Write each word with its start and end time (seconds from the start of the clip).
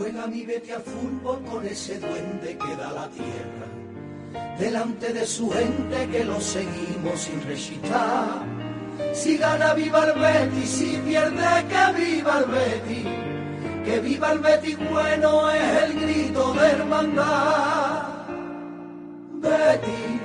Juega 0.00 0.26
mi 0.28 0.46
vete 0.46 0.72
al 0.72 0.80
fútbol 0.80 1.42
con 1.44 1.66
ese 1.66 1.98
duende 1.98 2.56
que 2.56 2.76
da 2.76 2.90
la 2.90 3.06
tierra. 3.10 4.56
Delante 4.58 5.12
de 5.12 5.26
su 5.26 5.50
gente 5.50 6.08
que 6.08 6.24
lo 6.24 6.40
seguimos 6.40 7.20
sin 7.20 7.42
resistar. 7.42 8.40
Si 9.12 9.36
gana 9.36 9.74
viva 9.74 10.06
el 10.06 10.18
Betis, 10.18 10.70
si 10.70 10.96
pierde 11.04 11.66
que 11.68 12.02
viva 12.02 12.38
el 12.38 12.44
Betis. 12.46 13.06
Que 13.84 14.00
viva 14.00 14.32
el 14.32 14.38
Betis 14.38 14.78
bueno 14.90 15.50
es 15.50 15.82
el 15.82 16.00
grito 16.00 16.54
de 16.54 16.66
hermandad. 16.66 18.02
Betis, 19.34 20.20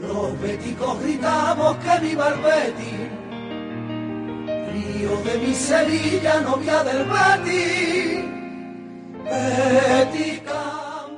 los 0.00 0.40
beticos 0.40 1.00
gritamos 1.00 1.76
que 1.76 2.00
viva 2.00 2.28
el 2.30 2.40
Betis. 2.40 3.15
Río 4.96 5.16
de 5.22 5.38
mi 5.38 5.52
Sevilla, 5.52 6.40
novia 6.40 6.82
del 6.82 7.04
Betis. 7.04 8.24
Betis 9.24 10.40
campeón. 10.40 11.10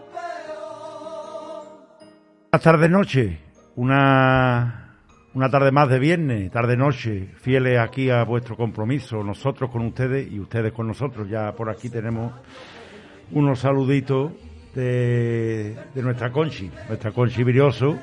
Buenas 2.50 2.62
tardes 2.62 2.90
noche, 2.90 3.38
una, 3.76 4.96
una 5.34 5.48
tarde 5.48 5.70
más 5.70 5.88
de 5.90 5.98
viernes, 6.00 6.50
tarde 6.50 6.76
noche, 6.76 7.28
fieles 7.36 7.78
aquí 7.78 8.10
a 8.10 8.24
vuestro 8.24 8.56
compromiso, 8.56 9.22
nosotros 9.22 9.70
con 9.70 9.82
ustedes 9.86 10.28
y 10.28 10.40
ustedes 10.40 10.72
con 10.72 10.88
nosotros. 10.88 11.28
Ya 11.28 11.52
por 11.52 11.70
aquí 11.70 11.88
tenemos 11.88 12.32
unos 13.30 13.60
saluditos 13.60 14.32
de, 14.74 15.76
de 15.94 16.02
nuestra 16.02 16.32
Conchi, 16.32 16.68
nuestra 16.88 17.12
Conchi 17.12 17.44
Virioso, 17.44 17.96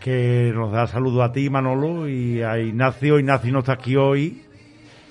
que 0.00 0.52
nos 0.54 0.70
da 0.70 0.86
saludo 0.86 1.22
a 1.22 1.32
ti 1.32 1.48
Manolo 1.48 2.06
y 2.10 2.42
a 2.42 2.58
Ignacio. 2.58 3.18
Ignacio 3.18 3.52
no 3.52 3.60
está 3.60 3.72
aquí 3.72 3.96
hoy 3.96 4.49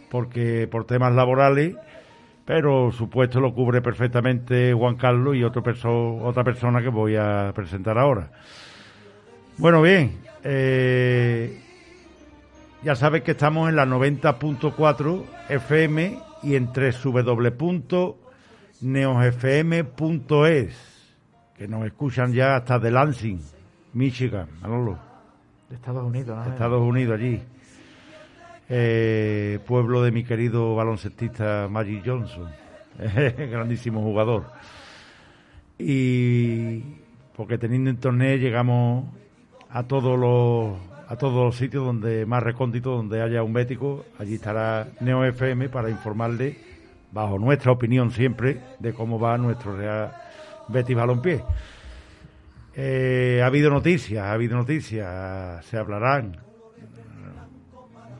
porque 0.10 0.68
por 0.70 0.86
temas 0.86 1.14
laborales 1.14 1.76
pero 2.50 2.92
su 2.92 3.10
puesto 3.12 3.40
lo 3.40 3.54
cubre 3.54 3.80
perfectamente 3.80 4.74
Juan 4.74 4.96
Carlos 4.96 5.36
y 5.36 5.44
otro 5.44 5.62
perso 5.62 6.16
otra 6.16 6.44
persona 6.44 6.82
que 6.82 6.90
voy 6.90 7.16
a 7.16 7.52
presentar 7.54 8.00
ahora. 8.00 8.32
Bueno, 9.60 9.84
bien, 9.84 10.18
eh, 10.44 11.62
ya 12.82 12.96
sabes 12.96 13.22
que 13.22 13.34
estamos 13.34 13.70
en 13.70 13.76
la 13.76 13.86
90.4 13.86 15.26
FM 15.50 16.20
y 16.42 16.56
en 16.56 16.72
www.neosfm.es, 16.74 18.08
que 21.56 21.68
nos 21.68 21.86
escuchan 21.86 22.34
ya 22.34 22.56
hasta 22.56 22.80
de 22.80 22.90
Lansing, 22.90 23.42
Michigan, 23.94 24.48
Manolo. 24.60 24.98
De 25.70 25.76
Estados 25.76 26.04
Unidos, 26.04 26.36
¿no? 26.36 26.52
Estados 26.52 26.82
Unidos 26.82 27.20
allí 27.20 27.44
eh, 28.70 29.60
pueblo 29.66 30.04
de 30.04 30.12
mi 30.12 30.24
querido 30.24 30.76
baloncestista 30.76 31.68
Magic 31.70 32.04
Johnson, 32.06 32.50
grandísimo 32.98 34.02
jugador. 34.02 34.46
Y 35.78 36.82
porque 37.36 37.58
teniendo 37.58 37.90
internet 37.90 38.40
llegamos 38.40 39.06
a 39.70 39.84
todos 39.84 40.20
los 40.20 40.90
a 41.08 41.16
todos 41.16 41.44
los 41.44 41.56
sitios 41.56 41.84
donde 41.84 42.28
más 42.28 42.44
recóndito, 42.44 42.92
donde 42.92 43.24
haya 43.24 43.42
un 43.42 43.52
bético, 43.52 44.06
allí 44.20 44.36
estará 44.36 44.90
Neo 45.00 45.26
FM 45.26 45.70
para 45.70 45.90
informarle, 45.90 46.56
bajo 47.12 47.40
nuestra 47.40 47.72
opinión 47.72 48.12
siempre, 48.12 48.60
de 48.78 48.94
cómo 48.94 49.20
va 49.20 49.36
nuestro 49.40 49.76
Real 49.76 50.14
Betis 50.68 50.96
Balompié. 50.96 51.44
Eh, 52.76 53.40
ha 53.42 53.48
habido 53.48 53.72
noticias, 53.72 54.24
ha 54.24 54.34
habido 54.34 54.56
noticias, 54.56 55.66
se 55.66 55.78
hablarán, 55.78 56.38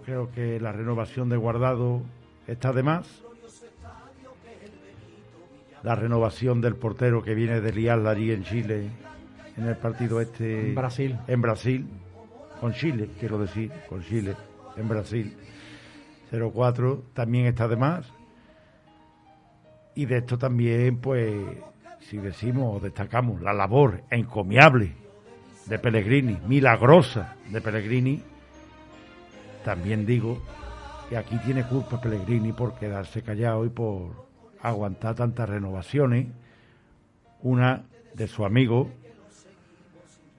Creo 0.10 0.32
que 0.32 0.60
la 0.60 0.72
renovación 0.72 1.30
de 1.30 1.38
Guardado 1.38 2.02
está 2.48 2.74
de 2.74 2.82
más. 2.82 3.24
La 5.84 5.94
renovación 5.94 6.62
del 6.62 6.76
portero 6.78 7.22
que 7.22 7.36
viene 7.36 7.62
de 7.62 7.72
liarla 7.72 8.10
allí 8.10 8.32
en 8.32 8.44
Chile, 8.44 8.90
en 9.56 9.68
el 9.68 9.78
partido 9.78 10.20
este. 10.20 10.70
En 10.70 10.74
Brasil. 10.74 11.20
En 11.28 11.42
Brasil, 11.44 11.88
con 12.60 12.74
Chile, 12.74 13.12
quiero 13.20 13.38
decir, 13.38 13.72
con 13.88 14.02
Chile, 14.02 14.36
en 14.78 14.90
Brasil. 14.90 15.38
0-4 16.32 17.04
también 17.14 17.46
está 17.46 17.68
de 17.68 17.76
más. 17.76 18.12
Y 19.94 20.08
de 20.08 20.18
esto 20.18 20.40
también, 20.40 20.98
pues, 20.98 21.36
si 22.00 22.18
decimos 22.18 22.78
o 22.78 22.80
destacamos 22.80 23.44
la 23.44 23.54
labor 23.54 24.02
encomiable 24.10 24.92
de 25.68 25.78
Pellegrini, 25.78 26.40
milagrosa 26.48 27.36
de 27.52 27.62
Pellegrini, 27.62 28.24
también 29.64 30.06
digo 30.06 30.42
que 31.10 31.18
aquí 31.18 31.38
tiene 31.40 31.64
culpa 31.64 32.00
Pellegrini 32.00 32.54
por 32.54 32.76
quedarse 32.76 33.22
callado 33.22 33.66
y 33.66 33.70
por 33.70 34.28
aguantar 34.62 35.16
tantas 35.16 35.50
renovaciones. 35.50 36.28
Una 37.42 37.84
de 38.14 38.28
su 38.28 38.46
amigo 38.46 38.92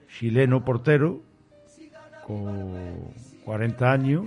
chileno 0.07 0.63
portero 0.63 1.21
con 2.25 3.11
40 3.43 3.91
años, 3.91 4.25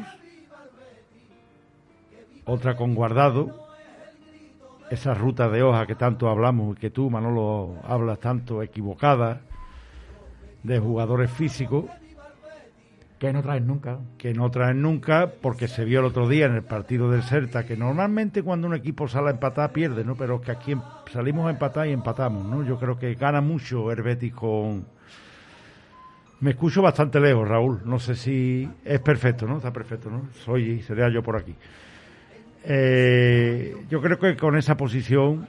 otra 2.44 2.76
con 2.76 2.94
guardado, 2.94 3.64
esa 4.90 5.14
ruta 5.14 5.48
de 5.48 5.62
hoja 5.62 5.86
que 5.86 5.94
tanto 5.94 6.28
hablamos 6.28 6.76
y 6.76 6.80
que 6.80 6.90
tú, 6.90 7.10
Manolo, 7.10 7.76
hablas 7.84 8.20
tanto 8.20 8.62
equivocada, 8.62 9.40
de 10.62 10.78
jugadores 10.78 11.30
físicos, 11.30 11.84
que 13.26 13.32
no 13.32 13.42
traen 13.42 13.66
nunca. 13.66 13.98
Que 14.18 14.34
no 14.34 14.50
traen 14.50 14.82
nunca, 14.82 15.32
porque 15.40 15.66
se 15.66 15.84
vio 15.84 16.00
el 16.00 16.06
otro 16.06 16.28
día 16.28 16.46
en 16.46 16.56
el 16.56 16.62
partido 16.62 17.10
del 17.10 17.22
Celta, 17.22 17.64
que 17.64 17.76
normalmente 17.76 18.42
cuando 18.42 18.66
un 18.66 18.74
equipo 18.74 19.08
sale 19.08 19.28
a 19.28 19.30
empatar 19.30 19.72
pierde, 19.72 20.04
¿no? 20.04 20.14
Pero 20.14 20.40
que 20.42 20.50
aquí 20.50 20.72
em, 20.72 20.82
salimos 21.10 21.46
a 21.46 21.50
empatar 21.50 21.86
y 21.88 21.92
empatamos, 21.92 22.44
¿no? 22.44 22.62
Yo 22.64 22.78
creo 22.78 22.98
que 22.98 23.14
gana 23.14 23.40
mucho 23.40 23.90
el 23.90 24.32
con... 24.32 24.86
Me 26.40 26.50
escucho 26.50 26.82
bastante 26.82 27.18
lejos, 27.18 27.48
Raúl. 27.48 27.80
No 27.86 27.98
sé 27.98 28.14
si 28.14 28.68
es 28.84 29.00
perfecto, 29.00 29.46
¿no? 29.46 29.56
Está 29.56 29.72
perfecto, 29.72 30.10
¿no? 30.10 30.28
Soy, 30.44 30.82
sería 30.82 31.08
yo 31.08 31.22
por 31.22 31.36
aquí. 31.36 31.54
Eh, 32.64 33.74
yo 33.88 34.02
creo 34.02 34.18
que 34.18 34.36
con 34.36 34.56
esa 34.56 34.76
posición 34.76 35.46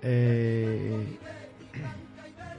eh, 0.00 1.18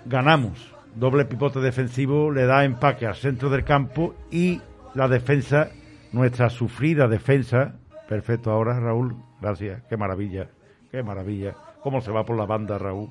ganamos 0.06 0.77
doble 0.98 1.26
pivote 1.26 1.60
defensivo 1.60 2.32
le 2.32 2.46
da 2.46 2.64
empaque 2.64 3.06
al 3.06 3.16
centro 3.16 3.50
del 3.50 3.64
campo 3.64 4.16
y 4.32 4.60
la 4.96 5.08
defensa, 5.08 5.70
nuestra 6.12 6.50
sufrida 6.50 7.08
defensa, 7.08 7.76
perfecto 8.08 8.52
ahora 8.52 8.80
Raúl, 8.80 9.16
gracias, 9.40 9.84
qué 9.88 9.96
maravilla, 9.96 10.50
qué 10.92 11.04
maravilla, 11.04 11.56
cómo 11.84 12.02
se 12.02 12.12
va 12.12 12.26
por 12.26 12.38
la 12.38 12.46
banda 12.46 12.78
Raúl. 12.78 13.10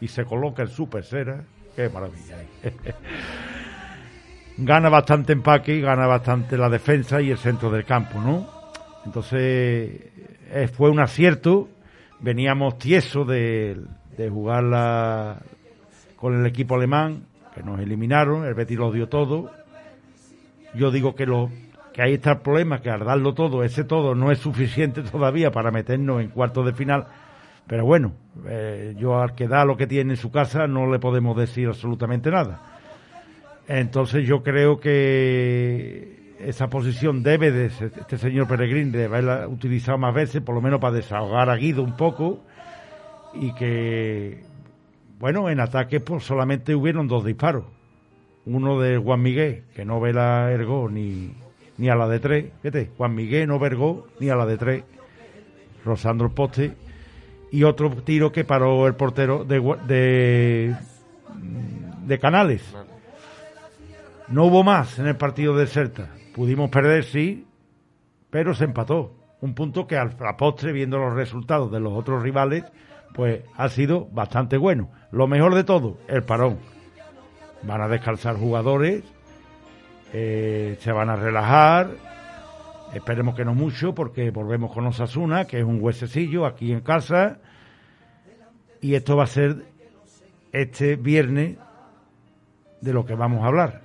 Y 0.00 0.08
se 0.08 0.24
coloca 0.24 0.62
en 0.62 0.68
su 0.68 0.88
pecera, 0.88 1.44
qué 1.76 1.88
maravilla. 1.88 2.36
gana 4.58 4.88
bastante 4.88 5.32
empaque 5.32 5.80
gana 5.80 6.06
bastante 6.06 6.56
la 6.56 6.68
defensa 6.68 7.20
y 7.20 7.30
el 7.30 7.38
centro 7.38 7.70
del 7.70 7.84
campo, 7.84 8.20
¿no? 8.20 8.48
Entonces 9.04 9.40
eh, 10.50 10.68
fue 10.72 10.90
un 10.90 10.98
acierto, 10.98 11.68
veníamos 12.20 12.78
tiesos 12.78 13.26
de, 13.28 13.80
de 14.16 14.28
jugar 14.28 14.64
la, 14.64 15.40
con 16.16 16.34
el 16.34 16.46
equipo 16.46 16.74
alemán, 16.74 17.28
nos 17.64 17.80
eliminaron, 17.80 18.44
el 18.44 18.54
Betis 18.54 18.78
lo 18.78 18.92
dio 18.92 19.08
todo. 19.08 19.50
Yo 20.74 20.90
digo 20.90 21.14
que 21.14 21.26
lo 21.26 21.50
que 21.92 22.02
ahí 22.02 22.14
está 22.14 22.32
el 22.32 22.38
problema, 22.38 22.80
que 22.80 22.90
al 22.90 23.04
darlo 23.04 23.34
todo, 23.34 23.64
ese 23.64 23.84
todo 23.84 24.14
no 24.14 24.30
es 24.30 24.38
suficiente 24.38 25.02
todavía 25.10 25.50
para 25.50 25.70
meternos 25.70 26.20
en 26.20 26.28
cuartos 26.28 26.66
de 26.66 26.72
final. 26.72 27.06
Pero 27.66 27.84
bueno, 27.84 28.12
eh, 28.46 28.94
yo 28.98 29.20
al 29.20 29.34
que 29.34 29.46
da 29.46 29.64
lo 29.64 29.76
que 29.76 29.86
tiene 29.86 30.12
en 30.12 30.16
su 30.16 30.30
casa 30.30 30.66
no 30.66 30.90
le 30.90 30.98
podemos 30.98 31.36
decir 31.36 31.68
absolutamente 31.68 32.30
nada. 32.30 32.60
Entonces 33.66 34.26
yo 34.26 34.42
creo 34.42 34.80
que 34.80 36.36
esa 36.40 36.68
posición 36.68 37.22
debe 37.22 37.50
de 37.50 37.66
este 37.66 38.16
señor 38.16 38.46
Peregrín 38.48 38.92
de 38.92 39.04
haberla 39.04 39.46
utilizado 39.48 39.98
más 39.98 40.14
veces, 40.14 40.40
por 40.40 40.54
lo 40.54 40.62
menos 40.62 40.80
para 40.80 40.94
desahogar 40.94 41.50
a 41.50 41.56
Guido 41.56 41.82
un 41.82 41.96
poco 41.96 42.44
y 43.34 43.52
que 43.54 44.42
bueno, 45.18 45.48
en 45.50 45.60
ataque 45.60 46.00
pues 46.00 46.24
solamente 46.24 46.74
hubieron 46.74 47.08
dos 47.08 47.24
disparos. 47.24 47.64
Uno 48.46 48.80
de 48.80 48.96
Juan 48.98 49.20
Miguel, 49.20 49.64
que 49.74 49.84
no 49.84 50.00
ve 50.00 50.12
la 50.12 50.50
ergo 50.52 50.88
ni, 50.88 51.32
ni 51.76 51.88
a 51.88 51.94
la 51.94 52.08
de 52.08 52.20
tres. 52.20 52.46
Juan 52.96 53.14
Miguel 53.14 53.48
no 53.48 53.58
vergó 53.58 54.06
ni 54.20 54.30
a 54.30 54.36
la 54.36 54.46
de 54.46 54.56
tres, 54.56 54.84
rozando 55.84 56.24
el 56.24 56.30
poste. 56.30 56.72
Y 57.50 57.64
otro 57.64 57.90
tiro 57.90 58.30
que 58.30 58.44
paró 58.44 58.86
el 58.86 58.94
portero 58.94 59.44
de, 59.44 60.74
de, 62.06 62.18
Canales. 62.18 62.62
No 64.28 64.44
hubo 64.44 64.62
más 64.62 64.98
en 64.98 65.06
el 65.06 65.16
partido 65.16 65.56
de 65.56 65.66
Celta. 65.66 66.08
Pudimos 66.34 66.70
perder, 66.70 67.04
sí, 67.04 67.46
pero 68.30 68.54
se 68.54 68.64
empató. 68.64 69.14
Un 69.40 69.54
punto 69.54 69.86
que 69.86 69.96
al- 69.96 70.16
a 70.20 70.36
postre, 70.36 70.72
viendo 70.72 70.98
los 70.98 71.14
resultados 71.14 71.70
de 71.72 71.80
los 71.80 71.92
otros 71.92 72.22
rivales, 72.22 72.64
pues 73.14 73.42
ha 73.56 73.68
sido 73.68 74.06
bastante 74.12 74.56
bueno. 74.56 74.90
Lo 75.10 75.26
mejor 75.26 75.54
de 75.54 75.64
todo, 75.64 75.98
el 76.08 76.22
parón. 76.22 76.58
Van 77.62 77.80
a 77.80 77.88
descansar 77.88 78.36
jugadores, 78.36 79.02
eh, 80.12 80.76
se 80.80 80.92
van 80.92 81.10
a 81.10 81.16
relajar, 81.16 81.90
esperemos 82.94 83.34
que 83.34 83.44
no 83.44 83.54
mucho, 83.54 83.94
porque 83.94 84.30
volvemos 84.30 84.72
con 84.72 84.86
Osasuna, 84.86 85.46
que 85.46 85.58
es 85.58 85.64
un 85.64 85.82
huesecillo 85.82 86.46
aquí 86.46 86.72
en 86.72 86.80
casa, 86.80 87.38
y 88.80 88.94
esto 88.94 89.16
va 89.16 89.24
a 89.24 89.28
ser 89.28 89.64
este 90.52 90.96
viernes 90.96 91.56
de 92.80 92.92
lo 92.92 93.04
que 93.04 93.14
vamos 93.14 93.42
a 93.42 93.48
hablar. 93.48 93.82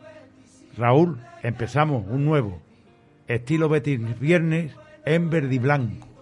Raúl, 0.77 1.19
empezamos 1.41 2.05
un 2.07 2.25
nuevo 2.25 2.61
estilo 3.27 3.69
Betis 3.69 4.19
viernes 4.19 4.75
en 5.05 5.29
verde 5.29 5.55
y 5.55 5.59
blanco. 5.59 6.12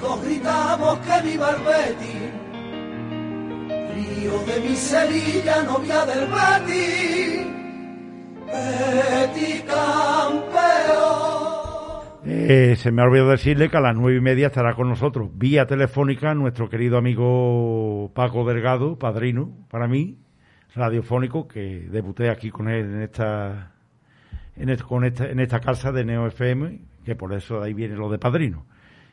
Béticos 0.00 0.24
gritamos 0.24 0.98
que 0.98 1.28
viva 1.28 1.50
el. 1.50 2.30
Río 3.94 4.38
de 4.44 4.60
mi 4.60 4.74
Sevilla, 4.74 5.62
novia 5.62 6.06
del 6.06 6.26
Betty. 6.28 7.46
Betty 8.46 9.62
campeón. 9.62 10.50
Eh, 12.24 12.76
se 12.76 12.92
me 12.92 13.02
ha 13.02 13.04
olvidado 13.06 13.30
decirle 13.30 13.70
que 13.70 13.76
a 13.76 13.80
las 13.80 13.96
nueve 13.96 14.18
y 14.18 14.20
media 14.20 14.48
estará 14.48 14.74
con 14.74 14.88
nosotros, 14.88 15.30
vía 15.34 15.66
telefónica, 15.66 16.34
nuestro 16.34 16.68
querido 16.68 16.98
amigo 16.98 18.10
Paco 18.14 18.44
Delgado, 18.44 18.98
padrino 18.98 19.50
para 19.70 19.88
mí, 19.88 20.18
radiofónico, 20.74 21.48
que 21.48 21.88
debuté 21.90 22.28
aquí 22.28 22.50
con 22.50 22.68
él 22.68 22.86
en 22.86 23.02
esta, 23.02 23.72
esta, 24.56 25.30
en 25.30 25.40
esta 25.40 25.60
casa 25.60 25.92
de 25.92 26.04
Neo 26.04 26.26
FM, 26.26 26.80
que 27.04 27.16
por 27.16 27.32
eso 27.32 27.60
de 27.60 27.68
ahí 27.68 27.74
viene 27.74 27.96
lo 27.96 28.10
de 28.10 28.18
padrino. 28.18 28.66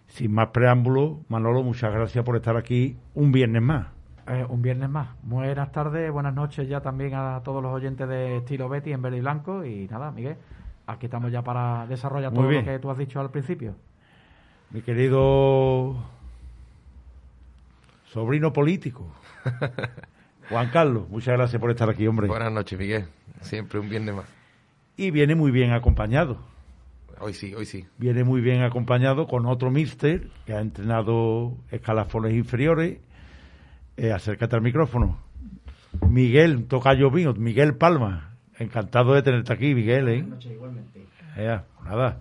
Sin 0.07 0.33
más 0.33 0.47
preámbulo, 0.47 1.19
Manolo, 1.29 1.63
muchas 1.63 1.93
gracias 1.93 2.23
por 2.23 2.35
estar 2.35 2.57
aquí 2.57 2.97
un 3.13 3.31
viernes 3.31 3.61
más. 3.61 3.87
Eh, 4.27 4.45
un 4.49 4.61
viernes 4.61 4.89
más. 4.89 5.09
Buenas 5.23 5.71
tardes, 5.71 6.11
buenas 6.11 6.33
noches 6.33 6.67
ya 6.67 6.81
también 6.81 7.13
a 7.13 7.41
todos 7.43 7.61
los 7.61 7.71
oyentes 7.71 8.07
de 8.09 8.37
Estilo 8.37 8.67
Betty 8.67 8.91
en 8.93 9.01
verde 9.01 9.17
y 9.17 9.21
blanco. 9.21 9.63
Y 9.63 9.87
nada, 9.87 10.11
Miguel, 10.11 10.37
aquí 10.85 11.05
estamos 11.05 11.31
ya 11.31 11.43
para 11.43 11.85
desarrollar 11.87 12.31
Muy 12.31 12.39
todo 12.39 12.47
bien. 12.49 12.65
lo 12.65 12.71
que 12.71 12.79
tú 12.79 12.89
has 12.89 12.97
dicho 12.97 13.19
al 13.19 13.29
principio. 13.29 13.75
Mi 14.71 14.81
querido 14.81 15.95
sobrino 18.05 18.51
político, 18.51 19.07
Juan 20.49 20.69
Carlos, 20.71 21.07
muchas 21.09 21.37
gracias 21.37 21.59
por 21.61 21.71
estar 21.71 21.89
aquí, 21.89 22.07
hombre. 22.07 22.27
Buenas 22.27 22.51
noches, 22.51 22.77
Miguel. 22.77 23.05
Siempre 23.41 23.79
un 23.79 23.89
viernes 23.89 24.15
más. 24.15 24.25
Y 24.97 25.11
viene 25.11 25.35
muy 25.35 25.51
bien 25.51 25.71
acompañado. 25.71 26.37
Hoy 27.19 27.33
sí, 27.33 27.53
hoy 27.55 27.65
sí. 27.65 27.85
viene 27.97 28.23
muy 28.23 28.41
bien 28.41 28.61
acompañado 28.61 29.25
con 29.27 29.45
otro 29.47 29.71
míster 29.71 30.27
que 30.45 30.53
ha 30.53 30.59
entrenado 30.61 31.55
escalafones 31.71 32.33
inferiores. 32.33 32.99
Eh, 33.97 34.11
acércate 34.11 34.55
al 34.55 34.61
micrófono. 34.61 35.17
Miguel 36.07 36.65
Tocayo 36.65 37.09
mío, 37.09 37.33
Miguel 37.35 37.75
Palma. 37.75 38.35
Encantado 38.59 39.13
de 39.13 39.23
tenerte 39.23 39.51
aquí, 39.53 39.73
Miguel. 39.73 40.07
¿eh? 40.09 40.25
Eh, 41.37 41.59
pues 41.75 41.89
nada. 41.89 42.19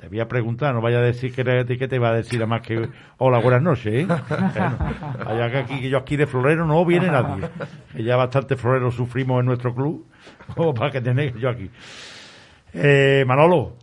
Te 0.00 0.08
voy 0.08 0.20
a 0.20 0.28
preguntar, 0.28 0.74
no 0.74 0.80
vaya 0.82 0.98
a 0.98 1.02
decir 1.02 1.32
que, 1.32 1.40
era- 1.40 1.64
que 1.64 1.88
te 1.88 1.98
va 1.98 2.10
a 2.10 2.14
decir 2.14 2.42
a 2.42 2.46
más 2.46 2.60
que 2.62 2.88
hola, 3.18 3.38
buenas 3.38 3.62
noches. 3.62 3.94
¿eh? 3.94 4.06
Bueno, 4.06 4.78
vaya 5.24 5.50
que 5.50 5.56
aquí 5.58 5.80
que 5.80 5.88
yo 5.88 5.98
aquí 5.98 6.16
de 6.16 6.26
florero 6.26 6.66
no 6.66 6.84
viene 6.84 7.06
nadie. 7.06 7.48
Que 7.94 8.02
ya 8.02 8.16
bastante 8.16 8.56
florero 8.56 8.90
sufrimos 8.90 9.40
en 9.40 9.46
nuestro 9.46 9.74
club, 9.74 10.04
como 10.56 10.74
para 10.74 10.90
que 10.90 11.00
tenéis 11.00 11.34
yo 11.36 11.48
aquí. 11.48 11.70
Eh, 12.74 13.24
Manolo, 13.26 13.76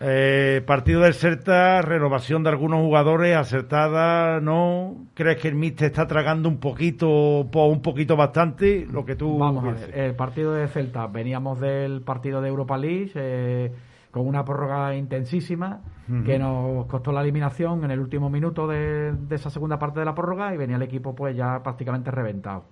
eh, 0.00 0.62
partido 0.66 1.02
del 1.02 1.12
Celta, 1.14 1.82
renovación 1.82 2.42
de 2.42 2.48
algunos 2.48 2.80
jugadores, 2.80 3.36
acertada, 3.36 4.40
¿no? 4.40 4.96
¿Crees 5.14 5.36
que 5.38 5.48
el 5.48 5.54
míster 5.54 5.86
está 5.88 6.06
tragando 6.06 6.48
un 6.48 6.58
poquito, 6.58 7.48
po- 7.52 7.66
un 7.66 7.82
poquito 7.82 8.16
bastante? 8.16 8.86
Lo 8.90 9.04
que 9.04 9.14
tú 9.14 9.36
Vamos 9.38 9.62
a 9.64 9.72
ver, 9.72 9.98
el 9.98 10.14
partido 10.14 10.54
de 10.54 10.66
Celta, 10.68 11.06
veníamos 11.06 11.60
del 11.60 12.00
partido 12.00 12.40
de 12.40 12.48
Europa 12.48 12.78
League 12.78 13.10
eh, 13.14 13.72
con 14.10 14.26
una 14.26 14.44
prórroga 14.44 14.94
intensísima 14.96 15.80
que 16.26 16.40
nos 16.40 16.86
costó 16.86 17.12
la 17.12 17.20
eliminación 17.22 17.84
en 17.84 17.92
el 17.92 18.00
último 18.00 18.30
minuto 18.30 18.66
de, 18.66 19.12
de 19.12 19.36
esa 19.36 19.48
segunda 19.48 19.78
parte 19.78 20.00
de 20.00 20.06
la 20.06 20.12
prórroga 20.14 20.52
y 20.52 20.56
venía 20.56 20.74
el 20.74 20.82
equipo 20.82 21.14
pues 21.14 21.36
ya 21.36 21.62
prácticamente 21.62 22.10
reventado. 22.10 22.64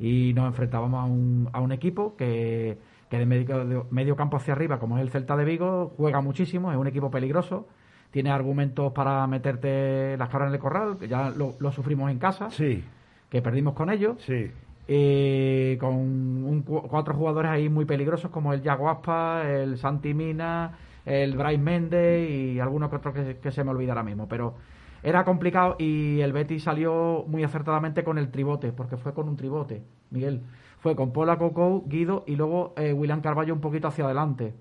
Y 0.00 0.32
nos 0.34 0.46
enfrentábamos 0.48 1.00
a 1.00 1.04
un, 1.06 1.48
a 1.52 1.60
un 1.60 1.70
equipo 1.70 2.16
que, 2.16 2.76
que 3.10 3.18
de 3.18 3.26
medio, 3.26 3.86
medio 3.90 4.16
campo 4.16 4.36
hacia 4.36 4.54
arriba, 4.54 4.78
como 4.78 4.96
es 4.98 5.02
el 5.02 5.10
Celta 5.10 5.36
de 5.36 5.44
Vigo, 5.44 5.92
juega 5.96 6.20
muchísimo, 6.20 6.72
es 6.72 6.78
un 6.78 6.86
equipo 6.86 7.10
peligroso, 7.10 7.68
tiene 8.10 8.30
argumentos 8.30 8.92
para 8.92 9.26
meterte 9.26 10.16
las 10.16 10.28
caras 10.28 10.48
en 10.48 10.54
el 10.54 10.60
corral, 10.60 10.96
que 10.98 11.06
ya 11.08 11.30
lo, 11.30 11.54
lo 11.60 11.70
sufrimos 11.72 12.10
en 12.10 12.18
casa, 12.18 12.50
Sí, 12.50 12.82
que 13.30 13.42
perdimos 13.42 13.74
con 13.74 13.90
ellos 13.90 14.16
sí. 14.20 14.50
eh, 14.88 15.76
con 15.80 15.94
un 15.94 16.62
cu- 16.62 16.82
cuatro 16.88 17.14
jugadores 17.14 17.50
ahí 17.50 17.68
muy 17.68 17.84
peligrosos 17.84 18.30
como 18.30 18.52
el 18.52 18.62
Yaguaspa, 18.62 19.42
el 19.48 19.78
Santi 19.78 20.14
Mina, 20.14 20.72
el 21.04 21.36
Bryce 21.36 21.58
Méndez 21.58 22.30
y 22.30 22.60
alguno 22.60 22.88
que 22.90 22.96
otro 22.96 23.12
que, 23.12 23.38
que 23.40 23.50
se 23.50 23.64
me 23.64 23.70
olvida 23.70 23.92
ahora 23.92 24.02
mismo. 24.02 24.28
Pero 24.28 24.54
era 25.02 25.24
complicado 25.24 25.76
y 25.78 26.20
el 26.20 26.32
Betis 26.32 26.64
salió 26.64 27.24
muy 27.28 27.44
acertadamente 27.44 28.02
con 28.04 28.18
el 28.18 28.30
tribote, 28.30 28.72
porque 28.72 28.96
fue 28.96 29.12
con 29.14 29.28
un 29.28 29.36
tribote, 29.36 29.82
Miguel. 30.10 30.40
Fue 30.86 30.94
con 30.94 31.12
Pola 31.12 31.36
Coco, 31.36 31.82
Guido 31.88 32.22
y 32.28 32.36
luego 32.36 32.72
eh, 32.76 32.92
William 32.92 33.20
Carballo 33.20 33.52
un 33.52 33.60
poquito 33.60 33.88
hacia 33.88 34.04
adelante. 34.04 34.54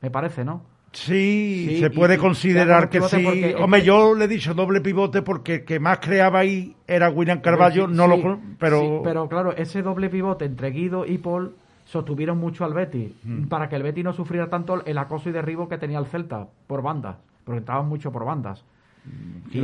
Me 0.00 0.10
parece, 0.10 0.42
¿no? 0.42 0.62
Sí, 0.92 1.66
Sí, 1.68 1.80
se 1.80 1.90
puede 1.90 2.14
y- 2.14 2.16
considerar 2.16 2.88
que 2.88 3.02
sí. 3.02 3.22
Hombre, 3.60 3.82
yo 3.82 4.14
le 4.14 4.24
he 4.24 4.28
dicho 4.28 4.54
doble 4.54 4.80
pivote 4.80 5.20
porque 5.20 5.56
el 5.56 5.64
que 5.66 5.78
más 5.78 5.98
creaba 5.98 6.38
ahí 6.38 6.74
era 6.86 7.10
William 7.10 7.42
Carballo, 7.42 7.88
Sí, 7.88 7.92
no 7.94 8.04
sí, 8.04 8.22
lo 8.22 8.38
pero, 8.58 8.80
sí, 8.80 8.88
pero 9.04 9.28
claro, 9.28 9.52
ese 9.54 9.82
doble 9.82 10.08
pivote 10.08 10.46
entre 10.46 10.70
Guido 10.70 11.04
y 11.04 11.18
Paul 11.18 11.54
sostuvieron 11.84 12.38
mucho 12.38 12.64
al 12.64 12.72
Betis 12.72 13.12
Mm. 13.22 13.48
para 13.48 13.68
que 13.68 13.76
el 13.76 13.82
Betis 13.82 14.02
no 14.02 14.14
sufriera 14.14 14.48
tanto 14.48 14.82
el 14.82 14.96
acoso 14.96 15.28
y 15.28 15.32
derribo 15.32 15.68
que 15.68 15.76
tenía 15.76 15.98
el 15.98 16.06
Celta 16.06 16.46
por 16.66 16.80
bandas, 16.80 17.18
porque 17.44 17.58
entraban 17.58 17.86
mucho 17.86 18.10
por 18.10 18.24
bandas. 18.24 18.64
Y 19.52 19.58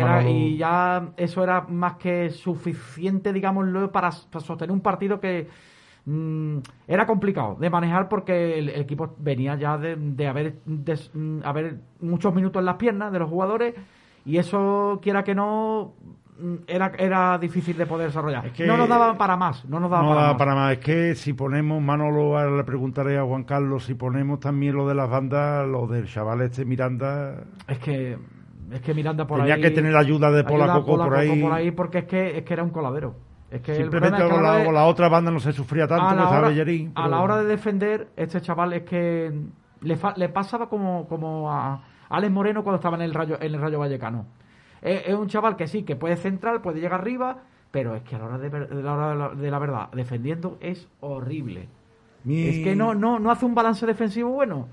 era- 0.00 0.22
ya 0.56 1.08
eso 1.16 1.42
era 1.44 1.60
más 1.62 1.96
que 1.96 2.30
suficiente, 2.30 3.32
digámoslo, 3.32 3.92
para, 3.92 4.10
para 4.30 4.44
sostener 4.44 4.72
un 4.72 4.80
partido 4.80 5.20
que 5.20 5.46
mm, 6.06 6.58
era 6.88 7.06
complicado 7.06 7.56
de 7.60 7.68
manejar 7.68 8.08
porque 8.08 8.58
el, 8.58 8.68
el 8.70 8.80
equipo 8.80 9.14
venía 9.18 9.56
ya 9.56 9.76
de, 9.76 9.96
de 9.96 10.26
haber, 10.26 10.54
des- 10.64 11.10
mm, 11.14 11.40
haber 11.44 11.76
muchos 12.00 12.34
minutos 12.34 12.60
en 12.60 12.66
las 12.66 12.76
piernas 12.76 13.12
de 13.12 13.18
los 13.18 13.28
jugadores 13.28 13.74
y 14.24 14.38
eso, 14.38 14.98
quiera 15.02 15.22
que 15.22 15.34
no, 15.34 15.94
mm, 16.40 16.54
era, 16.66 16.92
era 16.98 17.38
difícil 17.38 17.76
de 17.76 17.86
poder 17.86 18.06
desarrollar. 18.08 18.46
Es 18.46 18.52
que- 18.52 18.66
no 18.66 18.76
nos 18.76 18.88
daba 18.88 19.18
para 19.18 19.36
más, 19.36 19.64
no 19.66 19.78
nos 19.80 19.90
daba 19.90 20.02
no 20.04 20.08
para, 20.10 20.20
da 20.22 20.28
más. 20.28 20.38
para 20.38 20.54
más. 20.54 20.72
Es 20.72 20.78
que 20.78 21.14
si 21.14 21.32
ponemos, 21.34 21.82
Manolo, 21.82 22.38
ahora 22.38 22.56
le 22.56 22.64
preguntaré 22.64 23.18
a 23.18 23.24
Juan 23.24 23.44
Carlos, 23.44 23.84
si 23.84 23.94
ponemos 23.94 24.40
también 24.40 24.74
lo 24.76 24.88
de 24.88 24.94
las 24.94 25.10
bandas, 25.10 25.66
lo 25.68 25.86
del 25.86 26.06
chaval 26.06 26.40
este 26.40 26.64
Miranda, 26.64 27.44
Es 27.68 27.78
que, 27.80 28.16
es 28.72 28.80
que 28.80 28.94
Miranda 28.94 29.26
por 29.26 29.38
tenía 29.40 29.54
ahí... 29.54 29.60
que 29.62 29.70
tener 29.70 29.92
la 29.92 30.00
ayuda 30.00 30.30
de 30.30 30.44
Pola 30.44 30.64
ayuda 30.64 30.74
Coco 30.80 30.86
Pola 30.92 31.04
por 31.04 31.14
Coco 31.26 31.52
ahí. 31.52 31.70
porque 31.70 31.98
es 31.98 32.04
que, 32.04 32.38
es 32.38 32.44
que 32.44 32.52
era 32.54 32.62
un 32.62 32.70
coladero. 32.70 33.14
Es 33.50 33.60
que 33.60 33.72
el 33.72 33.82
Simplemente 33.82 34.18
es 34.18 34.24
que 34.24 34.30
con 34.34 34.42
la 34.42 34.52
la, 34.52 34.58
de- 34.58 34.64
con 34.64 34.74
la 34.74 34.84
otra 34.86 35.08
banda 35.08 35.30
no 35.30 35.38
se 35.38 35.52
sufría 35.52 35.86
tanto, 35.86 36.04
a 36.04 36.14
la, 36.14 36.28
hora, 36.28 36.48
Bellerín, 36.48 36.90
a 36.94 37.02
pero- 37.04 37.08
la 37.16 37.22
hora 37.22 37.36
de 37.38 37.44
defender, 37.46 38.08
este 38.16 38.40
chaval 38.40 38.72
es 38.72 38.82
que 38.82 39.32
le, 39.82 39.96
fa- 39.96 40.14
le 40.16 40.28
pasaba 40.28 40.68
como, 40.68 41.06
como 41.06 41.52
a 41.52 41.80
Alex 42.08 42.32
Moreno 42.32 42.62
cuando 42.64 42.76
estaba 42.76 42.96
en 42.96 43.02
el 43.02 43.14
Rayo, 43.14 43.36
en 43.40 43.54
el 43.54 43.60
Rayo 43.60 43.78
Vallecano. 43.78 44.26
Es, 44.82 45.02
es 45.06 45.14
un 45.14 45.28
chaval 45.28 45.54
que 45.56 45.68
sí, 45.68 45.84
que 45.84 45.94
puede 45.96 46.16
centrar, 46.16 46.60
puede 46.60 46.80
llegar 46.80 47.00
arriba, 47.00 47.38
pero 47.70 47.94
es 47.94 48.02
que 48.02 48.16
a 48.16 48.18
la 48.18 48.24
hora 48.24 48.38
de, 48.38 48.50
de 48.50 48.82
la, 48.82 48.92
hora 48.94 49.08
de 49.10 49.16
la- 49.16 49.28
de 49.42 49.50
la 49.50 49.58
verdad, 49.60 49.88
defendiendo 49.92 50.58
es 50.60 50.88
horrible. 51.00 51.68
Mi- 52.24 52.48
Es 52.48 52.64
que 52.64 52.74
no, 52.74 52.94
no, 52.94 53.20
no 53.20 53.30
hace 53.30 53.46
un 53.46 53.54
balance 53.54 53.86
defensivo 53.86 54.30
bueno. 54.30 54.66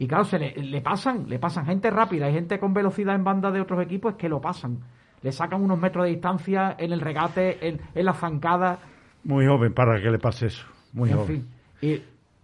Y 0.00 0.08
claro, 0.08 0.24
se 0.24 0.38
le, 0.38 0.54
le 0.56 0.80
pasan, 0.80 1.28
le 1.28 1.38
pasan 1.38 1.66
gente 1.66 1.90
rápida 1.90 2.28
y 2.28 2.32
gente 2.32 2.58
con 2.58 2.72
velocidad 2.72 3.14
en 3.14 3.22
banda 3.22 3.50
de 3.52 3.60
otros 3.60 3.80
equipos, 3.82 4.12
es 4.14 4.18
que 4.18 4.28
lo 4.30 4.40
pasan. 4.40 4.78
Le 5.22 5.30
sacan 5.30 5.62
unos 5.62 5.78
metros 5.78 6.04
de 6.06 6.10
distancia 6.12 6.74
en 6.78 6.92
el 6.92 7.00
regate, 7.02 7.68
en, 7.68 7.80
en 7.94 8.04
la 8.06 8.14
zancada. 8.14 8.78
Muy 9.24 9.46
joven 9.46 9.74
para 9.74 10.00
que 10.00 10.10
le 10.10 10.18
pase 10.18 10.46
eso. 10.46 10.66
Muy 10.94 11.10
en 11.10 11.16
joven. 11.16 11.28
fin. 11.28 11.48
Y 11.82 12.02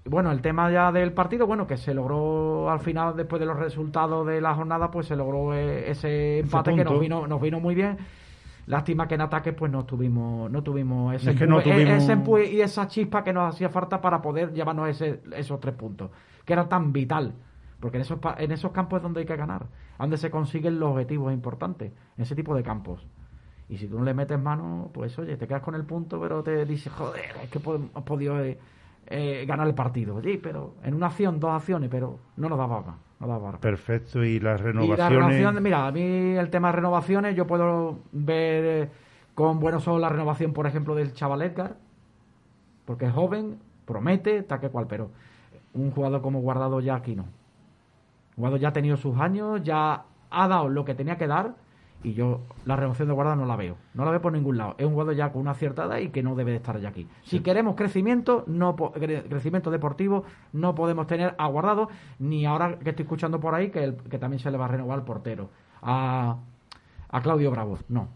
bueno, 0.08 0.30
el 0.30 0.42
tema 0.42 0.70
ya 0.70 0.92
del 0.92 1.14
partido, 1.14 1.46
bueno, 1.46 1.66
que 1.66 1.78
se 1.78 1.94
logró 1.94 2.70
al 2.70 2.80
final, 2.80 3.16
después 3.16 3.40
de 3.40 3.46
los 3.46 3.58
resultados 3.58 4.26
de 4.26 4.40
la 4.42 4.54
jornada, 4.54 4.90
pues 4.90 5.06
se 5.06 5.16
logró 5.16 5.54
eh, 5.54 5.90
ese 5.90 6.40
empate 6.40 6.74
que 6.76 6.84
nos 6.84 7.00
vino, 7.00 7.26
nos 7.26 7.40
vino 7.40 7.58
muy 7.58 7.74
bien. 7.74 7.96
Lástima 8.66 9.08
que 9.08 9.14
en 9.14 9.20
ataque 9.22 9.52
pues 9.54 9.70
no 9.72 9.84
tuvimos 9.86 10.50
no 10.50 10.62
tuvimos 10.62 11.14
ese, 11.14 11.30
Es 11.30 11.38
que 11.38 11.46
no 11.46 11.60
empuje- 11.60 11.72
tuvimos- 11.72 12.02
ese 12.02 12.12
empuje 12.12 12.52
y 12.52 12.60
esa 12.60 12.86
chispa 12.88 13.24
que 13.24 13.32
nos 13.32 13.54
hacía 13.54 13.68
falta 13.70 14.00
para 14.00 14.20
poder 14.20 14.52
llevarnos 14.52 14.88
ese, 14.88 15.20
esos 15.36 15.58
tres 15.60 15.74
puntos, 15.74 16.10
que 16.44 16.52
era 16.52 16.68
tan 16.68 16.92
vital. 16.92 17.32
Porque 17.80 17.98
en 17.98 18.02
esos, 18.02 18.18
en 18.38 18.52
esos 18.52 18.72
campos 18.72 18.98
es 18.98 19.02
donde 19.02 19.20
hay 19.20 19.26
que 19.26 19.36
ganar, 19.36 19.66
donde 19.98 20.16
se 20.16 20.30
consiguen 20.30 20.80
los 20.80 20.90
objetivos 20.92 21.32
importantes, 21.32 21.92
en 22.16 22.22
ese 22.22 22.34
tipo 22.34 22.54
de 22.54 22.62
campos. 22.62 23.06
Y 23.68 23.76
si 23.78 23.86
tú 23.88 23.98
no 23.98 24.04
le 24.04 24.14
metes 24.14 24.40
mano, 24.40 24.90
pues 24.94 25.18
oye, 25.18 25.36
te 25.36 25.46
quedas 25.46 25.62
con 25.62 25.74
el 25.74 25.84
punto, 25.84 26.20
pero 26.20 26.42
te 26.42 26.64
dices, 26.64 26.92
joder, 26.92 27.24
es 27.42 27.50
que 27.50 27.58
hemos 27.58 27.90
podido 28.04 28.42
eh, 28.42 28.58
eh, 29.08 29.44
ganar 29.46 29.66
el 29.66 29.74
partido. 29.74 30.22
Sí, 30.22 30.38
pero 30.42 30.74
en 30.84 30.94
una 30.94 31.06
acción, 31.06 31.38
dos 31.40 31.50
acciones, 31.50 31.90
pero 31.90 32.18
no 32.36 32.48
nos 32.48 32.58
daba 32.58 32.80
más. 32.80 32.96
No 33.18 33.26
daba 33.26 33.52
más. 33.52 33.60
Perfecto, 33.60 34.22
y 34.24 34.38
las 34.40 34.60
Y 34.60 34.64
la 34.64 34.70
renovaciones. 34.70 35.10
renovación, 35.10 35.62
mira, 35.62 35.86
a 35.86 35.92
mí 35.92 36.00
el 36.36 36.48
tema 36.50 36.68
de 36.68 36.72
renovaciones, 36.76 37.34
yo 37.34 37.46
puedo 37.46 37.98
ver 38.12 38.64
eh, 38.64 38.88
con 39.34 39.58
buenos 39.58 39.86
ojos 39.88 40.00
la 40.00 40.08
renovación, 40.08 40.52
por 40.52 40.66
ejemplo, 40.66 40.94
del 40.94 41.12
chaval 41.12 41.42
Edgar, 41.42 41.76
porque 42.84 43.06
es 43.06 43.12
joven, 43.12 43.58
promete, 43.84 44.42
tal 44.44 44.60
que 44.60 44.68
cual, 44.70 44.86
pero 44.86 45.10
un 45.74 45.90
jugador 45.90 46.22
como 46.22 46.40
Guardado 46.40 46.80
ya 46.80 46.94
aquí 46.94 47.16
no. 47.16 47.26
Guardado 48.36 48.60
ya 48.60 48.68
ha 48.68 48.72
tenido 48.72 48.96
sus 48.96 49.18
años, 49.18 49.62
ya 49.62 50.04
ha 50.30 50.48
dado 50.48 50.68
lo 50.68 50.84
que 50.84 50.94
tenía 50.94 51.16
que 51.16 51.26
dar, 51.26 51.54
y 52.02 52.12
yo 52.12 52.40
la 52.66 52.76
renovación 52.76 53.08
de 53.08 53.14
Guardado 53.14 53.36
no 53.36 53.46
la 53.46 53.56
veo. 53.56 53.76
No 53.94 54.04
la 54.04 54.10
veo 54.10 54.20
por 54.20 54.32
ningún 54.32 54.58
lado. 54.58 54.74
Es 54.78 54.84
un 54.86 54.92
jugador 54.92 55.14
ya 55.14 55.32
con 55.32 55.40
una 55.42 55.54
cierta 55.54 55.86
edad 55.86 55.98
y 55.98 56.10
que 56.10 56.22
no 56.22 56.34
debe 56.34 56.50
de 56.50 56.58
estar 56.58 56.78
ya 56.78 56.90
aquí. 56.90 57.08
Si 57.24 57.40
queremos 57.40 57.74
crecimiento, 57.74 58.44
no 58.46 58.76
crecimiento 58.76 59.70
deportivo, 59.70 60.24
no 60.52 60.74
podemos 60.74 61.06
tener 61.06 61.34
a 61.38 61.46
Guardado, 61.48 61.88
ni 62.18 62.44
ahora 62.46 62.78
que 62.78 62.90
estoy 62.90 63.04
escuchando 63.04 63.40
por 63.40 63.54
ahí 63.54 63.70
que, 63.70 63.82
el- 63.82 63.96
que 63.96 64.18
también 64.18 64.38
se 64.40 64.50
le 64.50 64.58
va 64.58 64.66
a 64.66 64.68
renovar 64.68 64.98
el 64.98 65.04
portero. 65.04 65.48
A, 65.82 66.36
a 67.08 67.20
Claudio 67.22 67.50
Bravo, 67.50 67.78
no. 67.88 68.08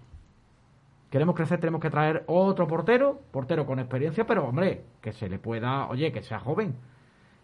Queremos 1.11 1.35
crecer, 1.35 1.59
tenemos 1.59 1.81
que 1.81 1.91
traer 1.91 2.23
otro 2.29 2.69
portero, 2.69 3.19
portero 3.33 3.67
con 3.67 3.81
experiencia, 3.81 4.27
pero 4.27 4.45
hombre, 4.47 4.85
que 5.00 5.12
se 5.12 5.29
le 5.29 5.41
pueda, 5.41 5.89
oye, 5.89 6.12
que 6.12 6.23
sea 6.23 6.39
joven. 6.39 6.77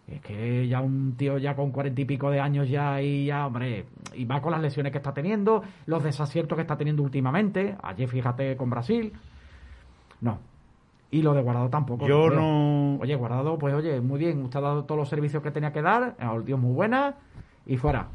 Es 0.07 0.21
que 0.21 0.67
ya 0.67 0.79
un 0.79 1.15
tío 1.17 1.37
ya 1.37 1.55
con 1.55 1.71
cuarenta 1.71 1.99
y 1.99 2.05
pico 2.05 2.31
de 2.31 2.39
años 2.39 2.69
ya 2.69 3.01
y 3.01 3.25
ya, 3.25 3.45
hombre, 3.45 3.85
y 4.13 4.23
va 4.23 4.41
con 4.41 4.53
las 4.53 4.61
lesiones 4.61 4.93
que 4.93 4.99
está 4.99 5.13
teniendo, 5.13 5.63
los 5.85 6.01
desaciertos 6.03 6.55
que 6.55 6.61
está 6.61 6.77
teniendo 6.77 7.03
últimamente. 7.03 7.75
Ayer 7.83 8.07
fíjate 8.07 8.55
con 8.55 8.69
Brasil. 8.69 9.11
No. 10.21 10.39
Y 11.11 11.21
lo 11.21 11.33
de 11.33 11.41
Guardado 11.41 11.69
tampoco. 11.69 12.07
Yo 12.07 12.29
veo. 12.29 12.39
no. 12.39 12.97
Oye, 12.99 13.15
Guardado, 13.15 13.57
pues 13.57 13.73
oye, 13.73 13.99
muy 13.99 14.19
bien, 14.19 14.41
usted 14.43 14.59
ha 14.59 14.63
dado 14.63 14.85
todos 14.85 14.99
los 14.99 15.09
servicios 15.09 15.43
que 15.43 15.51
tenía 15.51 15.71
que 15.73 15.81
dar, 15.81 16.15
es 16.19 16.57
muy 16.57 16.73
buena 16.73 17.15
y 17.65 17.77
fuera. 17.77 18.07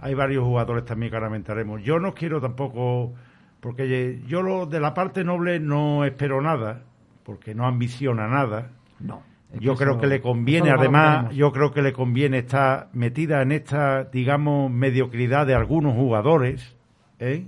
Hay 0.00 0.14
varios 0.14 0.44
jugadores 0.44 0.84
también 0.84 1.10
que 1.10 1.16
ahora 1.16 1.30
mentaremos. 1.30 1.82
Yo 1.82 1.98
no 1.98 2.12
quiero 2.14 2.40
tampoco, 2.40 3.14
porque 3.60 4.20
yo 4.26 4.42
lo 4.42 4.66
de 4.66 4.80
la 4.80 4.92
parte 4.92 5.24
noble 5.24 5.60
no 5.60 6.04
espero 6.04 6.42
nada, 6.42 6.82
porque 7.24 7.54
no 7.54 7.66
ambiciona 7.66 8.28
nada. 8.28 8.70
No. 9.00 9.22
Yo 9.58 9.74
creo 9.76 9.98
que 9.98 10.06
le 10.06 10.20
conviene, 10.20 10.70
además, 10.70 11.32
yo 11.34 11.50
creo 11.52 11.72
que 11.72 11.80
le 11.80 11.92
conviene 11.92 12.38
estar 12.38 12.88
metida 12.92 13.40
en 13.42 13.52
esta, 13.52 14.04
digamos, 14.04 14.70
mediocridad 14.70 15.46
de 15.46 15.54
algunos 15.54 15.94
jugadores, 15.94 16.74
¿eh? 17.20 17.46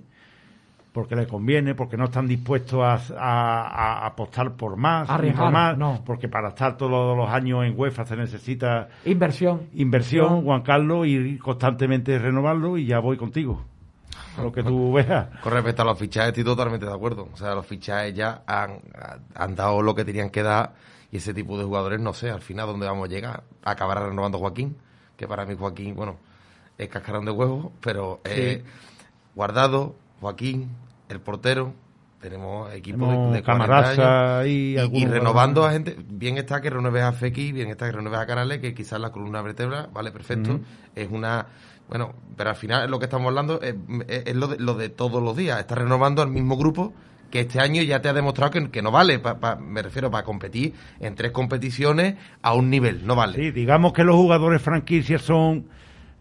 porque 0.92 1.14
le 1.16 1.26
conviene, 1.26 1.74
porque 1.74 1.96
no 1.96 2.04
están 2.06 2.26
dispuestos 2.26 2.80
a, 2.82 2.94
a- 3.18 3.98
a 4.02 4.06
apostar 4.06 4.52
por 4.52 4.76
más, 4.76 5.08
Arriesgar, 5.10 5.44
por 5.44 5.52
más, 5.52 5.76
no. 5.78 6.02
porque 6.04 6.28
para 6.28 6.48
estar 6.48 6.76
todos 6.76 7.16
los 7.16 7.28
años 7.28 7.64
en 7.64 7.78
UEFA 7.78 8.04
se 8.06 8.16
necesita 8.16 8.88
Inversión. 9.04 9.62
inversión, 9.74 10.42
Juan 10.44 10.62
Carlos, 10.62 11.06
y 11.06 11.36
constantemente 11.38 12.18
renovarlo 12.18 12.78
y 12.78 12.86
ya 12.86 13.00
voy 13.00 13.16
contigo. 13.16 13.62
Lo 14.42 14.50
que 14.52 14.62
tú 14.62 14.92
veas. 14.92 15.28
Con 15.42 15.52
respecto 15.52 15.82
a 15.82 15.84
los 15.84 15.98
fichajes, 15.98 16.28
estoy 16.28 16.44
totalmente 16.44 16.86
de 16.86 16.92
acuerdo. 16.94 17.28
O 17.32 17.36
sea, 17.36 17.54
los 17.56 17.66
fichajes 17.66 18.14
ya 18.14 18.42
han, 18.46 18.78
han 19.34 19.54
dado 19.56 19.82
lo 19.82 19.94
que 19.94 20.04
tenían 20.04 20.30
que 20.30 20.42
dar 20.44 20.72
y 21.10 21.16
ese 21.18 21.32
tipo 21.34 21.58
de 21.58 21.64
jugadores, 21.64 22.00
no 22.00 22.12
sé, 22.12 22.30
al 22.30 22.42
final, 22.42 22.66
¿dónde 22.66 22.86
vamos 22.86 23.06
a 23.08 23.10
llegar? 23.10 23.44
Acabará 23.64 24.06
renovando 24.06 24.38
Joaquín, 24.38 24.76
que 25.16 25.26
para 25.26 25.44
mí 25.46 25.54
Joaquín, 25.58 25.94
bueno, 25.94 26.16
es 26.76 26.88
cascarón 26.88 27.24
de 27.24 27.30
huevo, 27.32 27.72
pero 27.80 28.20
eh, 28.24 28.62
guardado, 29.34 29.94
Joaquín, 30.20 30.70
el 31.08 31.20
portero, 31.20 31.72
tenemos 32.20 32.72
equipo 32.74 33.06
de, 33.06 33.12
de 33.36 33.42
40 33.42 33.42
Camarasa 33.42 34.38
años. 34.40 34.48
y 34.50 34.72
y, 34.74 34.78
algunos 34.78 35.02
y 35.02 35.06
renovando 35.06 35.64
a 35.64 35.70
gente, 35.72 35.96
bien 36.08 36.36
está 36.36 36.60
que 36.60 36.68
renueves 36.70 37.02
a 37.04 37.12
Fekir, 37.12 37.54
bien 37.54 37.68
está 37.70 37.86
que 37.86 37.92
renueves 37.92 38.20
a 38.20 38.26
Canales, 38.26 38.58
que 38.60 38.74
quizás 38.74 39.00
la 39.00 39.10
columna 39.12 39.40
vertebral, 39.42 39.88
vale, 39.92 40.10
perfecto, 40.12 40.60
es 40.94 41.08
una... 41.10 41.46
Bueno, 41.88 42.12
pero 42.36 42.50
al 42.50 42.56
final 42.56 42.90
lo 42.90 42.98
que 42.98 43.06
estamos 43.06 43.28
hablando 43.28 43.62
es, 43.62 43.74
es- 44.08 44.26
es 44.26 44.36
lo, 44.36 44.48
de, 44.48 44.58
lo 44.58 44.74
de 44.74 44.90
todos 44.90 45.22
los 45.22 45.34
días, 45.36 45.58
estás 45.58 45.78
renovando 45.78 46.20
al 46.20 46.28
mismo 46.28 46.56
grupo 46.58 46.92
que 47.30 47.40
este 47.40 47.60
año 47.60 47.82
ya 47.82 48.00
te 48.00 48.08
ha 48.08 48.12
demostrado 48.12 48.50
que, 48.50 48.70
que 48.70 48.82
no 48.82 48.90
vale, 48.90 49.18
pa- 49.18 49.38
pa- 49.38 49.56
me 49.56 49.82
refiero 49.82 50.10
para 50.10 50.24
competir 50.24 50.72
en 51.00 51.14
tres 51.14 51.30
competiciones 51.32 52.14
a 52.42 52.54
un 52.54 52.70
nivel, 52.70 53.06
no 53.06 53.14
vale. 53.16 53.36
Sí, 53.36 53.50
digamos 53.50 53.92
que 53.92 54.04
los 54.04 54.16
jugadores 54.16 54.62
franquicias 54.62 55.22
son 55.22 55.66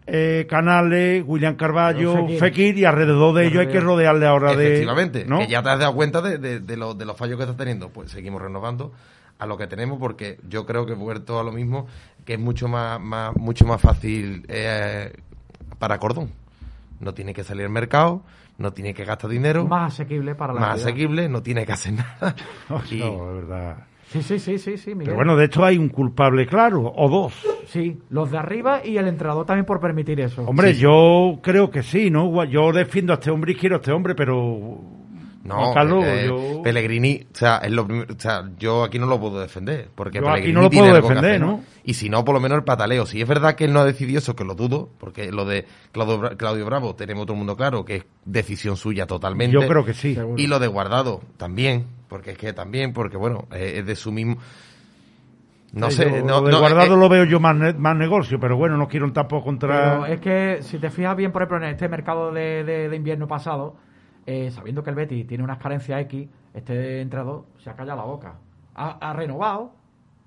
eh, 0.06 0.46
Canales, 0.48 1.22
William 1.26 1.54
Carballo, 1.56 2.14
Fekir. 2.16 2.38
Fekir. 2.40 2.78
y 2.78 2.84
alrededor 2.84 3.34
de 3.34 3.46
ellos 3.46 3.60
hay 3.60 3.68
que 3.68 3.80
rodearle 3.80 4.26
ahora 4.26 4.54
de... 4.54 4.66
Efectivamente, 4.66 5.24
¿no? 5.26 5.38
que 5.40 5.46
ya 5.48 5.62
te 5.62 5.68
has 5.70 5.78
dado 5.78 5.94
cuenta 5.94 6.20
de, 6.22 6.38
de- 6.38 6.60
de 6.60 6.76
los, 6.76 6.96
de 6.96 7.04
los 7.04 7.16
fallos 7.16 7.36
que 7.36 7.42
estás 7.42 7.56
teniendo. 7.58 7.90
Pues 7.90 8.10
seguimos 8.10 8.40
renovando 8.40 8.92
a 9.38 9.46
lo 9.46 9.56
que 9.56 9.66
tenemos 9.66 9.98
porque 9.98 10.38
yo 10.48 10.66
creo 10.66 10.84
que 10.86 10.92
he 10.92 10.96
vuelto 10.96 11.38
a 11.38 11.44
lo 11.44 11.52
mismo, 11.52 11.86
que 12.24 12.34
es 12.34 12.40
mucho 12.40 12.68
más, 12.68 12.98
más 13.00 13.36
mucho 13.36 13.64
más 13.66 13.80
fácil 13.80 14.44
eh, 14.48 15.12
para 15.78 15.98
Cordón. 15.98 16.30
No 17.00 17.14
tiene 17.14 17.32
que 17.34 17.44
salir 17.44 17.64
al 17.64 17.70
mercado, 17.70 18.22
no 18.58 18.72
tiene 18.72 18.92
que 18.94 19.04
gastar 19.04 19.30
dinero, 19.30 19.62
más, 19.62 19.70
Más 19.82 19.94
asequible 19.94 20.34
para 20.34 20.52
la 20.52 20.60
entidad. 20.70 20.88
asequible, 20.88 21.28
no 21.28 21.42
tiene 21.42 21.64
que 21.64 21.72
hacer 21.72 21.92
nada. 21.94 22.34
Y- 22.90 22.96
No, 22.98 23.28
de 23.28 23.34
verdad. 23.34 23.76
Sí, 24.08 24.22
sí, 24.22 24.38
sí, 24.38 24.58
sí, 24.58 24.78
sí, 24.78 24.90
Miguel. 24.94 25.04
Pero 25.04 25.16
bueno, 25.16 25.36
de 25.36 25.44
hecho 25.44 25.62
hay 25.64 25.76
un 25.76 25.90
culpable 25.90 26.46
claro, 26.46 26.90
o 26.96 27.08
dos. 27.10 27.34
Sí, 27.66 27.98
los 28.08 28.30
de 28.30 28.38
arriba 28.38 28.80
y 28.82 28.96
el 28.96 29.06
entrenador 29.06 29.44
también 29.44 29.66
por 29.66 29.80
permitir 29.80 30.18
eso. 30.20 30.44
Hombre, 30.44 30.72
yo 30.74 31.38
creo 31.42 31.70
que 31.70 31.82
sí, 31.82 32.10
¿no? 32.10 32.42
Yo 32.44 32.72
defiendo 32.72 33.12
a 33.12 33.16
este 33.16 33.30
hombre 33.30 33.52
y 33.52 33.54
quiero 33.54 33.76
a 33.76 33.78
este 33.80 33.92
hombre, 33.92 34.14
pero... 34.14 34.80
No, 35.48 35.54
Juan 35.56 35.74
Carlos, 35.74 36.04
eh, 36.06 36.24
yo... 36.26 36.62
Pellegrini, 36.62 37.26
o 37.32 37.36
sea, 37.36 37.56
es 37.58 37.70
lo 37.72 37.86
primero- 37.86 38.14
o 38.14 38.20
sea, 38.20 38.48
yo 38.58 38.84
aquí 38.84 38.98
no 38.98 39.06
lo 39.06 39.18
puedo 39.18 39.40
defender, 39.40 39.88
porque 39.94 40.18
Yo 40.20 40.24
aquí 40.28 40.30
Pellegrini 40.34 40.54
no 40.54 40.60
lo 40.62 40.70
tiene 40.70 40.88
puedo 40.90 41.02
defender, 41.02 41.30
hacer, 41.36 41.40
¿no? 41.40 41.64
Y 41.84 41.94
si 41.94 42.08
no, 42.10 42.24
por 42.24 42.34
lo 42.34 42.40
menos 42.40 42.58
el 42.58 42.64
pataleo. 42.64 43.06
Si 43.06 43.20
es 43.20 43.26
verdad 43.26 43.54
que 43.54 43.64
él 43.64 43.72
no 43.72 43.80
ha 43.80 43.84
decidido 43.84 44.18
eso, 44.18 44.36
que 44.36 44.44
lo 44.44 44.54
dudo, 44.54 44.90
porque 44.98 45.32
lo 45.32 45.44
de 45.46 45.64
Claudio, 45.92 46.20
Bra- 46.20 46.36
Claudio 46.36 46.66
Bravo 46.66 46.94
tenemos 46.94 47.24
todo 47.26 47.32
el 47.32 47.38
mundo 47.38 47.56
claro 47.56 47.84
que 47.84 47.96
es 47.96 48.04
decisión 48.26 48.76
suya 48.76 49.06
totalmente. 49.06 49.52
Yo 49.54 49.66
creo 49.66 49.84
que 49.84 49.94
sí. 49.94 50.14
Seguro. 50.14 50.40
Y 50.40 50.46
lo 50.48 50.58
de 50.58 50.66
Guardado 50.66 51.22
también, 51.38 51.86
porque 52.08 52.32
es 52.32 52.38
que 52.38 52.52
también, 52.52 52.92
porque 52.92 53.16
bueno, 53.16 53.46
eh, 53.52 53.74
es 53.78 53.86
de 53.86 53.96
su 53.96 54.12
mismo... 54.12 54.36
No 55.72 55.90
Sí, 55.90 55.98
sé, 55.98 56.04
yo 56.10 56.24
no, 56.24 56.40
lo 56.40 56.46
de 56.46 56.52
no, 56.52 56.60
guardado 56.60 56.94
eh, 56.94 56.98
lo 56.98 57.08
veo 57.10 57.24
yo 57.24 57.40
más, 57.40 57.54
ne- 57.54 57.74
más 57.74 57.94
negocio, 57.94 58.40
pero 58.40 58.56
bueno, 58.56 58.78
no 58.78 58.88
quiero 58.88 59.12
tampoco 59.12 59.44
contra... 59.44 60.00
Pero 60.00 60.06
es 60.06 60.20
que 60.20 60.62
si 60.62 60.78
te 60.78 60.88
fijas 60.90 61.14
bien, 61.14 61.30
por 61.30 61.42
ejemplo, 61.42 61.58
en 61.58 61.72
este 61.72 61.88
mercado 61.88 62.32
de, 62.32 62.64
de- 62.64 62.88
de 62.88 62.96
invierno 62.96 63.28
pasado, 63.28 63.76
eh, 64.30 64.50
sabiendo 64.50 64.82
que 64.84 64.90
el 64.90 64.96
Betis 64.96 65.26
tiene 65.26 65.42
unas 65.42 65.56
carencias 65.58 66.00
X, 66.02 66.28
este 66.52 67.00
entrenador 67.00 67.44
se 67.64 67.70
ha 67.70 67.74
callado 67.74 67.96
la 67.98 68.04
boca. 68.04 68.34
Ha, 68.74 68.98
ha 69.10 69.12
renovado 69.14 69.72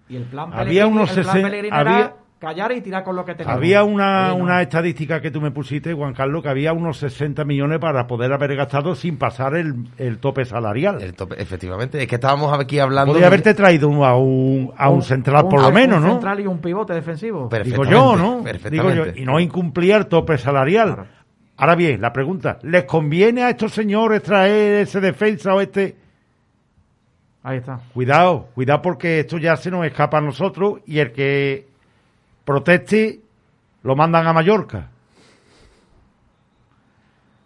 y 0.10 0.16
el 0.16 0.24
plan 0.24 0.50
Había 0.54 0.86
Pellegrini- 0.86 0.92
unos 0.92 1.16
el 1.18 1.24
plan 1.24 1.42
Pellegrini 1.44 1.70
había- 1.78 1.98
era 2.00 2.16
callar 2.40 2.72
y 2.72 2.82
tirar 2.82 3.04
con 3.04 3.16
lo 3.16 3.24
que 3.24 3.36
tenemos. 3.36 3.56
Había 3.56 3.84
una, 3.84 4.30
Oye, 4.30 4.38
no. 4.40 4.44
una 4.44 4.62
estadística 4.64 5.22
que 5.22 5.30
tú 5.30 5.40
me 5.40 5.52
pusiste, 5.52 5.94
Juan 5.94 6.16
Carlos, 6.16 6.42
que 6.42 6.50
había 6.50 6.74
unos 6.74 6.98
60 6.98 7.46
millones 7.46 7.78
para 7.78 8.08
poder 8.08 8.34
haber 8.34 8.56
gastado 8.56 8.96
sin 8.96 9.18
pasar 9.18 9.54
el, 9.56 9.76
el 10.00 10.18
tope 10.18 10.44
salarial. 10.46 11.00
el 11.04 11.16
tope- 11.16 11.36
efectivamente, 11.38 12.02
es 12.02 12.08
que 12.08 12.16
estábamos 12.16 12.52
aquí 12.60 12.80
hablando... 12.80 13.12
Podría 13.14 13.26
de- 13.26 13.28
haberte 13.28 13.54
traído 13.54 14.04
a 14.04 14.18
un, 14.18 14.74
a 14.76 14.90
un 14.90 15.04
central, 15.04 15.44
por 15.50 15.60
un- 15.60 15.66
lo 15.66 15.72
menos, 15.72 16.00
un 16.00 16.04
¿no? 16.08 16.12
central 16.14 16.40
y 16.40 16.48
un 16.48 16.58
pivote 16.58 16.94
defensivo. 16.96 17.48
Digo 17.64 17.86
yo, 17.86 18.16
¿no? 18.16 18.44
Digo 18.72 18.90
yo, 18.92 19.04
y 19.16 19.24
no 19.24 19.40
incumplía 19.40 19.98
el 19.98 20.08
tope 20.08 20.40
salarial. 20.40 20.96
Claro. 20.96 21.21
Ahora 21.62 21.76
bien, 21.76 22.02
la 22.02 22.12
pregunta, 22.12 22.58
¿les 22.64 22.86
conviene 22.86 23.44
a 23.44 23.52
estos 23.52 23.72
señores 23.72 24.24
traer 24.24 24.82
ese 24.82 25.00
defensa 25.00 25.54
o 25.54 25.62
este? 25.62 25.96
Ahí 27.44 27.60
está. 27.60 27.82
Cuidado, 27.94 28.50
cuidado 28.56 28.82
porque 28.82 29.20
esto 29.20 29.38
ya 29.38 29.56
se 29.56 29.70
nos 29.70 29.86
escapa 29.86 30.18
a 30.18 30.22
nosotros 30.22 30.80
y 30.88 30.98
el 30.98 31.12
que 31.12 31.68
proteste 32.46 33.20
lo 33.84 33.96
mandan 33.96 34.26
a 34.26 34.34
Mallorca. 34.34 34.90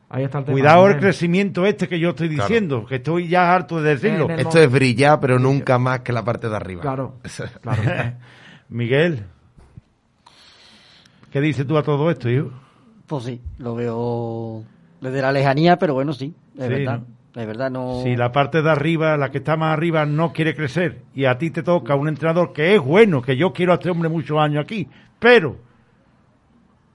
Ahí 0.07 0.23
está 0.23 0.37
el 0.39 0.45
tema. 0.45 0.53
Cuidado 0.55 0.87
el 0.87 0.97
crecimiento 0.97 1.65
este 1.65 1.89
que 1.89 1.99
yo 1.99 2.11
estoy 2.11 2.29
Claro. 2.29 2.43
diciendo, 2.47 2.85
que 2.85 2.95
estoy 2.95 3.27
ya 3.27 3.53
harto 3.53 3.81
de 3.81 3.95
decirlo. 3.97 4.29
Esto 4.29 4.59
es 4.59 4.71
brillar, 4.71 5.19
pero 5.19 5.39
nunca 5.39 5.77
más 5.77 5.99
que 5.99 6.13
la 6.13 6.23
parte 6.23 6.47
de 6.47 6.55
arriba. 6.55 6.81
Claro, 6.81 7.15
claro. 7.61 7.81
Miguel, 8.69 9.25
¿qué 11.31 11.41
dices 11.41 11.67
tú 11.67 11.77
a 11.77 11.83
todo 11.83 12.09
esto, 12.09 12.29
hijo? 12.29 12.51
Pues 13.07 13.23
sí, 13.23 13.41
lo 13.57 13.75
veo 13.75 14.63
desde 15.01 15.21
la 15.21 15.31
lejanía, 15.31 15.77
pero 15.77 15.93
bueno, 15.93 16.13
sí, 16.13 16.33
es 16.57 16.63
Sí, 16.63 16.69
verdad. 16.69 16.99
¿no? 16.99 17.15
Es 17.41 17.47
verdad, 17.47 17.69
no. 17.69 17.99
Si 18.01 18.15
la 18.15 18.31
parte 18.31 18.61
de 18.61 18.69
arriba, 18.69 19.17
la 19.17 19.29
que 19.29 19.39
está 19.39 19.57
más 19.57 19.73
arriba, 19.73 20.05
no 20.05 20.31
quiere 20.31 20.55
crecer 20.55 21.01
y 21.13 21.25
a 21.25 21.37
ti 21.37 21.51
te 21.51 21.63
toca 21.63 21.93
un 21.95 22.07
entrenador 22.07 22.53
que 22.53 22.75
es 22.75 22.81
bueno, 22.81 23.21
que 23.21 23.35
yo 23.35 23.51
quiero 23.51 23.73
a 23.73 23.75
este 23.75 23.89
hombre 23.89 24.07
muchos 24.07 24.37
años 24.39 24.63
aquí, 24.63 24.87
pero 25.19 25.57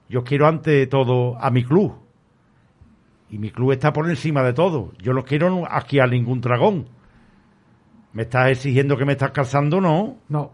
yo 0.09 0.23
quiero 0.23 0.47
ante 0.47 0.87
todo 0.87 1.37
a 1.39 1.51
mi 1.51 1.63
club. 1.63 1.93
Y 3.29 3.37
mi 3.37 3.49
club 3.51 3.71
está 3.71 3.93
por 3.93 4.09
encima 4.09 4.43
de 4.43 4.51
todo. 4.53 4.91
Yo 5.01 5.13
no 5.13 5.23
quiero 5.23 5.65
aquí 5.69 5.99
a 5.99 6.07
ningún 6.07 6.41
dragón. 6.41 6.87
¿Me 8.11 8.23
estás 8.23 8.49
exigiendo 8.49 8.97
que 8.97 9.05
me 9.05 9.13
estás 9.13 9.31
calzando? 9.31 9.79
No. 9.79 10.17
No. 10.27 10.51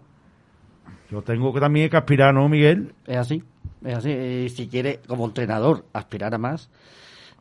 Yo 1.10 1.24
tengo 1.24 1.52
que 1.54 1.60
también 1.60 1.90
que 1.90 1.98
aspirar, 1.98 2.34
¿no, 2.36 2.48
Miguel? 2.50 2.94
Es 3.08 3.18
así, 3.18 3.42
Y 3.86 4.50
si 4.50 4.68
quiere, 4.68 5.00
como 5.08 5.26
entrenador, 5.26 5.86
aspirar 5.94 6.34
a 6.34 6.38
más, 6.38 6.70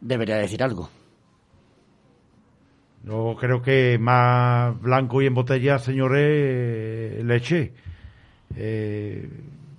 debería 0.01 0.37
decir 0.37 0.63
algo. 0.63 0.91
Yo 3.05 3.37
creo 3.39 3.63
que 3.63 3.99
más 3.99 4.81
blanco 4.81 5.23
y 5.23 5.27
en 5.27 5.35
botella, 5.35 5.79
señores, 5.79 6.27
eh, 6.29 7.23
leche. 7.25 7.73
Eh, 8.57 9.29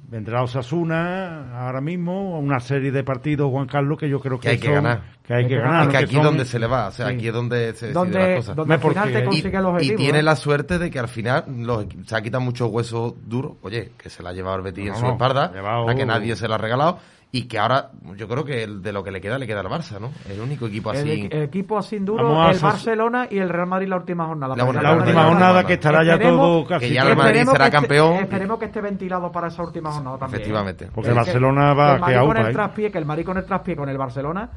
vendrá 0.09 0.41
Osasuna 0.41 1.65
ahora 1.65 1.81
mismo, 1.81 2.39
una 2.39 2.59
serie 2.59 2.91
de 2.91 3.03
partidos, 3.03 3.51
Juan 3.51 3.67
Carlos, 3.67 3.97
que 3.99 4.09
yo 4.09 4.19
creo 4.19 4.39
que, 4.39 4.43
Que 4.43 4.49
hay 4.49 4.57
que 4.57 4.65
son- 4.67 4.75
ganar. 4.75 5.01
Que 5.23 5.33
hay 5.33 5.47
que 5.47 5.57
ganar. 5.57 5.83
Es 5.83 5.87
que 5.89 5.97
aquí 5.97 6.15
son- 6.15 6.23
donde 6.23 6.45
se 6.45 6.57
le 6.59 6.67
va, 6.67 6.87
o 6.87 6.91
sea, 6.91 7.07
Sí. 7.09 7.15
aquí 7.15 7.27
es 7.27 7.33
donde 7.33 7.73
se 7.73 7.91
Donde, 7.91 8.17
las 8.17 8.35
cosas. 8.37 8.55
donde 8.55 8.73
al 8.75 8.79
final 8.79 9.11
te 9.11 9.19
y- 9.19 9.23
consigue 9.25 9.57
el 9.57 9.83
Y 9.83 9.95
tiene 9.97 10.19
¿eh? 10.19 10.23
la 10.23 10.35
suerte 10.37 10.79
de 10.79 10.89
que 10.89 10.99
al 10.99 11.09
final 11.09 11.43
los 11.47 11.85
se 12.05 12.15
ha 12.15 12.21
quitado 12.21 12.41
muchos 12.41 12.69
huesos 12.71 13.13
duros. 13.25 13.53
Oye, 13.61 13.91
que 13.97 14.09
se 14.09 14.23
la 14.23 14.29
ha 14.29 14.33
llevado 14.33 14.55
el 14.57 14.61
Betis 14.63 14.85
No, 14.85 14.93
en 14.93 14.99
su 14.99 15.05
no, 15.05 15.11
espalda, 15.11 15.51
llevado- 15.53 15.89
a 15.89 15.95
que 15.95 16.05
nadie 16.05 16.35
se 16.37 16.47
la 16.47 16.55
ha 16.55 16.57
regalado. 16.57 16.99
Y 17.29 17.43
que 17.43 17.59
ahora, 17.59 17.89
yo 18.15 18.25
creo 18.27 18.45
que 18.45 18.63
el- 18.63 18.81
de 18.81 18.93
lo 18.93 19.03
que 19.03 19.11
le 19.11 19.19
queda, 19.19 19.37
le 19.37 19.45
queda 19.45 19.59
al 19.59 19.67
Barça, 19.67 19.99
¿no? 19.99 20.11
El 20.29 20.39
único 20.39 20.65
equipo 20.67 20.91
así. 20.91 21.27
el 21.29 21.41
equipo 21.43 21.77
así 21.77 21.99
duro, 21.99 22.49
el 22.49 22.57
Barcelona 22.57 23.27
y 23.29 23.37
el 23.37 23.49
Real 23.49 23.67
Madrid 23.67 23.89
la 23.89 23.97
última 23.97 24.25
jornada. 24.25 24.55
La- 24.55 24.63
última 24.63 25.25
jornada 25.25 25.65
que 25.65 25.73
estará 25.73 26.03
ya 26.05 26.17
todo 26.17 26.65
casi. 26.65 26.87
que 26.87 26.93
ya 26.93 27.01
el 27.01 27.17
Madrid 27.17 27.41
Esperemos 27.41 27.51
será 27.53 27.65
que 27.69 27.75
esté- 27.77 27.81
campeón. 27.87 28.13
esperemos 28.23 28.59
que 28.59 28.65
esté 28.65 28.81
ventilado 28.81 29.31
para 29.31 29.47
esa 29.49 29.61
última 29.61 29.91
jornada 29.91 30.17
también. 30.17 30.39
¿eh? 30.39 30.43
Efectivamente. 30.43 30.87
Porque 30.95 31.09
el 31.09 31.15
Barcelona 31.15 31.73
va 31.73 31.89
el 31.89 31.95
que 31.95 32.01
Madrid 32.01 32.27
con 32.27 32.37
el 32.37 32.47
¿eh? 32.47 32.53
traspié, 32.53 32.91
que 32.91 32.97
el 32.97 33.05
Madrid 33.05 33.25
con 33.25 33.37
el 33.37 33.45
traspié 33.45 33.75
con 33.75 33.89
el 33.89 33.97
Barcelona, 33.97 34.49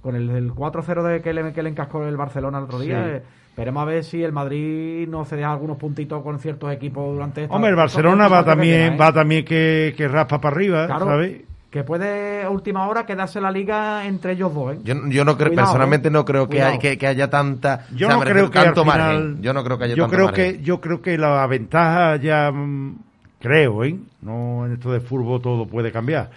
con 0.00 0.16
el, 0.16 0.30
el 0.30 0.52
4-0 0.54 1.02
de 1.02 1.20
que 1.20 1.32
le, 1.34 1.52
que 1.52 1.62
le 1.62 1.68
encascó 1.68 2.04
el 2.04 2.16
Barcelona 2.16 2.56
el 2.58 2.64
otro 2.64 2.78
día. 2.78 3.02
Sí. 3.04 3.10
eh, 3.10 3.22
esperemos 3.50 3.82
a 3.82 3.84
ver 3.84 4.02
si 4.04 4.22
el 4.24 4.32
Madrid 4.32 5.06
no 5.08 5.26
se 5.26 5.36
deja 5.36 5.52
algunos 5.52 5.76
puntitos 5.76 6.22
con 6.22 6.38
ciertos 6.38 6.72
equipos 6.72 7.12
durante 7.12 7.42
esta 7.42 7.54
Hombre, 7.54 7.68
el 7.70 7.76
Barcelona 7.76 8.28
va 8.28 8.44
también, 8.44 8.94
¿eh? 8.94 8.96
va 8.96 9.12
también 9.12 9.44
que, 9.44 9.92
que 9.96 10.08
raspa 10.08 10.40
para 10.40 10.56
arriba, 10.56 10.86
Claro, 10.86 11.04
¿sabes? 11.04 11.42
Que 11.78 11.84
puede 11.84 12.42
a 12.42 12.50
última 12.50 12.88
hora 12.88 13.06
quedarse 13.06 13.40
la 13.40 13.52
liga 13.52 14.04
entre 14.04 14.32
ellos 14.32 14.52
dos, 14.52 14.74
¿eh? 14.74 14.78
Yo, 14.82 14.94
yo 15.08 15.24
no 15.24 15.36
creo, 15.36 15.50
Cuidado, 15.50 15.68
personalmente 15.68 16.08
¿eh? 16.08 16.10
no 16.10 16.24
creo 16.24 16.48
que, 16.48 16.60
hay, 16.60 16.76
que, 16.80 16.98
que 16.98 17.06
haya 17.06 17.30
tanta. 17.30 17.86
Yo 17.94 18.08
o 18.08 18.10
sea, 18.10 18.18
no 18.18 18.24
creo 18.24 18.50
que 18.50 18.58
tanto 18.58 18.82
final, 18.82 19.24
margen. 19.28 19.42
Yo 19.42 19.52
no 19.52 19.62
creo 19.62 19.78
que 19.78 19.84
haya 19.84 19.94
yo 19.94 20.02
tanto 20.04 20.16
creo 20.16 20.26
margen. 20.26 20.56
que 20.56 20.62
yo 20.64 20.80
creo 20.80 21.00
que 21.00 21.16
la 21.16 21.46
ventaja 21.46 22.16
ya 22.16 22.50
mm, 22.50 22.98
creo, 23.38 23.84
¿eh? 23.84 23.96
No 24.22 24.66
en 24.66 24.72
esto 24.72 24.90
de 24.90 24.98
fútbol 24.98 25.40
todo 25.40 25.66
puede 25.68 25.92
cambiar. 25.92 26.30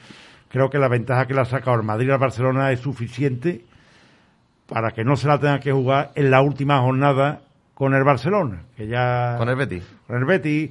Creo 0.50 0.69
que 0.69 0.77
la 0.77 0.88
ventaja 0.88 1.25
que 1.25 1.33
le 1.33 1.41
ha 1.41 1.45
sacado 1.45 1.75
el 1.77 1.83
Madrid 1.83 2.12
al 2.12 2.19
Barcelona 2.19 2.71
es 2.71 2.81
suficiente 2.81 3.65
para 4.67 4.91
que 4.91 5.03
no 5.03 5.15
se 5.15 5.27
la 5.27 5.39
tenga 5.39 5.60
que 5.60 5.71
jugar 5.71 6.12
en 6.13 6.29
la 6.29 6.41
última 6.41 6.79
jornada 6.81 7.41
con 7.74 7.95
el 7.95 8.03
Barcelona, 8.03 8.62
que 8.77 8.86
ya 8.88 9.38
Con 9.39 9.50
el 9.50 9.55
Betis. 9.55 9.83
con 10.05 10.17
el 10.17 10.25
Betis, 10.25 10.69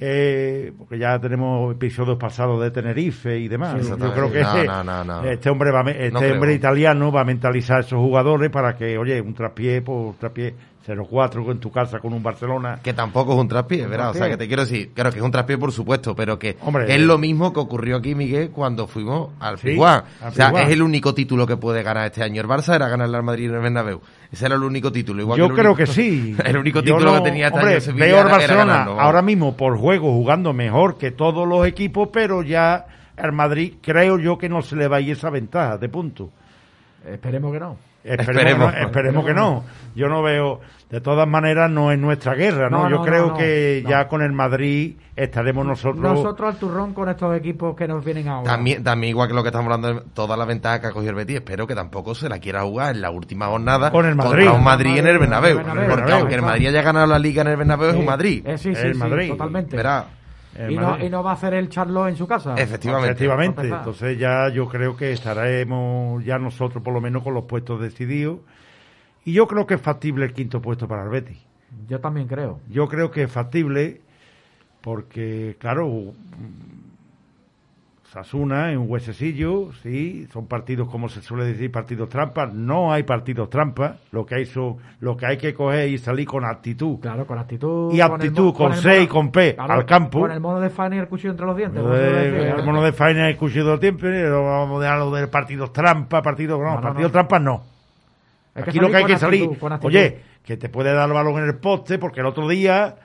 eh, 0.00 0.72
porque 0.78 0.98
ya 0.98 1.18
tenemos 1.18 1.74
episodios 1.74 2.18
pasados 2.18 2.62
de 2.62 2.70
Tenerife 2.70 3.38
y 3.38 3.48
demás. 3.48 3.76
Sí, 3.80 3.88
Yo 3.88 4.12
creo 4.12 4.30
que 4.30 4.42
No, 4.42 4.54
este, 4.56 4.66
no, 4.66 4.84
no, 4.84 5.04
no. 5.04 5.24
este 5.24 5.50
hombre 5.50 5.70
va, 5.70 5.82
este 5.90 6.32
hombre 6.32 6.54
italiano 6.54 7.10
va 7.10 7.22
a 7.22 7.24
mentalizar 7.24 7.78
a 7.78 7.80
esos 7.80 7.98
jugadores 7.98 8.50
para 8.50 8.76
que, 8.76 8.96
oye, 8.96 9.20
un 9.20 9.34
traspié 9.34 9.82
por 9.82 10.14
traspié 10.14 10.54
0-4 10.86 11.50
en 11.50 11.58
tu 11.58 11.70
casa 11.70 11.98
con 11.98 12.12
un 12.12 12.22
Barcelona. 12.22 12.78
Que 12.82 12.94
tampoco 12.94 13.34
es 13.34 13.38
un 13.38 13.48
traspié, 13.48 13.86
¿verdad? 13.86 14.10
O 14.10 14.14
sea, 14.14 14.28
que 14.28 14.36
te 14.36 14.46
quiero 14.46 14.62
decir, 14.62 14.90
claro 14.94 15.10
que 15.10 15.18
es 15.18 15.24
un 15.24 15.30
traspié, 15.30 15.58
por 15.58 15.72
supuesto, 15.72 16.14
pero 16.14 16.38
que 16.38 16.56
Hombre, 16.62 16.84
es 16.84 16.90
eh, 16.90 16.98
lo 16.98 17.18
mismo 17.18 17.52
que 17.52 17.60
ocurrió 17.60 17.96
aquí, 17.96 18.14
Miguel, 18.14 18.50
cuando 18.50 18.86
fuimos 18.86 19.30
al 19.40 19.58
Sí, 19.58 19.68
Piguán. 19.68 20.04
O 20.26 20.30
sea, 20.30 20.46
Piguán. 20.48 20.64
es 20.66 20.72
el 20.72 20.82
único 20.82 21.12
título 21.12 21.46
que 21.46 21.56
puede 21.56 21.82
ganar 21.82 22.06
este 22.06 22.22
año. 22.22 22.40
El 22.40 22.48
Barça 22.48 22.74
era 22.74 22.88
ganarle 22.88 23.16
al 23.16 23.22
Madrid 23.22 23.48
en 23.50 23.56
el 23.56 23.60
Bernabéu. 23.60 24.00
Ese 24.30 24.44
era 24.46 24.56
el 24.56 24.62
único 24.62 24.92
título. 24.92 25.22
Igual 25.22 25.38
Yo 25.38 25.48
que 25.48 25.54
creo 25.54 25.72
único- 25.72 25.76
que 25.76 25.86
sí. 25.86 26.36
el 26.44 26.56
único 26.58 26.80
Yo 26.80 26.96
título 26.96 27.12
no- 27.16 27.22
que 27.22 27.30
tenía 27.30 27.48
hombre, 27.48 27.80
Sevilla 27.80 28.04
Veo 28.06 28.16
al 28.16 28.20
era- 28.20 28.28
era 28.28 28.36
Barcelona 28.38 28.64
ganarlo, 28.72 28.90
vamos. 28.96 29.04
ahora 29.06 29.22
mismo 29.22 29.56
por 29.56 29.78
juego 29.78 30.12
jugando 30.12 30.52
mejor 30.52 30.98
que 30.98 31.10
todos 31.10 31.48
los 31.48 31.66
equipos, 31.66 32.08
pero 32.12 32.42
ya 32.42 32.86
al 33.16 33.32
Madrid 33.32 33.74
creo 33.80 34.18
yo 34.18 34.36
que 34.38 34.48
no 34.48 34.60
se 34.62 34.76
le 34.76 34.86
va 34.86 34.98
a 34.98 35.00
ir 35.00 35.12
esa 35.12 35.30
ventaja 35.30 35.78
de 35.78 35.88
punto. 35.88 36.30
Esperemos 37.10 37.52
que 37.52 37.60
no. 37.60 37.76
Esperemos, 38.08 38.72
Esperemos. 38.72 38.72
que 38.72 38.80
no, 38.80 38.86
esperemos 38.86 39.24
que 39.26 39.34
no. 39.34 39.64
Yo 39.94 40.08
no 40.08 40.22
veo, 40.22 40.60
de 40.90 41.00
todas 41.00 41.26
maneras, 41.28 41.70
no 41.70 41.90
es 41.92 41.98
nuestra 41.98 42.34
guerra, 42.34 42.70
¿no? 42.70 42.84
No, 42.84 42.90
Yo 42.90 42.96
no, 42.98 43.02
creo 43.04 43.34
que 43.34 43.80
no. 43.84 43.90
ya 43.90 44.06
con 44.08 44.22
el 44.22 44.32
Madrid 44.32 44.96
estaremos 45.16 45.66
nosotros. 45.66 45.98
Nosotros 46.02 46.54
al 46.54 46.58
turrón 46.60 46.94
con 46.94 47.08
estos 47.08 47.36
equipos 47.36 47.74
que 47.76 47.88
nos 47.88 48.04
vienen 48.04 48.28
ahora. 48.28 48.48
También, 48.50 48.84
también 48.84 49.10
igual 49.10 49.28
que 49.28 49.34
lo 49.34 49.42
que 49.42 49.48
estamos 49.48 49.66
hablando, 49.66 50.00
de 50.00 50.10
toda 50.14 50.36
la 50.36 50.44
ventaja 50.44 50.80
que 50.80 50.86
ha 50.86 50.90
cogido 50.92 51.10
el 51.10 51.16
Betis, 51.16 51.36
espero 51.36 51.66
que 51.66 51.74
tampoco 51.74 52.14
se 52.14 52.28
la 52.28 52.38
quiera 52.38 52.62
jugar 52.62 52.94
en 52.94 53.00
la 53.02 53.10
última 53.10 53.46
jornada 53.46 53.90
Con 53.90 54.06
el 54.06 54.14
Madrid. 54.14 54.30
contra 54.46 54.52
un 54.52 54.64
Madrid 54.64 54.96
en 54.98 55.06
el 55.08 55.18
Bernabéu. 55.18 55.56
Con 55.62 55.70
el 55.70 55.74
Bernabéu, 55.76 55.88
Porque 55.88 55.96
Bernabéu, 56.02 56.18
aunque 56.20 56.34
el. 56.36 56.42
Madrid 56.42 56.66
haya 56.68 56.82
ganado 56.82 57.06
la 57.08 57.18
Liga 57.18 57.42
en 57.42 57.48
el 57.48 57.56
Bernabéu, 57.56 57.90
es 57.90 57.96
un 57.96 58.04
Madrid. 58.06 58.42
Eh, 58.46 58.56
sí, 58.58 58.74
sí, 58.74 58.80
El 58.86 58.94
sí, 58.94 58.98
Madrid. 59.00 59.28
totalmente. 59.30 59.76
Verá, 59.76 60.04
y, 60.68 60.76
no, 60.76 60.98
y 60.98 61.10
no 61.10 61.22
va 61.22 61.30
a 61.30 61.34
hacer 61.34 61.54
el 61.54 61.68
charlo 61.68 62.08
en 62.08 62.16
su 62.16 62.26
casa. 62.26 62.54
efectivamente. 62.56 63.10
Efectivamente. 63.10 63.68
Entonces 63.68 64.18
ya 64.18 64.48
yo 64.48 64.68
creo 64.68 64.96
que 64.96 65.12
estaremos 65.12 66.24
ya 66.24 66.38
nosotros 66.38 66.82
por 66.82 66.94
lo 66.94 67.00
menos 67.00 67.22
con 67.22 67.34
los 67.34 67.44
puestos 67.44 67.80
decididos. 67.80 68.40
Y 69.24 69.32
yo 69.32 69.46
creo 69.46 69.66
que 69.66 69.74
es 69.74 69.80
factible 69.80 70.24
el 70.24 70.32
quinto 70.32 70.62
puesto 70.62 70.88
para 70.88 71.04
el 71.04 71.10
Betis. 71.10 71.38
Yo 71.86 72.00
también 72.00 72.26
creo. 72.28 72.60
Yo 72.70 72.88
creo 72.88 73.10
que 73.10 73.24
es 73.24 73.30
factible 73.30 74.00
porque, 74.80 75.56
claro, 75.58 76.14
Sasuna 78.12 78.72
en 78.72 78.78
un 78.78 78.90
huesecillo, 78.90 79.70
sí, 79.82 80.26
son 80.32 80.46
partidos, 80.46 80.88
como 80.88 81.10
se 81.10 81.20
suele 81.20 81.44
decir, 81.44 81.70
partidos 81.70 82.08
trampas. 82.08 82.54
No 82.54 82.90
hay 82.90 83.02
partidos 83.02 83.50
trampas. 83.50 83.96
Lo 84.12 84.24
que 84.24 84.36
hay, 84.36 84.46
son, 84.46 84.76
lo 85.00 85.14
que, 85.14 85.26
hay 85.26 85.36
que 85.36 85.52
coger 85.52 85.90
y 85.90 85.98
salir 85.98 86.26
con 86.26 86.42
actitud. 86.46 87.00
Claro, 87.00 87.26
con 87.26 87.38
actitud. 87.38 87.92
Y 87.92 88.00
el 88.00 88.08
mo- 88.46 88.54
con 88.54 88.72
el 88.72 88.78
C 88.78 88.96
y 88.96 88.98
mono- 89.00 89.08
con 89.12 89.30
P, 89.30 89.56
al 89.58 89.84
campo. 89.84 90.20
Con 90.20 90.30
el 90.30 90.40
mono 90.40 90.58
de 90.58 90.70
Fanny 90.70 90.96
y 90.96 90.98
el 91.00 91.06
cuchillo 91.08 91.32
entre 91.32 91.44
los 91.44 91.54
dientes. 91.56 91.82
Lo 91.82 91.84
como 91.90 91.96
se 91.96 92.02
de- 92.02 92.30
decía. 92.30 92.54
el 92.54 92.64
mono 92.64 92.82
de 92.82 92.92
el 93.74 93.80
tiempo, 93.80 94.00
pero 94.00 94.42
vamos 94.42 94.78
a 94.78 94.82
dejar 94.84 94.98
lo 95.00 95.10
de 95.10 95.26
partidos 95.28 95.72
trampa, 95.74 96.22
partidos, 96.22 96.58
no, 96.58 96.64
No, 96.64 96.74
no, 96.76 96.80
partidos 96.80 97.10
no. 97.10 97.12
trampas 97.12 97.42
no. 97.42 97.62
Hay 98.54 98.62
Aquí 98.62 98.80
lo 98.80 98.88
que 98.88 98.96
hay 98.96 99.04
que 99.04 99.18
salir, 99.18 99.42
actitud, 99.44 99.60
actitud. 99.74 99.88
oye, 99.94 100.20
que 100.44 100.56
te 100.56 100.70
puede 100.70 100.94
dar 100.94 101.06
el 101.08 101.14
balón 101.14 101.36
en 101.40 101.44
el 101.44 101.56
poste, 101.56 101.98
porque 101.98 102.20
el 102.20 102.26
otro 102.26 102.48
día 102.48 102.96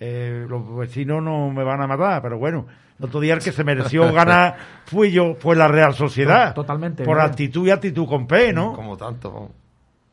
eh, 0.00 0.46
los 0.48 0.76
vecinos 0.76 1.22
no 1.22 1.50
me 1.50 1.64
van 1.64 1.80
a 1.82 1.86
matar, 1.86 2.20
pero 2.22 2.38
bueno, 2.38 2.66
el 2.98 3.04
otro 3.06 3.20
día 3.20 3.34
el 3.34 3.40
que 3.40 3.52
se 3.52 3.64
mereció 3.64 4.12
ganar 4.12 4.56
fui 4.86 5.10
yo, 5.10 5.34
fue 5.38 5.56
la 5.56 5.68
Real 5.68 5.94
Sociedad. 5.94 6.54
To- 6.54 6.62
totalmente, 6.62 7.04
Por 7.04 7.20
actitud 7.20 7.66
y 7.66 7.70
actitud 7.70 8.06
con 8.06 8.26
P, 8.26 8.52
¿no? 8.52 8.72
Como 8.72 8.96
tanto. 8.96 9.50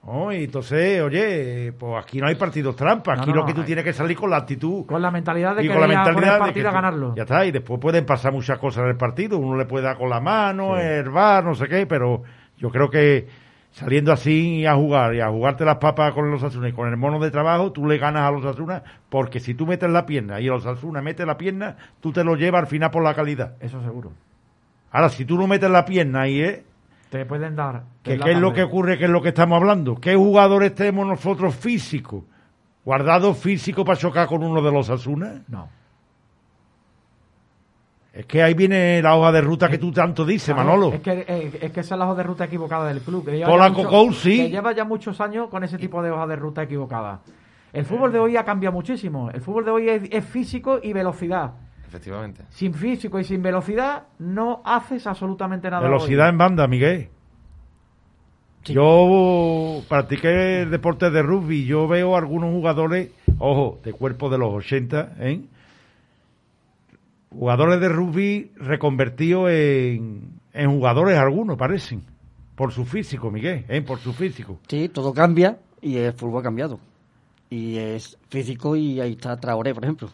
Oh, 0.06 0.34
y 0.34 0.44
entonces, 0.44 1.02
oye, 1.02 1.72
pues 1.80 2.04
aquí 2.04 2.20
no 2.20 2.28
hay 2.28 2.36
partidos 2.36 2.76
trampa, 2.76 3.14
aquí 3.14 3.30
no, 3.30 3.38
lo 3.38 3.46
que 3.46 3.54
tú 3.54 3.62
hay- 3.62 3.68
tienes 3.68 3.86
que 3.86 3.94
salir 3.94 4.18
con 4.18 4.30
la 4.30 4.36
actitud 4.36 4.86
Con 4.86 5.02
la 5.02 5.10
mentalidad 5.10 5.56
de 5.56 5.64
y 5.64 5.68
que 5.68 5.72
con 5.74 5.80
la 5.82 5.88
mentalidad 5.88 6.16
el 6.18 6.34
de 6.34 6.40
partido 6.40 6.54
que 6.54 6.70
tú- 6.70 6.74
ganarlo. 6.74 7.14
Ya 7.16 7.24
está, 7.24 7.46
y 7.46 7.52
después 7.52 7.80
pueden 7.80 8.06
pasar 8.06 8.34
muchas 8.34 8.60
cosas 8.60 8.84
en 8.84 8.90
el 8.90 8.98
partido. 8.98 9.38
Uno 9.38 9.56
le 9.58 9.64
puede 9.66 9.86
dar 9.86 9.98
con 9.98 10.10
la 10.10 10.20
mano, 10.20 10.78
el 10.78 11.10
bar, 11.10 11.46
no 11.46 11.56
sé 11.56 11.70
qué, 11.70 11.86
pero 11.88 12.22
yo 12.58 12.70
creo 12.70 12.90
que 12.90 13.28
saliendo 13.74 14.14
así 14.14 14.66
a 14.66 14.76
jugar 14.76 15.16
y 15.16 15.20
a 15.20 15.30
jugarte 15.30 15.66
las 15.66 15.78
papas 15.78 16.14
con 16.14 16.30
los 16.32 16.44
Asuna 16.44 16.70
y 16.70 16.74
con 16.74 16.88
el 16.88 16.96
mono 16.96 17.20
de 17.20 17.32
trabajo, 17.32 17.72
tú 17.72 17.88
le 17.88 17.98
ganas 17.98 18.24
a 18.24 18.32
los 18.32 18.46
Asuna, 18.46 18.84
porque 19.10 19.40
si 19.40 19.56
tú 19.56 19.66
metes 19.66 19.90
la 19.90 20.06
pierna 20.06 20.40
y 20.40 20.46
los 20.46 20.66
Asuna 20.66 21.02
mete 21.02 21.26
la 21.26 21.38
pierna, 21.38 21.76
tú 22.00 22.12
te 22.12 22.24
lo 22.24 22.36
llevas 22.36 22.62
al 22.62 22.68
final 22.68 22.92
por 22.92 23.04
la 23.04 23.16
calidad. 23.16 23.56
Eso 23.60 23.82
seguro. 23.82 24.12
Ahora, 24.92 25.10
si 25.10 25.26
tú 25.26 25.38
no 25.38 25.48
metes 25.48 25.70
la 25.70 25.86
pierna 25.86 26.22
ahí, 26.22 26.42
¿eh? 26.42 26.64
Te 27.10 27.26
pueden 27.26 27.56
dar. 27.56 27.84
¿Qué, 28.04 28.14
en 28.14 28.20
la 28.20 28.26
qué 28.26 28.32
es 28.32 28.40
lo 28.40 28.54
que 28.54 28.64
ocurre? 28.64 28.98
¿Qué 28.98 29.06
es 29.06 29.10
lo 29.10 29.22
que 29.22 29.30
estamos 29.30 29.60
hablando? 29.60 29.96
¿Qué 29.96 30.16
jugadores 30.16 30.76
tenemos 30.76 31.08
nosotros 31.08 31.56
físicos? 31.56 32.24
¿Guardados 32.86 33.38
físicos 33.38 33.86
para 33.86 33.98
chocar 33.98 34.28
con 34.28 34.44
uno 34.44 34.62
de 34.62 34.72
los 34.72 34.90
Asuna? 34.90 35.42
No. 35.48 35.68
Es 38.14 38.28
que 38.28 38.44
ahí 38.44 38.54
viene 38.54 39.02
la 39.02 39.16
hoja 39.16 39.32
de 39.32 39.42
ruta 39.42 39.68
que 39.68 39.80
tú 39.80 39.92
tanto 39.92 40.24
dices, 40.24 40.54
Claro, 40.54 40.70
Manolo. 40.70 40.94
Es 40.94 41.02
que, 41.02 41.26
eh, 41.28 41.60
es 41.62 41.72
que 41.72 41.80
esa 41.80 41.96
es 41.96 42.00
la 42.00 42.06
hoja 42.06 42.16
de 42.18 42.24
ruta 42.24 42.46
equivocada 42.46 42.88
del 42.88 43.02
club. 43.02 43.26
Que 43.26 43.42
Cocou, 43.42 44.14
sí. 44.14 44.38
que 44.38 44.50
lleva 44.52 44.72
ya 44.72 44.86
muchos 44.86 45.20
años 45.20 45.50
con 45.50 45.64
ese 45.64 45.80
tipo 45.80 46.04
de 46.04 46.12
hoja 46.12 46.28
de 46.28 46.36
ruta 46.36 46.62
equivocada. 46.62 47.22
El 47.74 47.86
fútbol 47.86 48.12
de 48.12 48.20
hoy 48.20 48.38
ha 48.38 48.46
cambiado 48.46 48.72
muchísimo. 48.72 49.32
El 49.32 49.42
fútbol 49.42 49.66
de 49.66 49.72
hoy 49.72 49.90
es, 49.90 50.04
es 50.12 50.24
físico 50.24 50.80
y 50.82 50.94
velocidad. 50.94 51.54
Efectivamente. 51.88 52.44
Sin 52.50 52.76
físico 52.76 53.20
y 53.20 53.24
sin 53.24 53.42
velocidad 53.42 54.04
no 54.20 54.62
haces 54.64 55.08
absolutamente 55.08 55.72
nada. 55.72 55.82
Velocidad 55.82 56.26
hoy. 56.28 56.32
en 56.34 56.38
banda, 56.38 56.68
Miguel. 56.68 57.10
Sí. 58.64 58.74
Yo 58.74 59.82
practiqué 59.90 60.62
el 60.62 60.70
deporte 60.70 61.10
de 61.10 61.24
rugby. 61.24 61.66
Yo 61.66 61.88
veo 61.88 62.16
algunos 62.16 62.52
jugadores, 62.52 63.10
ojo, 63.40 63.80
de 63.84 63.92
cuerpo 63.92 64.30
de 64.30 64.38
los 64.38 64.54
80, 64.54 65.16
¿eh? 65.20 65.42
Jugadores 67.34 67.80
de 67.80 67.90
rugby 67.90 68.52
reconvertidos 68.56 69.50
en, 69.50 70.40
en 70.54 70.72
jugadores 70.72 71.18
algunos, 71.18 71.58
parecen. 71.58 72.04
Por 72.56 72.72
su 72.72 72.86
físico, 72.86 73.32
Miguel, 73.32 73.66
¿eh? 73.68 73.82
Por 73.82 73.98
su 73.98 74.14
físico. 74.14 74.60
Sí, 74.68 74.88
todo 74.90 75.14
cambia 75.14 75.58
y 75.82 75.98
el 75.98 76.14
fútbol 76.14 76.42
ha 76.42 76.44
cambiado. 76.44 76.80
Y 77.50 77.78
es 77.78 78.18
físico 78.30 78.76
y 78.76 79.00
ahí 79.00 79.14
está 79.14 79.38
Traoré, 79.38 79.74
por 79.74 79.84
ejemplo. 79.84 80.10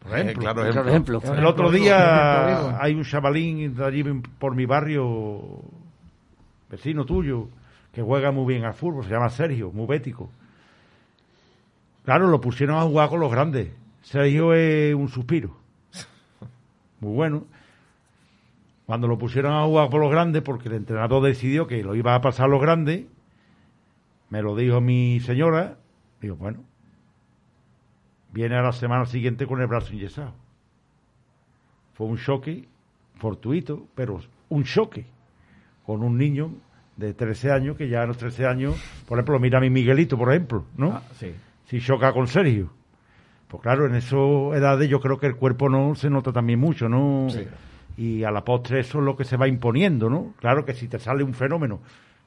Por 0.00 0.18
ejemplo. 0.18 0.32
Eh, 0.32 0.52
claro, 0.52 0.88
ejemplo. 0.88 1.22
El 1.24 1.46
otro 1.46 1.70
día 1.70 2.82
hay 2.82 2.94
un 2.94 3.04
chavalín 3.04 3.76
de 3.76 3.84
allí 3.84 4.02
por 4.38 4.56
mi 4.56 4.66
barrio, 4.66 5.62
vecino 6.68 7.04
tuyo, 7.04 7.48
que 7.92 8.02
juega 8.02 8.32
muy 8.32 8.52
bien 8.52 8.64
al 8.64 8.74
fútbol, 8.74 9.04
se 9.04 9.10
llama 9.10 9.30
Sergio, 9.30 9.70
muy 9.70 9.86
bético. 9.86 10.30
Claro, 12.04 12.26
lo 12.26 12.40
pusieron 12.40 12.76
a 12.76 12.82
jugar 12.82 13.08
con 13.08 13.20
los 13.20 13.30
grandes. 13.30 13.68
Sergio 14.02 14.52
es 14.54 14.94
un 14.94 15.08
suspiro. 15.08 15.61
Muy 17.02 17.14
bueno. 17.14 17.44
Cuando 18.86 19.08
lo 19.08 19.18
pusieron 19.18 19.52
a 19.52 19.64
jugar 19.64 19.90
por 19.90 20.00
los 20.00 20.10
grandes, 20.10 20.42
porque 20.42 20.68
el 20.68 20.76
entrenador 20.76 21.22
decidió 21.22 21.66
que 21.66 21.82
lo 21.82 21.96
iba 21.96 22.14
a 22.14 22.20
pasar 22.20 22.46
a 22.46 22.48
los 22.48 22.60
grandes, 22.60 23.06
me 24.30 24.40
lo 24.40 24.54
dijo 24.54 24.80
mi 24.80 25.18
señora, 25.20 25.78
digo, 26.20 26.36
bueno, 26.36 26.60
viene 28.32 28.54
a 28.56 28.62
la 28.62 28.72
semana 28.72 29.04
siguiente 29.06 29.46
con 29.48 29.60
el 29.60 29.66
brazo 29.66 29.92
inyesado. 29.92 30.32
Fue 31.94 32.06
un 32.06 32.18
choque 32.18 32.68
fortuito, 33.16 33.88
pero 33.96 34.20
un 34.48 34.62
choque 34.62 35.04
con 35.84 36.04
un 36.04 36.16
niño 36.16 36.52
de 36.96 37.14
13 37.14 37.50
años, 37.50 37.76
que 37.76 37.88
ya 37.88 38.02
a 38.02 38.06
los 38.06 38.16
13 38.16 38.46
años, 38.46 38.76
por 39.08 39.18
ejemplo, 39.18 39.40
mira 39.40 39.58
a 39.58 39.60
mi 39.60 39.70
Miguelito, 39.70 40.16
por 40.16 40.30
ejemplo, 40.30 40.66
¿no? 40.76 40.92
Ah, 40.92 41.02
sí. 41.18 41.34
Si 41.66 41.80
choca 41.80 42.12
con 42.12 42.28
Sergio. 42.28 42.70
Pues 43.52 43.62
claro, 43.62 43.84
en 43.84 43.94
esa 43.94 44.16
edades 44.56 44.88
yo 44.88 44.98
creo 44.98 45.18
que 45.18 45.26
el 45.26 45.36
cuerpo 45.36 45.68
no 45.68 45.94
se 45.94 46.08
nota 46.08 46.32
también 46.32 46.58
mucho, 46.58 46.88
¿no? 46.88 47.26
Y 47.98 48.24
a 48.24 48.30
la 48.30 48.42
postre 48.42 48.80
eso 48.80 48.98
es 49.00 49.04
lo 49.04 49.14
que 49.14 49.24
se 49.24 49.36
va 49.36 49.46
imponiendo, 49.46 50.08
¿no? 50.08 50.32
Claro 50.40 50.64
que 50.64 50.72
si 50.72 50.88
te 50.88 50.98
sale 50.98 51.22
un 51.22 51.34
fenómeno 51.34 51.80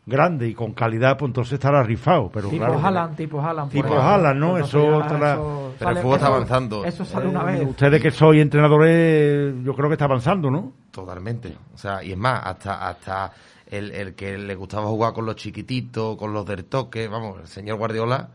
grande 0.06 0.48
y 0.48 0.54
con 0.54 0.74
calidad, 0.74 1.18
pues 1.18 1.30
entonces 1.30 1.54
estará 1.54 1.82
rifado. 1.82 2.30
Pero 2.32 2.50
tipo 2.50 2.64
claro, 2.64 2.80
Haaland, 2.80 3.16
tipo 3.18 3.42
Haaland. 3.42 3.72
Tipo. 3.72 3.96
Haaland, 3.96 4.40
¿no? 4.40 4.58
Eso 4.60 5.02
estará- 5.02 5.34
eso 5.34 5.74
Pero 5.80 5.90
el 5.92 5.98
fútbol 5.98 6.16
está 6.16 6.28
avanzando. 6.28 6.86
Eso 6.86 7.04
sale 7.04 7.28
una 7.28 7.44
vez. 7.44 7.68
ustedes 7.68 8.00
que 8.00 8.12
sois 8.12 8.40
entrenadores, 8.40 9.56
yo 9.64 9.74
creo 9.74 9.90
que 9.90 9.94
está 9.96 10.06
avanzando, 10.06 10.52
¿no? 10.52 10.74
Totalmente. 10.92 11.58
O 11.74 11.78
sea, 11.80 12.04
y 12.04 12.12
es 12.12 12.18
más, 12.20 12.42
hasta 12.46 12.88
hasta 12.88 13.32
el, 13.66 13.92
el 13.92 14.14
que 14.14 14.38
le 14.38 14.54
gustaba 14.54 14.86
jugar 14.86 15.14
con 15.14 15.26
los 15.26 15.36
chiquititos, 15.36 16.16
con 16.18 16.32
los 16.34 16.46
del 16.46 16.66
toque, 16.66 17.08
vamos, 17.08 17.40
el 17.42 17.48
señor 17.48 17.78
Guardiola, 17.80 18.30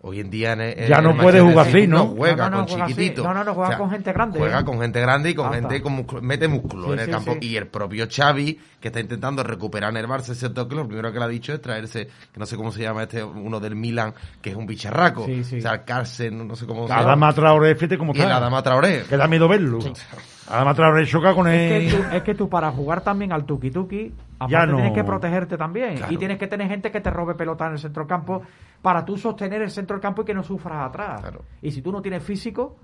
hoy 0.00 0.20
en 0.20 0.30
día 0.30 0.52
en 0.52 0.60
el- 0.60 0.88
Ya 0.88 1.00
no 1.00 1.16
puede 1.16 1.40
jugar 1.40 1.66
así, 1.68 1.86
¿no? 1.86 2.06
juega 2.06 2.44
No, 2.44 2.50
no, 2.50 2.50
no, 2.50 2.56
con 2.66 2.68
juega 2.74 2.86
chiquititos. 2.86 3.24
No, 3.24 3.34
no, 3.34 3.44
no, 3.44 3.54
juega 3.54 3.76
con 3.78 3.90
gente 3.90 4.12
grande, 4.12 4.38
Juega 4.38 4.60
¿eh? 4.60 4.64
con 4.64 4.80
gente 4.80 5.00
grande 5.00 5.30
y 5.30 5.34
con 5.34 5.46
Ah, 5.48 5.52
gente 5.54 5.74
está. 5.76 5.82
con 5.82 5.92
músculo, 5.94 6.22
mete 6.22 6.48
músculo 6.48 6.86
Sí, 6.86 6.92
en 6.92 6.98
el 7.00 7.04
sí, 7.06 7.10
campo. 7.10 7.32
sí. 7.32 7.38
Y 7.48 7.56
el 7.56 7.66
propio 7.66 8.06
Xavi, 8.08 8.60
que 8.80 8.88
está 8.88 9.00
intentando 9.00 9.42
recuperar 9.42 9.90
en 9.90 9.96
el 9.96 10.06
Barça 10.06 10.30
ese 10.30 10.50
toque, 10.50 10.76
lo 10.76 10.86
primero 10.86 11.12
que 11.12 11.18
le 11.18 11.24
ha 11.24 11.28
dicho 11.28 11.52
es 11.52 11.60
traerse, 11.60 12.06
que 12.06 12.38
no 12.40 12.46
sé 12.46 12.56
cómo 12.56 12.70
se 12.70 12.82
llama 12.82 13.02
este, 13.02 13.22
uno 13.24 13.58
del 13.60 13.74
Milan, 13.74 14.14
que 14.40 14.50
es 14.50 14.56
un 14.56 14.66
bicharraco. 14.66 15.26
Sí, 15.26 15.42
sí. 15.44 15.58
O 15.58 15.62
sea, 15.62 15.84
Carsen, 15.84 16.46
no 16.46 16.54
sé 16.54 16.66
cómo 16.66 16.84
se 16.86 16.90
llama. 16.90 17.02
Adama 17.02 17.32
Traoré, 17.32 17.74
fíjate 17.74 17.98
cómo 17.98 18.12
Y 18.14 18.18
el 18.18 18.22
está. 18.22 18.36
Adama 18.36 18.62
Traoré. 18.62 19.02
Que 19.08 19.16
da 19.16 19.26
miedo 19.26 19.48
verlo. 19.48 19.78
Adama 20.50 20.74
Traoré 20.74 21.06
choca 21.06 21.34
con 21.34 21.46
Es 21.48 21.72
él. 21.72 21.90
que, 21.90 21.96
tú, 21.96 22.16
es 22.16 22.22
que 22.22 22.34
tú 22.34 22.48
para 22.48 22.70
jugar 22.70 23.02
también 23.02 23.32
al 23.32 23.44
tuki 23.44 23.70
tuki, 23.70 24.12
aparte 24.38 24.52
Ya 24.52 24.66
no. 24.66 24.76
tienes 24.76 24.92
que 24.94 25.04
protegerte 25.04 25.56
también. 25.58 25.96
Claro. 25.96 26.12
Y 26.12 26.16
tienes 26.16 26.38
que 26.38 26.46
tener 26.46 26.68
gente 26.68 26.90
que 26.90 27.00
te 27.00 27.10
robe 27.10 27.34
pelota 27.34 27.66
en 27.66 27.72
el 27.72 27.78
centro 27.78 28.02
del 28.02 28.08
campo 28.08 28.42
para 28.80 29.04
tú 29.04 29.16
sostener 29.18 29.60
el 29.62 29.70
centro 29.70 29.96
del 29.96 30.02
campo 30.02 30.22
y 30.22 30.24
que 30.24 30.34
no 30.34 30.42
sufras 30.42 30.88
atrás. 30.88 31.20
Claro. 31.20 31.42
Y 31.60 31.70
si 31.70 31.82
tú 31.82 31.92
no 31.92 32.00
tienes 32.00 32.22
físico 32.22 32.76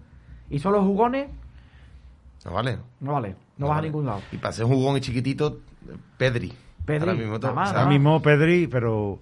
y 0.50 0.58
solo 0.58 0.82
jugones, 0.82 1.28
No 2.44 2.52
vale. 2.52 2.78
no 3.00 3.12
vale, 3.12 3.36
no, 3.56 3.66
vas 3.68 3.76
vale. 3.76 3.88
a 3.88 3.90
ningún 3.90 4.06
lado. 4.06 4.20
Y 4.32 4.36
para 4.36 4.52
ser 4.52 4.66
un 4.66 4.72
jugón 4.74 4.96
y 4.96 5.00
chiquitito, 5.00 5.58
Pedri. 6.18 6.52
Pedri, 6.84 7.08
Ahora 7.08 7.14
mismo, 7.18 7.36
o 7.36 7.40
sea, 7.40 7.50
Ahora 7.50 7.86
mismo 7.86 8.20
Pedri, 8.20 8.66
pero 8.66 9.18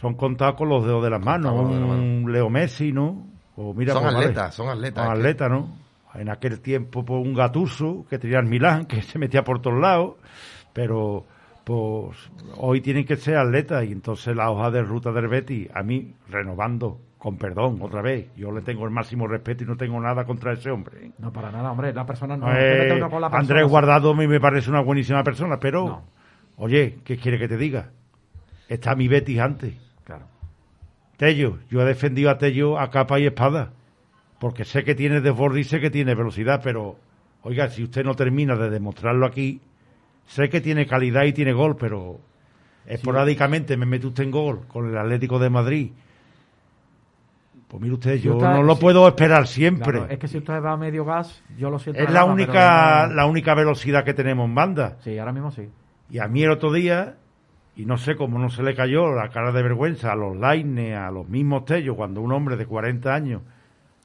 son 0.00 0.14
contados 0.14 0.56
con 0.56 0.68
los 0.68 0.84
dedos 0.84 1.02
de 1.04 1.10
las 1.10 1.24
manos. 1.24 1.52
Un 1.54 2.26
Leo 2.32 2.50
Messi, 2.50 2.92
¿no? 2.92 3.24
O 3.56 3.72
mira, 3.72 3.92
Son 3.92 4.02
pues, 4.02 4.14
vale. 4.14 4.26
atletas, 4.26 4.54
son 4.54 4.68
atletas. 4.68 5.04
Son 5.04 5.12
es 5.12 5.18
que- 5.22 5.28
atletas, 5.28 5.50
¿no? 5.50 5.85
En 6.18 6.28
aquel 6.30 6.60
tiempo, 6.60 7.04
pues 7.04 7.24
un 7.24 7.34
Gatuso 7.34 8.06
que 8.08 8.18
tenía 8.18 8.38
el 8.38 8.46
Milán, 8.46 8.86
que 8.86 9.02
se 9.02 9.18
metía 9.18 9.42
por 9.44 9.60
todos 9.60 9.80
lados, 9.80 10.14
pero 10.72 11.24
pues 11.64 12.16
hoy 12.58 12.80
tienen 12.80 13.04
que 13.04 13.16
ser 13.16 13.36
atletas 13.38 13.84
y 13.84 13.92
entonces 13.92 14.36
la 14.36 14.50
hoja 14.50 14.70
de 14.70 14.82
ruta 14.82 15.10
del 15.12 15.26
Betis, 15.28 15.68
a 15.74 15.82
mí, 15.82 16.14
renovando, 16.28 17.00
con 17.18 17.36
perdón, 17.36 17.78
otra 17.80 18.02
vez, 18.02 18.28
yo 18.36 18.52
le 18.52 18.62
tengo 18.62 18.84
el 18.84 18.90
máximo 18.92 19.26
respeto 19.26 19.64
y 19.64 19.66
no 19.66 19.76
tengo 19.76 20.00
nada 20.00 20.24
contra 20.24 20.52
ese 20.52 20.70
hombre. 20.70 21.06
¿eh? 21.06 21.10
No, 21.18 21.32
para 21.32 21.50
nada, 21.50 21.72
hombre. 21.72 21.92
La 21.92 22.06
persona 22.06 22.36
no. 22.36 22.46
Eh, 22.56 22.88
con 23.10 23.20
la 23.20 23.28
persona. 23.28 23.38
Andrés 23.38 23.68
Guardado 23.68 24.12
a 24.12 24.14
mí 24.14 24.28
me 24.28 24.38
parece 24.38 24.70
una 24.70 24.80
buenísima 24.80 25.24
persona, 25.24 25.58
pero, 25.58 25.86
No. 25.86 26.02
oye, 26.56 26.98
¿qué 27.04 27.16
quiere 27.16 27.38
que 27.38 27.48
te 27.48 27.56
diga? 27.56 27.90
Está 28.68 28.94
mi 28.94 29.08
Betis 29.08 29.40
antes. 29.40 29.74
Claro. 30.04 30.26
Tello, 31.16 31.58
yo 31.68 31.80
he 31.80 31.84
defendido 31.84 32.30
a 32.30 32.38
Tello 32.38 32.78
a 32.78 32.90
capa 32.90 33.18
y 33.18 33.26
espada, 33.26 33.72
porque 34.38 34.64
sé 34.64 34.84
que 34.84 34.94
tiene 34.94 35.20
desborde 35.20 35.60
y 35.60 35.64
sé 35.64 35.80
que 35.80 35.90
tiene 35.90 36.14
velocidad, 36.14 36.60
pero, 36.62 36.96
oiga, 37.42 37.68
si 37.70 37.82
usted 37.84 38.04
no 38.04 38.14
termina 38.14 38.54
de 38.56 38.70
demostrarlo 38.70 39.26
aquí, 39.26 39.60
sé 40.26 40.48
que 40.48 40.60
tiene 40.60 40.86
calidad 40.86 41.24
y 41.24 41.32
tiene 41.32 41.52
gol, 41.52 41.76
pero 41.76 42.20
esporádicamente 42.86 43.76
me 43.76 43.86
mete 43.86 44.06
usted 44.06 44.24
en 44.24 44.30
gol 44.30 44.66
con 44.68 44.88
el 44.88 44.96
Atlético 44.96 45.38
de 45.38 45.50
Madrid. 45.50 45.90
Pues 47.68 47.82
mire 47.82 47.94
usted, 47.94 48.16
Si 48.18 48.22
yo 48.22 48.34
usted- 48.36 48.46
no 48.48 48.62
lo 48.62 48.74
si- 48.76 48.80
puedo 48.80 49.08
esperar 49.08 49.46
siempre. 49.48 49.90
Claro, 49.98 50.06
es 50.12 50.18
que 50.18 50.28
si 50.28 50.38
usted 50.38 50.62
va 50.62 50.72
a 50.72 50.76
medio 50.76 51.04
gas, 51.04 51.42
yo 51.58 51.68
lo 51.68 51.78
siento. 51.80 52.00
es 52.00 52.10
la 52.10 52.24
única, 52.24 53.02
pero 53.06 53.14
la 53.16 53.26
única 53.26 53.54
velocidad 53.54 54.04
que 54.04 54.14
tenemos 54.14 54.46
en 54.48 54.54
banda. 54.54 54.96
Sí, 55.00 55.18
ahora 55.18 55.32
mismo 55.32 55.50
sí. 55.50 55.68
Y 56.10 56.18
a 56.18 56.28
mí 56.28 56.44
el 56.44 56.50
otro 56.52 56.72
día, 56.72 57.16
y 57.74 57.84
no 57.84 57.98
sé 57.98 58.14
cómo 58.14 58.38
no 58.38 58.50
se 58.50 58.62
le 58.62 58.76
cayó 58.76 59.10
la 59.12 59.30
cara 59.30 59.50
de 59.50 59.62
vergüenza 59.64 60.12
a 60.12 60.16
los 60.16 60.36
Laine, 60.36 60.94
a 60.94 61.10
los 61.10 61.28
mismos 61.28 61.64
Tellos, 61.64 61.96
cuando 61.96 62.20
un 62.20 62.30
hombre 62.32 62.56
de 62.56 62.66
40 62.66 63.12
años 63.12 63.42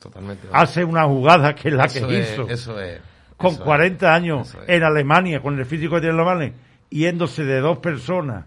Totalmente. 0.02 0.48
hace 0.52 0.84
una 0.84 1.06
jugada 1.06 1.54
que 1.56 1.70
es 1.70 1.74
la 1.76 1.86
Eso 1.86 2.08
que 2.08 2.20
es- 2.20 2.32
hizo, 2.34 2.50
Eso 2.50 2.80
es. 2.82 3.00
con 3.38 3.52
eso 3.52 3.60
es. 3.60 3.66
40 3.66 4.14
años 4.14 4.54
es. 4.56 4.70
en 4.70 4.84
Alemania, 4.84 5.42
con 5.42 5.58
el 5.60 5.66
físico 5.66 6.00
los 6.00 6.06
alemanes, 6.06 6.54
yéndose 6.90 7.44
de 7.46 7.60
dos 7.62 7.78
personas, 7.78 8.46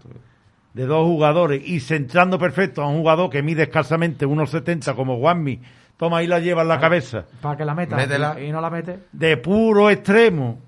de 0.73 0.85
dos 0.85 1.05
jugadores, 1.05 1.61
y 1.65 1.79
centrando 1.79 2.37
perfecto 2.37 2.81
a 2.83 2.87
un 2.89 2.97
jugador 2.97 3.29
que 3.29 3.41
mide 3.41 3.63
escasamente 3.63 4.25
1,70 4.27 4.93
como 4.93 5.17
Juanmi, 5.19 5.61
toma 5.97 6.17
ahí 6.17 6.27
la 6.27 6.39
lleva 6.39 6.63
en 6.63 6.67
la 6.67 6.79
cabeza, 6.79 7.23
Para 7.41 7.55
que 7.57 7.63
la 7.65 7.73
meta 7.73 7.95
Métela. 7.95 8.35
y, 8.41 8.51
no 8.51 8.59
la 8.59 8.69
mete. 8.69 8.99
de 9.13 9.37
puro 9.37 9.89
extremo, 9.89 10.59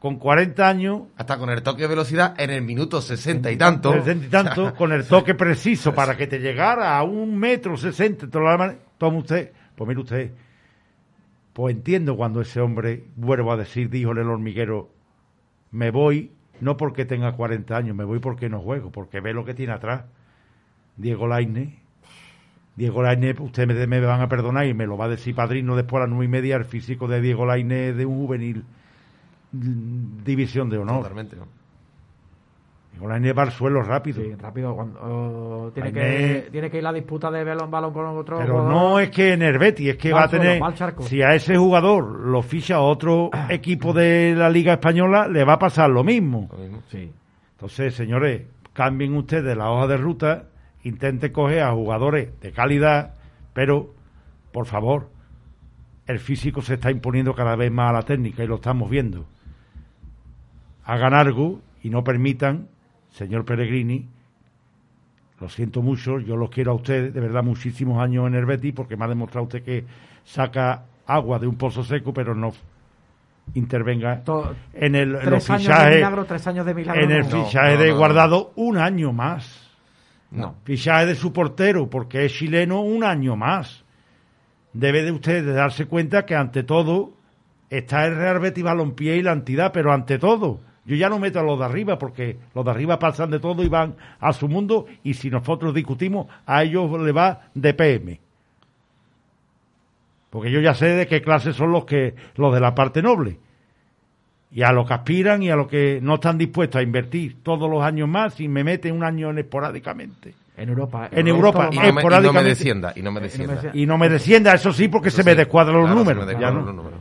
con 0.00 0.16
40 0.18 0.68
años, 0.68 1.02
Hasta 1.16 1.38
con 1.38 1.48
el 1.50 1.62
toque 1.62 1.82
de 1.82 1.88
velocidad 1.88 2.34
en 2.36 2.50
el 2.50 2.60
minuto 2.62 3.00
sesenta 3.00 3.50
y 3.52 3.56
tanto. 3.56 3.92
sesenta 3.92 4.26
y 4.26 4.28
tanto, 4.28 4.74
con 4.76 4.92
el 4.92 5.06
toque 5.06 5.34
preciso 5.34 5.94
para 5.94 6.16
que 6.16 6.26
te 6.26 6.40
llegara 6.40 6.98
a 6.98 7.04
un 7.04 7.38
metro 7.38 7.76
sesenta. 7.76 8.28
toda 8.28 8.44
la 8.50 8.58
mano. 8.58 8.74
Toma 8.98 9.18
usted, 9.18 9.52
pues 9.76 9.88
mire 9.88 10.00
usted, 10.00 10.32
pues 11.52 11.74
entiendo 11.74 12.16
cuando 12.16 12.40
ese 12.40 12.60
hombre, 12.60 13.04
vuelvo 13.16 13.52
a 13.52 13.56
decir, 13.56 13.90
díjole 13.90 14.22
el 14.22 14.28
hormiguero, 14.28 14.90
me 15.70 15.90
voy 15.90 16.30
no 16.60 16.76
porque 16.76 17.04
tenga 17.04 17.32
40 17.32 17.76
años, 17.76 17.96
me 17.96 18.04
voy 18.04 18.18
porque 18.18 18.48
no 18.48 18.60
juego, 18.60 18.90
porque 18.90 19.20
ve 19.20 19.34
lo 19.34 19.44
que 19.44 19.54
tiene 19.54 19.72
atrás. 19.72 20.04
Diego 20.96 21.26
Laine. 21.26 21.78
Diego 22.76 23.02
Laine, 23.02 23.34
ustedes 23.38 23.68
me, 23.68 23.86
me 23.86 24.00
van 24.00 24.20
a 24.20 24.28
perdonar 24.28 24.66
y 24.66 24.74
me 24.74 24.86
lo 24.86 24.96
va 24.96 25.06
a 25.06 25.08
decir 25.08 25.34
padrino 25.34 25.76
después 25.76 26.00
a 26.00 26.06
las 26.06 26.10
nueve 26.10 26.24
y 26.24 26.28
media, 26.28 26.56
el 26.56 26.64
físico 26.64 27.06
de 27.06 27.20
Diego 27.20 27.46
Laine 27.46 27.92
de 27.92 28.06
un 28.06 28.16
juvenil 28.16 28.64
mm, 29.52 30.24
división 30.24 30.70
de 30.70 30.78
honor. 30.78 31.02
Totalmente. 31.02 31.36
Diego 32.94 33.08
Laine 33.08 33.32
va 33.32 33.42
al 33.42 33.50
suelo 33.50 33.82
rápido. 33.82 34.22
Sí, 34.22 34.34
rápido. 34.36 34.72
Cuando, 34.74 35.72
tiene, 35.74 35.92
que, 35.92 36.00
me- 36.00 36.50
tiene 36.50 36.70
que 36.70 36.76
ir 36.76 36.82
la 36.84 36.92
disputa 36.92 37.28
de 37.30 37.42
balón, 37.42 37.68
balón 37.70 37.92
con 37.92 38.06
otro. 38.06 38.38
Pero 38.38 38.52
jugador. 38.60 38.70
no 38.72 39.00
es 39.00 39.10
que 39.10 39.36
Betis, 39.36 39.88
es 39.90 39.96
que 39.96 40.12
Va 40.12 40.24
a 40.24 40.28
tener. 40.28 40.46
suelo, 40.46 40.60
va 40.62 40.66
al 40.68 40.74
charco. 40.74 41.02
Si 41.02 41.20
a 41.20 41.34
ese 41.34 41.56
jugador 41.56 42.20
lo 42.20 42.40
ficha 42.42 42.78
otro 42.80 43.30
equipo 43.50 43.92
de 43.92 44.34
la 44.36 44.48
Liga 44.48 44.74
Española, 44.74 45.26
le 45.26 45.42
va 45.44 45.54
a 45.54 45.58
pasar 45.58 45.90
lo 45.90 46.04
mismo. 46.04 46.48
Lo 46.52 46.58
mismo. 46.58 46.82
Sí. 46.88 47.10
Entonces, 47.56 47.94
señores, 47.94 48.42
cambien 48.72 49.16
ustedes 49.16 49.56
la 49.56 49.70
hoja 49.70 49.88
de 49.88 49.96
ruta, 49.96 50.44
intenten 50.84 51.32
coger 51.32 51.62
a 51.64 51.72
jugadores 51.72 52.38
de 52.40 52.52
calidad, 52.52 53.14
pero, 53.54 53.92
por 54.52 54.66
favor, 54.66 55.08
el 56.06 56.20
físico 56.20 56.62
se 56.62 56.74
está 56.74 56.90
imponiendo 56.92 57.34
cada 57.34 57.56
vez 57.56 57.72
más 57.72 57.90
a 57.90 57.94
la 57.94 58.02
técnica 58.02 58.44
y 58.44 58.46
lo 58.46 58.56
estamos 58.56 58.88
viendo. 58.88 59.24
Hagan 60.84 61.14
algo 61.14 61.60
y 61.82 61.90
no 61.90 62.04
permitan, 62.04 62.68
señor 63.14 63.44
Pellegrini, 63.44 64.06
lo 65.40 65.48
siento 65.48 65.82
mucho, 65.82 66.18
yo 66.18 66.36
los 66.36 66.50
quiero 66.50 66.72
a 66.72 66.74
usted, 66.74 67.12
de 67.12 67.20
verdad, 67.20 67.42
muchísimos 67.42 68.02
años 68.02 68.26
en 68.26 68.34
el 68.34 68.44
Betis, 68.44 68.72
porque 68.74 68.96
me 68.96 69.04
ha 69.04 69.08
demostrado 69.08 69.44
usted 69.44 69.62
que 69.62 69.84
saca 70.24 70.84
agua 71.06 71.38
de 71.38 71.46
un 71.46 71.56
pozo 71.56 71.84
seco, 71.84 72.12
pero 72.12 72.34
no 72.34 72.52
intervenga 73.54 74.22
en, 74.72 74.94
el, 74.94 75.14
en 75.16 75.30
los 75.30 75.46
de 75.46 75.58
milagro, 75.58 76.24
tres 76.24 76.46
años 76.46 76.66
de 76.66 76.74
milagro. 76.74 77.04
en 77.04 77.10
el 77.10 77.28
no. 77.28 77.44
Fichaje 77.44 77.74
no, 77.74 77.80
de 77.80 77.86
no, 77.86 77.92
no. 77.92 77.98
Guardado 77.98 78.52
un 78.56 78.78
año 78.78 79.12
más. 79.12 79.70
No. 80.30 80.56
Fichaje 80.64 81.06
de 81.06 81.14
su 81.14 81.32
portero, 81.32 81.88
porque 81.88 82.24
es 82.24 82.32
chileno, 82.32 82.80
un 82.80 83.04
año 83.04 83.36
más. 83.36 83.84
Debe 84.72 85.02
de 85.02 85.12
usted 85.12 85.44
de 85.44 85.52
darse 85.52 85.86
cuenta 85.86 86.24
que 86.24 86.34
ante 86.34 86.64
todo 86.64 87.12
está 87.70 88.06
el 88.06 88.16
Real 88.16 88.40
Betis 88.40 88.64
Balompié 88.64 89.16
y 89.18 89.22
la 89.22 89.32
entidad, 89.32 89.72
pero 89.72 89.92
ante 89.92 90.18
todo, 90.18 90.60
yo 90.86 90.96
ya 90.96 91.08
no 91.08 91.18
meto 91.18 91.40
a 91.40 91.42
los 91.42 91.58
de 91.58 91.64
arriba, 91.64 91.98
porque 91.98 92.36
los 92.54 92.64
de 92.64 92.70
arriba 92.70 92.98
pasan 92.98 93.30
de 93.30 93.40
todo 93.40 93.62
y 93.62 93.68
van 93.68 93.94
a 94.20 94.32
su 94.32 94.48
mundo, 94.48 94.86
y 95.02 95.14
si 95.14 95.30
nosotros 95.30 95.74
discutimos, 95.74 96.26
a 96.46 96.62
ellos 96.62 96.90
le 97.00 97.12
va 97.12 97.48
de 97.54 97.72
PM. 97.74 98.20
Porque 100.30 100.50
yo 100.50 100.60
ya 100.60 100.74
sé 100.74 100.86
de 100.88 101.06
qué 101.06 101.22
clase 101.22 101.52
son 101.52 101.70
los 101.72 101.84
que 101.84 102.14
los 102.36 102.52
de 102.52 102.60
la 102.60 102.74
parte 102.74 103.00
noble. 103.02 103.38
y 104.50 104.62
a 104.62 104.70
lo 104.72 104.84
que 104.86 104.94
aspiran 104.94 105.42
y 105.42 105.50
a 105.50 105.56
lo 105.56 105.66
que 105.66 105.98
no 106.00 106.14
están 106.14 106.38
dispuestos 106.38 106.78
a 106.78 106.82
invertir 106.82 107.42
todos 107.42 107.68
los 107.68 107.82
años 107.82 108.08
más 108.08 108.38
y 108.40 108.46
me 108.46 108.62
meten 108.62 108.94
un 108.94 109.02
año 109.02 109.30
en 109.30 109.38
esporádicamente. 109.38 110.34
En 110.56 110.68
Europa. 110.68 111.08
En 111.10 111.26
Europa, 111.26 111.70
Y 111.72 111.76
no, 111.76 111.82
me, 111.82 111.88
y 111.88 111.88
no 111.88 111.94
me 111.94 112.00
esporádicamente. 112.00 112.48
descienda, 112.50 112.92
y 112.94 113.02
no 113.02 113.10
me 113.10 113.20
descienda. 113.20 113.70
Y 113.72 113.86
no 113.86 113.98
me 113.98 114.08
descienda, 114.08 114.54
eso 114.54 114.72
sí, 114.72 114.86
porque 114.86 115.08
Eso 115.08 115.16
se 115.16 115.24
me 115.24 115.32
sí, 115.32 115.46
claro, 115.48 115.74
se 116.16 116.24
me 116.24 116.24
descuadran 116.26 116.66
los 116.66 116.74
números. 116.76 117.00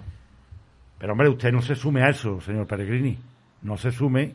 Pero 0.98 1.12
hombre, 1.12 1.30
usted 1.30 1.52
no 1.52 1.62
se 1.62 1.76
sume 1.76 2.02
a 2.02 2.10
eso, 2.10 2.42
señor 2.42 2.66
Peregrini. 2.66 3.18
No 3.64 3.78
se 3.78 3.92
sume 3.92 4.34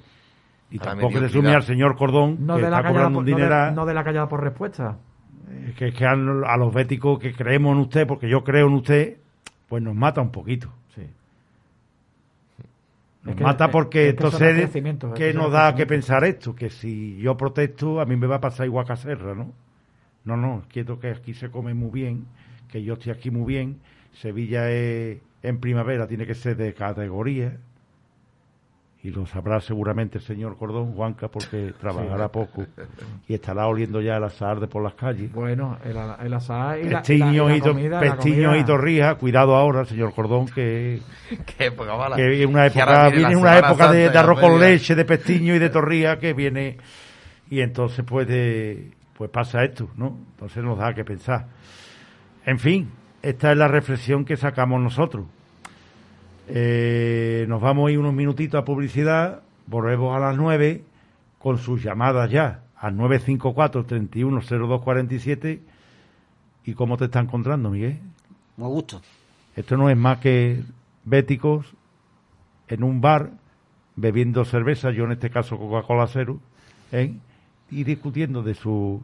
y 0.70 0.78
tampoco 0.78 1.18
se 1.20 1.28
sume 1.28 1.54
al 1.54 1.62
señor 1.62 1.96
Cordón, 1.96 2.46
No 2.46 2.56
que 2.56 2.62
de, 2.62 2.70
la 2.70 2.76
está 2.78 2.82
callada 2.88 3.04
cobrando 3.08 3.18
por, 3.18 3.24
un 3.24 3.30
no, 3.30 3.36
dineral. 3.36 3.74
no 3.74 3.86
de 3.86 3.94
la 3.94 4.04
callada 4.04 4.28
por 4.28 4.42
respuesta. 4.42 4.96
Eh, 5.50 5.74
que, 5.76 5.92
que 5.92 6.04
a, 6.06 6.12
a 6.12 6.56
los 6.56 6.74
béticos 6.74 7.18
que 7.18 7.32
creemos 7.32 7.72
en 7.74 7.78
usted, 7.80 8.06
porque 8.06 8.28
yo 8.28 8.42
creo 8.44 8.66
en 8.68 8.74
usted, 8.74 9.16
pues 9.68 9.82
nos 9.82 9.94
mata 9.94 10.20
un 10.20 10.30
poquito. 10.30 10.70
Sí. 10.94 11.02
Nos 13.22 13.32
Es 13.32 13.36
que- 13.38 13.44
mata 13.44 13.66
es- 13.66 13.70
porque 13.70 13.98
es 14.00 14.04
que 14.14 14.24
entonces, 14.24 14.42
acontecimientos, 14.56 15.12
es 15.12 15.18
¿qué 15.18 15.32
que 15.32 15.38
nos 15.38 15.50
da 15.52 15.74
que 15.74 15.86
pensar 15.86 16.24
esto? 16.24 16.54
Que 16.54 16.70
si 16.70 17.16
yo 17.18 17.36
protesto, 17.36 18.00
a 18.00 18.04
mí 18.06 18.16
me 18.16 18.26
va 18.26 18.36
a 18.36 18.40
pasar 18.40 18.66
igual 18.66 18.86
que 18.86 18.92
a 18.92 18.96
Serra, 18.96 19.34
¿no? 19.34 19.52
No, 20.24 20.36
no, 20.36 20.62
quiero 20.70 20.98
que 21.00 21.10
aquí 21.10 21.34
se 21.34 21.50
come 21.50 21.74
muy 21.74 21.90
bien, 21.90 22.26
que 22.70 22.82
yo 22.82 22.94
estoy 22.94 23.12
aquí 23.12 23.30
muy 23.30 23.46
bien. 23.46 23.78
Sevilla 24.12 24.70
es, 24.70 25.18
en 25.42 25.58
primavera 25.58 26.06
tiene 26.06 26.26
que 26.26 26.34
ser 26.34 26.56
de 26.56 26.74
categoría. 26.74 27.56
Y 29.08 29.10
lo 29.10 29.24
sabrá 29.24 29.58
seguramente 29.60 30.18
el 30.18 30.24
señor 30.24 30.58
Cordón, 30.58 30.92
Juanca, 30.92 31.28
porque 31.28 31.72
trabajará 31.80 32.28
poco 32.28 32.66
y 33.26 33.32
estará 33.32 33.66
oliendo 33.66 34.02
ya 34.02 34.16
el 34.18 34.24
azar 34.24 34.60
de 34.60 34.66
por 34.66 34.82
las 34.82 34.92
calles. 34.94 35.32
Bueno, 35.32 35.78
el, 35.82 35.96
el 36.26 36.34
asado 36.34 36.76
y 36.76 36.82
la, 36.82 36.88
y 36.88 36.90
la- 36.90 36.98
Pestiño 36.98 37.48
y 37.50 37.52
y, 37.54 37.58
la 37.58 37.64
to- 37.64 37.72
comida, 37.72 38.00
Pestiño 38.00 38.56
y 38.56 38.64
Torrijas, 38.64 39.14
cuidado 39.16 39.56
ahora, 39.56 39.86
señor 39.86 40.12
Cordón, 40.12 40.44
que 40.46 41.00
Qué 41.56 41.66
época 41.66 41.96
mala. 41.96 42.16
que 42.16 42.42
es 42.42 42.46
una 42.46 42.66
época, 42.66 43.08
viene 43.08 43.36
una 43.36 43.58
época 43.58 43.90
de, 43.92 44.10
y 44.12 44.16
arroz 44.16 44.40
con 44.40 44.60
leche, 44.60 44.94
de 44.94 45.04
pestiño 45.06 45.54
y 45.54 45.58
de 45.58 45.70
torría 45.70 46.18
que 46.18 46.34
viene 46.34 46.76
y 47.48 47.60
entonces 47.60 48.04
pues 48.06 48.28
de, 48.28 48.90
pues 49.16 49.30
pasa 49.30 49.64
esto, 49.64 49.88
¿no? 49.96 50.18
Entonces 50.32 50.62
nos 50.62 50.76
da 50.76 50.92
que 50.92 51.04
pensar. 51.04 51.46
En 52.44 52.58
fin, 52.58 52.90
esta 53.22 53.52
es 53.52 53.56
la 53.56 53.68
reflexión 53.68 54.26
que 54.26 54.36
sacamos 54.36 54.82
nosotros. 54.82 55.24
Eh, 56.50 57.44
nos 57.48 57.60
vamos 57.60 57.88
a 57.88 57.92
ir 57.92 57.98
unos 57.98 58.14
minutitos 58.14 58.60
a 58.60 58.64
publicidad, 58.64 59.42
volvemos 59.66 60.16
a 60.16 60.20
las 60.20 60.36
9 60.36 60.82
con 61.38 61.58
sus 61.58 61.82
llamadas 61.82 62.30
ya 62.30 62.62
al 62.76 62.96
954 62.96 63.84
310247 63.84 65.62
y 66.64 66.74
cómo 66.74 66.96
te 66.96 67.06
está 67.06 67.20
encontrando, 67.20 67.70
Miguel. 67.70 67.98
Muy 68.56 68.68
gusto. 68.68 69.00
Esto 69.56 69.76
no 69.76 69.90
es 69.90 69.96
más 69.96 70.18
que 70.18 70.62
béticos 71.04 71.66
en 72.68 72.82
un 72.82 73.00
bar 73.00 73.30
bebiendo 73.96 74.44
cerveza, 74.44 74.90
yo 74.90 75.04
en 75.04 75.12
este 75.12 75.30
caso 75.30 75.58
Coca-Cola 75.58 76.06
cero, 76.06 76.38
¿eh? 76.92 77.14
y 77.70 77.84
discutiendo 77.84 78.42
de 78.42 78.54
su 78.54 79.02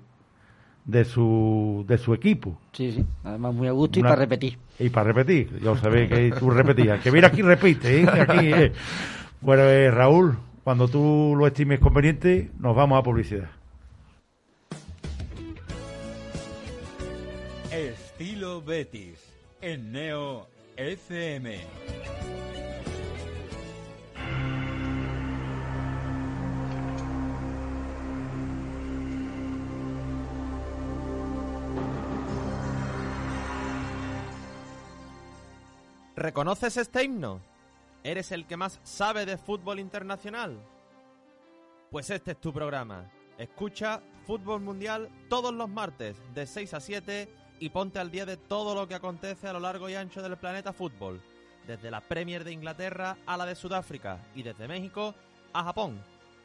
de 0.85 1.05
su 1.07 1.85
de 1.89 1.97
su 1.97 2.13
equipo 2.13 2.59
Sí, 2.73 2.93
sí. 2.93 3.05
Además, 3.25 3.55
muy 3.55 3.69
a 3.69 3.73
gusto 3.73 3.99
Una- 4.01 4.09
y 4.09 4.11
para 4.13 4.21
repetir. 4.23 4.59
y 4.79 4.89
para 4.91 5.13
repetir. 5.13 5.59
Yo 5.63 5.77
sabía 5.77 6.09
que 6.09 6.31
tú 6.39 6.51
repetías. 6.51 7.01
Que 7.01 7.11
mira 7.13 7.29
aquí 7.29 7.41
repite, 7.43 8.03
¿eh? 8.03 8.07
Aquí, 8.09 8.53
eh. 8.53 8.73
Bueno, 9.41 9.63
eh, 9.65 9.91
Raúl, 9.91 10.37
cuando 10.63 10.89
tú 10.89 11.35
lo 11.39 11.47
estimes 11.47 11.79
conveniente, 11.81 12.51
nos 12.59 12.75
vamos 12.77 12.99
a 12.99 13.03
publicidad. 13.03 13.51
Estilo 17.71 18.63
Betis 18.63 19.19
en 19.61 19.93
Neo 19.93 20.47
FM. 20.77 21.59
¿Reconoces 36.17 36.77
este 36.77 37.03
himno? 37.03 37.41
¿Eres 38.05 38.31
el 38.31 38.47
que 38.47 38.57
más 38.57 38.79
sabe 38.85 39.27
de 39.27 39.37
fútbol 39.37 39.81
internacional? 39.81 40.57
Pues 41.91 42.09
este 42.11 42.33
es 42.33 42.41
tu 42.41 42.53
programa. 42.53 43.11
Escucha 43.37 44.01
Fútbol 44.25 44.61
Mundial 44.61 45.09
todos 45.29 45.53
los 45.53 45.69
martes 45.69 46.17
de 46.33 46.47
6 46.47 46.75
a 46.75 46.81
7 46.81 47.29
y 47.59 47.69
ponte 47.71 47.99
al 47.99 48.13
día 48.13 48.27
de 48.27 48.37
todo 48.37 48.77
lo 48.77 48.87
que 48.87 48.95
acontece 48.95 49.49
a 49.49 49.53
lo 49.53 49.59
largo 49.59 49.89
y 49.89 49.97
ancho 49.97 50.23
del 50.23 50.37
planeta 50.37 50.73
fútbol. 50.73 51.21
Desde 51.67 51.91
la 51.91 52.01
Premier 52.01 52.45
de 52.45 52.53
Inglaterra 52.53 53.17
a 53.27 53.37
la 53.37 53.45
de 53.45 53.57
Sudáfrica 53.57 54.21
y 54.37 54.45
desde 54.45 54.69
México 54.69 55.17
a 55.53 55.65
Japón. 55.65 56.01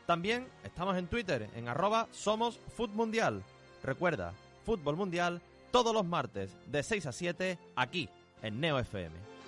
También 0.08 0.48
estamos 0.64 0.98
en 0.98 1.06
Twitter 1.06 1.48
en 1.56 1.68
arroba 1.68 2.08
somos 2.12 2.60
Mundial. 2.94 3.44
Recuerda, 3.84 4.34
Fútbol 4.66 4.96
Mundial 4.96 5.42
todos 5.72 5.94
los 5.94 6.06
martes 6.06 6.58
de 6.66 6.82
6 6.82 7.06
a 7.06 7.12
7 7.12 7.60
aquí 7.76 8.10
en 8.42 8.60
Neo 8.60 8.80
FM. 8.80 9.39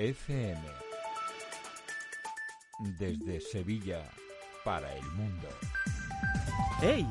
FM. 0.00 0.58
Desde 2.98 3.38
Sevilla 3.42 4.02
para 4.64 4.90
el 4.96 5.04
mundo. 5.12 5.46
¡Hey! 6.80 7.06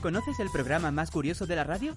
¿Conoces 0.00 0.38
el 0.38 0.48
programa 0.50 0.92
más 0.92 1.10
curioso 1.10 1.46
de 1.46 1.56
la 1.56 1.64
radio? 1.64 1.96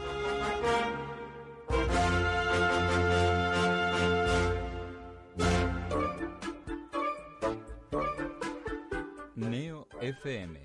FM. 10.01 10.59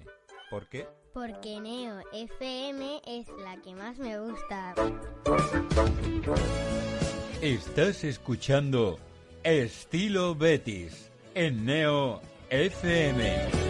¿Por 0.50 0.68
qué? 0.68 0.86
Porque 1.12 1.60
Neo 1.60 2.00
FM 2.12 3.02
es 3.06 3.26
la 3.42 3.56
que 3.62 3.74
más 3.74 3.98
me 3.98 4.18
gusta. 4.18 4.74
Estás 7.40 8.04
escuchando 8.04 8.98
Estilo 9.42 10.34
Betis 10.34 11.10
en 11.34 11.64
Neo 11.64 12.20
FM. 12.50 13.65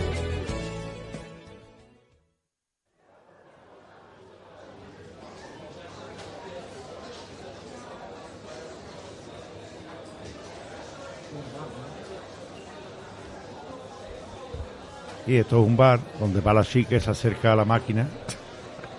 Y 15.27 15.37
esto 15.37 15.61
es 15.61 15.67
un 15.67 15.77
bar 15.77 16.01
donde 16.21 16.41
va 16.41 16.55
la 16.55 16.65
chica, 16.65 16.99
se 17.01 17.11
acerca 17.11 17.53
a 17.53 17.57
la 17.57 17.65
máquina 17.65 18.07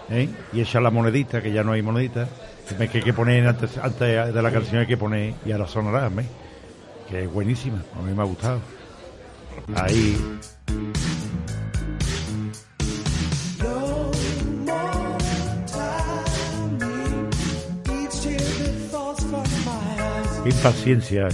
¿eh? 0.09 0.29
y 0.51 0.61
echa 0.61 0.81
la 0.81 0.91
monedita, 0.91 1.41
que 1.41 1.51
ya 1.51 1.63
no 1.63 1.71
hay 1.71 1.81
monedita. 1.81 2.27
Que 2.67 2.97
hay 2.97 3.03
que 3.03 3.13
poner 3.13 3.47
antes, 3.47 3.77
antes 3.77 4.33
de 4.33 4.41
la 4.41 4.51
canción 4.51 4.81
hay 4.81 4.87
que 4.87 4.97
poner 4.97 5.33
y 5.45 5.53
ahora 5.53 5.67
sonará, 5.67 6.09
¿ves? 6.09 6.25
que 7.09 7.23
es 7.23 7.31
buenísima, 7.31 7.81
a 7.97 8.01
mí 8.01 8.13
me 8.13 8.21
ha 8.21 8.25
gustado. 8.25 8.59
Ahí. 9.73 10.17
Impaciencia. 20.45 21.27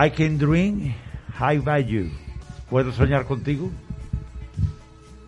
I 0.00 0.08
can 0.08 0.38
dream 0.38 0.94
high 1.38 1.58
by 1.58 1.84
you. 1.84 2.10
¿Puedo 2.70 2.90
soñar 2.90 3.26
contigo? 3.26 3.70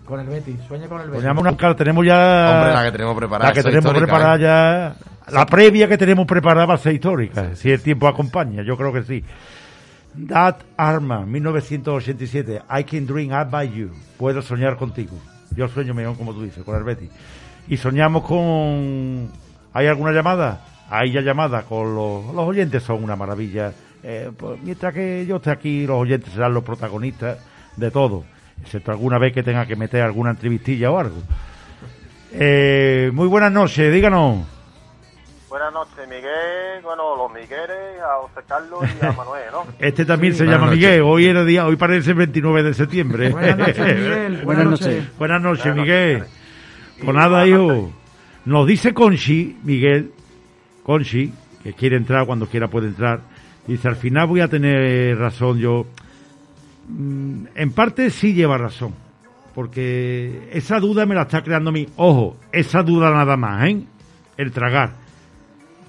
Con 0.07 0.19
el 0.21 0.27
Betis, 0.27 0.57
sueña 0.67 0.89
con 0.89 1.03
el 1.03 1.09
Betis. 1.09 1.23
Soñamos 1.23 1.45
una 1.45 1.75
tenemos 1.77 2.07
ya. 2.07 2.55
Hombre, 2.55 2.73
la 2.73 2.85
que 2.85 2.93
tenemos 2.93 3.17
preparada. 3.17 3.49
La 3.51 3.55
que 3.55 3.63
tenemos 3.63 3.93
preparada 3.93 4.37
¿eh? 4.37 4.41
ya. 4.41 4.97
La 5.31 5.45
previa 5.45 5.89
que 5.89 5.99
tenemos 5.99 6.27
preparada 6.27 6.65
va 6.65 6.75
a 6.75 6.79
ser 6.79 6.95
histórica, 6.95 7.55
si 7.55 7.71
el 7.71 7.83
tiempo 7.83 8.09
acompaña, 8.09 8.63
yo 8.63 8.79
creo 8.79 8.93
que 8.95 9.03
sí. 9.03 9.23
That 10.29 10.57
Arma, 10.79 11.27
1987. 11.27 12.63
I 12.71 12.85
can 12.85 13.07
dream 13.07 13.31
high 13.31 13.51
by 13.51 13.71
you. 13.71 13.91
Puedo 14.17 14.41
soñar 14.41 14.79
contigo. 14.79 15.19
Yo 15.55 15.69
sueño 15.69 15.93
mejor, 15.93 16.17
como 16.17 16.33
tú 16.33 16.45
dices, 16.45 16.65
con 16.65 16.77
el 16.77 16.85
Betis. 16.85 17.11
Y 17.69 17.77
soñamos 17.77 18.25
con. 18.25 19.31
¿Hay 19.75 19.87
alguna 19.87 20.13
llamada? 20.13 20.65
Hay 20.89 21.13
ya 21.13 21.21
llamada 21.21 21.63
con 21.63 21.95
los, 21.95 22.35
los 22.35 22.49
oyentes, 22.49 22.83
son 22.83 23.05
una 23.05 23.17
maravilla 23.17 23.73
eh, 24.03 24.31
pues, 24.37 24.61
mientras 24.62 24.93
que 24.93 25.25
yo 25.27 25.37
esté 25.37 25.51
aquí, 25.51 25.87
los 25.87 25.99
oyentes 25.99 26.33
serán 26.33 26.55
los 26.55 26.65
protagonistas 26.65 27.38
de 27.77 27.91
todo, 27.91 28.25
excepto 28.61 28.91
alguna 28.91 29.19
vez 29.19 29.33
que 29.33 29.43
tenga 29.43 29.67
que 29.67 29.77
meter 29.77 30.03
alguna 30.03 30.31
entrevistilla 30.31 30.91
o 30.91 30.99
algo. 30.99 31.17
Eh, 32.33 33.11
muy 33.12 33.29
buenas 33.29 33.53
noches, 33.53 33.93
díganos. 33.93 34.47
Buenas 35.49 35.73
noches, 35.75 36.09
Miguel, 36.09 36.83
bueno, 36.83 37.15
los 37.15 37.31
Migueles, 37.31 38.01
a 38.01 38.23
José 38.23 38.47
Carlos 38.49 38.85
y 39.01 39.05
a 39.05 39.12
Manuel, 39.17 39.45
¿no? 39.53 39.67
Este 39.79 40.07
también 40.07 40.35
se 40.35 40.47
llama 40.47 40.71
Miguel, 40.71 41.03
hoy 41.03 41.27
era 41.27 41.45
día, 41.45 41.67
hoy 41.67 41.77
parece 41.77 42.12
el 42.12 42.17
29 42.17 42.62
de 42.62 42.75
septiembre. 42.75 43.29
Buenas 43.29 43.59
noches, 43.59 43.79
Miguel. 43.79 44.41
Buenas, 44.45 44.67
noches. 44.67 45.19
Buenas 45.19 45.43
noches, 45.43 45.75
Miguel. 45.75 46.25
Pues 47.05 47.15
nada, 47.15 47.47
hijo. 47.47 47.93
Nos 48.47 48.67
dice 48.67 48.95
Conchi, 48.95 49.59
Miguel, 49.62 50.12
Conchi, 50.83 51.33
que 51.62 51.75
quiere 51.75 51.97
entrar 51.97 52.25
cuando 52.25 52.47
quiera 52.47 52.69
puede 52.69 52.88
entrar, 52.88 53.21
Dice, 53.66 53.88
al 53.88 53.96
final 53.96 54.27
voy 54.27 54.40
a 54.40 54.48
tener 54.48 55.16
razón 55.18 55.59
yo. 55.59 55.87
Mm, 56.88 57.46
en 57.55 57.72
parte 57.72 58.11
sí 58.11 58.35
lleva 58.35 58.59
razón, 58.59 58.94
porque 59.55 60.48
esa 60.53 60.81
duda 60.81 61.07
me 61.07 61.14
la 61.14 61.22
está 61.22 61.42
creando 61.42 61.70
mí. 61.70 61.87
Ojo, 61.96 62.37
esa 62.51 62.83
duda 62.83 63.11
nada 63.11 63.37
más, 63.37 63.68
¿eh? 63.68 63.83
El 64.37 64.51
tragar. 64.51 64.92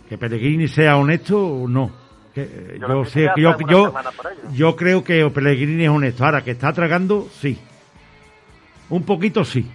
Que 0.08 0.18
Pellegrini 0.18 0.68
sea 0.68 0.98
honesto 0.98 1.40
o 1.40 1.68
no. 1.68 1.92
Que, 2.36 2.80
yo, 2.80 3.06
sé, 3.06 3.30
que 3.36 3.42
yo, 3.42 3.56
yo, 3.70 3.94
yo 4.54 4.76
creo 4.76 5.04
que 5.04 5.28
Pellegrini 5.30 5.84
es 5.84 5.90
honesto. 5.90 6.26
Ahora, 6.26 6.44
que 6.44 6.52
está 6.52 6.74
tragando, 6.74 7.28
sí. 7.32 7.58
Un 8.90 9.04
poquito 9.04 9.44
sí. 9.44 9.68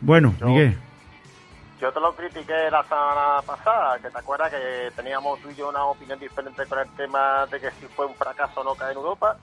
Bueno, 0.00 0.34
Miguel 0.42 0.76
yo 1.84 1.92
te 1.92 2.00
lo 2.00 2.14
critiqué 2.16 2.70
la 2.70 2.82
semana 2.84 3.42
pasada, 3.44 3.98
que 3.98 4.08
te 4.08 4.18
acuerdas 4.18 4.50
que 4.50 4.90
teníamos 4.96 5.38
tú 5.40 5.50
y 5.50 5.54
yo 5.54 5.68
una 5.68 5.84
opinión 5.84 6.18
diferente 6.18 6.64
con 6.64 6.78
el 6.78 6.88
tema 6.96 7.44
de 7.50 7.60
que 7.60 7.70
si 7.72 7.86
fue 7.94 8.06
un 8.06 8.14
fracaso 8.14 8.62
o 8.62 8.64
no 8.64 8.74
caer 8.74 8.92
en 8.92 8.96
Europa, 8.96 9.36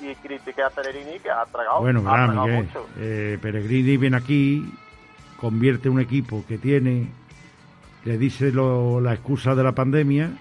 y 0.00 0.12
critiqué 0.16 0.64
a 0.64 0.70
Peregrini 0.70 1.20
que 1.20 1.30
ha 1.30 1.44
tragado, 1.44 1.82
bueno, 1.82 2.02
mucho. 2.02 2.88
Eh, 2.98 3.38
Peregrini 3.40 3.96
viene 3.96 4.16
aquí, 4.16 4.74
convierte 5.40 5.88
un 5.88 6.00
equipo 6.00 6.44
que 6.48 6.58
tiene, 6.58 7.12
le 8.04 8.18
dice 8.18 8.50
la 8.52 9.14
excusa 9.14 9.54
de 9.54 9.62
la 9.62 9.70
pandemia 9.70 10.32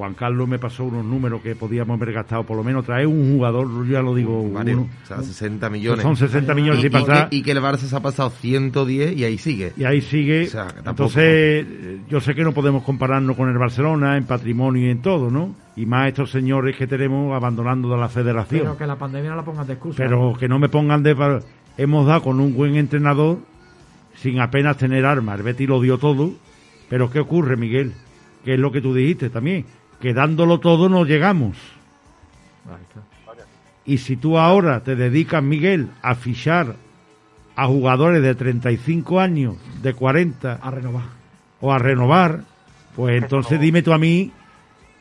Juan 0.00 0.14
Carlos 0.14 0.48
me 0.48 0.58
pasó 0.58 0.84
unos 0.84 1.04
números 1.04 1.42
que 1.42 1.54
podíamos 1.54 2.00
haber 2.00 2.14
gastado, 2.14 2.44
por 2.44 2.56
lo 2.56 2.64
menos 2.64 2.86
traer 2.86 3.06
un 3.06 3.34
jugador, 3.34 3.68
yo 3.68 3.84
ya 3.84 4.00
lo 4.00 4.14
digo, 4.14 4.40
uno, 4.40 4.88
o 5.02 5.06
sea, 5.06 5.20
60 5.20 5.68
millones. 5.68 6.02
Son 6.02 6.16
60 6.16 6.54
millones 6.54 6.82
y, 6.82 6.86
y, 6.86 6.88
pasar, 6.90 7.28
y, 7.30 7.42
que, 7.42 7.50
el 7.50 7.58
Barça 7.58 7.80
se 7.80 7.94
ha 7.94 8.00
pasado 8.00 8.30
110 8.30 9.14
y 9.14 9.24
ahí 9.24 9.36
sigue. 9.36 9.74
Y 9.76 9.84
ahí 9.84 10.00
sigue. 10.00 10.48
Entonces, 10.86 11.66
yo 12.08 12.18
sé 12.22 12.34
que 12.34 12.44
no 12.44 12.52
podemos 12.52 12.82
compararnos 12.82 13.36
con 13.36 13.50
el 13.50 13.58
Barcelona 13.58 14.16
en 14.16 14.24
patrimonio 14.24 14.86
y 14.86 14.90
en 14.90 15.02
todo, 15.02 15.30
¿no? 15.30 15.54
Y 15.76 15.84
más 15.84 16.08
estos 16.08 16.30
señores 16.30 16.78
que 16.78 16.86
tenemos 16.86 17.36
abandonando 17.36 17.90
de 17.90 17.98
la 17.98 18.08
federación. 18.08 18.62
Pero 18.62 18.78
que 18.78 18.86
la 18.86 18.96
pandemia 18.96 19.28
no 19.28 19.36
la 19.36 19.44
pongan 19.44 19.66
de 19.66 19.74
excusa. 19.74 20.02
Pero 20.02 20.32
que 20.32 20.48
no 20.48 20.58
me 20.58 20.70
pongan 20.70 21.02
de... 21.02 21.42
Hemos 21.76 22.06
dado 22.06 22.22
con 22.22 22.40
un 22.40 22.54
buen 22.54 22.76
entrenador 22.76 23.40
sin 24.14 24.40
apenas 24.40 24.78
tener 24.78 25.04
armas. 25.04 25.36
El 25.36 25.42
Betty 25.42 25.66
lo 25.66 25.78
dio 25.78 25.98
todo. 25.98 26.32
Pero 26.88 27.10
¿qué 27.10 27.20
ocurre, 27.20 27.58
Miguel? 27.58 27.92
Que 28.46 28.54
es 28.54 28.58
lo 28.58 28.72
que 28.72 28.80
tú 28.80 28.94
dijiste 28.94 29.28
también 29.28 29.66
que 30.00 30.14
dándolo 30.14 30.60
todo 30.60 30.88
no 30.88 31.04
llegamos. 31.04 31.56
Y 33.84 33.98
si 33.98 34.16
tú 34.16 34.38
ahora 34.38 34.80
te 34.80 34.96
dedicas, 34.96 35.42
Miguel, 35.42 35.88
a 36.02 36.14
fichar 36.14 36.76
a 37.56 37.66
jugadores 37.66 38.22
de 38.22 38.34
35 38.34 39.20
años, 39.20 39.56
de 39.82 39.94
40, 39.94 40.54
a 40.62 40.70
renovar. 40.70 41.04
O 41.60 41.72
a 41.72 41.78
renovar, 41.78 42.40
pues 42.96 43.22
entonces 43.22 43.60
dime 43.60 43.82
tú 43.82 43.92
a 43.92 43.98
mí 43.98 44.32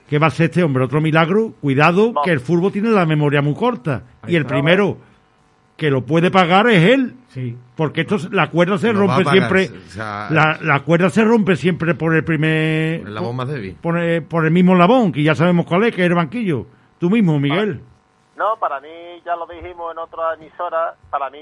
qué 0.10 0.20
va 0.20 0.28
a 0.28 0.32
ser 0.32 0.46
este 0.50 0.64
hombre, 0.64 0.84
otro 0.84 1.00
milagro. 1.00 1.54
Cuidado, 1.62 2.14
que 2.24 2.32
el 2.32 2.40
fútbol 2.40 2.72
tiene 2.72 2.90
la 2.90 3.06
memoria 3.06 3.42
muy 3.42 3.54
corta. 3.54 4.04
y 4.28 4.36
el 4.36 4.46
primero 4.46 4.98
que 5.78 5.90
lo 5.90 6.06
puede 6.06 6.32
pagar 6.32 6.68
es 6.68 6.84
él. 6.84 7.14
Sí. 7.30 7.56
Porque 7.76 8.02
esto, 8.02 8.18
la 8.32 8.50
cuerda 8.50 8.78
se 8.78 8.92
rompe 8.92 9.24
siempre. 9.26 9.70
la, 9.96 10.58
la, 10.62 10.80
cuerda 10.82 11.10
se 11.10 11.24
rompe 11.24 11.56
siempre 11.56 11.94
por 11.94 12.16
el 12.16 12.24
primer. 12.24 13.02
Por 13.02 13.10
la 13.12 13.22
bomba 13.22 13.46
débil. 13.46 13.78
Por, 13.80 13.96
por, 14.28 14.46
el 14.46 14.52
mismo 14.52 14.76
labón, 14.76 15.12
que 15.12 15.24
ya 15.24 15.36
sabemos 15.36 15.66
cuál 15.68 15.84
es, 15.84 15.96
que 15.96 16.02
es 16.02 16.08
el 16.08 16.16
banquillo. 16.16 16.66
Tú 16.98 17.10
mismo, 17.10 17.40
Miguel. 17.40 17.82
No, 18.36 18.58
para 18.60 18.80
mí, 18.80 18.90
ya 19.26 19.36
lo 19.36 19.46
dijimos 19.46 19.92
en 19.92 20.00
otra 20.00 20.34
emisora, 20.34 20.96
para 21.10 21.30
mí, 21.30 21.40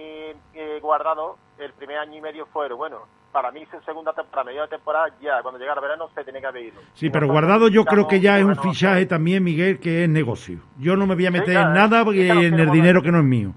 eh, 0.53 0.79
Guardado, 0.81 1.37
el 1.57 1.71
primer 1.73 1.99
año 1.99 2.17
y 2.17 2.21
medio 2.21 2.47
fue 2.47 2.71
bueno. 2.73 3.01
Para 3.31 3.51
mí, 3.51 3.63
su 3.69 3.79
segunda 3.85 4.13
temporada, 4.13 4.45
media 4.45 4.67
temporada, 4.67 5.07
ya, 5.21 5.41
cuando 5.41 5.59
llegara 5.59 5.79
verano, 5.79 6.09
se 6.15 6.23
tiene 6.23 6.41
que 6.41 6.47
haber 6.47 6.63
ido. 6.65 6.81
Sí, 6.95 7.09
pero 7.09 7.27
Guardado 7.27 7.67
yo 7.69 7.85
creo 7.85 8.07
que 8.07 8.19
ya 8.19 8.39
es 8.39 8.45
un 8.45 8.55
fichaje 8.55 9.05
también, 9.05 9.43
Miguel, 9.43 9.79
que 9.79 10.03
es 10.03 10.09
negocio. 10.09 10.59
Yo 10.79 10.95
no 10.95 11.05
me 11.05 11.15
voy 11.15 11.27
a 11.27 11.31
meter 11.31 11.55
en 11.55 11.73
nada 11.73 12.03
porque 12.03 12.29
en 12.29 12.59
el 12.59 12.71
dinero 12.71 13.01
que 13.01 13.11
no 13.11 13.19
es 13.19 13.25
mío 13.25 13.53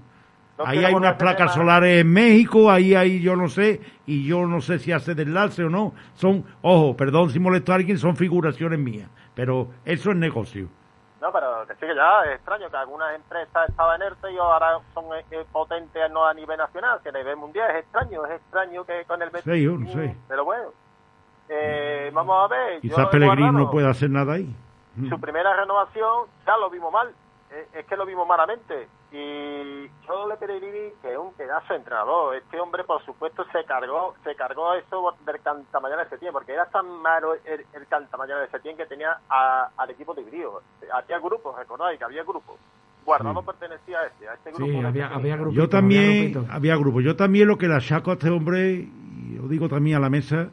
ahí 0.65 0.83
hay 0.83 0.93
unas 0.93 1.15
placas 1.15 1.53
solares 1.53 2.01
en 2.01 2.11
México, 2.11 2.71
ahí 2.71 2.95
hay 2.95 3.21
yo 3.21 3.35
no 3.35 3.47
sé, 3.47 3.81
y 4.05 4.25
yo 4.25 4.45
no 4.45 4.61
sé 4.61 4.79
si 4.79 4.91
hace 4.91 5.11
enlace 5.11 5.63
o 5.63 5.69
no. 5.69 5.93
Son, 6.15 6.43
ojo, 6.61 6.95
perdón 6.95 7.29
si 7.29 7.39
molesto 7.39 7.71
a 7.71 7.75
alguien, 7.75 7.97
son 7.97 8.15
figuraciones 8.15 8.79
mías, 8.79 9.09
pero 9.35 9.69
eso 9.85 10.11
es 10.11 10.17
negocio. 10.17 10.67
No, 11.21 11.31
pero 11.31 11.67
que 11.67 11.75
sí 11.75 11.81
que 11.81 11.95
ya 11.95 12.23
es 12.25 12.37
extraño 12.37 12.69
que 12.69 12.77
algunas 12.77 13.15
empresas 13.15 13.69
estaban 13.69 14.01
ERTE 14.01 14.31
y 14.31 14.37
ahora 14.37 14.79
son 14.93 15.05
eh, 15.15 15.23
eh, 15.29 15.45
potentes 15.51 16.11
no 16.11 16.25
a 16.25 16.33
nivel 16.33 16.57
nacional, 16.57 16.99
que 17.03 17.09
a 17.09 17.11
nivel 17.11 17.37
mundial 17.37 17.69
es 17.69 17.83
extraño, 17.83 18.25
es 18.25 18.31
extraño 18.31 18.83
que 18.83 19.05
con 19.05 19.21
el 19.21 19.29
Sí, 19.29 19.63
yo 19.63 19.77
no 19.77 19.87
sé. 19.91 20.15
Pero 20.27 20.45
bueno, 20.45 20.69
eh, 21.47 22.09
vamos 22.11 22.43
a 22.43 22.47
ver. 22.47 22.81
Quizás 22.81 23.07
Pellegrini 23.09 23.51
no 23.51 23.69
puede 23.69 23.87
hacer 23.87 24.09
nada 24.09 24.33
ahí. 24.33 24.55
Su 25.07 25.21
primera 25.21 25.55
renovación 25.55 26.27
ya 26.45 26.57
lo 26.57 26.71
vimos 26.71 26.91
mal, 26.91 27.13
es 27.71 27.85
que 27.85 27.95
lo 27.95 28.05
vimos 28.05 28.27
malamente 28.27 28.87
y 29.11 29.89
yo 30.07 30.27
le 30.29 30.37
Pellegrini, 30.37 30.93
que 31.01 31.11
es 31.11 31.17
un 31.17 31.33
pedazo 31.33 31.73
de 31.73 31.79
entrenador, 31.79 32.35
este 32.35 32.59
hombre 32.61 32.85
por 32.85 33.03
supuesto 33.03 33.43
se 33.51 33.65
cargó 33.65 34.15
se 34.23 34.35
cargó 34.35 34.73
eso 34.73 35.13
del 35.25 35.41
cantamañana 35.41 36.03
de 36.05 36.09
Setién, 36.09 36.31
porque 36.31 36.53
era 36.53 36.65
tan 36.67 36.87
malo 37.01 37.33
el, 37.33 37.65
el 37.73 37.87
cantamañana 37.87 38.41
de 38.41 38.49
Setién 38.49 38.77
que 38.77 38.85
tenía 38.85 39.19
al 39.27 39.89
equipo 39.89 40.13
de 40.13 40.23
dividido. 40.23 40.61
Había 40.93 41.19
grupos, 41.19 41.57
recordáis 41.57 41.99
que 41.99 42.05
había 42.05 42.23
grupos. 42.23 42.57
Guardado 43.03 43.41
pertenecía 43.41 43.99
a 43.99 44.05
este, 44.05 44.29
a 44.29 44.33
este 44.35 44.51
grupo. 44.51 44.71
Sí, 44.71 44.85
había, 44.85 45.07
había 45.07 45.35
grupos. 45.35 45.55
Yo 45.55 45.67
también, 45.67 46.47
había, 46.49 46.75
grupos. 46.77 47.03
Yo 47.03 47.15
también 47.15 47.47
lo 47.47 47.57
que 47.57 47.67
le 47.67 47.75
achaco 47.75 48.11
a 48.11 48.13
este 48.13 48.29
hombre, 48.29 48.73
y 48.73 49.37
lo 49.41 49.47
digo 49.47 49.67
también 49.67 49.97
a 49.97 49.99
la 49.99 50.09
mesa, 50.09 50.49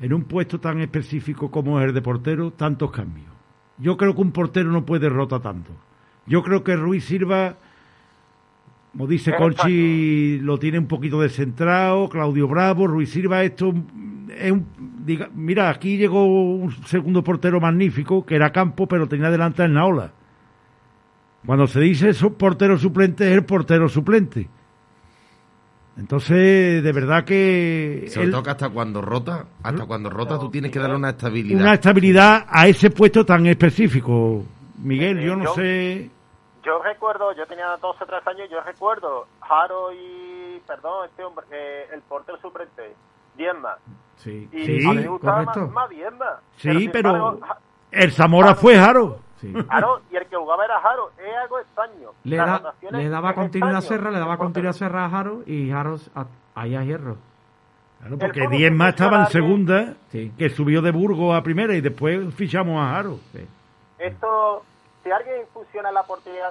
en 0.00 0.12
un 0.12 0.24
puesto 0.24 0.58
tan 0.58 0.80
específico 0.80 1.50
como 1.50 1.78
es 1.78 1.86
el 1.86 1.94
de 1.94 2.02
portero, 2.02 2.50
tantos 2.52 2.90
cambios. 2.90 3.30
Yo 3.78 3.96
creo 3.96 4.14
que 4.14 4.22
un 4.22 4.32
portero 4.32 4.70
no 4.70 4.84
puede 4.84 5.08
rota 5.08 5.38
tanto. 5.38 5.70
Yo 6.26 6.42
creo 6.42 6.62
que 6.62 6.76
Ruiz 6.76 7.04
Silva 7.04 7.56
como 8.92 9.06
dice 9.06 9.36
Conchi, 9.36 10.38
lo 10.40 10.58
tiene 10.58 10.78
un 10.80 10.86
poquito 10.88 11.20
descentrado, 11.20 12.08
Claudio 12.08 12.48
Bravo, 12.48 12.88
Ruiz 12.88 13.10
Silva, 13.10 13.44
esto 13.44 13.72
es 14.36 14.50
un... 14.50 14.66
diga- 15.06 15.30
mira, 15.32 15.70
aquí 15.70 15.96
llegó 15.96 16.26
un 16.26 16.72
segundo 16.86 17.22
portero 17.22 17.60
magnífico, 17.60 18.26
que 18.26 18.34
era 18.34 18.50
Campo, 18.50 18.88
pero 18.88 19.06
tenía 19.08 19.30
delante 19.30 19.62
a 19.62 19.68
Naola. 19.68 20.10
Cuando 21.46 21.68
se 21.68 21.78
dice 21.80 22.12
portero 22.30 22.76
suplente, 22.78 23.28
es 23.30 23.32
el 23.36 23.44
portero 23.44 23.88
suplente. 23.88 24.48
Entonces, 25.96 26.82
de 26.82 26.92
verdad 26.92 27.24
que... 27.24 28.06
Sobre 28.08 28.26
él- 28.26 28.32
todo 28.32 28.42
que 28.42 28.50
hasta 28.50 28.70
cuando 28.70 29.00
rota, 29.02 29.46
hasta 29.62 29.84
cuando 29.86 30.10
rota 30.10 30.36
tú 30.36 30.50
tienes 30.50 30.72
que 30.72 30.80
darle 30.80 30.96
una 30.96 31.10
estabilidad. 31.10 31.60
una 31.60 31.74
estabilidad 31.74 32.46
a 32.48 32.66
ese 32.66 32.90
puesto 32.90 33.24
tan 33.24 33.46
específico. 33.46 34.44
Miguel, 34.82 35.20
yo 35.20 35.36
no 35.36 35.44
yo- 35.44 35.54
sé... 35.54 36.10
Yo 36.62 36.82
recuerdo, 36.82 37.32
yo 37.34 37.46
tenía 37.46 37.74
12 37.78 38.04
o 38.04 38.06
13 38.06 38.30
años, 38.30 38.50
yo 38.50 38.60
recuerdo 38.60 39.26
Jaro 39.40 39.92
y, 39.94 40.60
perdón, 40.66 41.06
este 41.08 41.24
hombre, 41.24 41.46
eh, 41.50 41.86
el 41.94 42.02
portero 42.02 42.38
suplente, 42.38 42.94
Diezma. 43.34 43.76
Sí, 44.16 44.46
Y 44.52 44.66
Sí, 44.66 44.86
a 44.86 44.90
mí 44.92 44.96
me 44.98 45.08
gustaba 45.08 45.38
correcto. 45.46 45.60
más, 45.62 45.70
más 45.72 45.88
Diezma. 45.88 46.40
Sí, 46.58 46.90
pero 46.92 47.08
embargo, 47.16 47.40
el 47.90 48.12
Zamora 48.12 48.54
fue 48.54 48.76
Jaro. 48.76 49.20
Jaro, 49.70 50.02
y 50.10 50.16
el 50.16 50.26
que 50.26 50.36
jugaba 50.36 50.66
era 50.66 50.78
Jaro, 50.82 51.10
es 51.16 51.34
algo 51.42 51.58
extraño. 51.60 52.10
Le, 52.24 52.36
da- 52.36 52.74
le 52.90 53.08
daba 53.08 53.32
continuidad 53.34 53.76
a. 53.76 53.80
Serra, 53.80 54.10
le 54.10 54.18
daba 54.18 54.36
continuidad 54.36 54.70
a 54.74 54.78
Serra 54.78 55.06
a 55.06 55.08
Jaro 55.08 55.40
y 55.46 55.70
Jaro 55.70 55.96
a- 56.14 56.26
ahí 56.54 56.76
a 56.76 56.84
Hierro. 56.84 57.16
Claro, 58.00 58.18
porque 58.18 58.46
Diez 58.48 58.70
más 58.70 58.90
estaba 58.90 59.20
en 59.20 59.26
segunda, 59.28 59.94
que 60.10 60.48
subió 60.50 60.82
de 60.82 60.90
Burgos 60.90 61.34
a 61.34 61.42
primera 61.42 61.74
y 61.74 61.80
después 61.80 62.34
fichamos 62.34 62.78
a 62.82 62.90
Jaro. 62.90 63.18
Esto, 63.98 64.62
si 65.02 65.10
alguien 65.10 65.42
funciona 65.52 65.90
la 65.92 66.02
portería, 66.04 66.50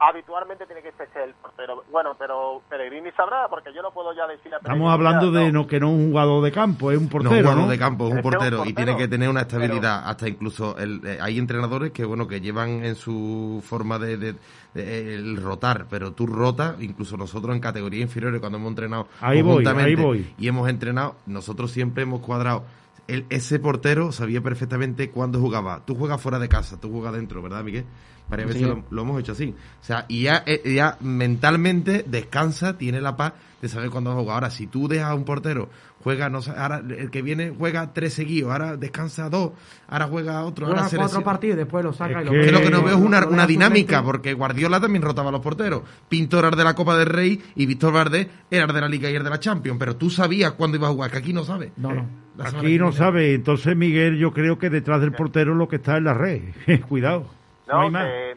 habitualmente 0.00 0.64
tiene 0.66 0.80
que 0.80 0.92
ser 0.92 1.08
el 1.24 1.34
portero. 1.34 1.82
Bueno, 1.90 2.14
pero 2.16 2.62
Pellegrini 2.68 3.10
sabrá, 3.16 3.48
porque 3.48 3.72
yo 3.74 3.82
no 3.82 3.90
puedo 3.90 4.12
ya 4.14 4.28
decir 4.28 4.54
a 4.54 4.58
Estamos 4.58 4.92
hablando 4.92 5.32
ya, 5.32 5.40
de 5.40 5.50
no, 5.52 5.66
que 5.66 5.80
no 5.80 5.88
es 5.88 5.94
un 5.94 6.10
jugador 6.10 6.44
de 6.44 6.52
campo, 6.52 6.92
es 6.92 6.98
un 6.98 7.04
No, 7.04 7.10
portero. 7.10 7.32
un 7.34 7.38
jugador 7.42 7.64
¿no? 7.64 7.68
de 7.68 7.78
campo, 7.78 8.04
es 8.06 8.12
un 8.12 8.18
Este 8.18 8.28
es 8.28 8.34
un 8.34 8.38
portero, 8.40 8.64
y 8.64 8.72
tiene 8.74 8.96
que 8.96 9.08
tener 9.08 9.28
una 9.28 9.40
estabilidad. 9.40 10.08
Hasta 10.08 10.28
incluso 10.28 10.78
el, 10.78 11.04
eh, 11.04 11.18
hay 11.20 11.38
entrenadores 11.38 11.90
que 11.90 12.04
bueno 12.04 12.28
que 12.28 12.40
llevan 12.40 12.84
en 12.84 12.94
su 12.94 13.60
forma 13.66 13.98
de, 13.98 14.16
de- 14.18 14.34
de- 14.74 15.14
el 15.16 15.36
rotar, 15.42 15.86
pero 15.90 16.12
tú 16.12 16.28
rotas, 16.28 16.80
incluso 16.80 17.16
nosotros 17.16 17.52
en 17.56 17.60
categorías 17.60 18.02
inferiores 18.02 18.38
cuando 18.40 18.58
hemos 18.58 18.68
entrenado 18.70 19.08
Ahí 19.20 19.42
voy, 19.42 19.66
ahí 19.66 19.96
voy. 19.96 20.32
y 20.38 20.46
hemos 20.46 20.68
entrenado, 20.68 21.16
nosotros 21.26 21.72
siempre 21.72 22.04
hemos 22.04 22.20
cuadrado. 22.20 22.62
El, 23.08 23.26
ese 23.30 23.58
portero 23.58 24.12
sabía 24.12 24.40
perfectamente 24.42 25.10
cuándo 25.10 25.40
jugaba. 25.40 25.84
Tú 25.84 25.94
juegas 25.96 26.20
fuera 26.20 26.38
de 26.38 26.48
casa, 26.48 26.78
tú 26.78 26.90
juegas 26.92 27.14
dentro, 27.14 27.42
¿verdad, 27.42 27.64
Miguel? 27.64 27.84
Varias 28.28 28.52
Sí. 28.52 28.54
veces 28.62 28.68
lo, 28.68 28.84
lo 28.90 29.02
hemos 29.02 29.18
hecho 29.20 29.32
así. 29.32 29.54
O 29.80 29.84
sea, 29.84 30.04
y 30.08 30.22
ya, 30.24 30.42
eh, 30.46 30.60
ya 30.74 30.98
mentalmente 31.00 32.04
descansa, 32.06 32.76
tiene 32.76 33.00
la 33.00 33.16
paz 33.16 33.32
de 33.62 33.68
saber 33.68 33.90
cuándo 33.90 34.10
va 34.10 34.16
a 34.16 34.20
jugar. 34.20 34.34
Ahora, 34.34 34.50
si 34.50 34.66
tú 34.66 34.86
dejas 34.88 35.08
a 35.10 35.14
un 35.14 35.24
portero, 35.24 35.70
juega, 36.08 36.30
no 36.30 36.40
sé, 36.40 36.52
ahora 36.56 36.80
el 36.88 37.10
que 37.10 37.20
viene 37.20 37.52
juega 37.56 37.92
tres 37.92 38.14
seguidos, 38.14 38.50
ahora 38.50 38.78
descansa 38.78 39.28
dos, 39.28 39.52
ahora 39.88 40.06
juega 40.06 40.42
otro, 40.44 40.66
ahora 40.66 40.88
se 40.88 40.96
cuatro 40.96 41.02
lesiona. 41.18 41.24
partidos 41.26 41.54
y 41.54 41.58
después 41.58 41.84
lo 41.84 41.92
saca 41.92 42.22
y 42.22 42.24
lo 42.24 42.30
Que 42.30 42.50
lo 42.50 42.60
que 42.62 42.70
no 42.70 42.82
veo 42.82 42.96
es 42.96 43.00
una, 43.04 43.26
una 43.26 43.46
dinámica, 43.46 44.02
porque 44.02 44.32
Guardiola 44.32 44.80
también 44.80 45.02
rotaba 45.02 45.28
a 45.28 45.32
los 45.32 45.42
porteros. 45.42 45.82
Pinto 46.08 46.38
era 46.38 46.48
el 46.48 46.54
de 46.56 46.64
la 46.64 46.74
Copa 46.74 46.96
del 46.96 47.08
Rey 47.08 47.38
y 47.56 47.66
Víctor 47.66 47.92
Valdés 47.92 48.26
era 48.50 48.64
el 48.64 48.72
de 48.72 48.80
la 48.80 48.88
Liga 48.88 49.10
y 49.10 49.16
el 49.16 49.22
de 49.24 49.28
la 49.30 49.38
Champions, 49.38 49.78
pero 49.78 49.96
tú 49.96 50.08
sabías 50.08 50.52
cuándo 50.52 50.78
iba 50.78 50.88
a 50.88 50.90
jugar, 50.92 51.10
que 51.10 51.18
aquí 51.18 51.34
no 51.34 51.44
sabes. 51.44 51.72
No, 51.76 51.92
no. 51.92 52.06
Aquí 52.42 52.78
no 52.78 52.90
sabe. 52.92 53.34
Entonces, 53.34 53.76
Miguel, 53.76 54.16
yo 54.16 54.32
creo 54.32 54.58
que 54.58 54.70
detrás 54.70 55.00
del 55.02 55.12
portero 55.12 55.54
lo 55.54 55.68
que 55.68 55.76
está 55.76 55.96
es 55.98 56.02
la 56.02 56.14
red. 56.14 56.40
Cuidado. 56.88 57.26
No, 57.66 57.74
No, 57.74 57.80
hay 57.82 57.90
más. 57.90 58.04
que, 58.06 58.10
mi- 58.10 58.27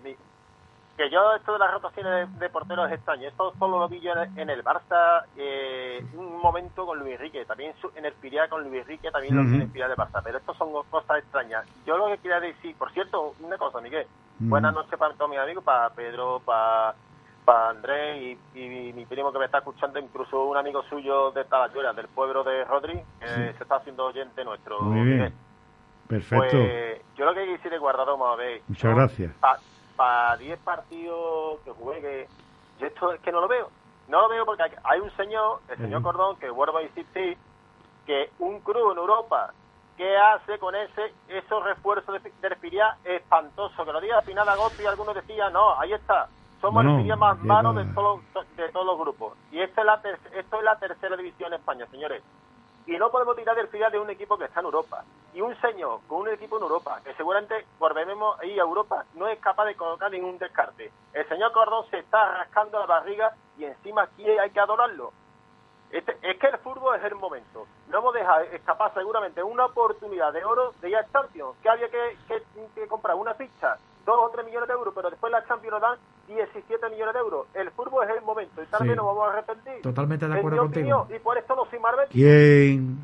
que 1.02 1.10
yo 1.10 1.34
esto 1.36 1.54
de 1.54 1.60
las 1.60 1.72
rotaciones 1.72 2.40
de, 2.40 2.50
porteros 2.50 2.88
es 2.88 2.94
extraño. 2.98 3.28
Esto 3.28 3.54
solo 3.58 3.80
lo 3.80 3.88
vi 3.90 4.00
yo 4.02 4.14
en 4.36 4.50
el, 4.50 4.64
Barça 4.64 5.24
eh, 5.36 6.04
un 6.14 6.40
momento 6.40 6.86
con 6.86 7.00
Luis 7.00 7.14
Enrique. 7.16 7.44
También 7.46 7.74
su- 7.82 7.92
en 7.96 8.06
el 8.06 8.14
Piria 8.14 8.48
con 8.48 8.62
Luis 8.64 8.82
Enrique 8.82 9.10
también 9.10 9.36
lo 9.36 9.42
vi 9.44 9.50
en 9.50 9.56
el 9.56 9.62
Ujú. 9.64 9.72
Piria 9.74 9.88
de 9.88 9.96
Barça. 9.96 10.22
Pero 10.24 10.38
esto 10.38 10.54
son 10.54 10.72
cosas 10.90 11.18
extrañas. 11.20 11.66
Yo 11.86 11.98
lo 11.98 12.08
que 12.08 12.18
quería 12.20 12.40
decir, 12.40 12.76
por 12.78 12.92
cierto, 12.92 13.34
una 13.40 13.58
cosa, 13.58 13.82
Miguel. 13.82 14.06
Buenas 14.40 14.74
noches 14.74 14.98
para 15.00 15.14
todos 15.16 15.30
mis 15.30 15.40
amigos, 15.40 15.64
para 15.64 15.90
Pedro, 15.92 16.40
para 16.46 16.94
para 17.44 17.70
Andrés 17.70 18.38
y, 18.54 18.60
y 18.60 18.94
mi 18.94 19.04
primo 19.08 19.32
que 19.34 19.40
me 19.40 19.46
está 19.46 19.58
escuchando, 19.58 19.98
incluso 19.98 20.46
un 20.46 20.58
amigo 20.58 20.84
suyo 20.84 21.32
de 21.32 21.44
Talayuela, 21.46 21.92
del 21.94 22.08
pueblo 22.08 22.44
de 22.44 22.64
Rodri, 22.66 23.02
que 23.20 23.28
Sí. 23.28 23.34
se 23.58 23.64
está 23.64 23.78
haciendo 23.78 24.06
oyente 24.06 24.46
nuestro. 24.46 24.80
Muy 24.82 25.00
Miguel. 25.02 25.18
bien. 25.18 25.34
Perfecto. 26.08 26.46
Pues 26.58 27.02
yo 27.16 27.26
lo 27.26 27.34
que 27.34 27.48
quisiera 27.56 27.78
guardar, 27.80 28.06
vamos 28.06 28.32
a 28.32 28.36
ver. 28.36 28.62
Muchas 28.68 28.96
gracias. 28.96 29.32
Para 30.02 30.36
10 30.38 30.58
partidos 30.62 31.60
que 31.64 31.70
juegue, 31.74 32.28
yo 32.80 32.88
esto 32.88 33.14
es 33.14 33.22
que 33.22 33.32
no 33.32 33.40
lo 33.40 33.48
veo. 33.48 33.70
No 34.08 34.22
lo 34.22 34.30
veo 34.30 34.48
porque 34.48 34.64
hay- 34.84 35.00
un 35.00 35.12
señor, 35.16 35.60
el 35.68 35.78
señor. 35.78 36.02
Cordón, 36.02 36.38
que 36.38 36.50
vuelvo 36.50 36.80
a 36.80 36.82
insistir, 36.82 37.38
que 38.08 38.32
un 38.40 38.62
club 38.62 38.94
en 38.94 38.98
Europa 38.98 39.54
que 39.98 40.18
hace 40.18 40.58
con 40.58 40.74
ese 40.74 41.14
esos 41.28 41.64
refuerzos 41.64 42.16
de, 42.24 42.32
del 42.42 42.54
Espiria 42.54 42.98
espantoso, 43.04 43.86
que 43.86 43.94
lo 43.94 44.02
diga 44.02 44.18
a 44.18 44.22
final 44.24 44.44
de 44.48 44.54
agosto 44.54 44.82
y 44.82 44.88
algunos 44.88 45.14
decían, 45.14 45.54
no, 45.54 45.80
ahí 45.80 45.94
está, 45.94 46.28
somos 46.60 46.84
el 46.84 46.90
Espiria 46.98 47.16
más 47.16 47.38
malo 47.44 47.72
de, 47.74 47.86
todos 47.94 48.22
de 48.58 48.70
todos 48.70 48.86
los 48.88 48.98
grupos. 48.98 49.38
Y 49.52 49.60
esta 49.60 49.82
es 49.82 49.86
la 49.86 50.02
ter- 50.02 50.20
esto 50.34 50.58
es 50.58 50.64
la 50.64 50.80
tercera 50.80 51.16
división 51.16 51.54
en 51.54 51.60
España, 51.60 51.86
señores. 51.92 52.24
Y 52.88 52.98
no 52.98 53.12
podemos 53.12 53.36
tirar 53.36 53.56
del 53.56 53.68
filial 53.68 53.92
de 53.92 54.00
un 54.00 54.10
equipo 54.10 54.38
que 54.38 54.46
está 54.46 54.60
en 54.60 54.66
Europa. 54.66 55.04
Y 55.34 55.42
un 55.42 55.56
señor 55.62 56.00
con 56.08 56.22
un 56.22 56.30
equipo 56.30 56.58
en 56.58 56.64
Europa, 56.64 57.00
que 57.04 57.14
seguramente 57.14 57.66
volveremos 57.80 58.40
ahí 58.40 58.60
a 58.60 58.64
Europa, 58.64 59.06
no 59.14 59.28
es 59.28 59.40
capaz 59.40 59.66
de 59.66 59.76
colocar 59.76 60.12
ningún 60.12 60.38
descarte. 60.38 60.92
El 61.14 61.28
señor 61.30 61.52
Cordón 61.52 61.86
se 61.90 62.00
está 62.00 62.38
rascando 62.38 62.80
la 62.80 62.86
barriga 62.86 63.34
y 63.58 63.66
encima 63.66 64.04
aquí 64.04 64.28
hay 64.28 64.50
que 64.50 64.60
adorarlo. 64.60 65.12
Este- 65.92 66.18
es 66.22 66.38
que 66.40 66.48
el 66.48 66.58
fútbol 66.60 66.96
es 66.98 67.04
el 67.04 67.16
momento. 67.16 67.68
No 67.90 67.98
hemos 68.00 68.14
dejado 68.14 68.42
escapar 68.46 68.94
seguramente 68.94 69.44
una 69.44 69.66
oportunidad 69.66 70.32
de 70.34 70.44
oro 70.44 70.74
de 70.82 70.90
ir 70.90 70.96
a 70.98 71.06
Champions, 71.12 71.58
que 71.62 71.70
había 71.70 71.90
que, 71.90 72.18
que- 72.28 72.44
que 72.74 72.88
comprar 72.88 73.16
una 73.16 73.34
ficha, 73.36 73.78
dos 74.06 74.16
o 74.20 74.30
tres 74.32 74.46
millones 74.46 74.68
de 74.68 74.74
euros, 74.74 74.94
pero 74.96 75.10
después 75.10 75.32
la 75.32 75.46
Champions 75.48 75.74
nos 75.74 75.82
dan 75.82 75.98
17 76.28 76.90
millones 76.90 77.14
de 77.14 77.20
euros. 77.20 77.48
El 77.54 77.70
fútbol 77.72 78.04
es 78.10 78.16
el 78.18 78.22
momento 78.24 78.62
y 78.64 78.66
tal 78.68 78.82
Sí. 78.82 78.88
vez 78.88 78.98
nos 78.98 79.06
vamos 79.06 79.28
a 79.28 79.32
arrepentir. 79.34 79.82
Totalmente 79.82 80.28
de 80.28 80.36
acuerdo 80.38 80.58
contigo. 80.60 80.98
opinión, 81.00 81.16
y 81.16 81.24
por 81.24 81.38
esto 81.38 81.56
no 81.56 81.66
soy 81.70 81.80
Marvel. 81.80 82.08
¿Quién, 82.10 83.00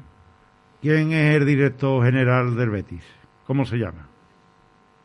¿Quién 0.81 1.11
es 1.11 1.35
el 1.35 1.45
director 1.45 2.03
general 2.03 2.55
del 2.55 2.69
Betis? 2.69 3.03
¿Cómo 3.45 3.65
se 3.65 3.77
llama? 3.77 4.07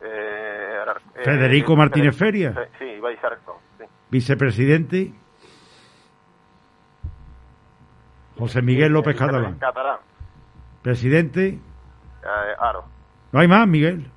Eh, 0.01 0.79
eh, 1.15 1.21
Federico 1.23 1.73
eh, 1.73 1.77
Martínez 1.77 2.15
Feria. 2.17 2.53
Fe- 2.53 2.69
Sí, 2.79 2.99
vais 2.99 3.23
a 3.23 3.27
esto. 3.29 3.57
Sí. 3.79 3.85
Vicepresidente 4.09 5.13
José 8.37 8.61
Miguel 8.61 8.91
López 8.91 9.15
Catalán. 9.17 9.57
Catalán. 9.59 9.97
Presidente, 10.81 11.47
Eh, 12.23 12.55
Aro. 12.59 12.83
no 13.31 13.39
hay 13.39 13.47
más, 13.47 13.67
Miguel. 13.67 14.09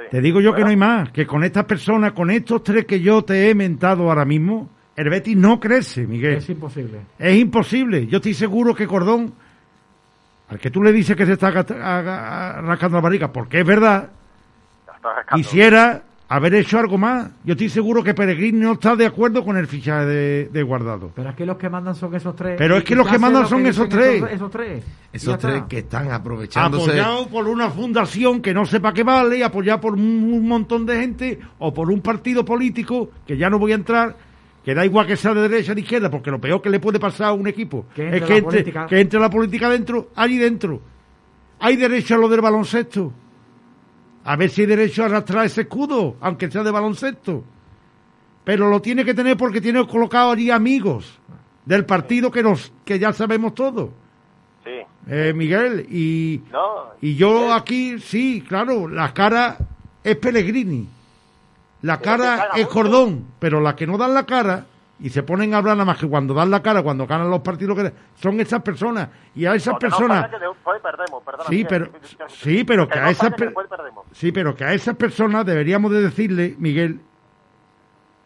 Sí. 0.00 0.06
Te 0.10 0.20
digo 0.20 0.40
yo 0.40 0.54
que 0.54 0.62
no 0.62 0.68
hay 0.68 0.76
más, 0.76 1.10
que 1.10 1.26
con 1.26 1.44
estas 1.44 1.64
personas, 1.64 2.12
con 2.12 2.30
estos 2.30 2.62
tres 2.62 2.86
que 2.86 3.00
yo 3.00 3.22
te 3.22 3.50
he 3.50 3.54
mentado 3.54 4.08
ahora 4.08 4.24
mismo, 4.24 4.68
el 4.96 5.08
Betis 5.08 5.36
no 5.36 5.58
crece, 5.58 6.06
Miguel. 6.06 6.34
Es 6.34 6.50
imposible. 6.50 7.00
Es 7.18 7.38
imposible. 7.38 8.06
Yo 8.06 8.16
estoy 8.18 8.34
seguro 8.34 8.74
que 8.74 8.86
Cordón, 8.86 9.32
al 10.48 10.58
que 10.58 10.70
tú 10.70 10.82
le 10.82 10.92
dices 10.92 11.16
que 11.16 11.26
se 11.26 11.32
está 11.32 11.50
rascando 11.50 12.96
la 12.96 13.00
barriga, 13.00 13.32
porque 13.32 13.60
es 13.60 13.66
verdad, 13.66 14.10
quisiera 15.34 16.02
haber 16.30 16.54
hecho 16.54 16.78
algo 16.78 16.96
más. 16.96 17.28
Yo 17.44 17.52
estoy 17.52 17.68
seguro 17.68 18.04
que 18.04 18.14
Peregrini 18.14 18.60
no 18.60 18.72
está 18.72 18.94
de 18.94 19.04
acuerdo 19.04 19.44
con 19.44 19.56
el 19.56 19.66
fichaje 19.66 20.06
de, 20.06 20.48
de 20.52 20.62
Guardado. 20.62 21.10
Pero 21.14 21.30
es 21.30 21.34
que 21.34 21.44
los 21.44 21.56
que 21.56 21.68
mandan 21.68 21.96
son 21.96 22.14
esos 22.14 22.36
tres. 22.36 22.54
Pero 22.56 22.76
es 22.76 22.84
que 22.84 22.94
los 22.94 23.08
que 23.08 23.18
mandan 23.18 23.42
lo 23.42 23.48
son 23.48 23.66
esos 23.66 23.88
tres. 23.88 24.16
Esos, 24.16 24.30
esos 24.30 24.50
tres. 24.50 24.84
Esos 25.12 25.38
tres 25.38 25.54
está. 25.56 25.68
que 25.68 25.78
están 25.78 26.12
aprovechándose. 26.12 26.84
Apoyado 26.90 27.26
por 27.26 27.48
una 27.48 27.68
fundación 27.70 28.40
que 28.40 28.54
no 28.54 28.64
sepa 28.64 28.92
qué 28.94 29.02
vale, 29.02 29.38
y 29.38 29.42
apoyado 29.42 29.80
por 29.80 29.94
un, 29.94 30.00
un 30.00 30.46
montón 30.46 30.86
de 30.86 31.00
gente, 31.00 31.40
o 31.58 31.74
por 31.74 31.90
un 31.90 32.00
partido 32.00 32.44
político, 32.44 33.10
que 33.26 33.36
ya 33.36 33.50
no 33.50 33.58
voy 33.58 33.72
a 33.72 33.74
entrar, 33.74 34.16
que 34.64 34.72
da 34.72 34.84
igual 34.84 35.08
que 35.08 35.16
sea 35.16 35.34
de 35.34 35.48
derecha 35.48 35.72
o 35.72 35.74
de 35.74 35.80
izquierda, 35.80 36.10
porque 36.10 36.30
lo 36.30 36.40
peor 36.40 36.62
que 36.62 36.70
le 36.70 36.78
puede 36.78 37.00
pasar 37.00 37.28
a 37.28 37.32
un 37.32 37.48
equipo 37.48 37.86
Que 37.92 38.06
es 38.18 38.22
que 38.22 38.36
entre, 38.36 38.42
política. 38.42 38.86
que 38.86 39.00
entre 39.00 39.18
la 39.18 39.30
política 39.30 39.68
dentro, 39.68 40.10
allí 40.14 40.38
dentro. 40.38 40.80
Hay 41.58 41.74
derecho 41.74 42.14
a 42.14 42.18
lo 42.18 42.28
del 42.28 42.40
baloncesto. 42.40 43.12
A 44.24 44.36
ver 44.36 44.50
si 44.50 44.62
hay 44.62 44.66
derecho 44.66 45.02
a 45.02 45.06
arrastrar 45.06 45.46
ese 45.46 45.62
escudo, 45.62 46.16
aunque 46.20 46.50
sea 46.50 46.62
de 46.62 46.70
baloncesto. 46.70 47.44
Pero 48.44 48.68
lo 48.68 48.80
tiene 48.80 49.04
que 49.04 49.14
tener 49.14 49.36
porque 49.36 49.60
tiene 49.60 49.86
colocado 49.86 50.32
allí 50.32 50.50
amigos 50.50 51.18
del 51.64 51.84
partido 51.84 52.30
que 52.30 52.42
nos 52.42 52.72
que 52.84 52.98
ya 52.98 53.12
sabemos 53.12 53.54
todo. 53.54 53.92
Sí. 54.64 54.70
Eh, 55.06 55.32
Miguel, 55.34 55.86
y, 55.90 56.42
No, 56.52 56.90
y 57.00 57.16
yo 57.16 57.52
aquí, 57.52 57.98
sí, 57.98 58.44
claro, 58.46 58.88
la 58.88 59.12
cara 59.14 59.56
es 60.04 60.16
Pellegrini. 60.16 60.86
La 61.82 61.98
cara 61.98 62.50
es. 62.56 62.66
Cordón, 62.66 63.26
pero 63.38 63.60
las 63.60 63.74
que 63.74 63.86
no 63.86 63.96
dan 63.96 64.12
la 64.12 64.26
cara 64.26 64.66
y 65.00 65.08
se 65.10 65.22
ponen 65.22 65.54
a 65.54 65.58
hablar 65.58 65.76
nada 65.76 65.84
más 65.86 65.98
que 65.98 66.06
cuando 66.08 66.34
dan 66.34 66.50
la 66.50 66.62
cara, 66.62 66.82
cuando 66.82 67.06
ganan 67.06 67.30
los 67.30 67.40
partidos, 67.40 67.76
que 67.78 67.92
son 68.20 68.38
esas 68.40 68.62
personas. 68.62 69.08
Y 69.34 69.46
a 69.46 69.54
esas 69.54 69.74
no 69.74 69.78
personas... 69.78 70.30
Sí, 71.48 71.64
pero, 71.68 71.88
sí, 72.28 72.64
pero 72.64 72.86
que 72.88 72.98
a 72.98 73.10
esas 73.10 73.32
per- 73.34 73.54
sí, 74.12 74.30
pero 74.32 74.54
que 74.54 74.64
a 74.64 74.74
esas 74.74 74.96
personas 74.96 75.46
deberíamos 75.46 75.90
de 75.92 76.02
decirle, 76.02 76.54
Miguel, 76.58 77.00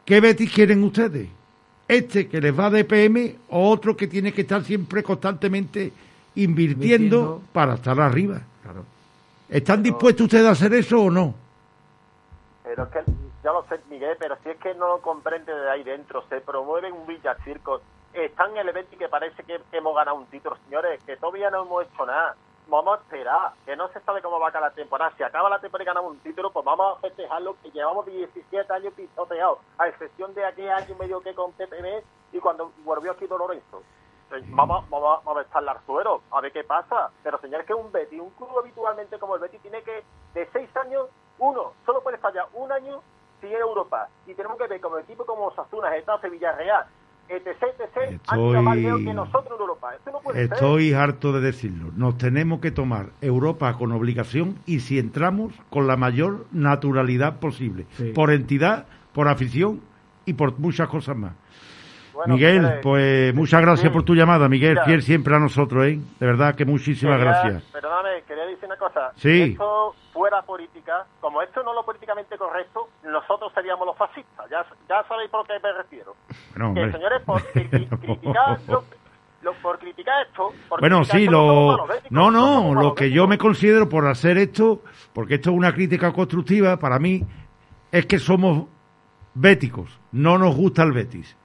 ¿qué 0.05 0.21
Betis 0.21 0.53
quieren 0.53 0.83
ustedes? 0.85 1.29
este 1.87 2.29
que 2.29 2.41
les 2.41 2.59
va 2.59 2.71
de 2.71 2.83
PM 2.85 3.37
o 3.51 3.69
otro 3.69 3.95
que 3.95 4.07
tiene 4.07 4.33
que 4.33 4.41
estar 4.41 4.65
siempre 4.65 5.03
constantemente 5.03 5.93
invirtiendo, 6.35 7.17
Invirtiendo. 7.17 7.43
para 7.53 7.75
estar 7.75 8.01
arriba. 8.01 8.41
Claro. 8.63 8.85
¿Están 9.51 9.83
dispuestos 9.83 10.25
ustedes 10.25 10.47
a 10.47 10.53
hacer 10.53 10.73
eso 10.73 10.99
o 11.03 11.11
no? 11.11 11.35
Pero 12.65 12.85
es 12.85 12.89
que, 12.89 13.13
ya 13.45 13.53
lo 13.53 13.63
sé, 13.65 13.79
Miguel, 13.91 14.17
pero 14.19 14.37
si 14.43 14.49
es 14.49 14.57
que 14.59 14.75
no 14.75 14.89
lo 14.89 15.03
comprende 15.03 15.55
de 15.55 15.71
ahí 15.71 15.85
dentro, 15.85 16.25
se 16.29 16.41
promueve 16.41 16.91
un 16.91 17.07
villacirco, 17.07 17.83
están 18.15 18.53
en 18.53 18.57
el 18.57 18.71
evento 18.71 18.95
y 18.95 18.99
que 18.99 19.09
parece 19.09 19.45
que 19.45 19.61
hemos 19.73 19.95
ganado 19.95 20.17
un 20.17 20.27
título, 20.27 20.57
señores, 20.65 21.03
que 21.05 21.19
todavía 21.19 21.51
no 21.51 21.63
hemos 21.63 21.85
hecho 21.85 22.07
nada. 22.07 22.35
Vamos 22.69 22.99
a 22.99 23.03
esperar, 23.03 23.53
que 23.67 23.77
no 23.77 23.89
se 23.89 24.01
sabe 24.01 24.23
cómo 24.23 24.41
va 24.41 24.47
a 24.47 24.49
acabar 24.49 24.71
la 24.71 24.75
temporada. 24.75 25.13
Si 25.19 25.23
acaba 25.23 25.51
la 25.51 25.59
temporada 25.59 25.85
y 25.85 25.87
ganamos 25.87 26.13
un 26.13 26.21
título, 26.21 26.51
pues 26.51 26.65
vamos 26.65 26.97
a 26.97 27.01
festejarlo, 27.03 27.57
que 27.63 27.71
llevamos 27.71 28.07
17 28.07 28.73
años 28.73 28.95
pisoteados, 28.95 29.59
a 29.77 29.89
excepción 29.89 30.33
de 30.33 30.47
aquel 30.47 30.71
año 30.71 30.95
y 30.95 30.99
medio 30.99 31.21
que 31.21 31.35
con 31.35 31.53
PPB 31.53 32.03
y 32.33 32.39
cuando 32.39 32.73
volvió 32.83 33.13
aquí 33.13 33.27
Don 33.27 33.41
Lorenzo. 33.41 33.83
Eh, 34.33 34.43
Vamos, 34.47 34.89
vamos, 34.89 35.23
vamos 35.23 35.41
a 35.41 35.43
estar 35.43 35.63
el 35.63 35.69
Arzuero, 35.69 36.23
a 36.31 36.41
ver 36.41 36.51
qué 36.51 36.65
pasa. 36.65 37.11
Pero 37.23 37.39
señores, 37.41 37.67
que 37.67 37.75
un 37.75 37.93
Betty, 37.93 38.19
un 38.19 38.31
club 38.31 38.59
habitualmente 38.59 39.19
como 39.19 39.35
el 39.35 39.43
Betty, 39.43 39.59
tiene 39.59 39.83
que, 39.83 40.03
de 40.33 40.49
seis 40.51 40.75
años, 40.79 41.09
uno, 41.39 41.75
solo 41.85 42.01
puede 42.03 42.17
fallar 42.17 42.47
un 42.55 42.73
año 42.73 43.03
si 43.41 43.47
es 43.47 43.61
Europa. 43.61 44.09
Y 44.27 44.35
tenemos 44.35 44.59
que 44.59 44.67
ver 44.67 44.81
como 44.81 44.99
equipo 44.99 45.25
como 45.25 45.47
Osasuna, 45.47 45.91
Getafe, 45.91 46.31
Villarreal, 46.31 46.87
etc, 47.29 47.47
etc, 47.79 48.21
han 48.27 48.41
ido 48.41 48.63
más 48.63 48.77
lejos 48.77 49.01
que 49.01 49.15
nosotros 49.15 49.47
en 49.47 49.61
Europa. 49.61 49.95
Esto 49.95 50.11
no 50.13 50.21
puede 50.21 50.47
ser. 50.47 50.53
Estoy 50.53 50.93
harto 50.93 51.33
de 51.33 51.41
decirlo. 51.41 51.91
Nos 51.97 52.19
tenemos 52.19 52.61
que 52.61 52.71
tomar 52.71 53.07
Europa 53.21 53.73
con 53.79 53.93
obligación 53.93 54.59
y 54.67 54.81
si 54.81 54.99
entramos 54.99 55.55
con 55.71 55.87
la 55.87 55.97
mayor 55.97 56.47
naturalidad 56.53 57.39
posible. 57.41 57.87
Sí. 57.93 58.13
Por 58.15 58.31
entidad, 58.31 58.87
por 59.13 59.29
afición 59.29 59.81
y 60.27 60.35
por 60.35 60.59
muchas 60.59 60.89
cosas 60.89 61.17
más. 61.17 61.35
Bueno, 62.15 62.35
Miguel, 62.35 62.79
pues 62.83 63.35
muchas 63.35 63.61
gracias 63.61 63.89
sí. 63.89 63.93
por 63.93 64.05
tu 64.05 64.15
llamada, 64.15 64.49
Miguel, 64.49 64.73
Mira. 64.75 64.85
fiel 64.85 65.03
siempre 65.03 65.35
a 65.35 65.39
nosotros, 65.39 65.85
¿eh? 65.87 65.99
De 66.21 66.27
verdad 66.27 66.55
que 66.55 66.65
muchísimas 66.65 67.19
Quería- 67.19 67.33
gracias. 67.43 67.63
Perdóname, 67.73 68.23
quería 68.27 68.45
decir 68.47 68.65
una 68.67 68.77
cosa. 68.77 69.13
Sí. 69.17 69.43
Esto 69.53 69.95
fuera 70.13 70.43
política, 70.43 71.05
como 71.21 71.43
esto 71.43 71.63
no 71.65 71.71
es 71.71 71.75
lo 71.77 71.85
políticamente 71.85 72.39
correcto, 72.39 72.89
nosotros 73.05 73.53
seríamos 73.55 73.85
los 73.87 73.97
fascistas. 73.97 74.49
Ya, 74.49 74.65
ya 74.89 75.03
sabéis 75.09 75.29
por 75.31 75.45
qué 75.47 75.55
me 75.63 75.73
refiero. 75.73 76.15
Bueno, 76.57 76.75
que 76.75 76.93
señores, 76.93 77.23
por 77.23 77.43
cri- 77.53 77.69
cri- 77.71 77.99
criticar, 78.01 78.59
lo- 78.69 78.85
lo- 79.43 79.53
por 79.55 79.79
criticar 79.81 80.27
esto... 80.27 80.53
por 80.69 80.81
Bueno, 80.81 80.99
criticar 80.99 81.19
sí, 81.19 81.25
esto 81.25 81.33
lo... 81.77 81.87
béticos, 81.87 82.11
No, 82.13 82.31
no, 82.31 82.75
lo 82.81 82.95
que 82.95 83.11
yo 83.11 83.27
me 83.27 83.39
considero 83.39 83.89
por 83.89 84.07
hacer 84.07 84.39
esto, 84.39 84.83
porque 85.13 85.35
esto 85.35 85.51
es 85.51 85.57
una 85.57 85.73
crítica 85.75 86.13
constructiva 86.13 86.77
para 86.79 86.99
mí, 87.01 87.23
es 87.91 88.07
que 88.07 88.19
somos 88.21 88.67
béticos, 89.35 89.99
no 90.13 90.39
nos 90.39 90.55
gusta 90.55 90.83
el 90.85 90.93
Betis. 90.93 91.37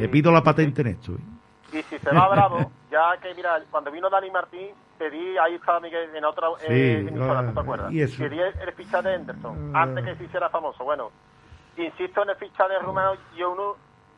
Le 0.00 0.08
pido 0.08 0.32
la 0.32 0.42
patente 0.42 0.82
en 0.82 0.88
esto. 0.88 1.12
¿eh? 1.12 1.18
y 1.78 1.82
si 1.82 1.98
se 1.98 2.10
va 2.14 2.28
bravo, 2.28 2.70
ya 2.90 3.16
que 3.20 3.34
mira, 3.34 3.60
cuando 3.70 3.90
vino 3.90 4.08
Dani 4.08 4.30
Martín, 4.30 4.68
pedí, 4.98 5.36
ahí 5.38 5.54
estaba 5.54 5.80
Miguel 5.80 6.14
en 6.14 6.24
otra 6.24 6.48
Sí, 6.58 6.66
eh, 6.68 6.98
emisora, 7.08 7.46
¿tú 7.46 7.52
te 7.54 7.60
acuerdas? 7.60 7.92
y 7.92 8.00
eso. 8.00 8.22
Pedí 8.22 8.38
el, 8.38 8.54
el 8.60 8.72
fichaje 8.74 9.08
de 9.08 9.14
Henderson, 9.16 9.72
Ah. 9.74 9.82
antes 9.82 10.04
que 10.04 10.14
se 10.16 10.24
hiciera 10.24 10.48
famoso. 10.50 10.84
Bueno, 10.84 11.10
insisto 11.76 12.22
en 12.22 12.30
el 12.30 12.36
fichaje 12.36 12.74
de 12.74 12.78
rumano 12.78 13.14
Yonu 13.36 13.74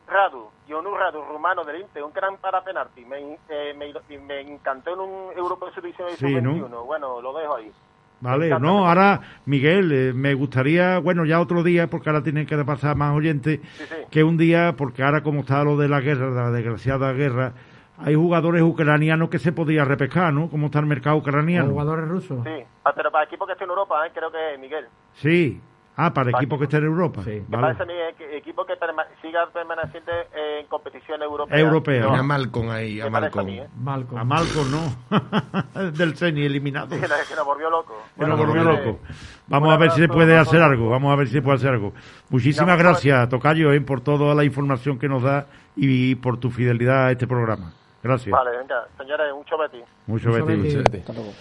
Radu, 0.07 0.49
Yonu 0.67 0.95
Radu, 0.95 1.21
rumano 1.23 1.63
del 1.65 1.81
Inter, 1.81 2.03
un 2.03 2.13
gran 2.13 2.37
para 2.37 2.63
penalti. 2.63 3.03
Me, 3.05 3.37
eh, 3.49 3.73
me, 3.75 3.91
me 4.19 4.41
encantó 4.41 4.93
en 4.93 4.99
un 4.99 5.31
Europeo 5.35 5.71
Sub-19 5.73 6.11
y 6.13 6.15
Sí, 6.17 6.33
¿no? 6.41 6.51
Sub-21. 6.53 6.85
Bueno, 6.85 7.21
lo 7.21 7.33
dejo 7.33 7.55
ahí. 7.55 7.71
Vale, 8.19 8.49
no, 8.59 8.87
ahora, 8.87 9.21
Miguel, 9.45 9.91
eh, 9.91 10.13
me 10.13 10.33
gustaría, 10.33 10.97
bueno, 10.99 11.23
ya 11.25 11.39
otro 11.39 11.61
día, 11.63 11.87
porque 11.87 12.09
ahora 12.09 12.23
tienen 12.23 12.45
que 12.47 12.57
pasar 12.65 12.95
más 12.95 13.15
oyentes, 13.15 13.59
Sí, 13.77 13.83
sí. 13.87 13.95
que 14.09 14.23
un 14.23 14.37
día, 14.37 14.73
porque 14.75 15.03
ahora 15.03 15.21
como 15.21 15.41
está 15.41 15.63
lo 15.63 15.77
de 15.77 15.87
la 15.87 16.01
guerra, 16.01 16.29
la 16.31 16.49
desgraciada 16.51 17.13
guerra, 17.13 17.53
hay 17.99 18.15
jugadores 18.15 18.61
ucranianos 18.63 19.29
que 19.29 19.39
se 19.39 19.51
podía 19.51 19.85
repescar, 19.85 20.33
¿no? 20.33 20.49
¿Cómo 20.49 20.67
está 20.67 20.79
el 20.79 20.85
mercado 20.87 21.17
ucraniano? 21.17 21.69
jugadores 21.69 22.07
rusos. 22.07 22.43
Sí, 22.43 22.63
pero 22.95 23.11
para 23.11 23.25
equipo 23.25 23.45
que 23.45 23.53
esté 23.53 23.63
en 23.63 23.69
Europa, 23.71 24.05
eh, 24.05 24.11
creo 24.13 24.31
que 24.31 24.57
Miguel. 24.59 24.85
Sí. 25.13 25.61
Ah, 25.99 26.13
para 26.13 26.29
Para 26.29 26.43
equipo 26.43 26.59
que 26.59 26.65
esté 26.65 26.77
en 26.77 26.83
Europa. 26.83 27.23
Me 27.25 27.39
Vale. 27.47 27.73
parece 27.73 27.85
Miguel, 27.91 28.13
que 28.15 28.37
equipo 28.37 28.63
que 28.67 28.73
perma- 28.73 29.07
siga 29.19 29.47
permaneciente 29.51 30.11
en 30.35 30.67
competición 30.67 31.23
europea. 31.23 31.57
Europea. 31.59 32.03
¿no? 32.03 32.13
a 32.13 32.75
ahí, 32.75 33.01
a 33.01 33.07
¿eh? 33.07 33.09
Malcolm. 33.09 34.19
A 34.19 34.23
Malcolm 34.23 34.67
no. 34.71 35.91
Del 35.93 36.15
Ceni 36.15 36.45
eliminado. 36.45 36.95
Nos, 36.95 36.99
que 37.01 37.35
nos 37.35 37.45
volvió 37.45 37.71
loco. 37.71 37.95
Que 38.15 38.27
nos 38.27 38.37
Bueno, 38.37 38.37
volvió 38.37 38.63
pues, 38.63 38.85
loco. 38.85 38.99
Vamos 39.47 39.73
a 39.73 39.77
ver 39.77 39.89
si 39.89 40.01
se 40.01 40.07
puede 40.07 40.37
hacer 40.37 40.61
algo. 40.61 40.87
Vamos 40.87 41.11
a 41.11 41.15
ver 41.15 41.27
si 41.27 41.33
se 41.33 41.41
puede 41.41 41.55
hacer 41.57 41.71
algo. 41.71 41.93
Muchísimas 42.29 42.77
gracias, 42.77 43.27
Tocayo, 43.29 43.73
eh, 43.73 43.81
por 43.81 44.01
toda 44.01 44.35
la 44.35 44.43
información 44.43 44.99
que 44.99 45.09
nos 45.09 45.23
da 45.23 45.47
y 45.75 46.13
por 46.13 46.39
tu 46.39 46.51
fidelidad 46.51 47.07
a 47.07 47.11
este 47.11 47.25
programa. 47.25 47.73
Gracias. 48.03 48.31
Vale, 48.31 48.55
venga, 48.55 48.85
señores, 48.99 49.33
mucho 49.33 49.57
Betty. 49.57 49.79
Mucho 50.05 50.29
Mucho 50.29 50.45
Betty. 50.45 50.61
Betty. 50.61 50.77
Mucho 50.77 50.91
Betty. 50.91 51.35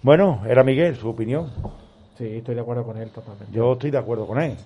Bueno, 0.00 0.42
era 0.48 0.64
Miguel, 0.64 0.96
su 0.96 1.10
opinión. 1.10 1.50
Sí, 2.16 2.36
estoy 2.36 2.54
de 2.54 2.60
acuerdo 2.60 2.84
con 2.84 2.96
él 2.98 3.10
totalmente. 3.10 3.52
Yo 3.52 3.72
estoy 3.72 3.90
de 3.90 3.98
acuerdo 3.98 4.26
con 4.26 4.40
él. 4.40 4.56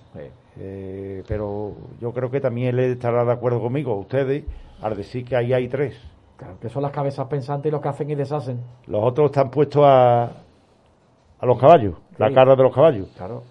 Eh, 0.59 1.23
pero 1.27 1.73
yo 2.01 2.11
creo 2.11 2.29
que 2.29 2.41
también 2.41 2.69
él 2.69 2.79
estará 2.79 3.23
de 3.23 3.31
acuerdo 3.31 3.61
conmigo, 3.61 3.95
ustedes, 3.95 4.43
al 4.81 4.97
decir 4.97 5.23
que 5.25 5.35
ahí 5.35 5.53
hay 5.53 5.67
tres. 5.67 5.95
Claro, 6.35 6.59
que 6.59 6.69
son 6.69 6.83
las 6.83 6.91
cabezas 6.91 7.27
pensantes 7.27 7.69
y 7.69 7.71
los 7.71 7.81
que 7.81 7.87
hacen 7.89 8.09
y 8.09 8.15
deshacen. 8.15 8.59
Los 8.85 9.03
otros 9.03 9.27
están 9.31 9.49
puestos 9.49 9.83
a, 9.85 10.23
a 10.25 11.45
los 11.45 11.59
caballos, 11.59 11.95
la 12.17 12.31
cara 12.31 12.55
de 12.55 12.63
los 12.63 12.73
caballos. 12.73 13.07
Claro. 13.15 13.43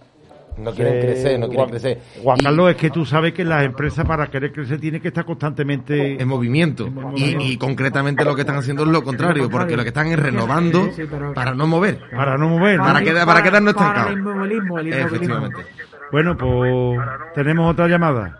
No 0.58 0.72
quieren 0.72 1.00
crecer, 1.02 1.38
no 1.38 1.46
quieren 1.48 1.56
Juan- 1.66 1.68
crecer. 1.70 2.00
Juan 2.22 2.38
Y- 2.40 2.44
Carlos, 2.44 2.70
es 2.70 2.76
que 2.76 2.90
tú 2.90 3.04
sabes 3.04 3.34
que 3.34 3.44
las 3.44 3.62
empresas 3.64 4.06
para 4.06 4.26
querer 4.28 4.52
crecer 4.52 4.80
tienen 4.80 5.02
que 5.02 5.08
estar 5.08 5.24
constantemente 5.24 6.20
en 6.20 6.26
movimiento. 6.28 6.88
Y, 7.14 7.52
y 7.52 7.56
concretamente 7.58 8.24
lo 8.24 8.34
que 8.34 8.40
están 8.40 8.56
haciendo 8.56 8.82
es 8.84 8.88
lo 8.88 9.02
contrario, 9.02 9.50
porque 9.50 9.76
lo 9.76 9.82
que 9.82 9.88
están 9.88 10.06
es 10.08 10.18
renovando 10.18 10.84
Sí, 10.86 10.92
sí, 11.02 11.02
pero- 11.10 11.34
para 11.34 11.54
no 11.54 11.66
mover. 11.66 12.00
para 12.10 12.38
no 12.38 12.48
mover. 12.48 12.78
¿no? 12.78 12.84
Para, 12.84 13.02
quedar, 13.02 13.26
para 13.26 13.42
quedarnos 13.42 13.74
Para 13.74 13.86
estancados. 13.88 14.12
el 14.12 14.18
inmovilismo, 14.18 14.78
el 14.78 14.86
inmovilismo. 14.88 15.06
Efectivamente. 15.16 15.62
Bueno, 16.10 16.36
pues 16.38 16.98
tenemos 17.34 17.70
otra 17.72 17.88
llamada. 17.88 18.38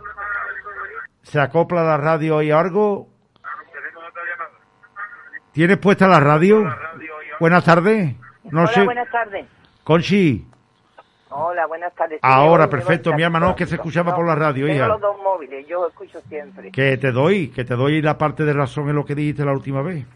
¿Se 1.23 1.39
acopla 1.41 1.83
la 1.83 1.97
radio 1.97 2.41
y 2.41 2.51
algo? 2.51 3.09
¿Tienes 5.53 5.79
puesta 5.79 6.07
la 6.07 6.21
radio? 6.21 6.64
Buenas 7.41 7.64
tardes. 7.64 8.14
No 8.51 8.61
Hola, 8.62 8.73
sé. 8.73 8.85
buenas 8.85 9.11
tardes. 9.11 9.47
Conchi, 9.85 10.47
Hola, 11.31 11.66
buenas 11.66 11.93
tardes. 11.95 12.20
Ahora, 12.22 12.68
perfecto. 12.70 13.12
Mi 13.12 13.22
hermano, 13.22 13.57
que 13.57 13.66
se 13.66 13.74
escuchaba 13.74 14.14
por 14.14 14.27
la 14.27 14.35
radio, 14.37 14.66
Tengo 14.66 14.77
hija. 14.77 14.89
los 14.89 15.01
dos 15.01 15.16
móviles, 15.22 15.66
yo 15.66 15.87
escucho 15.89 16.20
siempre. 16.29 16.70
Que 16.70 16.97
te 16.99 17.11
doy, 17.11 17.49
que 17.49 17.64
te 17.64 17.74
doy 17.74 18.01
la 18.01 18.16
parte 18.16 18.45
de 18.45 18.53
razón 18.53 18.89
en 18.89 18.95
lo 18.97 19.05
que 19.05 19.14
dijiste 19.14 19.45
la 19.45 19.53
última 19.53 19.83
vez. 19.83 20.07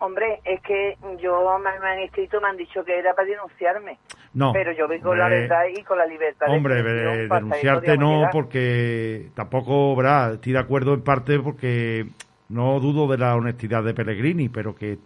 Hombre, 0.00 0.40
es 0.44 0.60
que 0.62 0.96
yo 1.20 1.58
me, 1.58 1.68
han 1.88 1.98
escrito, 1.98 2.40
me 2.40 2.48
han 2.48 2.56
dicho 2.56 2.84
que 2.84 2.98
era 2.98 3.14
para 3.14 3.28
denunciarme. 3.28 3.98
No, 4.32 4.52
Pero 4.52 4.72
yo 4.72 4.86
vengo 4.86 5.08
con 5.08 5.18
la 5.18 5.24
hombre, 5.24 5.40
verdad 5.40 5.62
y 5.76 5.82
con 5.82 5.98
la 5.98 6.06
libertad 6.06 6.46
Hombre, 6.50 6.80
eh, 6.80 7.28
denunciarte 7.28 7.98
no, 7.98 8.16
llegar. 8.18 8.30
porque 8.30 9.30
tampoco, 9.34 9.96
¿verdad? 9.96 10.34
Estoy 10.34 10.52
de 10.52 10.58
acuerdo 10.60 10.94
en 10.94 11.02
parte 11.02 11.38
porque 11.40 12.06
no 12.48 12.78
dudo 12.78 13.08
de 13.10 13.18
la 13.18 13.34
honestidad 13.34 13.82
de 13.82 13.94
Pellegrini, 13.94 14.48
pero 14.48 14.74
que 14.74 14.98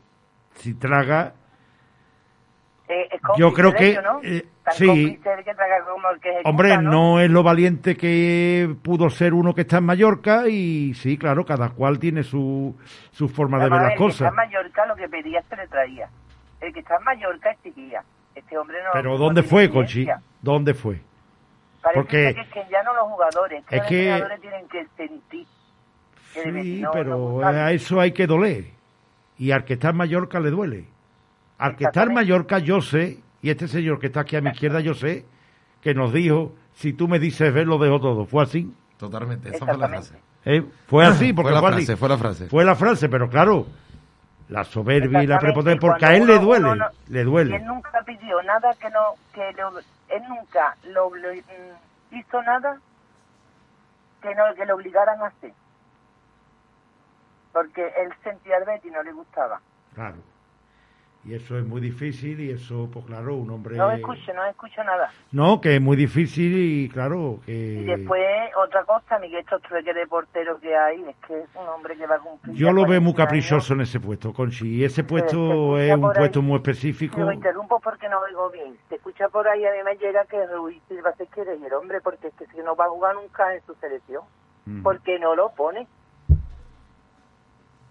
si 0.57 0.74
traga, 0.74 1.32
Eh, 1.34 1.41
yo 3.37 3.53
creo 3.53 3.73
que, 3.73 3.91
ello, 3.91 4.03
¿no? 4.03 4.20
eh, 4.23 4.45
sí. 4.73 5.18
que 5.23 5.33
que 6.20 6.41
hombre, 6.45 6.77
¿no? 6.79 6.91
no 6.91 7.20
es 7.20 7.31
lo 7.31 7.43
valiente 7.43 7.97
que 7.97 8.75
pudo 8.83 9.11
ser 9.11 9.35
uno 9.35 9.55
que 9.55 9.62
está 9.62 9.79
en 9.79 9.85
Mallorca 9.85 10.49
y 10.49 10.95
sí, 10.95 11.16
claro, 11.16 11.45
cada 11.45 11.70
cual 11.70 11.99
tiene 11.99 12.23
su, 12.23 12.77
su 13.11 13.29
forma 13.29 13.59
de 13.59 13.64
ver 13.64 13.73
las 13.73 13.83
el 13.83 13.89
que 13.89 13.95
está 13.95 14.05
cosas. 14.05 14.29
en 14.29 14.35
Mallorca 14.35 14.87
lo 14.87 14.97
que 14.97 15.09
pedía 15.09 15.43
se 15.49 15.57
le 15.57 15.66
traía. 15.68 16.09
El 16.61 16.73
que 16.73 16.81
está 16.81 16.97
en 16.97 17.05
Mallorca 17.05 17.51
exigía. 17.51 18.03
Este 18.35 18.57
hombre 18.57 18.79
no 18.83 18.91
Pero 18.93 19.18
¿dónde 19.18 19.43
fue. 19.43 19.68
Conchi? 19.70 20.07
¿Dónde 20.41 20.75
fue? 20.75 21.01
Parece 21.83 22.01
Porque- 22.01 22.35
que 22.35 22.41
es 22.41 22.49
que 22.49 22.64
ya 22.70 22.83
no 22.85 22.95
los 22.95 23.05
jugadores, 23.09 23.64
que 23.66 23.77
Es 23.77 23.83
los 23.83 23.89
que- 23.89 23.99
entrenadores 24.09 24.41
tienen 24.41 24.68
que 24.68 24.87
sentir. 24.97 25.47
que 26.33 26.43
Sí, 26.62 26.81
no 26.81 26.91
pero 26.93 27.45
a 27.47 27.73
eso 27.73 28.01
hay 28.01 28.12
que 28.12 28.27
doler. 28.27 28.64
Y 29.39 29.51
al 29.51 29.64
que 29.64 29.75
está 29.75 29.91
en 29.91 29.97
Mallorca 29.97 30.39
le 30.41 30.51
duele. 30.51 30.85
Al 31.62 31.76
que 31.76 31.84
está 31.84 32.02
en. 32.04 32.14
Mallorca 32.14 32.58
yo 32.58 32.80
sé, 32.80 33.20
y 33.40 33.50
este 33.50 33.68
señor 33.68 33.98
que 33.98 34.06
está 34.08 34.20
aquí 34.20 34.36
a 34.36 34.40
mi 34.40 34.50
izquierda 34.50 34.80
yo 34.80 34.94
sé, 34.94 35.24
que 35.80 35.94
nos 35.94 36.12
dijo, 36.12 36.54
si 36.74 36.92
tú 36.92 37.08
me 37.08 37.18
dices 37.18 37.52
ver, 37.52 37.66
lo 37.66 37.78
dejo 37.78 38.00
todo. 38.00 38.24
¿Fue 38.26 38.42
así? 38.42 38.72
Totalmente, 38.96 39.48
esa 39.54 39.64
fue 39.66 39.76
la 39.78 39.88
frase. 39.88 40.16
¿Eh? 40.44 40.62
Fue 40.86 41.04
así, 41.06 41.32
porque 41.32 41.50
Fue 41.50 41.54
la 41.54 41.60
fue, 41.60 41.70
frase, 41.70 41.92
así. 41.92 41.96
fue 42.00 42.08
la 42.08 42.18
frase. 42.18 42.48
Fue 42.48 42.64
la 42.64 42.74
frase, 42.74 43.08
pero 43.08 43.28
claro, 43.28 43.66
la 44.48 44.64
soberbia 44.64 45.22
y 45.22 45.26
la 45.26 45.38
prepotencia, 45.38 45.80
porque 45.80 46.04
a 46.06 46.14
él 46.16 46.26
le 46.26 46.38
duele, 46.38 46.64
uno 46.66 46.74
no- 46.76 46.86
le 47.08 47.20
Y 47.20 47.24
duele. 47.24 47.56
él 47.56 47.64
nunca 47.64 48.02
pidió 48.04 48.42
nada 48.42 48.70
que 48.80 48.90
no, 48.90 49.00
que 49.32 49.52
lo- 49.60 49.78
él 49.78 50.22
nunca 50.28 50.76
lo, 50.84 51.14
lo- 51.14 51.32
mm, 51.34 52.16
hizo 52.16 52.42
nada 52.42 52.76
que 54.20 54.34
no 54.34 54.42
que 54.56 54.66
lo 54.66 54.74
obligaran 54.76 55.20
a 55.22 55.26
hacer. 55.26 55.52
Porque 57.52 57.82
él 57.86 58.12
sentía 58.22 58.56
al 58.56 58.64
Betty 58.64 58.88
y 58.88 58.90
no 58.90 59.02
le 59.02 59.12
gustaba. 59.12 59.60
Claro. 59.94 60.16
Y 61.25 61.35
eso 61.35 61.57
es 61.57 61.64
muy 61.64 61.81
difícil 61.81 62.41
y 62.41 62.51
eso, 62.51 62.89
pues 62.93 63.05
claro, 63.07 63.37
un 63.37 63.49
hombre... 63.51 63.77
No 63.77 63.93
escucho, 63.93 64.35
no 64.35 64.45
escucho 64.45 64.83
nada. 64.83 65.12
No, 65.31 65.61
que 65.61 65.77
es 65.77 65.81
muy 65.81 65.97
difícil 65.97 66.53
y 66.57 66.89
claro, 66.89 67.39
que... 67.47 67.53
Y 67.53 67.85
después, 67.85 68.27
otra 68.57 68.83
cosa, 68.85 69.20
Miguel, 69.20 69.41
estos 69.41 69.62
trueques 69.62 69.95
de 69.95 70.05
portero 70.09 70.59
que 70.59 70.77
hay, 70.77 71.01
es 71.09 71.16
que 71.25 71.39
es 71.39 71.49
un 71.55 71.68
hombre 71.68 71.97
que 71.97 72.09
va 72.09 72.16
a 72.16 72.18
cumplir... 72.18 72.57
Yo 72.57 72.73
lo 72.73 72.87
veo 72.87 73.01
muy 73.01 73.12
40 73.14 73.23
años. 73.23 73.47
caprichoso 73.47 73.75
en 73.75 73.81
ese 73.83 74.01
puesto, 74.01 74.33
Conchi. 74.33 74.79
Y 74.79 74.85
ese 74.85 74.97
se 74.97 75.05
puesto 75.05 75.79
es 75.79 75.95
un 75.97 76.05
ahí. 76.07 76.12
puesto 76.16 76.43
muy 76.43 76.57
específico. 76.57 77.20
Lo 77.20 77.33
interrumpo 77.33 77.79
porque 77.79 78.09
no 78.09 78.18
oigo 78.18 78.51
bien. 78.51 78.77
Se 78.89 78.97
escucha 78.97 79.29
por 79.29 79.47
ahí, 79.47 79.64
a 79.64 79.70
mí 79.70 79.79
me 79.85 79.95
llega 79.97 80.25
que 80.25 80.45
Ruiz 80.47 80.83
Silva 80.89 81.12
se 81.16 81.29
quiere 81.29 81.55
ir, 81.55 81.73
hombre, 81.73 82.01
porque 82.01 82.29
es 82.29 82.35
que 82.35 82.47
si 82.47 82.59
no 82.59 82.75
va 82.75 82.87
a 82.87 82.91
jugar 82.91 83.14
nunca 83.14 83.55
en 83.55 83.64
su 83.64 83.75
selección. 83.77 84.25
Mm. 84.66 84.83
¿Por 84.83 85.01
qué 85.03 85.20
no 85.20 85.37
lo 85.37 85.51
pone? 85.51 85.87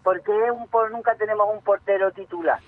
¿Por 0.03 0.21
qué 0.23 0.31
un, 0.51 0.67
por, 0.67 0.91
nunca 0.91 1.15
tenemos 1.15 1.47
un 1.53 1.63
portero 1.63 2.11
titular? 2.11 2.59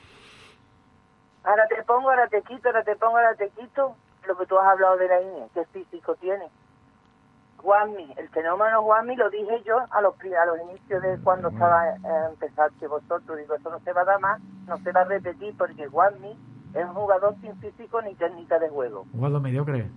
Ahora 1.44 1.68
te 1.68 1.84
pongo, 1.84 2.10
ahora 2.10 2.28
te 2.28 2.42
quito, 2.42 2.70
ahora 2.70 2.84
te 2.84 2.96
pongo, 2.96 3.18
ahora 3.18 3.36
te 3.36 3.50
quito. 3.50 3.96
Lo 4.28 4.38
que 4.38 4.46
tú 4.46 4.58
has 4.58 4.68
hablado 4.68 4.96
de 4.98 5.08
la 5.08 5.22
INE, 5.22 5.50
qué 5.54 5.66
físico 5.66 6.16
tiene. 6.16 6.50
Juanmi, 7.58 8.14
el 8.18 8.30
fenómeno 8.30 8.84
Juanmi 8.84 9.16
lo 9.16 9.30
dije 9.30 9.64
yo 9.64 9.78
a 9.90 10.02
los, 10.02 10.16
a 10.16 10.46
los 10.46 10.60
inicios 10.62 11.02
de 11.02 11.18
cuando 11.24 11.50
estaba 11.50 11.90
eh, 11.90 11.98
empezaste 12.30 12.88
vosotros. 12.88 13.38
Digo, 13.38 13.56
eso 13.56 13.70
no 13.70 13.80
se 13.80 13.94
va 13.94 14.02
a 14.02 14.06
dar 14.06 14.20
más, 14.20 14.42
no 14.68 14.78
se 14.78 14.92
va 14.92 15.02
a 15.02 15.06
repetir 15.06 15.56
porque 15.58 15.88
Juanmi 15.88 16.38
es 16.74 16.86
un 16.86 16.94
jugador 16.94 17.36
sin 17.42 17.56
físico 17.60 18.02
ni 18.02 18.16
técnica 18.16 18.60
de 18.60 18.70
juego. 18.70 19.06
Jugador 19.14 19.42
mediocre. 19.42 19.90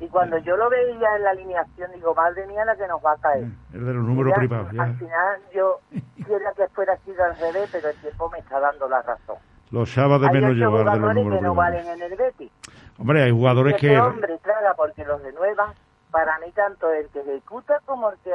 Y 0.00 0.08
cuando 0.08 0.38
yo 0.38 0.56
lo 0.56 0.70
veía 0.70 1.16
en 1.16 1.22
la 1.24 1.30
alineación, 1.30 1.92
digo, 1.92 2.14
madre 2.14 2.46
mía, 2.46 2.64
la 2.64 2.74
que 2.74 2.88
nos 2.88 3.04
va 3.04 3.12
a 3.12 3.16
caer. 3.18 3.44
Es 3.72 3.84
de 3.84 3.94
los 3.94 4.04
números 4.04 4.32
privados. 4.34 4.72
Al 4.78 4.96
final 4.96 5.40
yo 5.54 5.80
quisiera 6.16 6.52
que 6.54 6.68
fuera 6.68 6.96
sido 6.98 7.22
al 7.22 7.36
revés, 7.36 7.68
pero 7.70 7.90
el 7.90 7.96
tiempo 7.96 8.30
me 8.30 8.38
está 8.38 8.58
dando 8.58 8.88
la 8.88 9.02
razón. 9.02 9.36
Los 9.70 9.90
echaba 9.90 10.18
de 10.18 10.30
menos 10.30 10.54
llevar 10.54 10.84
de 10.92 10.98
los 10.98 11.14
números 11.14 11.38
que 11.40 11.44
no 11.46 11.52
privados. 11.52 11.56
valen 11.56 11.88
en 11.88 12.02
el 12.02 12.16
Betis. 12.16 12.50
Hombre, 12.98 13.22
hay 13.22 13.30
jugadores 13.30 13.74
Ese 13.76 13.86
que... 13.88 14.00
hombre 14.00 14.38
traga 14.38 14.74
porque 14.74 15.04
los 15.04 15.22
renuevan. 15.22 15.72
Para 16.10 16.38
mí, 16.40 16.50
tanto 16.52 16.90
el 16.90 17.08
que 17.10 17.20
ejecuta 17.20 17.78
como 17.86 18.10
el 18.10 18.18
que 18.18 18.32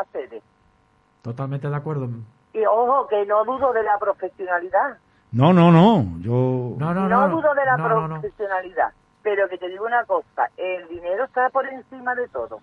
accede. 0.00 0.42
Totalmente 1.22 1.68
de 1.70 1.76
acuerdo. 1.76 2.08
Y 2.52 2.64
ojo, 2.66 3.06
que 3.06 3.24
no 3.26 3.44
dudo 3.44 3.72
de 3.72 3.84
la 3.84 3.96
profesionalidad. 3.98 4.98
No, 5.30 5.52
no, 5.52 5.70
no. 5.70 6.04
Yo... 6.20 6.74
No, 6.78 6.92
No, 6.92 7.08
no, 7.08 7.28
no. 7.28 7.28
dudo 7.36 7.54
de 7.54 7.64
la 7.64 7.76
No, 7.76 7.88
no, 7.88 8.08
no. 8.08 8.20
profesionalidad. 8.20 8.92
Pero 9.22 9.48
que 9.48 9.56
te 9.56 9.68
digo 9.68 9.86
una 9.86 10.04
cosa, 10.04 10.50
el 10.56 10.88
dinero 10.88 11.24
está 11.24 11.48
por 11.50 11.64
encima 11.68 12.14
de 12.16 12.26
todo. 12.28 12.58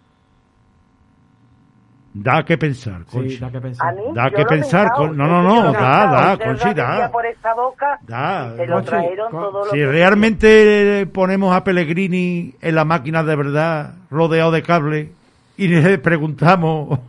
Da 2.11 2.43
que 2.43 2.57
pensar, 2.57 3.05
Conchi. 3.05 3.35
Sí, 3.35 3.37
da 3.37 3.51
que 3.51 3.61
pensar. 3.61 3.93
mí, 3.95 4.01
Da 4.13 4.31
que 4.31 4.43
pensar, 4.45 4.91
con- 4.93 5.15
no, 5.15 5.27
no, 5.27 5.43
no, 5.43 5.69
he 5.69 5.73
da, 5.73 6.07
da, 6.35 6.37
Conchi, 6.43 6.73
da. 6.73 7.11
por 7.11 7.23
esa 7.25 7.53
boca 7.53 7.99
Da, 8.01 8.55
se 8.55 8.65
lo 8.65 8.81
trajeron 8.81 9.31
con- 9.31 9.41
todo 9.41 9.65
lo 9.65 9.71
Si 9.71 9.77
que... 9.77 9.85
realmente 9.85 11.07
ponemos 11.13 11.55
a 11.55 11.63
Pellegrini 11.63 12.55
en 12.61 12.75
la 12.75 12.83
máquina 12.83 13.23
de 13.23 13.35
verdad, 13.35 13.93
rodeado 14.09 14.49
de 14.51 14.63
cable, 14.63 15.11
y 15.55 15.67
le 15.69 15.99
preguntamos, 15.99 16.99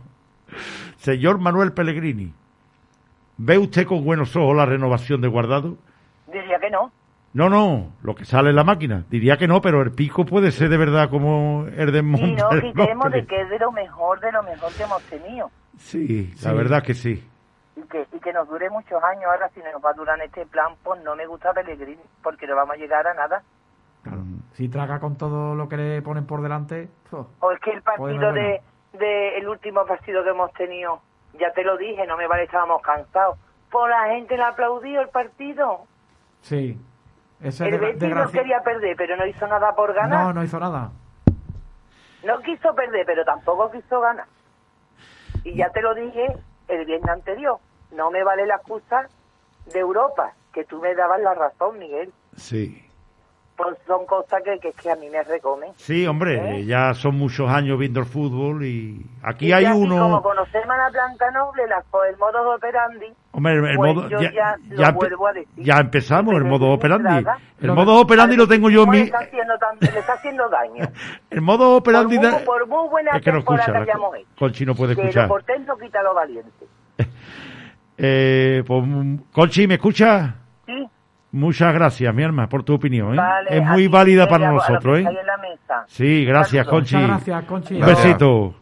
señor 0.97 1.39
Manuel 1.39 1.73
Pellegrini, 1.73 2.31
¿ve 3.37 3.57
usted 3.57 3.87
con 3.87 4.05
buenos 4.05 4.35
ojos 4.35 4.55
la 4.55 4.67
renovación 4.67 5.19
de 5.19 5.27
Guardado? 5.29 5.77
Diría 6.31 6.59
que 6.59 6.69
no. 6.69 6.91
No, 7.33 7.49
no, 7.49 7.93
lo 8.03 8.13
que 8.13 8.25
sale 8.25 8.49
en 8.49 8.57
la 8.57 8.63
máquina. 8.65 9.05
Diría 9.09 9.37
que 9.37 9.47
no, 9.47 9.61
pero 9.61 9.81
el 9.81 9.91
pico 9.91 10.25
puede 10.25 10.51
ser 10.51 10.69
de 10.69 10.77
verdad 10.77 11.09
como 11.09 11.65
el 11.65 11.91
de 11.91 11.99
Y 11.99 12.35
no 12.35 12.49
quitemos 12.49 13.11
de 13.11 13.25
que 13.27 13.41
es 13.41 13.49
de 13.49 13.59
lo 13.59 13.71
mejor, 13.71 14.19
de 14.19 14.31
lo 14.33 14.43
mejor 14.43 14.71
que 14.73 14.83
hemos 14.83 15.01
tenido. 15.03 15.49
Sí, 15.77 16.33
la 16.43 16.51
verdad 16.53 16.83
que 16.83 16.93
sí. 16.93 17.25
Y 17.77 17.81
que, 17.83 18.05
y 18.11 18.19
que 18.19 18.33
nos 18.33 18.49
dure 18.49 18.69
muchos 18.69 19.01
años. 19.01 19.23
Ahora, 19.31 19.49
si 19.53 19.61
nos 19.61 19.83
va 19.83 19.91
a 19.91 19.93
durar 19.93 20.19
en 20.19 20.25
este 20.25 20.45
plan, 20.45 20.73
pues 20.83 21.01
no 21.03 21.15
me 21.15 21.25
gusta 21.25 21.53
Pellegrini, 21.53 22.01
porque 22.21 22.45
no 22.47 22.55
vamos 22.55 22.75
a 22.75 22.79
llegar 22.79 23.07
a 23.07 23.13
nada. 23.13 23.43
Si 24.53 24.67
traga 24.67 24.99
con 24.99 25.15
todo 25.15 25.55
lo 25.55 25.69
que 25.69 25.77
le 25.77 26.01
ponen 26.01 26.25
por 26.25 26.41
delante. 26.41 26.89
¡oh! 27.11 27.27
O 27.39 27.51
es 27.51 27.59
que 27.61 27.71
el 27.71 27.81
Pues 27.81 27.97
partido 27.97 28.33
de, 28.33 28.61
de 28.93 29.37
el 29.37 29.47
último 29.47 29.85
partido 29.85 30.23
que 30.23 30.31
hemos 30.31 30.51
tenido, 30.53 31.01
ya 31.39 31.53
te 31.53 31.63
lo 31.63 31.77
dije, 31.77 32.05
no 32.07 32.17
me 32.17 32.27
vale, 32.27 32.43
estábamos 32.43 32.81
cansados. 32.81 33.37
Por 33.71 33.89
la 33.89 34.09
gente 34.09 34.35
le 34.35 34.43
aplaudió 34.43 35.01
el 35.01 35.09
partido. 35.09 35.85
Sí. 36.41 36.77
Ese 37.41 37.65
El 37.65 37.71
de, 37.71 37.77
Betis 37.77 38.09
no 38.09 38.31
quería 38.31 38.61
perder, 38.61 38.95
pero 38.95 39.17
no 39.17 39.25
hizo 39.25 39.47
nada 39.47 39.73
por 39.73 39.93
ganar. 39.93 40.25
No, 40.25 40.33
no 40.33 40.43
hizo 40.43 40.59
nada. 40.59 40.91
No 42.23 42.39
quiso 42.41 42.75
perder, 42.75 43.05
pero 43.05 43.25
tampoco 43.25 43.71
quiso 43.71 43.99
ganar. 43.99 44.27
Y 45.43 45.55
ya 45.55 45.69
te 45.71 45.81
lo 45.81 45.95
dije 45.95 46.27
el 46.67 46.85
viernes 46.85 47.09
anterior. 47.09 47.57
No 47.91 48.11
me 48.11 48.23
vale 48.23 48.45
la 48.45 48.55
excusa 48.55 49.07
de 49.73 49.79
Europa, 49.79 50.33
que 50.53 50.63
tú 50.65 50.79
me 50.79 50.93
dabas 50.93 51.19
la 51.21 51.33
razón, 51.33 51.79
Miguel. 51.79 52.13
Sí. 52.35 52.87
Pues 53.63 53.77
son 53.85 54.05
cosas 54.05 54.41
que, 54.43 54.57
que, 54.59 54.71
que 54.73 54.89
a 54.91 54.95
mí 54.95 55.09
me 55.09 55.21
recomen. 55.23 55.71
Sí, 55.75 56.07
hombre, 56.07 56.59
¿Eh? 56.61 56.65
ya 56.65 56.93
son 56.93 57.15
muchos 57.17 57.49
años 57.49 57.77
viendo 57.77 57.99
el 57.99 58.05
fútbol 58.05 58.65
y 58.65 59.05
aquí 59.21 59.47
Y 59.47 59.51
hay 59.51 59.65
así 59.65 59.77
uno... 59.79 59.99
Como 59.99 60.23
conocemos 60.23 60.69
a 60.69 60.77
la 60.77 60.89
Blanca 60.89 61.29
Noble, 61.31 61.67
la, 61.67 61.83
el 62.09 62.17
modo 62.17 62.43
de 62.49 62.55
operandi, 62.55 63.05
Hombre, 63.33 63.53
el, 63.53 63.65
el 63.65 63.75
pues 63.77 63.93
modo, 63.95 64.09
yo 64.09 64.19
ya, 64.21 64.31
ya, 64.33 64.55
lo 64.69 64.81
ya 64.81 64.87
empe- 64.89 64.93
vuelvo 64.95 65.27
a 65.27 65.33
decir. 65.33 65.63
ya 65.63 65.75
empezamos, 65.77 66.33
el 66.35 66.43
modo 66.45 66.69
operandi. 66.71 67.25
El 67.59 67.67
Lo 67.67 67.75
modo 67.75 67.99
operandi 68.01 68.35
lo 68.35 68.47
tengo 68.47 68.69
yo 68.69 68.79
en 68.81 68.85
¿Cómo 68.85 68.93
le 68.93 68.99
mi... 68.99 69.05
está 69.05 69.19
haciendo, 69.19 69.53
tan- 69.57 69.77
le 69.93 69.99
está 69.99 70.13
haciendo 70.13 70.49
daño. 70.49 70.85
El 71.29 71.41
modo 71.41 71.75
operandi... 71.77 72.15
por, 72.17 72.25
da- 72.25 72.31
muy, 72.31 72.43
por 72.45 72.67
muy 72.67 72.89
buena 72.89 73.11
es 73.17 73.21
que 73.23 73.31
no 73.31 73.39
escucha, 73.39 73.65
que 73.65 73.71
la- 73.71 73.79
hayamos 73.79 74.15
hecho. 74.15 74.27
Conchi 74.39 74.65
no 74.65 74.75
puede 74.75 74.95
que 74.95 75.01
escuchar. 75.01 75.23
lo 75.23 75.29
portén 75.29 75.65
no 75.65 75.77
quita 75.77 76.01
lo 76.01 76.13
valiente. 76.15 76.65
Eh, 78.03 78.63
pues, 78.65 78.83
mm, 78.83 79.15
Conchi, 79.31 79.67
¿me 79.67 79.75
escucha? 79.75 80.35
Muchas 81.33 81.73
gracias, 81.73 82.13
mi 82.13 82.23
alma, 82.23 82.47
por 82.49 82.63
tu 82.63 82.73
opinión. 82.73 83.13
¿eh? 83.13 83.17
vale. 83.17 83.57
es 83.57 83.63
muy 83.65 83.87
válida 83.87 84.27
para 84.27 84.51
nosotros. 84.51 84.99
¿eh? 84.99 85.07
ahí 85.07 85.15
en 85.17 85.25
la 85.25 85.37
mesa. 85.37 85.83
Sí, 85.87 86.25
gracias. 86.25 86.67
Conchi. 86.67 86.95
Muchas 86.95 87.09
gracias, 87.09 87.43
Conchi. 87.45 87.75
Un 87.75 87.85
besito. 87.85 88.55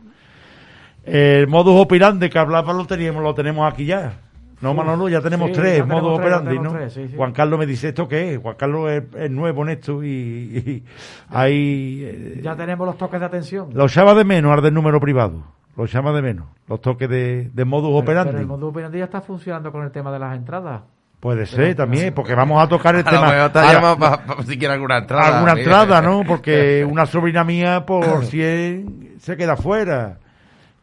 El 1.03 1.47
modus 1.47 1.81
operandi 1.81 2.29
que 2.29 2.37
hablaba 2.37 2.71
lo 2.73 2.85
teníamos, 2.85 3.23
lo 3.23 3.33
tenemos 3.33 3.71
aquí 3.71 3.85
ya. 3.85 4.13
No, 4.61 4.73
Manolo, 4.73 5.07
ya 5.07 5.21
tenemos 5.21 5.47
Sí, 5.47 5.53
tres 5.55 5.77
ya 5.77 5.83
tenemos 5.83 6.03
modus 6.03 6.17
tres, 6.19 6.29
ya 6.31 6.37
operandi, 6.37 6.59
¿no? 6.63 6.71
tres, 6.73 6.93
sí, 6.93 7.07
sí. 7.07 7.15
Juan 7.15 7.31
Carlos 7.31 7.59
me 7.59 7.65
dice, 7.65 7.87
¿esto 7.87 8.07
qué 8.09 8.33
es? 8.33 8.39
Juan 8.39 8.55
Carlos 8.57 8.91
es, 8.91 9.03
es 9.15 9.31
nuevo 9.31 9.63
en 9.63 9.69
esto 9.69 10.03
y, 10.03 10.07
y 10.09 10.83
hay... 11.29 12.01
eh, 12.03 12.39
Ya 12.43 12.57
tenemos 12.57 12.85
los 12.85 12.97
toques 12.97 13.21
de 13.21 13.25
atención. 13.25 13.69
Lo 13.73 13.87
llama 13.87 14.13
de 14.15 14.25
menos 14.25 14.51
al 14.51 14.61
del 14.61 14.73
número 14.73 14.99
privado. 14.99 15.43
Lo 15.77 15.85
llama 15.85 16.11
de 16.11 16.21
menos. 16.21 16.45
Los 16.67 16.81
toques 16.81 17.09
de, 17.09 17.49
de 17.53 17.65
modus 17.65 17.87
Pero- 17.89 17.99
operandi. 17.99 18.31
Pero 18.31 18.41
el 18.41 18.47
modus 18.47 18.69
operandi 18.71 18.97
ya 18.99 19.05
está 19.05 19.21
funcionando 19.21 19.71
con 19.71 19.83
el 19.85 19.91
tema 19.91 20.11
de 20.11 20.19
las 20.19 20.35
entradas. 20.35 20.81
Puede 21.19 21.45
ser 21.45 21.75
también, 21.75 22.13
porque 22.13 22.33
vamos 22.33 22.63
a 22.63 22.67
tocar 22.69 22.95
el 22.95 23.01
A 23.05 23.11
lo 23.11 23.19
tema. 23.19 23.51
te 23.51 23.59
Ahora, 23.59 23.73
llama 23.73 23.97
para 23.99 24.43
si 24.43 24.57
quiere 24.57 24.73
alguna 24.75 24.99
entrada. 24.99 25.35
alguna 25.37 25.53
Miguel. 25.53 25.67
entrada, 25.67 26.01
¿no? 26.01 26.23
Porque 26.27 26.85
una 26.89 27.05
sobrina 27.05 27.43
mía 27.43 27.85
por 27.85 28.23
100 28.25 29.15
se 29.19 29.35
queda 29.35 29.57
fuera. 29.57 30.19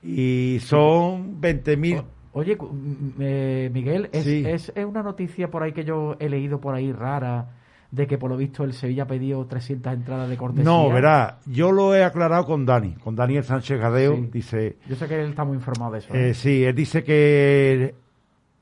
Y 0.02 0.58
son 0.60 1.40
20.000. 1.40 2.04
Oye, 2.32 2.56
cu- 2.58 2.68
m- 2.70 3.12
eh, 3.18 3.70
Miguel, 3.72 4.10
es, 4.12 4.24
Sí. 4.24 4.44
es, 4.46 4.70
es 4.74 4.84
una 4.84 5.02
noticia 5.02 5.48
por 5.50 5.62
ahí 5.62 5.72
que 5.72 5.84
yo 5.84 6.16
he 6.20 6.28
leído 6.28 6.60
por 6.60 6.74
ahí 6.74 6.92
rara 6.92 7.46
de 7.90 8.06
que 8.06 8.18
por 8.18 8.30
lo 8.30 8.36
visto 8.36 8.62
el 8.62 8.74
Sevilla 8.74 9.04
ha 9.04 9.06
pedido 9.06 9.46
300 9.46 9.94
entradas 9.94 10.28
de 10.28 10.36
cortesía. 10.36 10.64
No, 10.64 10.90
verá, 10.90 11.38
yo 11.46 11.72
lo 11.72 11.94
he 11.94 12.04
aclarado 12.04 12.44
con 12.44 12.66
Dani, 12.66 12.92
con 12.96 13.16
Daniel 13.16 13.42
Sánchez 13.44 13.80
Gadeo. 13.80 14.16
Sí. 14.16 14.28
Dice, 14.32 14.76
Yo 14.86 14.96
sé 14.96 15.08
que 15.08 15.18
él 15.18 15.30
está 15.30 15.44
muy 15.44 15.56
informado 15.56 15.92
de 15.92 15.98
eso. 16.00 16.14
eh, 16.14 16.28
¿eh? 16.30 16.34
sí, 16.34 16.62
él 16.62 16.74
dice 16.74 17.02
que 17.02 17.94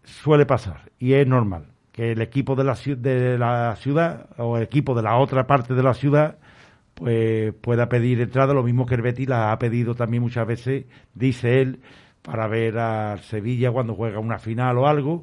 suele 0.05 0.47
pasar 0.47 0.83
y 1.05 1.13
es 1.13 1.27
normal 1.27 1.67
que 1.93 2.13
el 2.13 2.23
equipo 2.23 2.57
de 2.57 2.65
la, 2.65 2.75
de 2.97 3.37
la 3.37 3.77
ciudad 3.77 4.27
o 4.39 4.57
el 4.57 4.63
equipo 4.63 4.95
de 4.95 5.03
la 5.03 5.19
otra 5.19 5.47
parte 5.47 5.75
de 5.75 5.83
la 5.83 5.93
ciudad 5.93 6.39
pues 6.95 7.53
pueda 7.61 7.91
pedir 7.91 8.23
entrada, 8.23 8.55
lo 8.55 8.63
mismo 8.63 8.87
que 8.87 8.95
el 8.95 9.03
Betis 9.03 9.29
la 9.29 9.53
ha 9.53 9.59
pedido 9.59 9.95
también 9.95 10.23
muchas 10.23 10.47
veces, 10.47 10.87
dice 11.13 11.61
él, 11.61 11.81
para 12.23 12.49
ver 12.49 12.79
al 12.79 13.19
Sevilla 13.19 13.71
cuando 13.71 13.95
juega 13.95 14.19
una 14.19 14.39
final 14.39 14.79
o 14.79 14.87
algo. 14.87 15.21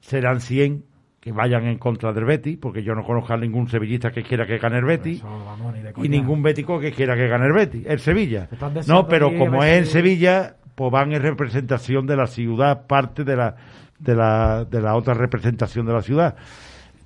Serán 0.00 0.40
100 0.40 0.84
que 1.20 1.32
vayan 1.32 1.64
en 1.68 1.78
contra 1.78 2.12
del 2.12 2.26
Betis, 2.26 2.58
porque 2.60 2.82
yo 2.82 2.94
no 2.94 3.02
conozco 3.02 3.32
a 3.32 3.38
ningún 3.38 3.68
sevillista 3.68 4.10
que 4.10 4.22
quiera 4.24 4.44
que 4.44 4.58
gane 4.58 4.76
el 4.76 4.84
Betis. 4.84 5.20
Eso, 5.20 5.44
vamos, 5.46 5.74
y 6.02 6.08
ningún 6.10 6.42
bético 6.42 6.78
que 6.78 6.92
quiera 6.92 7.16
que 7.16 7.28
gane 7.28 7.46
el 7.46 7.52
Betis, 7.54 7.86
el 7.86 8.00
Sevilla. 8.00 8.46
No, 8.88 9.08
pero 9.08 9.28
a 9.28 9.38
como 9.38 9.64
es 9.64 9.78
en 9.78 9.86
Sevilla, 9.86 10.56
pues 10.74 10.92
van 10.92 11.12
en 11.12 11.22
representación 11.22 12.06
de 12.06 12.16
la 12.16 12.26
ciudad, 12.26 12.86
parte 12.86 13.24
de 13.24 13.36
la, 13.36 13.56
de 14.02 14.14
la, 14.16 14.64
de 14.64 14.80
la 14.80 14.94
otra 14.96 15.14
representación 15.14 15.86
de 15.86 15.92
la 15.92 16.02
ciudad. 16.02 16.34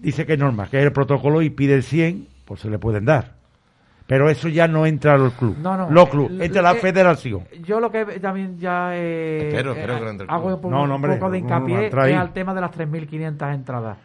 Dice 0.01 0.27
que 0.27 0.35
es 0.35 0.39
normal, 0.39 0.69
que 0.71 0.79
es 0.79 0.85
el 0.85 0.93
protocolo 0.93 1.43
y 1.43 1.51
pide 1.51 1.75
el 1.75 1.83
100, 1.83 2.27
pues 2.45 2.61
se 2.61 2.71
le 2.71 2.79
pueden 2.79 3.05
dar. 3.05 3.35
Pero 4.07 4.31
eso 4.31 4.49
ya 4.49 4.69
no 4.69 4.87
entra 4.87 5.15
al 5.15 5.33
club. 5.33 5.57
No, 5.61 5.77
no. 5.77 5.91
Los 5.91 6.09
club, 6.09 6.31
Eh, 6.41 6.45
entra 6.47 6.63
la 6.63 6.73
eh, 6.73 6.77
federación. 6.77 7.43
Yo 7.65 7.81
lo 7.81 7.91
que 7.91 8.05
también 8.21 8.57
ya 8.59 8.91
eh, 8.95 9.49
Espero, 9.49 9.73
eh, 9.75 9.81
espero 9.81 9.99
que 9.99 10.05
no 10.05 10.11
entre 10.11 10.27
hago 10.31 10.47
un 10.49 10.55
poco, 10.61 10.71
No, 10.71 10.87
no, 10.87 10.95
hombre, 10.95 11.13
un 11.15 11.19
poco 11.19 11.33
de 11.33 11.41
no, 11.41 11.49
no, 11.49 11.59
no, 11.61 11.67
hincapié 11.85 12.13
es 12.13 12.17
al 12.19 12.33
tema 12.33 12.55
de 12.55 12.61
las 12.61 12.71
3.500 12.71 13.55
entradas. 13.55 13.99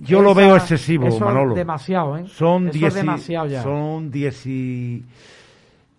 Yo 0.00 0.20
lo 0.20 0.34
veo 0.34 0.54
excesivo, 0.54 1.06
eso 1.06 1.16
es 1.16 1.22
Manolo. 1.22 1.54
demasiado, 1.54 2.18
¿eh? 2.18 2.24
Son 2.28 2.64
Eso 2.68 2.74
es 2.76 2.80
10 2.80 2.94
demasiado 2.94 3.46
ya. 3.46 3.62
Son 3.62 4.10
10 4.10 4.46
y- 4.46 5.02
O 5.06 5.37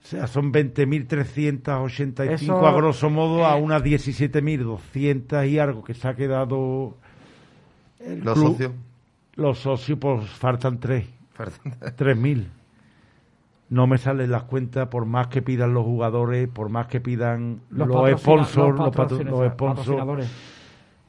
sea, 0.10 0.26
son 0.26 0.52
20.385 0.52 2.32
Eso, 2.32 2.66
a 2.66 2.74
grosso 2.74 3.10
modo 3.12 3.46
a 3.46 3.58
eh, 3.58 3.62
unas 3.62 3.84
17.200 3.84 5.48
y 5.48 5.60
algo 5.60 5.84
que 5.84 5.94
se 5.94 6.08
ha 6.08 6.16
quedado 6.16 6.98
el 8.00 8.22
Los 8.22 8.34
club. 8.34 8.52
socios. 8.52 8.72
Los 9.36 9.60
socios, 9.60 10.00
pues 10.00 10.28
faltan 10.32 10.80
tres. 10.80 11.08
Tres 11.96 12.18
mil. 12.18 12.50
No 13.70 13.86
me 13.86 14.00
salen 14.00 14.32
las 14.32 14.44
cuentas 14.44 14.88
por 14.88 15.06
más 15.06 15.28
que 15.28 15.44
pidan 15.44 15.76
los 15.76 15.86
jugadores, 15.86 16.50
por 16.50 16.70
más 16.70 16.88
que 16.88 17.00
pidan 17.00 17.62
Los 17.70 17.88
los, 17.88 18.20
sponsors, 18.20 18.78
los 18.78 19.26
los, 19.26 19.52
sponsors. 19.52 20.28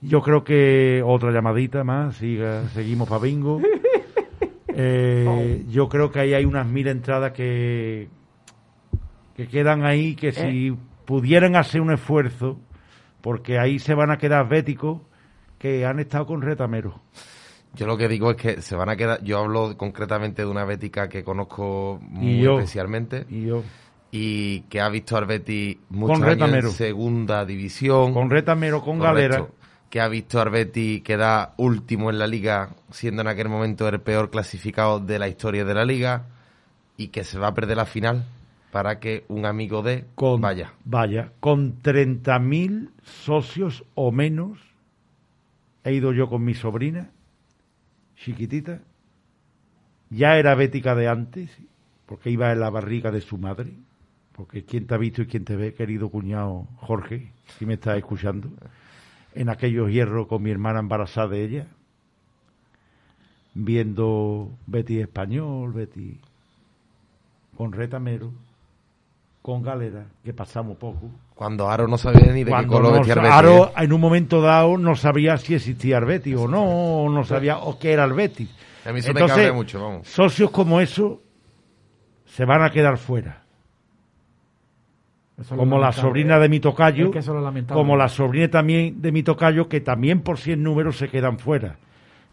Yo 0.02 0.20
creo 0.20 0.44
que 0.44 1.02
otra 1.04 1.32
llamadita 1.32 1.84
más, 1.84 2.16
siga, 2.16 2.68
seguimos 2.68 3.08
para 3.08 3.22
bingo. 3.22 3.60
Eh, 4.72 5.64
yo 5.68 5.88
creo 5.88 6.12
que 6.12 6.20
ahí 6.20 6.32
hay 6.32 6.44
unas 6.44 6.64
mil 6.64 6.86
entradas 6.86 7.32
que, 7.32 8.08
que 9.40 9.48
quedan 9.48 9.86
ahí, 9.86 10.16
que 10.16 10.32
si 10.32 10.76
pudieran 11.06 11.56
hacer 11.56 11.80
un 11.80 11.90
esfuerzo, 11.90 12.60
porque 13.22 13.58
ahí 13.58 13.78
se 13.78 13.94
van 13.94 14.10
a 14.10 14.18
quedar 14.18 14.46
béticos 14.50 15.00
que 15.58 15.86
han 15.86 15.98
estado 15.98 16.26
con 16.26 16.42
retamero. 16.42 17.00
Yo 17.72 17.86
lo 17.86 17.96
que 17.96 18.06
digo 18.06 18.32
es 18.32 18.36
que 18.36 18.60
se 18.60 18.76
van 18.76 18.90
a 18.90 18.96
quedar. 18.96 19.22
Yo 19.22 19.38
hablo 19.38 19.78
concretamente 19.78 20.42
de 20.42 20.48
una 20.48 20.66
bética 20.66 21.08
que 21.08 21.24
conozco 21.24 21.98
muy 22.02 22.32
Y 22.32 22.40
yo. 22.42 22.58
especialmente. 22.58 23.24
Y 23.30 23.46
yo. 23.46 23.62
Y 24.10 24.60
que 24.62 24.80
ha 24.82 24.90
visto 24.90 25.16
al 25.16 25.24
Betis 25.24 25.78
muchos 25.88 26.18
Con 26.18 26.28
años 26.28 26.52
en 26.52 26.70
segunda 26.72 27.46
división. 27.46 28.12
Con 28.12 28.28
retamero, 28.28 28.82
con 28.82 28.98
Correcto. 28.98 29.14
galera. 29.36 29.46
Que 29.88 30.00
ha 30.02 30.08
visto 30.08 30.38
al 30.38 30.50
Betis 30.50 31.02
quedar 31.02 31.54
último 31.56 32.10
en 32.10 32.18
la 32.18 32.26
liga, 32.26 32.74
siendo 32.90 33.22
en 33.22 33.28
aquel 33.28 33.48
momento 33.48 33.88
el 33.88 34.00
peor 34.02 34.28
clasificado 34.28 35.00
de 35.00 35.18
la 35.18 35.28
historia 35.28 35.64
de 35.64 35.72
la 35.74 35.86
liga. 35.86 36.26
Y 36.98 37.08
que 37.08 37.24
se 37.24 37.38
va 37.38 37.48
a 37.48 37.54
perder 37.54 37.78
la 37.78 37.86
final 37.86 38.26
para 38.70 39.00
que 39.00 39.24
un 39.28 39.46
amigo 39.46 39.82
de 39.82 40.04
Con, 40.14 40.40
vaya. 40.40 40.72
Vaya, 40.84 41.32
con 41.40 41.80
30.000 41.82 42.90
socios 43.02 43.84
o 43.94 44.12
menos 44.12 44.58
he 45.84 45.92
ido 45.94 46.12
yo 46.12 46.28
con 46.28 46.44
mi 46.44 46.54
sobrina, 46.54 47.10
chiquitita. 48.16 48.80
Ya 50.10 50.36
era 50.36 50.54
bética 50.54 50.94
de 50.94 51.08
antes, 51.08 51.50
porque 52.06 52.30
iba 52.30 52.52
en 52.52 52.60
la 52.60 52.70
barriga 52.70 53.10
de 53.10 53.20
su 53.20 53.38
madre. 53.38 53.72
Porque 54.32 54.64
quien 54.64 54.86
te 54.86 54.94
ha 54.94 54.98
visto 54.98 55.22
y 55.22 55.26
quien 55.26 55.44
te 55.44 55.56
ve, 55.56 55.74
querido 55.74 56.08
cuñado 56.08 56.66
Jorge, 56.76 57.30
si 57.58 57.66
me 57.66 57.74
estás 57.74 57.98
escuchando, 57.98 58.50
en 59.34 59.48
aquellos 59.48 59.90
hierros 59.90 60.26
con 60.26 60.42
mi 60.42 60.50
hermana 60.50 60.80
embarazada 60.80 61.28
de 61.28 61.44
ella, 61.44 61.66
viendo 63.54 64.50
Betty 64.66 65.00
español, 65.00 65.72
Betty 65.72 66.18
con 67.56 67.72
retamero, 67.72 68.32
con 69.52 69.62
galera, 69.62 70.04
que 70.22 70.32
pasamos 70.32 70.76
poco. 70.76 71.10
Cuando 71.34 71.68
Aro 71.68 71.88
no 71.88 71.98
sabía 71.98 72.32
ni 72.32 72.44
de 72.44 72.52
qué 72.52 72.66
color 72.66 72.92
no 72.92 72.98
vestía 72.98 73.14
el 73.14 73.18
sa- 73.18 73.22
Betis, 73.22 73.34
Aro, 73.36 73.66
¿eh? 73.68 73.72
en 73.84 73.92
un 73.92 74.00
momento 74.00 74.40
dado 74.40 74.76
no 74.78 74.94
sabía 74.94 75.36
si 75.38 75.54
existía 75.54 75.98
el 75.98 76.04
Betis 76.04 76.36
o 76.36 76.46
no, 76.48 76.62
o 76.64 77.08
no 77.10 77.24
sabía 77.24 77.58
o 77.58 77.78
qué 77.78 77.92
era 77.92 78.04
el 78.04 78.12
Betis. 78.12 78.48
A 78.84 78.92
mí 78.92 79.00
eso 79.00 79.08
me 79.12 79.20
Entonces, 79.20 79.36
cabrea 79.36 79.52
mucho, 79.52 79.82
vamos. 79.82 80.08
socios 80.08 80.50
como 80.50 80.80
eso 80.80 81.20
se 82.26 82.44
van 82.44 82.62
a 82.62 82.70
quedar 82.70 82.96
fuera. 82.98 83.42
Eso 85.38 85.56
Como 85.56 85.78
la 85.78 85.92
sobrina 85.92 86.38
de 86.38 86.48
mi 86.50 86.60
tocayo, 86.60 87.06
Es 87.06 87.12
que 87.12 87.18
eso 87.20 87.34
como 87.72 87.96
la 87.96 88.08
sobrina 88.08 88.48
también 88.48 89.00
de 89.00 89.10
mi 89.10 89.22
tocayo, 89.22 89.68
que 89.68 89.80
también 89.80 90.20
por 90.20 90.38
100 90.38 90.62
números 90.62 90.98
se 90.98 91.08
quedan 91.08 91.38
fuera. 91.38 91.76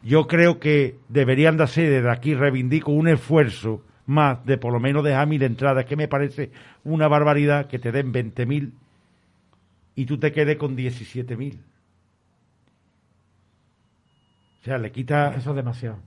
Yo 0.04 0.28
creo 0.28 0.60
que 0.60 0.98
deberían 1.08 1.56
de 1.58 1.64
hacer 1.64 1.90
desde 1.90 2.12
aquí, 2.12 2.36
reivindico 2.36 2.92
un 2.92 3.08
esfuerzo 3.08 3.82
más 4.08 4.44
de 4.46 4.58
por 4.58 4.74
lo 4.74 4.80
menos 4.80 5.04
dejar 5.04 5.28
mil 5.28 5.44
entradas, 5.44 5.86
que 5.86 5.96
me 5.96 6.08
parece 6.08 6.50
una 6.84 7.08
barbaridad 7.08 7.68
que 7.68 7.78
te 7.80 7.92
den 7.92 8.12
20.000 8.12 8.72
y 9.96 10.06
tú 10.06 10.18
te 10.18 10.32
quedes 10.32 10.58
con 10.58 10.76
17.000. 10.76 11.58
O 14.62 14.64
sea, 14.64 14.78
le 14.78 14.92
quita... 14.92 15.34
Eso 15.36 15.52
es 15.52 15.56
demasiado. 15.56 15.98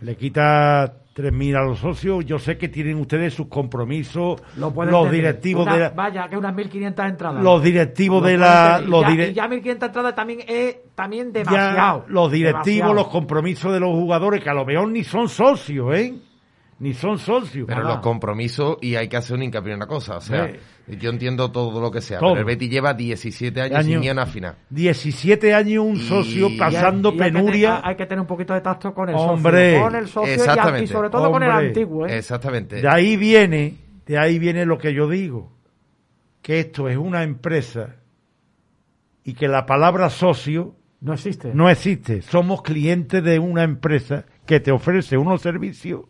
Le 0.00 0.16
quita 0.16 0.94
3.000 1.14 1.56
a 1.56 1.62
los 1.64 1.78
socios. 1.78 2.24
Yo 2.26 2.38
sé 2.40 2.58
que 2.58 2.68
tienen 2.68 2.96
ustedes 2.98 3.34
sus 3.34 3.46
compromisos, 3.46 4.42
Lo 4.56 4.70
los 4.84 5.10
directivos 5.12 5.64
Una- 5.64 5.74
de 5.74 5.80
la, 5.80 5.88
Vaya, 5.90 6.28
que 6.28 6.36
unas 6.36 6.54
1.500 6.54 7.08
entradas. 7.08 7.42
los 7.44 7.62
directivos 7.62 8.20
Lo 8.22 8.28
de 8.28 8.36
la, 8.36 8.80
los 8.84 9.02
ya, 9.02 9.08
dire- 9.10 9.32
ya 9.32 9.46
1.500 9.48 9.86
entradas 9.86 10.14
también 10.16 10.40
es 10.48 10.76
también 10.96 11.28
ya 11.32 11.38
demasiado. 11.40 12.04
los 12.08 12.32
directivos, 12.32 12.64
demasiado. 12.64 12.94
los 12.94 13.08
compromisos 13.08 13.72
de 13.72 13.80
los 13.80 13.90
jugadores, 13.90 14.42
que 14.42 14.50
a 14.50 14.54
lo 14.54 14.64
mejor 14.64 14.88
ni 14.88 15.04
son 15.04 15.28
socios, 15.28 15.94
¿eh? 15.96 16.14
Ni 16.78 16.92
son 16.92 17.18
socios. 17.18 17.64
Pero 17.66 17.82
los 17.84 17.98
compromisos, 18.00 18.76
y 18.82 18.96
hay 18.96 19.08
que 19.08 19.16
hacer 19.16 19.34
un 19.36 19.42
hincapié 19.44 19.72
en 19.72 19.76
una 19.78 19.86
cosa, 19.86 20.18
o 20.18 20.20
sea, 20.20 20.52
yo 20.86 21.08
entiendo 21.10 21.50
todo 21.50 21.80
lo 21.80 21.90
que 21.90 22.02
sea, 22.02 22.18
Todo. 22.18 22.30
pero 22.34 22.40
el 22.40 22.44
Betis 22.46 22.68
lleva 22.70 22.92
17 22.92 23.60
años 23.62 23.78
Año- 23.78 23.94
sin 23.94 24.04
ir 24.04 24.10
a 24.10 24.12
una 24.12 24.26
final. 24.26 24.56
17 24.68 25.54
años 25.54 25.82
un 25.84 25.96
socio 25.96 26.48
y 26.50 26.58
pasando 26.58 27.08
Y 27.08 27.12
hay 27.12 27.18
que 27.18 27.24
penuria. 27.38 27.68
tener- 27.76 27.82
hay 27.88 27.96
que 27.96 28.04
tener 28.06 28.20
un 28.20 28.26
poquito 28.26 28.52
de 28.52 28.60
tacto 28.60 28.92
con 28.92 29.08
el 29.08 29.14
Hombre. 29.16 29.70
socio. 29.72 29.84
Con 29.84 29.94
el 29.96 30.06
socio 30.08 30.28
y 30.28 30.32
a- 30.32 30.36
y, 30.36 30.40
Exactamente. 30.40 30.86
sobre 30.88 31.08
todo 31.10 31.30
con 31.32 31.42
el 31.42 31.50
antiguo. 31.50 32.06
¿eh? 32.06 32.18
Exactamente. 32.18 32.82
De 32.82 32.88
ahí 32.88 33.16
viene, 33.16 33.78
de 34.04 34.18
ahí 34.18 34.38
viene 34.38 34.66
lo 34.66 34.76
que 34.76 34.92
yo 34.92 35.08
digo, 35.08 35.52
que 36.42 36.60
esto 36.60 36.90
es 36.90 36.98
una 36.98 37.22
empresa 37.22 37.96
y 39.24 39.32
que 39.32 39.48
la 39.48 39.64
palabra 39.64 40.10
socio 40.10 40.76
No 41.00 41.14
existe. 41.14 41.52
no 41.54 41.70
existe. 41.70 42.20
Somos 42.20 42.60
clientes 42.60 43.24
de 43.24 43.38
una 43.38 43.62
empresa 43.64 44.26
que 44.44 44.60
te 44.60 44.70
ofrece 44.72 45.16
unos 45.16 45.40
servicios 45.40 46.02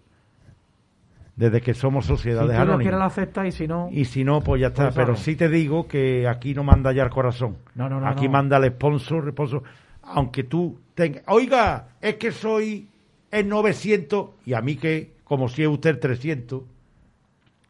desde 1.37 1.61
que 1.61 1.74
somos 1.74 2.07
si 2.07 2.12
sociedades 2.12 2.51
tú 2.51 2.57
lo 2.57 2.62
anónimas. 2.62 2.82
quieres, 2.82 2.99
lo 2.99 3.05
aceptas 3.05 3.47
y 3.47 3.53
si 3.53 3.68
no... 3.68 3.89
Y 3.93 4.07
si 4.07 4.24
no, 4.24 4.41
pues 4.41 4.61
ya 4.62 4.68
está. 4.68 4.84
Pues 4.84 4.95
Pero 4.95 5.16
sí 5.16 5.37
te 5.37 5.49
digo 5.51 5.87
que 5.87 6.26
aquí 6.26 6.55
no 6.55 6.64
manda 6.64 6.93
ya 6.93 7.05
el 7.05 7.11
corazón. 7.11 7.59
No, 7.74 7.89
no, 7.89 8.01
no, 8.01 8.09
aquí 8.09 8.24
no. 8.24 8.32
manda 8.32 8.57
el 8.57 8.72
sponsor, 8.72 9.24
el 9.24 9.32
sponsor. 9.32 9.62
Aunque 10.03 10.45
tú 10.45 10.78
tengas, 10.95 11.22
oiga, 11.26 11.89
es 12.01 12.16
que 12.16 12.32
soy 12.32 12.89
el 13.30 13.49
900 13.49 14.30
y 14.47 14.55
a 14.55 14.62
mí 14.62 14.76
que, 14.76 15.12
como 15.24 15.49
si 15.49 15.62
es 15.62 15.68
usted 15.68 15.91
el 15.91 16.01
300. 16.01 16.62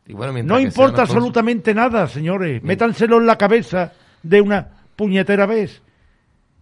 Y 0.07 0.13
bueno, 0.13 0.33
mientras 0.33 0.57
No 0.57 0.65
importa 0.65 1.03
absolutamente 1.03 1.75
nada, 1.75 2.07
señores. 2.07 2.63
Métanselo 2.63 3.19
en 3.19 3.27
la 3.27 3.37
cabeza 3.37 3.93
de 4.23 4.41
una 4.41 4.69
puñetera 4.95 5.47
vez. 5.47 5.83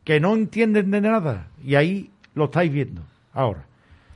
Que 0.05 0.21
no 0.21 0.35
entienden 0.35 0.91
de 0.91 1.01
nada. 1.03 1.49
Y 1.63 1.75
ahí 1.75 2.11
lo 2.35 2.47
estáis 2.47 2.73
viendo. 2.73 3.03
Ahora. 3.35 3.67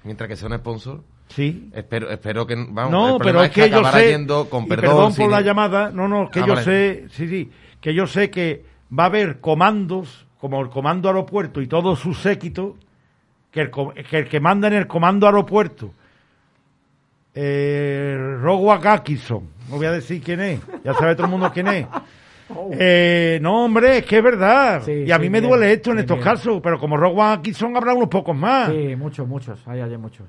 Mientras 0.05 0.29
que 0.29 0.37
sea 0.37 0.49
un 0.49 0.57
sponsor. 0.57 1.03
Sí. 1.29 1.69
Espero, 1.75 2.11
espero 2.11 2.47
que. 2.47 2.55
Vamos, 2.57 2.91
no, 2.91 3.17
el 3.17 3.23
pero 3.23 3.43
es 3.43 3.51
que, 3.51 3.69
yo 3.71 3.85
sé, 3.85 4.09
yendo 4.11 4.49
con 4.49 4.65
y 4.65 4.67
perdón, 4.69 4.85
perdón 4.85 5.05
por 5.09 5.13
sin- 5.15 5.31
la 5.31 5.41
llamada, 5.43 5.91
no, 5.91 6.09
no, 6.09 6.31
que 6.31 6.41
Ah, 6.41 6.47
yo 6.47 6.55
vale. 6.55 6.65
sé, 6.65 7.05
sí, 7.11 7.29
sí, 7.29 7.51
que 7.81 7.93
yo 7.95 8.07
sé 8.07 8.31
que 8.31 8.65
va 8.99 9.05
a 9.05 9.07
haber 9.07 9.39
comandos, 9.41 10.27
como 10.41 10.61
el 10.63 10.71
comando 10.71 11.09
aeropuerto 11.09 11.61
y 11.61 11.67
todos 11.67 11.99
sus 11.99 12.19
séquitos, 12.21 12.75
que 13.51 13.61
el, 13.61 13.71
que 13.71 14.19
el 14.19 14.29
que 14.29 14.41
manda 14.41 14.69
en 14.69 14.75
el 14.75 14.87
comando 14.87 15.27
aeropuerto, 15.27 15.93
eh, 17.35 18.17
Rowan 18.41 18.81
Atkinson, 18.87 19.49
no 19.71 19.77
voy 19.77 19.87
a 19.87 19.93
decir 19.93 20.23
quién 20.23 20.41
es, 20.41 20.61
ya 20.85 20.95
sabe 20.95 21.15
todo 21.15 21.27
el 21.27 21.31
mundo 21.31 21.51
quién 21.53 21.69
es. 21.69 21.87
Eh, 22.73 23.39
no, 23.43 23.67
hombre, 23.67 23.99
es 23.99 24.05
que 24.07 24.19
es 24.19 24.25
verdad. 24.25 24.83
Sí, 24.83 25.05
y 25.07 25.11
a 25.11 25.17
sí, 25.17 25.21
mí 25.23 25.29
me 25.29 25.41
bien, 25.41 25.51
duele 25.51 25.71
esto 25.73 25.91
en 25.93 25.99
estos 25.99 26.17
bien. 26.17 26.25
casos, 26.25 26.61
pero 26.63 26.79
como 26.81 26.97
Rowan 26.97 27.33
Atkinson 27.39 27.77
habrá 27.77 27.93
unos 27.93 28.09
pocos 28.09 28.35
más. 28.35 28.71
Sí, 28.71 28.97
muchos, 28.97 29.29
muchos. 29.29 29.61
Hay, 29.69 29.81
hay 29.83 29.97
muchos. 29.99 30.27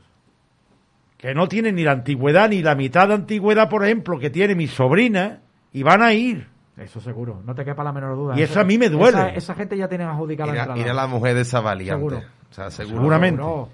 Que 1.19 1.35
no 1.35 1.47
tienen 1.47 1.75
ni 1.75 1.83
la 1.83 1.91
antigüedad 1.91 2.49
ni 2.49 2.63
la 2.63 2.73
mitad 2.73 3.07
de 3.09 3.13
antigüedad, 3.13 3.69
por 3.69 3.83
ejemplo, 3.85 4.17
que 4.17 4.31
tiene 4.31 4.55
mi 4.55 4.65
sobrina, 4.67 5.41
y 5.71 5.83
van 5.83 6.01
a 6.01 6.13
ir. 6.13 6.47
Eso 6.77 6.99
seguro. 7.01 7.41
No 7.45 7.53
te 7.53 7.63
quepa 7.65 7.83
la 7.83 7.91
menor 7.91 8.15
duda. 8.15 8.39
Y 8.39 8.41
eso 8.41 8.59
a 8.59 8.63
mí 8.63 8.77
me 8.77 8.89
duele. 8.89 9.09
Esa, 9.09 9.29
esa 9.29 9.53
gente 9.55 9.75
ya 9.77 9.87
tiene 9.89 10.05
adjudicada 10.05 10.53
la 10.53 10.59
entrada. 10.61 10.79
ir 10.79 10.89
a 10.89 10.93
la 10.93 11.07
mujer 11.07 11.35
de 11.35 11.41
esa 11.41 11.59
valiente. 11.59 11.93
Seguro. 11.93 12.17
O 12.17 12.53
sea, 12.53 12.71
seguro. 12.71 12.95
Seguramente. 12.97 13.41
Seguro. 13.41 13.69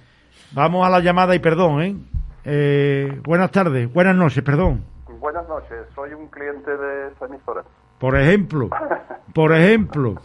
Vamos 0.54 0.86
a 0.88 0.90
la 0.90 1.00
llamada 1.02 1.36
y 1.36 1.40
perdón, 1.40 1.82
¿eh? 1.84 1.96
Eh, 2.46 3.20
buenas 3.24 3.52
tardes, 3.52 3.92
buenas 3.94 4.16
noches, 4.16 4.44
perdón. 4.44 4.84
Buenas 5.20 5.48
noches, 5.48 5.78
soy 5.96 6.14
un 6.14 6.28
cliente 6.28 6.70
de 6.76 7.08
esa 7.10 7.26
emisora. 7.26 7.64
Por 8.00 8.16
ejemplo, 8.20 8.70
por 9.34 9.54
ejemplo, 9.56 10.16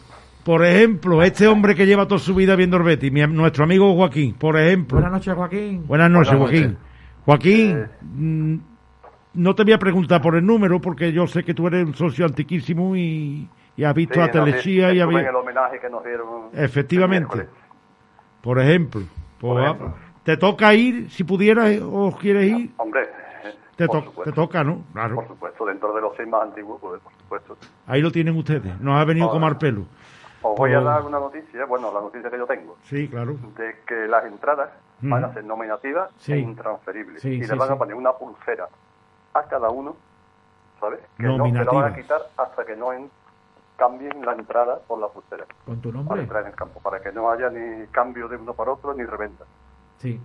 por 0.43 0.63
ejemplo, 0.65 1.23
este 1.23 1.47
hombre 1.47 1.73
que 1.75 1.85
lleva 1.87 2.07
toda 2.07 2.19
su 2.19 2.35
vida 2.35 2.55
viendo 2.55 2.77
el 2.77 2.83
Betis, 2.83 3.11
mi- 3.11 3.25
nuestro 3.27 3.63
amigo 3.63 3.95
Joaquín, 3.95 4.35
por 4.35 4.57
ejemplo. 4.59 4.97
Buenas 4.97 5.11
noches, 5.13 5.33
Joaquín. 5.33 5.85
Buenas 5.87 6.11
noches, 6.11 6.33
Buenas 6.33 6.49
Joaquín. 6.49 6.61
noches. 6.63 6.77
Joaquín, 6.77 6.90
mm, 7.25 8.55
no 9.33 9.55
te 9.55 9.63
voy 9.63 9.73
a 9.73 9.79
preguntar 9.79 10.21
por 10.21 10.35
el 10.35 10.45
número 10.45 10.79
porque 10.81 11.11
yo 11.11 11.27
sé 11.27 11.43
que 11.43 11.53
tú 11.53 11.67
eres 11.67 11.85
un 11.85 11.93
socio 11.93 12.25
antiquísimo 12.25 12.95
y, 12.95 13.47
y 13.77 13.83
has 13.83 13.93
visto 13.93 14.15
Sí, 14.15 14.19
a 14.19 14.25
no, 14.27 14.31
Telechía 14.31 14.93
y 14.93 14.99
había... 14.99 15.29
el 15.29 15.35
homenaje 15.35 15.79
que 15.79 15.89
nos 15.89 16.03
dieron. 16.03 16.49
Efectivamente. 16.53 17.47
Por 18.41 18.59
ejemplo, 18.59 19.01
pues, 19.39 19.53
Por 19.53 19.61
ejemplo. 19.61 19.93
¿te 20.23 20.37
toca 20.37 20.73
ir 20.73 21.09
si 21.11 21.23
pudieras 21.23 21.79
o 21.83 22.15
quieres 22.19 22.51
ir? 22.51 22.71
Hombre, 22.77 23.07
Te, 23.75 23.87
por 23.87 24.03
to- 24.03 24.21
te 24.23 24.31
toca, 24.31 24.63
¿no? 24.63 24.83
Claro. 24.93 25.15
por 25.15 25.27
supuesto, 25.27 25.65
dentro 25.65 25.93
de 25.93 26.01
los 26.01 26.15
seis 26.17 26.27
más 26.27 26.43
antiguos, 26.43 26.79
pues, 26.81 27.01
por 27.01 27.11
supuesto. 27.13 27.57
Ahí 27.87 28.01
lo 28.01 28.11
tienen 28.11 28.35
ustedes. 28.35 28.79
Nos 28.81 28.99
ha 28.99 29.05
venido 29.05 29.27
a 29.27 29.31
comer 29.31 29.57
pelo. 29.57 29.85
Os 30.43 30.57
voy 30.57 30.73
a 30.73 30.81
dar 30.81 31.03
una 31.03 31.19
noticia, 31.19 31.65
bueno, 31.65 31.93
la 31.93 32.01
noticia 32.01 32.29
que 32.31 32.37
yo 32.37 32.47
tengo, 32.47 32.75
Sí, 32.83 33.07
claro. 33.07 33.33
de 33.57 33.75
que 33.87 34.07
las 34.07 34.25
entradas 34.25 34.71
van 35.01 35.23
a 35.23 35.27
Ujú. 35.27 35.33
ser 35.35 35.43
nominativas 35.45 36.09
Sí. 36.17 36.33
e 36.33 36.37
intransferibles. 36.39 37.21
Sí, 37.21 37.29
y 37.35 37.43
sí, 37.43 37.49
le 37.51 37.55
van 37.57 37.67
sí. 37.69 37.73
a 37.73 37.77
poner 37.77 37.95
una 37.95 38.13
pulsera 38.13 38.67
a 39.33 39.43
cada 39.43 39.69
uno, 39.69 39.95
¿sabes? 40.79 40.99
Que 41.17 41.23
no 41.23 41.45
se 41.45 41.51
la 41.53 41.63
van 41.71 41.93
a 41.93 41.95
quitar 41.95 42.21
hasta 42.37 42.65
que 42.65 42.75
no 42.75 42.93
en- 42.93 43.09
cambien 43.77 44.23
la 44.23 44.33
entrada 44.33 44.77
por 44.87 44.99
la 44.99 45.07
pulsera. 45.07 45.45
Con 45.65 45.81
tu 45.81 45.89
Para 45.89 46.03
nombre. 46.03 46.21
entrar 46.21 46.41
en 46.43 46.49
el 46.49 46.55
campo, 46.55 46.79
para 46.81 47.01
que 47.01 47.11
no 47.11 47.31
haya 47.31 47.49
ni 47.49 47.87
cambio 47.87 48.27
de 48.27 48.35
uno 48.37 48.53
para 48.53 48.73
otro 48.73 48.93
ni 48.93 49.03
reventa. 49.05 49.45
Sí. 49.97 50.19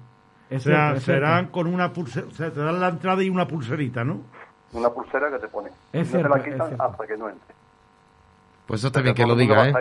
o 0.48 0.58
sea, 0.60 0.94
serán 1.00 1.46
con 1.48 1.66
una 1.66 1.92
pulsera, 1.92 2.26
o 2.28 2.30
sea, 2.30 2.52
te 2.52 2.60
dan 2.60 2.78
la 2.78 2.88
entrada 2.88 3.20
y 3.22 3.28
una 3.30 3.48
pulserita, 3.48 4.04
¿no? 4.04 4.20
Una 4.74 4.90
pulsera 4.90 5.28
que 5.30 5.38
te 5.40 5.48
pone. 5.48 5.70
Es 5.92 6.06
no 6.12 6.18
cierto, 6.20 6.32
te 6.34 6.38
la 6.38 6.44
quitan 6.44 6.76
hasta 6.80 7.04
que 7.06 7.16
no 7.16 7.28
entre. 7.30 7.55
Pues 8.66 8.80
eso 8.80 8.88
está 8.88 9.00
bien 9.00 9.14
que 9.14 9.24
lo 9.24 9.36
diga, 9.36 9.68
¿eh? 9.68 9.74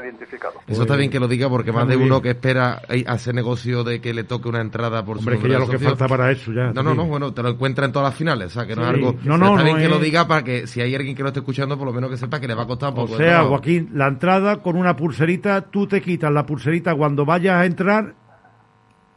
Eso 0.68 0.84
está 0.84 0.96
bien 0.96 1.10
que 1.10 1.20
lo 1.20 1.28
diga 1.28 1.50
porque 1.50 1.72
más 1.72 1.88
de 1.88 1.98
uno 1.98 2.22
que 2.22 2.30
espera 2.30 2.82
eh, 2.90 3.04
hacer 3.08 3.34
negocio 3.34 3.84
de 3.84 4.00
que 4.00 4.14
le 4.14 4.24
toque 4.24 4.48
una 4.48 4.62
entrada 4.62 5.04
por 5.04 5.18
Hombre, 5.18 5.38
su 5.38 5.42
que 5.42 5.50
ya 5.50 5.58
lo 5.58 5.68
que 5.68 5.80
falta 5.80 6.08
para 6.08 6.30
eso 6.30 6.52
ya, 6.52 6.72
No, 6.72 6.84
no, 6.84 6.94
no, 6.94 7.06
bueno, 7.06 7.34
te 7.34 7.42
lo 7.42 7.50
encuentra 7.50 7.86
en 7.86 7.92
todas 7.92 8.10
las 8.10 8.16
finales, 8.16 8.48
o 8.48 8.50
sea, 8.52 8.68
que 8.68 8.76
no 8.76 8.84
es 8.84 8.90
algo... 8.90 9.16
No, 9.24 9.40
no, 9.40 9.46
está 9.48 9.58
no 9.58 9.64
bien 9.64 9.78
que 9.78 9.90
lo 9.90 9.98
diga 9.98 10.28
para 10.28 10.44
que 10.44 10.68
si 10.68 10.82
hay 10.82 10.94
alguien 10.94 11.16
que 11.16 11.24
lo 11.24 11.30
esté 11.30 11.40
escuchando, 11.40 11.78
por 11.78 11.88
lo 11.88 11.94
menos 11.94 12.12
que 12.12 12.18
sepa 12.18 12.40
que 12.40 12.48
le 12.48 12.54
va 12.54 12.64
a 12.64 12.68
costar 12.68 12.94
un 12.94 13.00
O 13.00 13.02
poco. 13.06 13.18
de 13.18 13.26
sea. 13.26 13.44
Joaquín, 13.44 13.90
la 13.94 14.08
entrada 14.08 14.62
con 14.62 14.76
una 14.76 14.96
pulserita, 14.96 15.62
tú 15.62 15.88
te 15.88 16.00
quitas 16.02 16.32
la 16.32 16.46
pulserita 16.46 16.94
cuando 16.94 17.26
vayas 17.26 17.56
a 17.56 17.66
entrar 17.66 18.14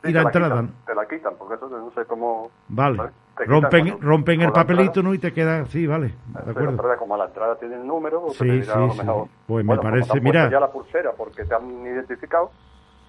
Sí, 0.02 0.10
y 0.10 0.12
te 0.12 0.12
la 0.12 0.22
la 0.22 0.28
entrada. 0.28 0.68
Te 0.86 0.94
la 0.94 1.06
quitan, 1.08 1.32
porque 1.38 1.56
eso 1.56 1.68
no 1.68 1.90
sé 1.90 2.06
cómo... 2.06 2.50
Vale. 2.68 2.96
¿sabes? 2.96 3.12
Rompen, 3.46 4.00
rompen 4.00 4.40
el 4.40 4.46
con 4.46 4.54
papelito, 4.54 4.84
entrada. 5.00 5.08
¿no? 5.08 5.14
Y 5.14 5.18
te 5.18 5.32
queda, 5.32 5.66
sí, 5.66 5.86
vale, 5.86 6.08
de 6.08 6.14
Pero, 6.32 6.50
acuerdo. 6.50 6.76
pero 6.82 6.96
como 6.98 7.16
la 7.16 7.26
entrada 7.26 7.56
tiene 7.58 7.76
el 7.76 7.86
número, 7.86 8.24
Sí, 8.30 8.38
te 8.38 8.44
dirá 8.52 8.74
a 8.74 8.78
lo 8.80 8.90
sí, 8.92 8.98
mejor, 8.98 9.24
sí. 9.26 9.30
Pues 9.46 9.64
me 9.64 9.68
bueno, 9.68 9.82
como 9.82 9.92
parece, 9.92 10.20
mira. 10.20 10.50
ya 10.50 10.60
la 10.60 10.70
pulsera 10.70 11.12
porque 11.16 11.44
te 11.44 11.54
han 11.54 11.68
identificado 11.86 12.50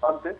antes, 0.08 0.36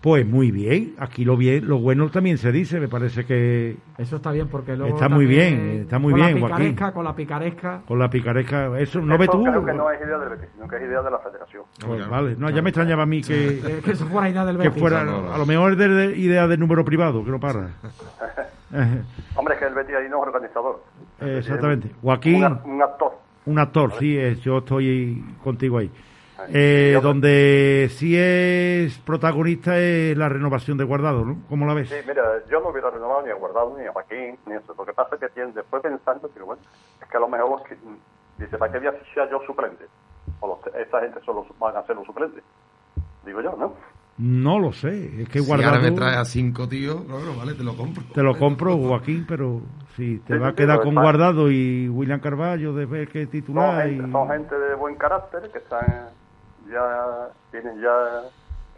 Pues 0.00 0.26
muy 0.26 0.50
bien, 0.50 0.94
aquí 0.98 1.24
lo 1.24 1.34
bien, 1.36 1.66
lo 1.66 1.78
bueno 1.78 2.10
también 2.10 2.36
se 2.36 2.52
dice, 2.52 2.78
me 2.78 2.88
parece 2.88 3.24
que 3.24 3.76
Eso 3.96 4.16
está 4.16 4.32
bien 4.32 4.48
porque 4.48 4.76
luego 4.76 4.94
Está 4.94 5.08
muy 5.08 5.24
bien, 5.24 5.80
está 5.84 5.98
muy 5.98 6.12
con 6.12 6.20
bien, 6.20 6.40
la 6.42 6.48
Joaquín. 6.48 6.76
con 6.92 7.04
la 7.04 7.14
picaresca 7.16 7.80
con 7.88 7.98
la 7.98 8.10
picaresca, 8.10 8.78
eso 8.78 9.00
no 9.00 9.14
eso 9.14 9.32
tú. 9.32 9.42
creo 9.44 9.64
que 9.64 9.72
no 9.72 9.90
es 9.90 10.00
idea 10.02 10.18
del 10.18 10.28
Betis, 10.28 10.48
sino 10.54 10.68
que 10.68 10.76
es 10.76 10.82
idea 10.82 11.00
de 11.00 11.10
la 11.10 11.18
federación. 11.20 11.62
Pues 11.86 12.06
vale, 12.08 12.36
no, 12.36 12.50
ya 12.50 12.60
me 12.60 12.68
extrañaba 12.70 13.04
a 13.04 13.06
mí 13.06 13.22
que, 13.22 13.80
que 13.82 13.90
eso 13.92 14.04
fuera 14.06 14.28
idea 14.28 14.44
del 14.44 14.58
que 14.58 14.68
Betis. 14.68 14.80
fuera, 14.80 15.04
No, 15.04 15.12
no, 15.12 15.22
no. 15.28 15.32
a 15.32 15.38
lo 15.38 15.46
mejor 15.46 15.72
es 15.72 15.78
de, 15.78 15.88
de 15.88 16.16
idea 16.18 16.46
del 16.48 16.60
número 16.60 16.84
privado, 16.84 17.24
que 17.24 17.30
no 17.30 17.40
para. 17.40 17.68
Eh, 18.74 19.02
Hombre, 19.36 19.54
es 19.54 19.60
que 19.60 19.66
el 19.66 19.74
Betis 19.74 19.94
ahí 19.94 20.08
no 20.08 20.16
es 20.22 20.28
organizador. 20.28 20.82
eh, 21.20 21.36
exactamente. 21.38 21.90
Joaquín, 22.02 22.44
Un, 22.44 22.60
un 22.64 22.82
actor. 22.82 23.12
un 23.46 23.58
actor, 23.58 23.92
sí, 23.98 24.18
es, 24.18 24.40
yo 24.40 24.58
estoy 24.58 25.24
contigo 25.42 25.78
ahí. 25.78 25.90
Eh, 26.48 26.98
donde 27.00 27.88
sí 27.92 28.16
es 28.18 28.98
protagonista 28.98 29.78
es 29.78 30.16
la 30.18 30.28
renovación 30.28 30.76
de 30.76 30.84
Guardado, 30.84 31.24
¿no? 31.24 31.38
¿Cómo 31.48 31.64
la 31.66 31.74
ves? 31.74 31.88
Sí, 31.88 31.94
mira, 32.06 32.22
yo 32.50 32.60
no 32.60 32.68
hubiera 32.70 32.90
renovado 32.90 33.22
ni 33.22 33.30
a 33.30 33.34
Guardado 33.34 33.76
ni 33.78 33.86
a 33.86 33.92
Joaquín, 33.92 34.36
ni 34.46 34.54
eso. 34.54 34.74
Lo 34.76 34.84
que 34.84 34.92
pasa 34.92 35.14
es 35.14 35.20
que 35.20 35.28
tienen, 35.28 35.54
después 35.54 35.80
pensando, 35.82 36.28
bueno, 36.44 36.60
es 37.00 37.08
que 37.08 37.16
a 37.16 37.20
lo 37.20 37.28
mejor 37.28 37.62
que, 37.62 37.76
mm, 37.76 37.96
dice, 38.38 38.58
¿para 38.58 38.72
qué 38.72 38.78
voy 38.78 38.88
a 38.88 38.92
fichar 38.92 39.30
yo 39.30 39.40
suplente? 39.46 39.84
O 40.40 40.48
los- 40.48 40.74
esa 40.74 41.00
gente 41.00 41.20
solo 41.24 41.46
van 41.60 41.76
a 41.76 41.82
ser 41.86 41.94
los 41.96 42.04
suplentes. 42.04 42.42
Digo 43.24 43.40
yo, 43.40 43.54
¿no? 43.56 43.72
No 44.16 44.60
lo 44.60 44.72
sé, 44.72 45.22
es 45.22 45.28
que 45.28 45.40
Si 45.40 45.46
Guardado 45.46 45.70
ahora 45.74 45.82
me 45.82 45.90
trae 45.90 46.16
a 46.16 46.24
cinco 46.24 46.68
tíos, 46.68 47.02
claro, 47.04 47.36
vale, 47.36 47.54
te 47.54 47.64
lo 47.64 47.76
compro. 47.76 48.04
te 48.14 48.22
lo 48.22 48.38
compro, 48.38 48.76
Joaquín, 48.78 49.24
pero 49.26 49.60
si 49.96 50.18
te 50.20 50.34
Sí, 50.34 50.38
va 50.38 50.48
a 50.50 50.54
quedar 50.54 50.82
con 50.82 50.94
Guardado 50.94 51.50
y 51.50 51.88
William 51.88 52.20
Carballo 52.20 52.72
de 52.74 52.86
ver 52.86 53.08
que 53.08 53.24
Son 53.24 53.30
titular 53.32 53.88
y... 53.88 53.96
gente, 53.96 54.12
son 54.12 54.28
gente 54.28 54.56
de 54.56 54.74
buen 54.76 54.94
carácter 54.94 55.50
que 55.50 55.58
están 55.58 56.08
ya, 56.70 57.28
tienen 57.50 57.80
ya 57.80 58.22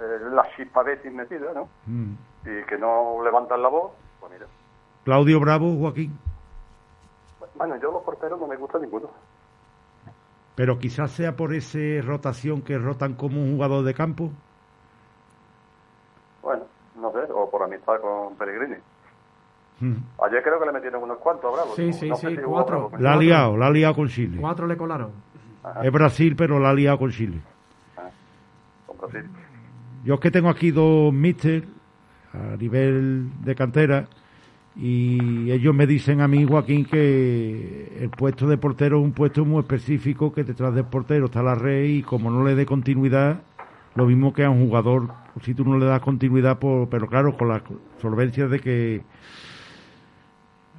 eh, 0.00 0.18
la 0.32 0.42
chispa 0.56 0.82
Betis 0.82 1.12
metida, 1.12 1.52
¿no? 1.54 1.68
Mm. 1.86 2.12
Y 2.44 2.64
que 2.66 2.78
no 2.78 3.22
levantan 3.22 3.60
la 3.60 3.68
voz, 3.68 3.92
pues 4.20 4.32
mira. 4.32 4.46
Claudio 5.04 5.38
Bravo, 5.40 5.76
Joaquín. 5.76 6.18
Bueno, 7.56 7.76
yo 7.80 7.92
los 7.92 8.02
porteros 8.02 8.40
no 8.40 8.46
me 8.46 8.56
gusta 8.56 8.78
ninguno. 8.78 9.10
Pero 10.54 10.78
quizás 10.78 11.10
sea 11.10 11.36
por 11.36 11.52
esa 11.54 11.78
rotación 12.02 12.62
que 12.62 12.78
rotan 12.78 13.14
como 13.14 13.40
un 13.42 13.52
jugador 13.52 13.84
de 13.84 13.92
campo. 13.94 14.30
Bueno, 16.42 16.64
no 16.96 17.12
sé, 17.12 17.18
con 18.00 18.36
Pellegrini. 18.36 18.76
Mm. 19.80 19.94
Ayer 20.24 20.42
creo 20.42 20.58
que 20.58 20.66
le 20.66 20.72
metieron 20.72 21.02
unos 21.02 21.18
cuantos, 21.18 21.52
Bravo. 21.52 21.74
Sí, 21.76 21.92
sí, 21.92 22.08
no 22.08 22.16
sí, 22.16 22.28
si 22.28 22.36
cuatro. 22.36 22.90
La 22.98 23.14
ha 23.14 23.16
liado, 23.16 23.56
la 23.56 23.66
ha 23.66 23.70
liado 23.70 23.94
con 23.94 24.08
Chile. 24.08 24.38
Cuatro 24.40 24.66
le 24.66 24.76
colaron. 24.76 25.10
Es 25.82 25.92
Brasil, 25.92 26.34
pero 26.36 26.58
la 26.58 26.70
ha 26.70 26.74
liado 26.74 26.98
con 26.98 27.10
Chile. 27.10 27.40
con 28.86 28.98
Brasil. 28.98 29.30
Yo 30.04 30.14
es 30.14 30.20
que 30.20 30.30
tengo 30.30 30.48
aquí 30.48 30.70
dos 30.70 31.12
míster 31.12 31.64
a 32.32 32.56
nivel 32.56 33.28
de 33.42 33.54
cantera 33.54 34.06
y 34.76 35.50
ellos 35.50 35.74
me 35.74 35.86
dicen 35.86 36.20
a 36.20 36.28
mí, 36.28 36.44
Joaquín, 36.44 36.84
que 36.84 37.96
el 37.98 38.10
puesto 38.10 38.46
de 38.46 38.58
portero 38.58 38.98
es 38.98 39.04
un 39.04 39.12
puesto 39.12 39.44
muy 39.44 39.60
específico, 39.60 40.32
que 40.32 40.44
detrás 40.44 40.74
del 40.74 40.84
portero 40.84 41.26
está 41.26 41.42
la 41.42 41.54
red 41.54 41.84
y 41.84 42.02
como 42.02 42.30
no 42.30 42.44
le 42.44 42.54
dé 42.54 42.66
continuidad, 42.66 43.40
lo 43.96 44.06
mismo 44.06 44.32
que 44.32 44.44
a 44.44 44.50
un 44.50 44.66
jugador, 44.66 45.08
si 45.42 45.54
tú 45.54 45.64
no 45.64 45.78
le 45.78 45.86
das 45.86 46.00
continuidad, 46.00 46.58
por, 46.58 46.88
pero 46.88 47.08
claro, 47.08 47.36
con 47.36 47.48
la 47.48 47.62
solvencia 48.00 48.46
de 48.46 48.60
que 48.60 49.02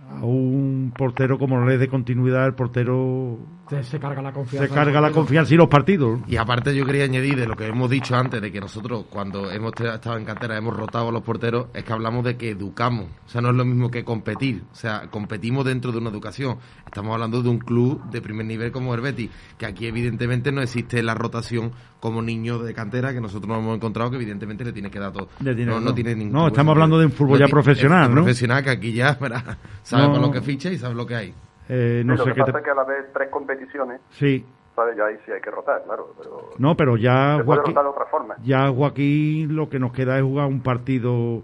a 0.09 0.23
un 0.23 0.93
portero 0.97 1.37
como 1.37 1.59
no 1.59 1.65
le 1.67 1.77
dé 1.77 1.87
continuidad, 1.87 2.45
el 2.47 2.53
portero 2.53 3.37
Se, 3.69 3.83
se 3.83 3.99
carga 3.99 4.21
la 4.21 4.31
confianza. 4.31 4.67
se 4.67 4.73
carga 4.73 5.01
la 5.01 5.11
confianza 5.11 5.53
y 5.53 5.57
los 5.57 5.67
partidos. 5.67 6.21
Y 6.27 6.37
aparte 6.37 6.73
yo 6.75 6.85
quería 6.85 7.03
añadir 7.03 7.35
de 7.37 7.45
lo 7.45 7.55
que 7.55 7.67
hemos 7.67 7.89
dicho 7.89 8.15
antes, 8.15 8.41
de 8.41 8.51
que 8.51 8.59
nosotros 8.61 9.05
cuando 9.09 9.51
hemos 9.51 9.73
estado 9.73 10.17
en 10.17 10.23
cantera 10.25 10.57
hemos 10.57 10.75
rotado 10.75 11.09
a 11.09 11.11
los 11.11 11.23
porteros, 11.23 11.67
es 11.73 11.83
que 11.83 11.91
hablamos 11.93 12.23
de 12.23 12.37
que 12.37 12.51
educamos. 12.51 13.07
O 13.25 13.29
sea, 13.29 13.41
no 13.41 13.49
es 13.49 13.55
lo 13.55 13.65
mismo 13.65 13.91
que 13.91 14.03
competir. 14.05 14.63
O 14.71 14.75
sea, 14.75 15.07
competimos 15.11 15.65
dentro 15.65 15.91
de 15.91 15.97
una 15.97 16.09
educación. 16.09 16.57
Estamos 16.85 17.13
hablando 17.13 17.41
de 17.43 17.49
un 17.49 17.59
club 17.59 18.01
de 18.09 18.21
primer 18.21 18.45
nivel 18.45 18.71
como 18.71 18.95
el 18.95 19.01
Betis, 19.01 19.29
que 19.57 19.65
aquí 19.65 19.87
evidentemente 19.87 20.51
no 20.53 20.61
existe 20.61 21.03
la 21.03 21.13
rotación 21.15 21.71
como 21.99 22.21
niño 22.21 22.59
de 22.59 22.73
cantera, 22.75 23.11
que 23.11 23.19
nosotros 23.19 23.49
nos 23.49 23.57
hemos 23.59 23.75
encontrado 23.75 24.11
que 24.11 24.17
evidentemente 24.17 24.63
le 24.63 24.71
tiene 24.71 24.89
que 24.91 24.99
dar 24.99 25.11
todo. 25.11 25.29
Le 25.41 25.53
tiene- 25.55 25.71
no, 25.71 25.79
no 25.79 25.87
no. 25.87 25.93
tiene 25.95 26.15
ningún 26.15 26.31
No, 26.33 26.47
estamos 26.47 26.71
hablando 26.73 26.99
de 26.99 27.07
un 27.07 27.11
fútbol 27.11 27.39
ya 27.39 27.47
profesional, 27.47 28.09
¿no? 28.09 28.21
profesional 28.21 28.63
que 28.63 28.69
aquí 28.69 28.93
ya, 28.93 29.13
verá, 29.21 29.57
sabe 29.97 30.07
No. 30.07 30.13
por 30.13 30.21
lo 30.21 30.31
que 30.31 30.41
ficha 30.41 30.69
y 30.71 30.77
sabe 30.77 30.95
lo 30.95 31.05
que 31.05 31.15
hay. 31.15 31.33
Eh, 31.69 32.03
no 32.05 32.13
Sí, 32.13 32.17
lo 32.19 32.23
sé 32.25 32.29
que 32.31 32.35
qué 32.35 32.39
pasa 32.41 32.51
te... 32.53 32.57
es 32.59 32.63
que 32.65 32.71
a 32.71 32.75
la 32.75 32.83
vez 32.85 33.05
tres 33.13 33.29
competiciones, 33.29 33.99
Sí, 34.11 34.45
¿sabes? 34.75 34.95
Ya 34.97 35.05
ahí 35.05 35.15
sí 35.25 35.31
hay 35.31 35.41
que 35.41 35.51
rotar, 35.51 35.83
claro. 35.83 36.13
Pero 36.17 36.49
no, 36.57 36.77
pero 36.77 36.95
ya 36.97 37.37
se 37.37 37.43
puede 37.43 37.57
Joaquín, 37.59 37.75
rotar 37.75 37.83
de 37.83 37.89
otra 37.89 38.05
forma. 38.05 38.35
ya 38.43 38.69
Joaquín 38.69 39.55
lo 39.55 39.69
que 39.69 39.79
nos 39.79 39.91
queda 39.91 40.17
es 40.17 40.23
jugar 40.23 40.47
un 40.47 40.61
partido 40.61 41.41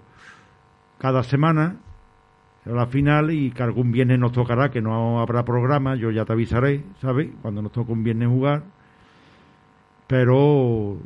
cada 1.00 1.24
semana 1.24 1.76
a 2.66 2.70
la 2.70 2.86
final 2.86 3.32
y 3.32 3.52
que 3.52 3.62
algún 3.64 3.92
viernes 3.92 4.18
nos 4.20 4.32
tocará, 4.32 4.72
que 4.72 4.82
no 4.82 5.20
habrá 5.20 5.44
programa, 5.44 5.96
yo 5.96 6.12
ya 6.12 6.24
te 6.24 6.32
avisaré, 6.32 6.84
¿sabes? 7.02 7.30
Cuando 7.42 7.62
nos 7.62 7.74
toque 7.74 7.92
un 7.92 8.04
viernes 8.06 8.30
jugar. 8.30 8.62
Pero 10.08 10.98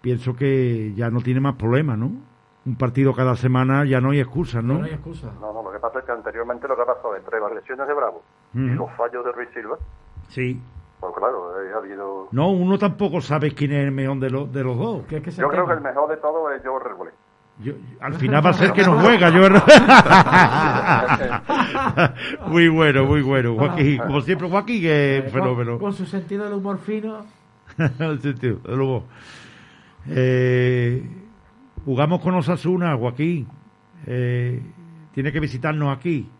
pienso 0.00 0.34
que 0.34 0.92
ya 0.96 1.10
no 1.10 1.20
tiene 1.20 1.40
más 1.40 1.54
problemas, 1.56 1.98
¿no? 1.98 2.10
Un 2.66 2.76
partido 2.76 3.14
cada 3.14 3.36
semana 3.36 3.84
ya 3.84 4.00
no 4.00 4.10
hay 4.10 4.20
excusas, 4.20 4.62
¿no? 4.62 4.78
No 4.78 4.84
hay 4.84 4.92
excusa. 4.92 5.32
No, 5.40 5.52
no, 5.52 5.62
que 5.78 5.82
pasa 5.82 5.98
es 6.00 6.04
que 6.04 6.12
anteriormente 6.12 6.68
lo 6.68 6.76
que 6.76 6.82
ha 6.82 6.86
pasado 6.86 7.16
entre 7.16 7.40
las 7.40 7.52
lesiones 7.52 7.86
de 7.88 7.94
Bravo 7.94 8.22
y 8.54 8.64
Ujú. 8.66 8.74
los 8.74 8.90
fallos 8.96 9.24
de 9.24 9.32
Ruiz 9.32 9.48
Silva, 9.54 9.76
Sí. 10.28 10.60
pues 11.00 11.12
claro, 11.16 11.52
ahí 11.58 11.68
ha 11.72 11.76
habido... 11.78 12.28
No, 12.32 12.50
uno 12.50 12.76
tampoco 12.78 13.20
sabe 13.20 13.54
quién 13.54 13.72
es 13.72 13.84
el 13.86 13.92
mejor 13.92 14.18
de, 14.18 14.30
los 14.30 14.52
de 14.52 14.64
los 14.64 14.76
dos. 14.76 15.02
Yo 15.08 15.22
creo 15.48 15.66
que 15.66 15.72
el 15.74 15.80
mejor 15.80 16.08
de 16.10 16.16
todo 16.18 16.50
es 16.52 16.60
Joe 16.64 16.82
Rebolé. 16.82 17.10
Yo- 17.60 17.72
al 18.00 18.14
final 18.14 18.44
va 18.46 18.50
a 18.50 18.54
ser 18.54 18.72
que 18.72 18.82
no 18.84 19.00
juega. 19.00 19.30
Yo... 19.30 19.40
muy 22.48 22.68
bueno, 22.68 23.04
muy 23.04 23.22
bueno. 23.22 23.54
Joaquín, 23.56 23.98
como 23.98 24.20
siempre, 24.20 24.48
Joaquín 24.48 24.84
es 24.84 25.24
Eh, 25.24 25.28
fenómeno. 25.32 25.72
Con, 25.72 25.80
con 25.80 25.92
su 25.92 26.06
sentido 26.06 26.44
del 26.44 26.54
humor 26.54 26.78
fino. 26.78 27.24
El 27.98 28.20
sentido 28.20 28.56
del 28.58 28.80
humor. 28.80 29.02
Eh, 30.08 31.02
jugamos 31.84 32.20
con 32.20 32.34
Osasuna, 32.34 32.96
Joaquín. 32.96 33.48
Eh, 34.06 34.62
tiene 35.18 35.32
que 35.32 35.40
visitarnos 35.40 35.96
aquí. 35.96 36.30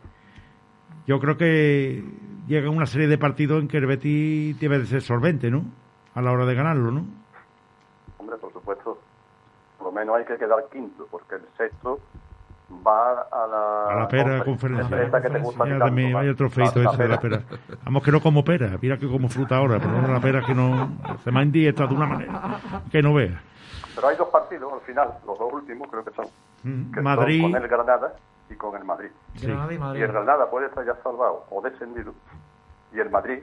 Yo 1.05 1.19
creo 1.19 1.37
que 1.37 2.05
llega 2.47 2.71
una 2.71 2.87
serie 2.87 3.09
de 3.09 3.19
partidos 3.19 3.61
en 3.61 3.67
que 3.67 3.79
el 3.79 3.87
Betis 3.87 4.61
debe 4.61 4.79
de 4.79 4.87
ser 4.87 5.03
solvente, 5.03 5.51
¿no? 5.51 5.65
A 6.15 6.23
la 6.23 6.31
hora 6.31 6.47
de 6.47 6.55
ganarlo, 6.55 6.93
¿no? 6.93 7.05
Hombre, 8.19 8.37
por 8.37 8.53
supuesto, 8.53 8.97
por 9.79 9.89
lo 9.89 9.93
menos 9.93 10.15
hay 10.15 10.25
que 10.27 10.37
quedar 10.37 10.65
quinto, 10.71 11.09
porque 11.11 11.35
el 11.35 11.43
sexto 11.57 11.99
va 12.87 13.23
a 13.23 13.47
la... 13.49 13.97
A 13.97 14.01
la 14.03 14.09
pera 14.09 14.45
conferencia. 14.45 15.03
Esta 15.03 15.23
que 15.23 15.31
te 15.31 15.39
gusta 15.41 15.65
Mira, 15.65 15.79
tanto, 15.79 15.87
también, 15.87 16.13
vaya 16.13 16.35
trofeito 16.37 16.81
ese 16.81 17.03
de 17.03 17.09
la 17.09 17.19
pera. 17.19 17.43
Vamos 17.85 18.05
que 18.05 18.13
no 18.13 18.21
como 18.21 18.45
pera, 18.45 18.79
mira 18.81 18.97
que 18.97 19.09
como 19.09 19.29
fruta 19.29 19.57
ahora, 19.57 19.81
pero 19.81 20.01
no 20.01 20.07
la 20.07 20.21
pera 20.21 20.47
que 20.47 20.55
no 20.55 20.93
se 21.25 21.33
me 21.33 21.41
ha 21.41 21.43
indieta 21.43 21.85
de 21.85 21.95
una 21.97 22.07
manera 22.07 22.61
que 22.93 23.03
no 23.03 23.13
vea. 23.13 23.43
Pero 23.97 24.07
hay 24.07 24.17
dos 24.17 24.29
partidos 24.29 24.73
al 24.73 24.81
final, 24.83 25.15
los 25.27 25.37
dos 25.37 25.53
últimos 25.53 25.89
creo 25.91 26.05
que 26.05 26.13
son, 26.13 26.27
Mm, 26.63 26.93
que 26.93 27.01
Madrid, 27.01 27.43
son 27.43 27.53
con 27.53 27.63
el 27.63 27.69
Granada 27.69 28.15
y 28.51 28.55
con 28.57 28.77
el 28.77 28.85
Madrid. 28.85 29.11
Sí. 29.37 29.47
Y 29.47 29.51
el 30.03 30.09
Granada 30.13 30.51
puede 30.51 30.67
estar 30.67 30.85
ya 30.85 30.95
salvado 31.03 31.45
o 31.51 31.61
descendido, 31.63 32.13
y 32.93 33.01
el 33.01 33.11
Madrid 33.11 33.43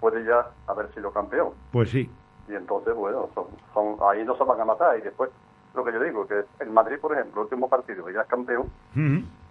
puede 0.00 0.24
ya 0.24 0.46
haber 0.66 0.92
sido 0.94 1.12
campeón. 1.12 1.50
pues 1.72 1.90
sí. 1.90 2.10
Y 2.48 2.54
entonces, 2.54 2.94
bueno, 2.94 3.28
son, 3.34 3.46
son- 3.72 3.96
ahí 4.10 4.24
no 4.24 4.36
se 4.36 4.42
van 4.42 4.60
a 4.60 4.64
matar. 4.64 4.98
Y 4.98 5.02
después, 5.02 5.30
lo 5.74 5.84
que 5.84 5.92
yo 5.92 6.00
digo, 6.02 6.26
que 6.26 6.44
el 6.58 6.70
Madrid, 6.70 6.98
por 7.00 7.12
ejemplo, 7.12 7.42
el 7.42 7.44
último 7.44 7.68
partido, 7.68 8.04
que 8.04 8.12
ya 8.12 8.22
es 8.22 8.26
campeón, 8.28 8.68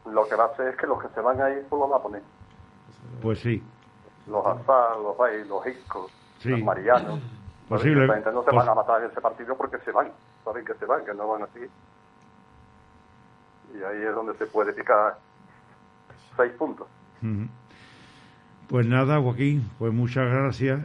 lo 0.05 0.27
que 0.27 0.35
va 0.35 0.45
a 0.45 0.47
hacer 0.47 0.69
es 0.69 0.75
que 0.75 0.85
los 0.87 1.01
que 1.01 1.07
se 1.09 1.21
van 1.21 1.39
a 1.41 1.49
ir, 1.49 1.65
pues 1.69 1.79
los 1.79 1.89
va 1.89 1.95
a 1.97 2.01
poner. 2.03 2.21
Pues 3.21 3.39
sí. 3.39 3.63
Los 4.27 4.45
Azar, 4.45 4.97
los 4.97 5.15
Bay, 5.17 5.45
los 5.47 5.65
Iscos, 5.65 6.11
Sí. 6.39 6.49
los 6.49 6.61
Marianos. 6.61 7.21
Posible. 7.69 8.03
Esa 8.05 8.13
gente 8.15 8.31
no 8.33 8.43
se 8.43 8.51
van 8.51 8.67
a 8.67 8.73
matar 8.75 9.01
en 9.03 9.11
ese 9.11 9.21
partido 9.21 9.55
porque 9.55 9.77
se 9.79 9.91
van. 9.91 10.11
Saben 10.43 10.65
que 10.65 10.73
se 10.73 10.85
van, 10.85 11.05
que 11.05 11.13
no 11.13 11.27
van 11.27 11.43
así. 11.43 11.59
Y 13.73 13.83
ahí 13.83 14.03
es 14.07 14.15
donde 14.15 14.33
se 14.35 14.45
puede 14.45 14.73
picar 14.73 15.17
seis 16.37 16.51
puntos. 16.57 16.87
Pues 18.67 18.85
nada, 18.85 19.19
Joaquín, 19.19 19.69
pues 19.79 19.93
muchas 19.93 20.27
gracias. 20.29 20.81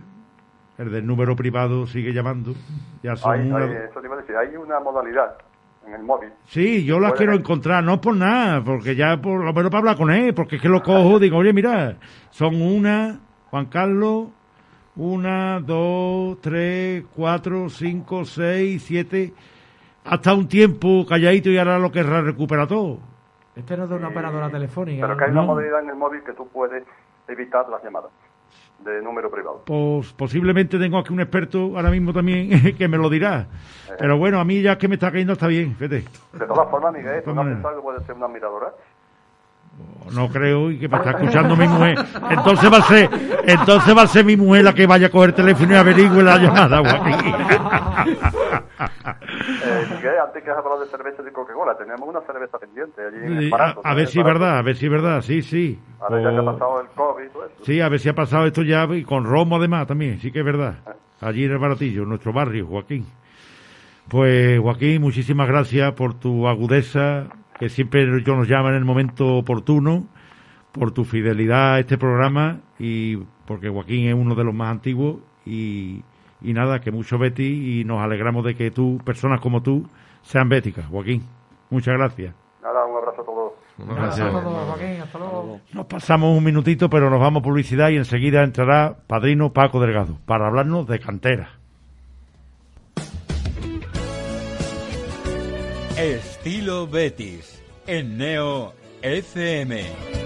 El 0.79 0.91
del 0.91 1.07
número 1.07 1.37
privado 1.37 1.87
sigue 1.87 2.13
llamando. 2.13 2.55
Ya 3.03 3.15
son 3.17 3.33
Hay, 3.33 3.51
una- 3.51 3.59
hay- 3.65 3.73
eso 3.91 4.01
te 4.01 4.07
iba 4.07 4.17
a 4.17 4.21
decir, 4.21 4.37
hay 4.37 4.57
una 4.57 4.81
modalidad 4.81 5.37
en 5.87 5.95
el 5.95 6.03
móvil. 6.03 6.31
Sí, 6.47 6.85
yo 6.85 6.99
las 6.99 7.13
quiero 7.13 7.35
encontrar, 7.35 7.85
no 7.85 8.01
por 8.01 8.17
nada, 8.17 8.65
porque 8.65 8.97
ya 8.97 9.21
por 9.21 9.45
lo 9.45 9.53
menos 9.53 9.71
para 9.71 9.79
hablar 9.81 9.97
con 9.97 10.11
él, 10.11 10.35
porque 10.35 10.57
es 10.57 10.63
que 10.63 10.69
lo 10.69 10.83
cojo, 10.83 11.19
digo, 11.21 11.37
oye, 11.37 11.53
mira, 11.53 11.97
son 12.31 12.61
una, 12.61 13.21
Juan 13.51 13.67
Carlos, 13.67 14.29
una, 14.97 15.61
dos, 15.61 16.41
tres, 16.41 17.05
cuatro, 17.15 17.69
cinco, 17.69 18.25
seis, 18.25 18.83
siete, 18.85 19.35
hasta 20.05 20.35
un 20.35 20.49
tiempo 20.49 21.05
calladito 21.09 21.51
y 21.51 21.59
ahora 21.59 21.79
lo 21.79 21.91
querrá 21.91 22.21
recuperar 22.21 22.69
todo. 22.69 22.99
Este 23.57 23.77
no 23.77 23.85
es 23.85 23.91
de 23.91 23.97
una 23.97 24.09
operadora 24.09 24.51
telefónica. 24.51 25.07
Pero 25.07 25.17
que 25.17 25.25
hay 25.25 25.31
una 25.31 25.43
modalidad 25.43 25.83
en 25.83 25.91
el 25.91 25.97
móvil 25.97 26.23
que 26.23 26.33
tú 26.33 26.49
puedes 26.49 26.85
evitar 27.29 27.69
las 27.69 27.83
llamadas 27.83 28.11
de 28.85 29.01
número 29.01 29.31
privado. 29.31 29.63
Pues 29.65 30.13
posiblemente 30.13 30.79
tengo 30.79 30.99
aquí 30.99 31.13
un 31.13 31.21
experto 31.21 31.77
ahora 31.77 31.91
mismo 31.91 32.13
también 32.13 32.75
que 32.79 32.89
me 32.89 32.99
lo 32.99 33.09
dirá. 33.09 33.47
Pero 33.99 34.19
bueno, 34.19 34.41
a 34.41 34.45
mí 34.45 34.61
ya 34.61 34.77
que 34.77 34.89
me 34.89 34.95
está 34.95 35.11
cayendo 35.11 35.35
está 35.35 35.47
bien, 35.47 35.75
fíjate. 35.77 36.05
De 36.33 36.47
todas 36.47 36.69
formas, 36.69 36.93
Miguel, 36.93 37.23
¿tú 37.23 37.35
no 37.35 37.43
has 37.43 37.47
pensado 37.49 37.77
que 37.77 37.83
puede 37.83 38.01
ser 38.05 38.17
una 38.17 38.27
admiradora? 38.27 38.73
No 40.13 40.29
creo 40.29 40.71
y 40.71 40.79
que 40.79 40.89
me 40.89 40.99
está 40.99 41.11
escuchando 41.13 41.57
mi 41.57 41.67
mujer. 41.67 41.99
Entonces 42.31 42.73
va 42.73 42.77
a 42.77 42.83
ser, 42.83 43.09
entonces 43.45 43.97
va 43.97 44.03
a 44.03 44.07
ser 44.07 44.25
mi 44.25 44.37
mujer 44.37 44.65
la 44.65 44.75
que 44.75 44.87
vaya 44.87 45.07
a 45.07 45.11
coger 45.11 45.31
el 45.31 45.35
teléfono 45.35 45.73
y 45.73 45.77
averigüe 45.77 46.23
la 46.23 46.37
llamada, 46.39 46.79
Joaquín. 46.79 47.35
Eh, 49.47 49.87
Miguel, 49.95 50.15
antes 50.27 50.43
que 50.43 50.51
has 50.51 50.57
hablado 50.59 50.81
de 50.81 50.87
cerveza 50.87 51.23
de 51.23 51.33
Coca-Cola, 51.33 51.77
tenemos 51.77 52.09
una 52.09 52.21
cerveza 52.23 52.59
pendiente 52.59 53.01
allí 53.07 53.17
en 53.19 53.39
el 53.39 53.49
a, 53.49 53.57
Parato. 53.57 53.81
a 53.85 53.95
ver 53.95 54.07
si 54.09 54.19
es 54.21 54.25
verdad, 54.25 54.59
a 54.59 54.63
ver 54.63 54.77
si 54.77 54.87
es 54.87 54.93
verdad, 54.93 55.21
sí, 55.23 55.43
sí. 55.43 55.79
Ahora 56.01 56.23
ya 56.23 56.31
que 56.31 56.37
ha 56.37 56.41
O- 56.43 56.45
pasado 56.53 56.81
el 56.81 56.89
COVID 56.89 57.29
todo 57.31 57.45
eso. 57.47 57.55
sí, 57.65 57.81
a 57.81 57.89
ver 57.89 58.01
si 58.01 58.09
ha 58.09 58.15
pasado 58.15 58.47
esto 58.47 58.63
ya 58.63 58.85
y 58.95 59.05
con 59.05 59.25
Romo 59.25 59.57
además 59.57 59.87
también, 59.87 60.19
sí 60.21 60.31
que 60.33 60.41
es 60.41 60.45
verdad. 60.45 60.77
Allí 61.21 61.45
en 61.45 61.53
el 61.53 61.59
Baratillo, 61.59 62.03
en 62.03 62.09
nuestro 62.09 62.33
barrio, 62.33 62.67
Joaquín. 62.67 63.07
Pues 64.09 64.61
Joaquín, 64.61 65.01
muchísimas 65.01 65.49
gracias 65.49 65.93
por 65.93 66.15
tu 66.15 66.47
agudeza, 66.47 67.27
que 67.59 67.69
siempre 67.69 68.07
yo 68.23 68.37
nos 68.37 68.49
llama 68.49 68.69
en 68.71 68.75
el 68.77 68.85
momento 68.85 69.37
oportuno, 69.37 70.07
por 70.73 70.93
tu 70.93 71.05
fidelidad 71.05 71.75
a 71.75 71.79
este 71.81 71.97
programa 71.97 72.59
y 72.79 73.17
porque 73.47 73.69
Joaquín 73.69 74.09
es 74.09 74.15
uno 74.15 74.35
de 74.35 74.45
los 74.45 74.53
más 74.55 74.71
antiguos 74.73 75.19
y, 75.47 76.03
y 76.45 76.53
nada, 76.53 76.81
que 76.81 76.91
mucho 76.91 77.19
Betty 77.19 77.81
y 77.81 77.85
nos 77.85 78.03
alegramos 78.03 78.45
de 78.45 78.55
que 78.55 78.71
tú, 78.71 79.01
personas 79.05 79.41
como 79.41 79.63
tú, 79.63 79.89
sean 80.23 80.49
béticas, 80.49 80.87
Joaquín. 80.87 81.23
Muchas 81.71 81.95
gracias. 81.95 82.35
Nada, 82.63 82.87
un 82.87 82.97
abrazo 82.97 83.23
a 83.23 83.25
todos. 83.25 83.53
Gracias. 83.79 84.27
Hasta 84.27 84.41
luego, 84.41 84.51
Joaquín, 84.51 85.01
hasta 85.03 85.19
luego. 85.19 85.61
Nos 85.73 85.87
pasamos 85.87 86.37
un 86.37 86.45
minutito, 86.45 86.89
pero 86.89 87.11
nos 87.11 87.21
vamos 87.21 87.41
a 87.41 87.45
publicidad 87.45 87.89
y 87.89 87.97
enseguida 87.97 88.43
entrará 88.43 88.97
Padrino 89.07 89.53
Paco 89.53 89.81
Delgado 89.81 90.19
para 90.27 90.47
hablarnos 90.47 90.87
de 90.87 91.01
cantera. 91.01 91.51
Estilo 95.97 96.87
Betis 96.89 97.63
en 97.87 98.19
Neo 98.19 98.73
FM. 99.03 100.24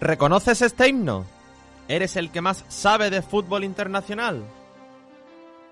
¿Reconoces 0.00 0.60
este 0.60 0.88
himno? 0.88 1.24
¿Eres 1.88 2.16
el 2.16 2.30
que 2.30 2.42
más 2.42 2.64
sabe 2.68 3.08
de 3.08 3.22
fútbol 3.22 3.64
internacional? 3.64 4.44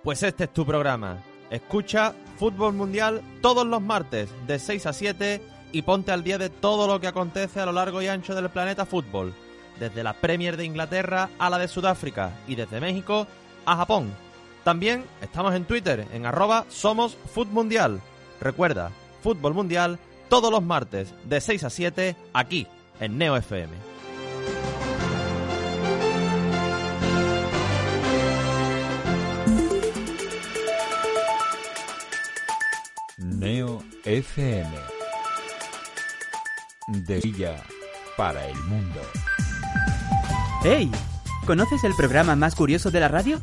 Pues 0.02 0.22
este 0.22 0.44
es 0.44 0.52
tu 0.52 0.64
programa. 0.64 1.22
Escucha 1.50 2.14
Fútbol 2.38 2.72
Mundial 2.72 3.20
todos 3.42 3.66
los 3.66 3.82
martes 3.82 4.30
de 4.46 4.58
6 4.58 4.86
a 4.86 4.92
7 4.94 5.42
y 5.72 5.82
ponte 5.82 6.10
al 6.10 6.24
día 6.24 6.38
de 6.38 6.48
todo 6.48 6.86
lo 6.86 7.00
que 7.00 7.06
acontece 7.06 7.60
a 7.60 7.66
lo 7.66 7.72
largo 7.72 8.00
y 8.00 8.06
ancho 8.06 8.34
del 8.34 8.48
planeta 8.48 8.86
fútbol, 8.86 9.34
desde 9.78 10.02
la 10.02 10.14
Premier 10.14 10.56
de 10.56 10.64
Inglaterra 10.64 11.28
a 11.38 11.50
la 11.50 11.58
de 11.58 11.68
Sudáfrica 11.68 12.32
y 12.48 12.54
desde 12.54 12.80
México 12.80 13.26
a 13.66 13.76
Japón. 13.76 14.14
También 14.62 15.04
estamos 15.20 15.54
en 15.54 15.66
Twitter 15.66 16.06
en 16.12 16.24
arroba 16.24 16.64
somos 16.70 17.18
Mundial. 17.50 18.00
Recuerda, 18.40 18.90
Fútbol 19.22 19.52
Mundial 19.52 19.98
todos 20.30 20.50
los 20.50 20.62
martes 20.62 21.12
de 21.24 21.40
6 21.40 21.64
a 21.64 21.70
7 21.70 22.16
aquí 22.32 22.66
en 23.00 23.18
Neo 23.18 23.36
FM. 23.36 23.93
Neo 33.44 33.82
FM. 34.06 34.70
De 37.06 37.20
Villa 37.20 37.62
para 38.16 38.48
el 38.48 38.56
mundo. 38.60 39.02
¡Hey! 40.62 40.90
¿Conoces 41.44 41.84
el 41.84 41.92
programa 41.94 42.36
más 42.36 42.54
curioso 42.54 42.90
de 42.90 43.00
la 43.00 43.08
radio? 43.08 43.42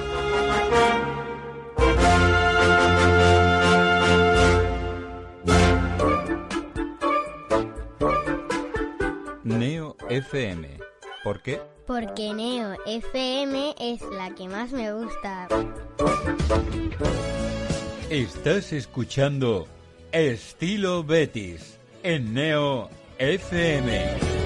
FM. 10.11 10.67
¿Por 11.23 11.41
qué? 11.41 11.61
Porque 11.87 12.33
Neo 12.33 12.75
FM 12.85 13.75
es 13.79 14.01
la 14.01 14.35
que 14.35 14.49
más 14.49 14.71
me 14.73 14.91
gusta. 14.91 15.47
Estás 18.09 18.73
escuchando 18.73 19.67
Estilo 20.11 21.05
Betis 21.05 21.79
en 22.03 22.33
Neo 22.33 22.89
FM. 23.19 24.40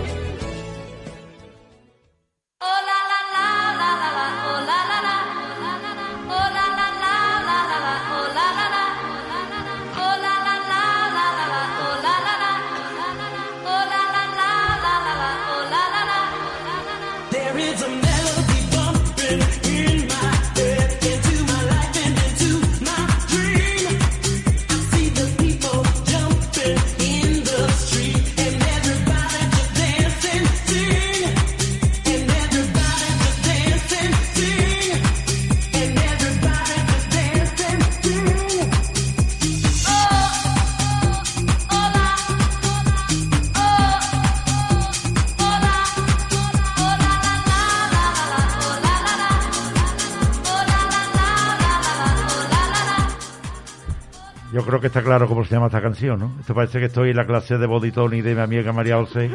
Creo 54.75 54.81
que 54.81 54.87
está 54.87 55.01
claro 55.03 55.27
cómo 55.27 55.45
se 55.45 55.53
llama 55.55 55.67
esta 55.67 55.81
canción, 55.81 56.19
¿no? 56.19 56.33
Esto 56.39 56.53
parece 56.53 56.79
que 56.79 56.85
estoy 56.85 57.11
en 57.11 57.15
la 57.15 57.25
clase 57.25 57.57
de 57.57 57.65
Boditoni 57.65 58.21
de 58.21 58.35
mi 58.35 58.41
amiga 58.41 58.73
María 58.73 58.97
José 58.97 59.31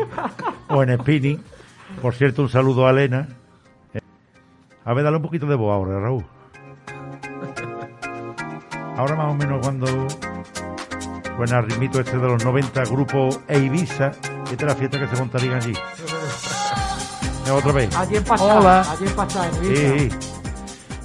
o 0.68 0.82
en 0.82 0.98
Spinning. 0.98 1.42
Por 2.02 2.14
cierto, 2.14 2.42
un 2.42 2.50
saludo 2.50 2.86
a 2.86 2.90
Elena. 2.90 3.26
Eh, 3.94 4.00
A 4.84 4.92
ver, 4.92 5.02
dale 5.04 5.16
un 5.16 5.22
poquito 5.22 5.46
de 5.46 5.54
voz 5.56 5.72
ahora, 5.74 5.98
Raúl. 5.98 6.24
Ahora 8.98 9.16
más 9.16 9.30
o 9.30 9.34
menos 9.34 9.60
cuando 9.62 9.86
suena 11.36 11.58
el 11.60 11.66
ritmito 11.70 12.00
este 12.00 12.18
de 12.18 12.26
los 12.28 12.44
90, 12.44 12.82
grupo 12.84 13.30
E 13.48 13.58
Ibiza, 13.60 14.08
esta 14.08 14.54
es 14.54 14.62
la 14.62 14.74
fiesta 14.76 14.98
que 15.00 15.06
se 15.08 15.16
montaría 15.16 15.56
allí. 15.56 15.72
Eh, 17.46 17.50
Otra 17.50 17.72
vez. 17.72 17.96
Allí 17.96 18.16
en 18.16 18.24
Pachá, 18.24 18.44
Hola. 18.58 18.80
allí 18.92 19.06
en 19.06 19.12
Pachá, 19.16 19.46
en 19.48 19.54
Sí, 19.54 19.60
Ibiza. 19.66 20.20
sí. 20.20 20.28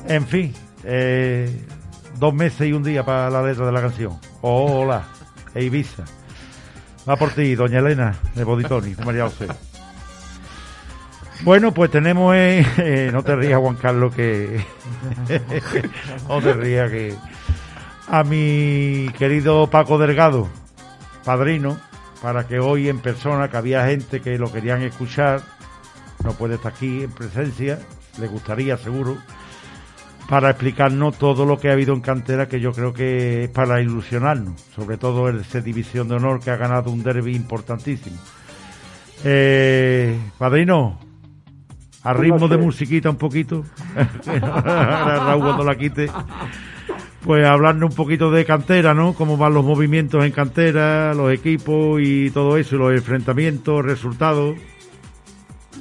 En 0.07 0.27
fin, 0.27 0.53
eh, 0.83 1.65
dos 2.19 2.33
meses 2.33 2.67
y 2.67 2.73
un 2.73 2.83
día 2.83 3.03
para 3.05 3.29
la 3.29 3.41
letra 3.41 3.65
de 3.65 3.71
la 3.71 3.81
canción. 3.81 4.19
Hola, 4.47 5.03
e 5.55 5.63
Ibiza. 5.63 6.03
Va 7.09 7.15
por 7.15 7.31
ti, 7.31 7.55
doña 7.55 7.79
Elena, 7.79 8.13
de 8.35 8.43
Boditoni, 8.43 8.93
María 9.03 9.23
José. 9.23 9.47
Bueno, 11.41 11.73
pues 11.73 11.89
tenemos, 11.89 12.35
eh, 12.35 12.63
eh, 12.77 13.09
no 13.11 13.23
te 13.23 13.35
rías 13.35 13.59
Juan 13.59 13.75
Carlos, 13.75 14.13
que 14.13 14.63
no 16.29 16.39
te 16.43 16.53
rías 16.53 16.91
que 16.91 17.15
a 18.07 18.23
mi 18.23 19.09
querido 19.17 19.67
Paco 19.67 19.97
Delgado, 19.97 20.47
padrino, 21.23 21.79
para 22.21 22.45
que 22.45 22.59
hoy 22.59 22.87
en 22.87 22.99
persona, 22.99 23.49
que 23.49 23.57
había 23.57 23.87
gente 23.87 24.21
que 24.21 24.37
lo 24.37 24.53
querían 24.53 24.83
escuchar, 24.83 25.41
no 26.23 26.33
puede 26.33 26.55
estar 26.55 26.71
aquí 26.71 27.01
en 27.05 27.11
presencia, 27.11 27.79
le 28.19 28.27
gustaría 28.27 28.77
seguro, 28.77 29.17
para 30.29 30.49
explicarnos 30.49 31.17
todo 31.17 31.45
lo 31.45 31.57
que 31.57 31.69
ha 31.69 31.73
habido 31.73 31.93
en 31.93 32.01
cantera, 32.01 32.47
que 32.47 32.59
yo 32.59 32.71
creo 32.71 32.93
que 32.93 33.43
es 33.43 33.49
para 33.49 33.81
ilusionarnos, 33.81 34.59
sobre 34.75 34.97
todo 34.97 35.29
el 35.29 35.43
C 35.45 35.61
División 35.61 36.07
de 36.07 36.15
Honor, 36.15 36.39
que 36.39 36.51
ha 36.51 36.57
ganado 36.57 36.91
un 36.91 37.03
derby 37.03 37.35
importantísimo. 37.35 38.17
Eh, 39.23 40.17
padrino, 40.37 40.99
a 42.03 42.13
ritmo 42.13 42.47
de 42.47 42.57
musiquita 42.57 43.09
un 43.09 43.17
poquito, 43.17 43.63
ahora 44.41 45.25
Raúl 45.25 45.43
cuando 45.43 45.63
la 45.63 45.75
quite, 45.75 46.07
pues 47.23 47.45
hablarnos 47.45 47.91
un 47.91 47.95
poquito 47.95 48.29
de 48.31 48.45
cantera, 48.45 48.93
¿no? 48.93 49.13
Cómo 49.13 49.37
van 49.37 49.53
los 49.53 49.65
movimientos 49.65 50.23
en 50.23 50.31
cantera, 50.31 51.13
los 51.13 51.31
equipos 51.31 51.99
y 52.01 52.29
todo 52.31 52.57
eso, 52.57 52.77
los 52.77 52.93
enfrentamientos, 52.93 53.83
resultados. 53.83 54.55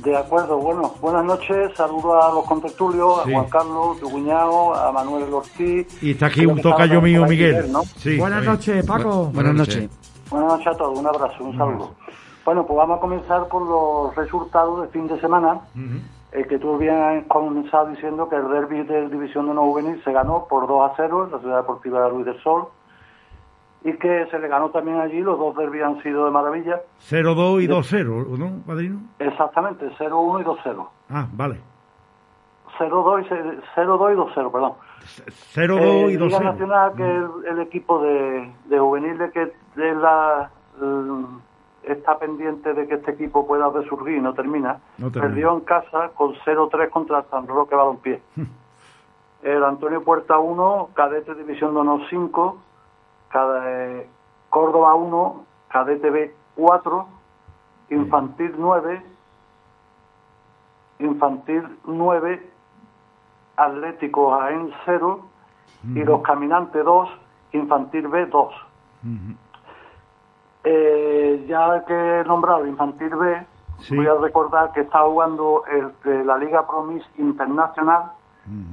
De 0.05 0.15
acuerdo, 0.17 0.59
bueno, 0.59 0.93
buenas 1.01 1.25
noches, 1.25 1.73
saludo 1.77 2.23
a 2.23 2.31
los 2.35 2.45
contertulios, 2.45 3.23
Sí. 3.25 3.31
a 3.31 3.39
Juan 3.39 3.49
Carlos, 3.51 3.99
tu 4.01 4.11
cuñado, 4.11 4.75
a 4.75 4.93
Manuel 4.93 5.33
Ortiz. 5.33 6.03
Y 6.03 6.11
está 6.11 6.27
aquí 6.27 6.45
un 6.45 6.61
tocayo 6.61 7.01
mío, 7.01 7.25
Miguel. 7.27 7.73
¿no? 7.73 7.83
Sí. 7.97 8.19
Buenas 8.19 8.45
noches, 8.45 8.85
Paco. 8.87 9.27
Buenas 9.33 9.55
noches. 9.55 9.89
Buenas 10.31 10.53
noches 10.53 10.67
a 10.67 10.77
todos, 10.77 10.99
un 10.99 11.07
abrazo, 11.07 11.45
un 11.45 11.57
saludo. 11.57 11.91
Bueno, 12.45 12.67
pues 12.67 12.77
vamos 12.77 12.99
a 12.99 13.01
comenzar 13.01 13.49
por 13.49 13.63
los 13.63 14.15
resultados 14.15 14.83
de 14.83 14.89
fin 14.89 15.07
de 15.07 15.19
semana. 15.21 15.61
El 16.33 16.47
que 16.49 16.59
tú 16.59 16.77
bien 16.77 16.95
has 17.01 17.25
comenzado 17.27 17.87
diciendo 17.87 18.29
que 18.29 18.37
el 18.37 18.49
derby 18.51 18.83
de 18.83 19.09
División 19.09 19.47
de 19.47 19.53
Honor 19.53 19.65
Juvenil 19.67 20.03
se 20.05 20.13
ganó 20.13 20.47
por 20.51 20.67
2 20.67 20.91
a 20.91 20.95
0 20.97 21.25
en 21.27 21.33
la 21.33 21.39
Ciudad 21.39 21.57
Deportiva 21.59 22.03
de 22.05 22.11
Luis 22.11 22.27
del 22.27 22.43
Sol. 22.43 22.65
Y 23.85 23.93
que 23.99 24.27
se 24.31 24.39
le 24.39 24.49
ganó 24.49 24.71
también 24.71 24.99
allí, 24.99 25.21
los 25.21 25.39
dos 25.39 25.55
derbis 25.57 25.83
han 25.83 26.03
sido 26.03 26.25
de 26.25 26.31
maravilla. 26.31 26.81
0-2 27.11 27.63
y 27.63 27.69
2-0, 27.69 28.39
¿no, 28.39 28.63
padrino? 28.67 29.01
Exactamente, 29.19 29.91
0-1 29.99 30.41
y 30.41 30.45
2-0. 30.45 30.89
Ah, 31.11 31.27
vale. 31.35 31.61
0-2 32.79 33.25
y, 33.25 33.29
se- 33.29 33.61
0-2 33.77 34.13
y 34.13 34.17
2-0, 34.17 34.51
perdón. 34.51 34.73
0-2 35.55 36.11
y 36.11 36.15
Eh, 36.15 36.19
Liga 36.19 36.39
2-0. 36.39 36.45
Nacional, 36.45 36.93
que 36.97 37.03
es 37.03 37.09
el, 37.17 37.47
el 37.53 37.61
equipo 37.61 38.03
de, 38.03 38.51
de 38.65 38.79
juveniles 38.79 39.31
que 39.33 39.53
de 39.77 39.95
la, 39.95 40.51
mm, 40.81 41.25
está 41.83 42.19
pendiente 42.19 42.73
de 42.73 42.89
que 42.89 42.95
este 42.95 43.11
equipo 43.11 43.47
pueda 43.47 43.69
resurgir 43.69 44.17
y 44.17 44.21
no 44.23 44.33
termina, 44.33 44.79
No 44.97 45.11
termina. 45.11 45.21
perdió 45.35 45.53
en 45.53 45.61
casa 45.61 46.09
con 46.15 46.33
0-3 46.47 46.89
contra 46.89 47.23
San 47.25 47.47
Roque 47.47 47.75
Balompié. 47.77 48.23
el 49.43 49.63
Antonio 49.63 50.03
Puerta 50.03 50.39
1, 50.39 50.89
Cadete 50.95 51.35
División 51.35 51.75
de 51.75 51.81
Honor 51.81 52.01
5, 52.09 52.57
cada, 53.35 53.69
eh, 53.69 54.09
Córdoba 54.49 54.95
1, 54.95 55.45
Cadete 55.69 56.09
B 56.09 56.33
4, 56.55 57.09
Infantil 57.91 58.55
9, 58.57 59.03
Infantil 61.01 61.65
9, 61.85 62.51
Atlético 63.57 64.31
Jaén 64.31 64.71
0 64.85 65.27
y 65.83 66.05
los 66.05 66.23
Caminantes 66.23 66.85
2, 66.85 67.09
Infantil 67.55 68.07
B 68.07 68.27
2. 68.27 68.55
Eh, 70.63 71.45
ya 71.49 71.85
que 71.87 72.21
he 72.21 72.25
nombrado 72.25 72.65
Infantil 72.67 73.17
B, 73.17 73.47
voy 73.97 74.07
a 74.07 74.15
recordar 74.15 74.71
que 74.73 74.83
está 74.83 75.01
jugando 75.01 75.65
el 75.67 76.27
la 76.27 76.39
Liga 76.39 76.65
Promis 76.69 77.05
Internacional, 77.19 78.13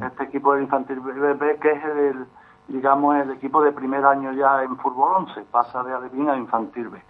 este 0.06 0.24
equipo 0.26 0.54
del 0.54 0.64
Infantil 0.64 1.00
B, 1.00 1.34
B, 1.34 1.58
que 1.58 1.72
es 1.72 1.84
el, 1.84 2.28
digamos, 2.68 3.16
el 3.16 3.32
equipo 3.32 3.62
de 3.62 3.72
primer 3.72 4.06
año 4.06 4.32
ya 4.34 4.64
en 4.64 4.78
fútbol 4.78 5.12
11, 5.28 5.42
pasa 5.52 5.84
de 5.84 5.94
Alevín 5.94 6.30
a 6.30 6.38
Infantil 6.38 6.90
B. 6.90 7.02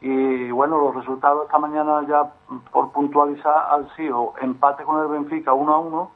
Y 0.00 0.50
bueno, 0.52 0.78
los 0.78 0.94
resultados 0.94 1.46
esta 1.46 1.58
mañana 1.58 2.06
ya 2.06 2.30
por 2.70 2.92
puntualizar 2.92 3.68
han 3.72 3.88
sido 3.96 4.34
empate 4.40 4.84
con 4.84 5.00
el 5.02 5.08
Benfica 5.08 5.52
1 5.52 5.72
a 5.72 5.78
1 5.78 6.10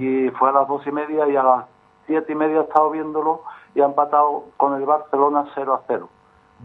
y 0.00 0.30
fue 0.30 0.48
a 0.48 0.52
las 0.52 0.66
dos 0.66 0.84
y 0.86 0.90
media 0.90 1.28
y 1.28 1.36
a 1.36 1.42
las 1.42 1.64
siete 2.06 2.32
y 2.32 2.34
media 2.34 2.58
he 2.58 2.62
estado 2.62 2.90
viéndolo 2.90 3.42
y 3.74 3.80
ha 3.80 3.84
empatado 3.84 4.46
con 4.56 4.74
el 4.74 4.84
Barcelona 4.84 5.44
0 5.54 5.74
a 5.74 5.80
0. 5.86 6.08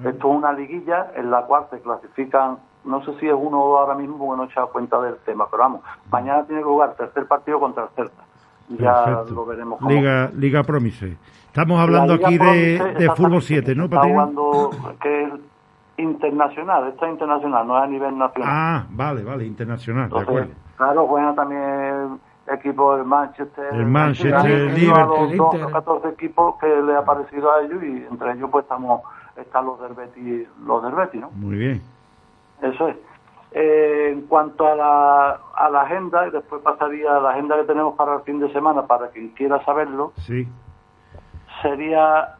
Esto 0.03 0.09
es 0.09 0.37
una 0.37 0.51
liguilla 0.51 1.11
en 1.15 1.29
la 1.31 1.43
cual 1.43 1.67
se 1.69 1.79
clasifican, 1.81 2.57
no 2.83 3.05
sé 3.05 3.17
si 3.19 3.27
es 3.27 3.35
uno 3.37 3.61
o 3.61 3.69
dos 3.69 3.79
ahora 3.79 3.95
mismo 3.95 4.17
porque 4.17 4.37
no 4.37 4.43
he 4.43 4.47
echado 4.47 4.69
cuenta 4.69 4.99
del 4.99 5.17
tema, 5.19 5.47
pero 5.49 5.63
vamos, 5.63 5.81
mañana 6.11 6.43
tiene 6.45 6.61
que 6.61 6.67
jugar 6.67 6.95
tercer 6.95 7.27
partido 7.27 7.59
contra 7.59 7.83
el 7.83 7.89
Celta. 7.89 8.24
Ya 8.69 9.05
Perfecto. 9.05 9.33
lo 9.35 9.45
veremos 9.45 9.79
cómo. 9.79 9.91
Liga, 9.91 10.31
Liga 10.35 10.63
Promise. 10.63 11.17
Estamos 11.47 11.79
hablando 11.79 12.13
aquí 12.15 12.37
de, 12.37 12.77
Promise, 12.79 12.99
de 12.99 13.09
fútbol 13.11 13.41
7, 13.41 13.75
¿no, 13.75 13.85
Está 13.85 13.95
Patrino? 13.97 14.13
jugando 14.25 14.69
que 15.01 15.23
es 15.23 15.29
internacional, 15.97 16.87
está 16.89 17.09
internacional, 17.09 17.65
no 17.67 17.77
es 17.77 17.83
a 17.83 17.87
nivel 17.87 18.17
nacional. 18.17 18.51
Ah, 18.53 18.85
vale, 18.89 19.23
vale, 19.23 19.45
internacional, 19.45 20.09
de 20.09 20.17
Entonces, 20.17 20.27
acuerdo. 20.27 20.53
claro, 20.77 21.07
juegan 21.07 21.35
también 21.35 22.19
equipos 22.47 22.97
del 22.97 23.05
Manchester, 23.07 23.65
El 23.73 23.85
Manchester, 23.85 24.45
el 24.45 24.67
a 24.67 24.69
los 24.71 24.77
Liverpool. 24.79 25.37
dos- 25.37 25.53
Inter. 25.55 25.71
14 25.71 26.09
equipos 26.09 26.55
que 26.59 26.67
le 26.67 26.95
ha 26.95 27.05
parecido 27.05 27.51
a 27.53 27.61
ellos 27.61 27.81
y 27.83 28.05
entre 28.11 28.33
ellos 28.33 28.49
pues 28.51 28.63
estamos 28.63 29.01
están 29.37 29.65
los 29.65 29.79
del 29.81 29.93
Betis, 29.93 30.47
los 30.65 30.83
del 30.83 30.93
Betis, 30.93 31.21
¿no? 31.21 31.29
Muy 31.31 31.55
bien. 31.57 31.81
Eso 32.61 32.87
es. 32.89 32.95
Eh, 33.57 34.09
en 34.11 34.23
cuanto 34.27 34.67
a 34.67 34.75
la, 34.75 35.39
a 35.55 35.69
la 35.69 35.81
agenda, 35.83 36.27
y 36.27 36.31
después 36.31 36.61
pasaría 36.61 37.15
a 37.15 37.21
la 37.21 37.29
agenda 37.29 37.55
que 37.55 37.63
tenemos 37.63 37.95
para 37.95 38.15
el 38.15 38.21
fin 38.23 38.37
de 38.41 38.51
semana, 38.51 38.85
para 38.85 39.07
quien 39.11 39.29
quiera 39.29 39.63
saberlo, 39.63 40.11
Sí, 40.17 40.45
sería 41.61 42.35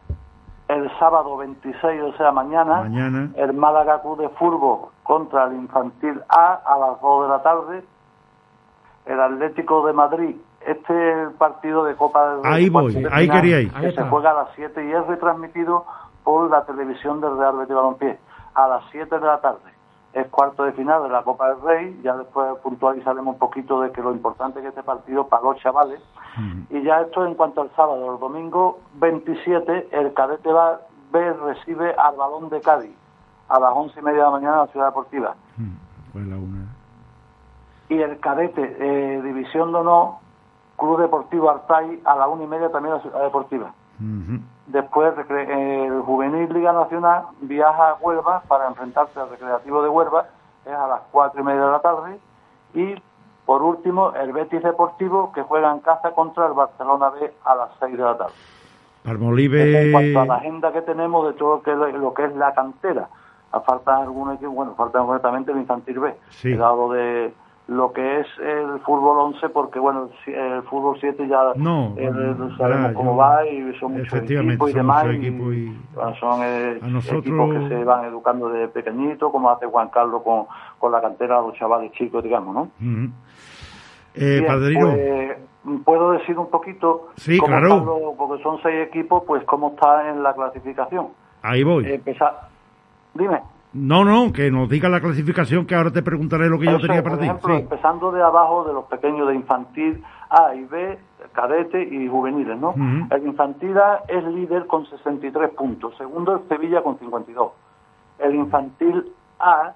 el 0.67 0.91
sábado 0.99 1.37
26, 1.37 2.01
o 2.01 2.17
sea, 2.17 2.31
mañana, 2.33 2.81
mañana. 2.81 3.29
el 3.37 3.53
Málaga 3.53 4.01
Club 4.01 4.19
de 4.19 4.29
Fútbol 4.29 4.89
contra 5.03 5.45
el 5.45 5.53
Infantil 5.53 6.21
A 6.27 6.59
a 6.65 6.77
las 6.79 6.99
2 7.01 7.23
de 7.23 7.29
la 7.29 7.43
tarde, 7.43 7.83
el 9.05 9.21
Atlético 9.21 9.85
de 9.87 9.93
Madrid, 9.93 10.35
este 10.65 11.11
es 11.11 11.17
el 11.29 11.33
partido 11.35 11.85
de 11.85 11.95
Copa 11.95 12.27
del 12.31 12.43
Rey. 12.43 12.53
Ahí 12.53 12.69
voy, 12.69 12.93
de 12.93 13.07
ahí 13.11 13.25
final, 13.25 13.41
quería 13.41 13.61
ir. 13.61 13.71
Que 13.71 13.85
Ahí 13.85 13.95
se 13.95 14.03
juega 14.03 14.31
a 14.31 14.33
las 14.33 14.47
7 14.55 14.83
y 14.85 14.91
es 14.91 15.07
retransmitido 15.07 15.85
por 16.23 16.49
la 16.49 16.65
televisión 16.65 17.21
del 17.21 17.37
Real 17.37 17.55
Betis 17.57 17.75
Balompié 17.75 18.17
a 18.55 18.67
las 18.67 18.83
7 18.91 19.17
de 19.19 19.25
la 19.25 19.39
tarde. 19.39 19.74
Es 20.15 20.27
cuarto 20.29 20.63
de 20.63 20.71
final 20.71 21.03
de 21.03 21.09
la 21.09 21.23
Copa 21.23 21.49
del 21.49 21.61
Rey, 21.61 21.99
ya 22.01 22.15
después 22.15 22.47
puntualizaremos 22.63 23.33
un 23.33 23.37
poquito 23.39 23.81
de 23.81 23.91
que 23.91 24.01
lo 24.01 24.11
importante 24.13 24.61
que 24.61 24.67
es 24.67 24.71
este 24.71 24.81
partido 24.81 25.27
para 25.27 25.43
los 25.43 25.57
chavales. 25.57 26.01
Y 26.69 26.81
ya 26.83 27.01
esto 27.01 27.25
en 27.25 27.35
cuanto 27.35 27.61
al 27.61 27.69
sábado, 27.75 28.13
el 28.13 28.19
domingo 28.19 28.79
27, 28.95 29.89
el 29.91 30.13
cadete 30.13 30.51
va- 30.51 30.79
B 31.11 31.33
recibe 31.33 31.93
al 31.95 32.15
balón 32.15 32.49
de 32.49 32.61
Cádiz 32.61 32.95
a 33.49 33.59
las 33.59 33.71
once 33.73 33.99
y 33.99 34.03
media 34.03 34.19
de 34.19 34.23
la 34.25 34.31
mañana 34.31 34.53
en 34.53 34.59
la 34.61 34.67
Ciudad 34.67 34.85
Deportiva. 34.87 35.35
Pues 36.13 36.25
la 36.27 36.35
una. 36.37 36.65
Y 37.89 38.01
el 38.01 38.19
cadete, 38.19 38.75
eh, 38.79 39.21
División 39.21 39.71
de 39.73 39.77
Honor, 39.79 40.13
Club 40.77 40.99
Deportivo 40.99 41.49
Artay 41.51 42.01
a 42.05 42.15
las 42.15 42.27
una 42.29 42.43
y 42.43 42.47
media 42.47 42.71
también 42.71 42.95
en 42.95 42.97
la 42.99 43.03
Ciudad 43.03 43.23
Deportiva. 43.23 43.73
Recre- 43.99 44.41
eh, 44.71 45.85
el 45.87 46.01
Juvenil 46.01 46.51
Liga 46.53 46.73
Nacional 46.73 47.23
viaja 47.41 47.89
a 47.91 47.93
Huelva 47.95 48.41
para 48.47 48.67
enfrentarse 48.67 49.19
al 49.19 49.29
Recreativo 49.29 49.81
de 49.83 49.89
Huelva, 49.89 50.25
es 50.65 50.73
a 50.73 50.87
las 50.87 51.01
cuatro 51.11 51.41
y 51.41 51.43
media 51.43 51.61
de 51.65 51.71
la 51.71 51.79
tarde. 51.79 52.17
Y 52.73 52.95
por 53.45 53.61
último, 53.61 54.11
el 54.15 54.33
Betis 54.33 54.63
Deportivo 54.63 55.31
que 55.33 55.43
juega 55.43 55.71
en 55.71 55.79
casa 55.79 56.11
contra 56.11 56.47
el 56.47 56.53
Barcelona 56.53 57.09
B 57.11 57.31
a 57.43 57.55
las 57.55 57.69
seis 57.79 57.95
de 57.97 58.03
la 58.03 58.17
tarde. 58.17 58.33
Palmolive. 59.03 59.85
En 59.87 59.91
cuanto 59.91 60.19
a 60.21 60.25
la 60.25 60.35
agenda 60.35 60.71
que 60.73 60.81
tenemos 60.81 61.27
de 61.27 61.33
todo 61.33 61.61
lo 61.93 62.13
que, 62.13 62.23
es- 62.25 62.35
la 62.35 62.53
cantera, 62.55 63.07
a 63.51 63.59
falta 63.61 63.97
algunos 63.97 64.35
equipos, 64.35 64.55
bueno, 64.55 64.73
falta 64.75 64.97
concretamente 64.99 65.51
el 65.51 65.59
Infantil 65.59 65.99
B. 65.99 66.15
Sí. 66.31 66.53
He 66.53 66.57
dado 66.57 66.91
de, 66.91 67.31
lo 67.67 67.93
que 67.93 68.19
es 68.19 68.27
el 68.39 68.79
fútbol 68.81 69.17
11 69.33 69.49
porque 69.49 69.79
bueno 69.79 70.09
el 70.27 70.61
fútbol 70.63 70.97
7 70.99 71.27
ya 71.27 71.53
no, 71.55 71.95
eh, 71.97 72.11
sabemos 72.57 72.93
cómo 72.93 73.15
va 73.15 73.45
y 73.47 73.73
son 73.79 73.93
muchos 73.93 74.13
equipos 74.21 74.69
y 74.69 74.73
demás 74.73 75.05
y, 75.07 75.77
son 76.19 76.41
eh, 76.43 76.79
equipos 77.11 77.53
que 77.53 77.67
se 77.67 77.83
van 77.83 78.05
educando 78.05 78.49
de 78.49 78.67
pequeñito 78.67 79.31
como 79.31 79.49
hace 79.49 79.65
Juan 79.65 79.89
Carlos 79.89 80.21
con, 80.23 80.45
con 80.77 80.91
la 80.91 81.01
cantera 81.01 81.41
de 81.41 81.47
los 81.47 81.57
chavales 81.57 81.91
chicos 81.93 82.23
digamos 82.23 82.53
¿no? 82.53 82.69
eh, 84.13 84.43
Padrino. 84.45 84.91
pues, 84.91 85.81
puedo 85.83 86.11
decir 86.11 86.37
un 86.37 86.51
poquito 86.51 87.09
sí 87.15 87.39
cómo 87.39 87.57
claro. 87.57 88.13
porque 88.15 88.43
son 88.43 88.61
seis 88.61 88.87
equipos 88.87 89.23
pues 89.25 89.43
cómo 89.45 89.69
está 89.69 90.07
en 90.11 90.21
la 90.21 90.35
clasificación 90.35 91.07
ahí 91.41 91.63
voy. 91.63 91.91
Empezar. 91.91 92.47
Dime 93.15 93.54
no, 93.75 94.05
no, 94.05 94.31
que 94.31 94.49
nos 94.49 94.69
diga 94.69 94.87
la 94.87 95.01
clasificación, 95.01 95.65
que 95.65 95.75
ahora 95.75 95.91
te 95.91 96.01
preguntaré 96.01 96.47
lo 96.47 96.57
que 96.57 96.65
yo 96.65 96.79
tenía 96.79 97.03
para 97.03 97.17
por 97.17 97.25
ejemplo, 97.25 97.55
ti. 97.55 97.61
Empezando 97.63 98.09
de 98.13 98.23
abajo, 98.23 98.63
de 98.63 98.73
los 98.73 98.85
pequeños 98.85 99.27
de 99.27 99.35
infantil 99.35 100.01
A 100.29 100.55
y 100.55 100.63
B, 100.63 100.97
cadete 101.33 101.83
y 101.83 102.07
juveniles, 102.07 102.57
¿no? 102.57 102.73
El 103.11 103.27
infantil 103.27 103.77
A 103.77 104.03
es 104.07 104.23
líder 104.23 104.65
con 104.67 104.85
63 104.85 105.49
puntos, 105.49 105.93
segundo 105.97 106.35
el 106.35 106.47
Sevilla 106.47 106.81
con 106.83 106.97
52. 106.99 107.51
El 108.19 108.35
infantil 108.35 109.11
A, 109.39 109.73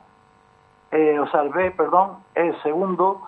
eh, 0.91 1.19
o 1.19 1.27
sea, 1.27 1.41
el 1.41 1.49
B, 1.49 1.71
perdón, 1.71 2.19
es 2.35 2.55
segundo 2.63 3.21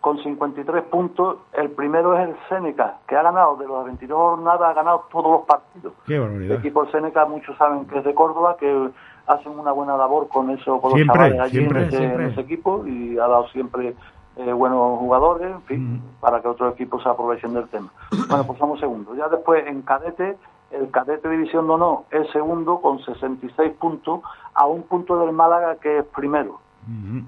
con 0.00 0.22
53 0.22 0.84
puntos. 0.84 1.38
El 1.52 1.70
primero 1.70 2.16
es 2.16 2.28
el 2.28 2.36
Seneca, 2.48 2.98
que 3.08 3.16
ha 3.16 3.22
ganado 3.22 3.56
de 3.56 3.66
los 3.66 3.84
22 3.86 4.16
jornadas, 4.16 4.70
ha 4.70 4.72
ganado 4.72 5.06
todos 5.10 5.32
los 5.32 5.46
partidos. 5.46 5.94
Qué 6.06 6.16
barbaridad. 6.16 6.52
El 6.52 6.58
equipo 6.60 6.86
Seneca, 6.92 7.24
muchos 7.26 7.56
saben 7.58 7.86
que 7.86 7.98
es 7.98 8.04
de 8.04 8.14
Córdoba, 8.14 8.56
que 8.56 8.90
hacen 9.26 9.58
una 9.58 9.72
buena 9.72 9.96
labor 9.96 10.28
con 10.28 10.50
eso, 10.50 10.80
con 10.80 10.92
siempre, 10.92 11.06
los 11.06 11.16
chavales 11.16 11.40
allí 11.40 11.58
siempre, 11.58 11.82
en, 11.82 11.88
ese, 11.88 11.96
siempre. 11.98 12.24
en, 12.24 12.30
ese, 12.30 12.40
equipo 12.40 12.86
y 12.86 13.18
ha 13.18 13.26
dado 13.26 13.48
siempre 13.48 13.94
eh, 14.36 14.52
buenos 14.52 14.98
jugadores, 14.98 15.50
en 15.50 15.62
fin, 15.62 15.94
mm. 15.94 16.20
para 16.20 16.40
que 16.40 16.48
otros 16.48 16.72
equipos 16.74 17.02
se 17.02 17.08
aprovechen 17.08 17.52
del 17.52 17.68
tema. 17.68 17.90
Bueno, 18.28 18.46
pues 18.46 18.58
somos 18.58 18.80
segundos. 18.80 19.16
Ya 19.16 19.28
después 19.28 19.66
en 19.66 19.82
cadete, 19.82 20.36
el 20.70 20.90
cadete 20.90 21.28
División 21.28 21.66
de 21.66 21.74
Honor 21.74 22.04
es 22.10 22.30
segundo 22.30 22.80
con 22.80 22.98
66 23.04 23.72
puntos, 23.74 24.20
a 24.54 24.66
un 24.66 24.82
punto 24.84 25.18
del 25.18 25.32
Málaga 25.32 25.76
que 25.76 25.98
es 25.98 26.04
primero. 26.06 26.60
Mm. 26.86 27.20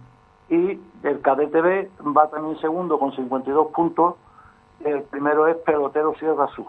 Y 0.49 0.81
el 1.03 1.21
cadete 1.21 1.61
B 1.61 1.91
va 2.17 2.29
también 2.29 2.59
segundo 2.59 2.99
con 2.99 3.13
52 3.15 3.69
puntos, 3.69 4.15
el 4.85 5.03
primero 5.03 5.47
es 5.47 5.57
Pelotero 5.57 6.15
Sierra 6.15 6.47
Sur, 6.49 6.67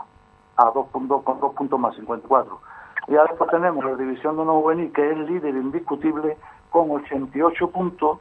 a 0.58 0.72
dos 0.72 0.88
puntos, 0.88 1.24
con 1.24 1.40
dos 1.40 1.54
puntos 1.54 1.80
más, 1.80 1.96
54. 1.96 2.60
Ya 3.08 3.24
después 3.24 3.50
tenemos 3.52 3.84
la 3.86 3.96
división 3.96 4.36
de 4.36 4.42
honor 4.42 4.62
juvenil, 4.64 4.92
que 4.94 5.12
es 5.12 5.18
líder 5.30 5.54
indiscutible 5.56 6.38
con 6.72 6.90
88 6.92 7.70
puntos, 7.70 8.20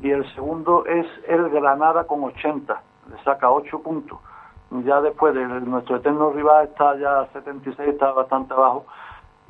y 0.00 0.10
el 0.10 0.24
segundo 0.34 0.84
es 0.86 1.06
el 1.28 1.48
Granada 1.50 2.04
con 2.06 2.24
80, 2.24 2.74
le 3.10 3.22
saca 3.24 3.50
8 3.50 3.78
puntos. 3.80 4.18
Ya 4.84 5.00
después 5.00 5.34
de 5.34 5.46
nuestro 5.46 5.96
eterno 5.96 6.32
rival 6.32 6.64
está 6.66 6.96
ya 6.98 7.20
a 7.20 7.26
76, 7.32 7.90
está 7.90 8.10
bastante 8.12 8.52
abajo. 8.54 8.86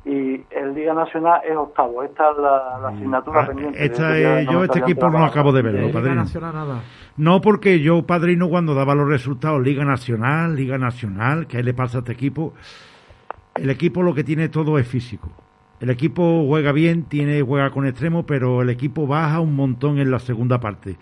Y 0.05 0.43
el 0.51 0.75
Liga 0.75 0.93
Nacional 0.93 1.41
es 1.49 1.57
octavo. 1.57 2.03
Esta 2.03 2.29
es 2.29 2.37
la, 2.37 2.77
la 2.79 2.89
asignatura 2.89 3.41
Ah, 3.41 3.47
pendiente. 3.47 3.83
esta 3.83 4.15
es- 4.15 4.47
yo 4.47 4.63
este 4.63 4.77
equipo 4.77 5.09
no 5.09 5.25
acabo 5.25 5.51
de 5.51 5.63
verlo, 5.63 5.81
Liga 5.81 5.93
padrino. 5.93 6.15
Nacional 6.17 6.53
nada. 6.53 6.81
No, 7.17 7.41
porque 7.41 7.79
yo, 7.79 8.05
padrino, 8.05 8.47
cuando 8.47 8.75
daba 8.75 8.93
los 8.93 9.09
resultados, 9.09 9.63
Liga 9.63 9.83
Nacional, 9.83 10.55
Liga 10.55 10.77
Nacional, 10.77 11.47
¿qué 11.47 11.63
le 11.63 11.73
pasa 11.73 11.97
a 11.97 11.99
este 12.01 12.11
equipo? 12.11 12.53
El 13.55 13.69
equipo 13.69 14.03
lo 14.03 14.13
que 14.13 14.23
tiene 14.23 14.49
todo 14.49 14.77
es 14.77 14.87
físico. 14.87 15.31
El 15.79 15.89
equipo 15.89 16.45
juega 16.45 16.71
bien, 16.71 17.03
tiene 17.03 17.41
juega 17.41 17.69
con 17.69 17.85
extremo, 17.85 18.25
pero 18.25 18.61
el 18.61 18.69
equipo 18.69 19.07
baja 19.07 19.39
un 19.39 19.55
montón 19.55 19.97
en 19.99 20.11
la 20.11 20.19
segunda 20.19 20.59
parte. 20.59 20.97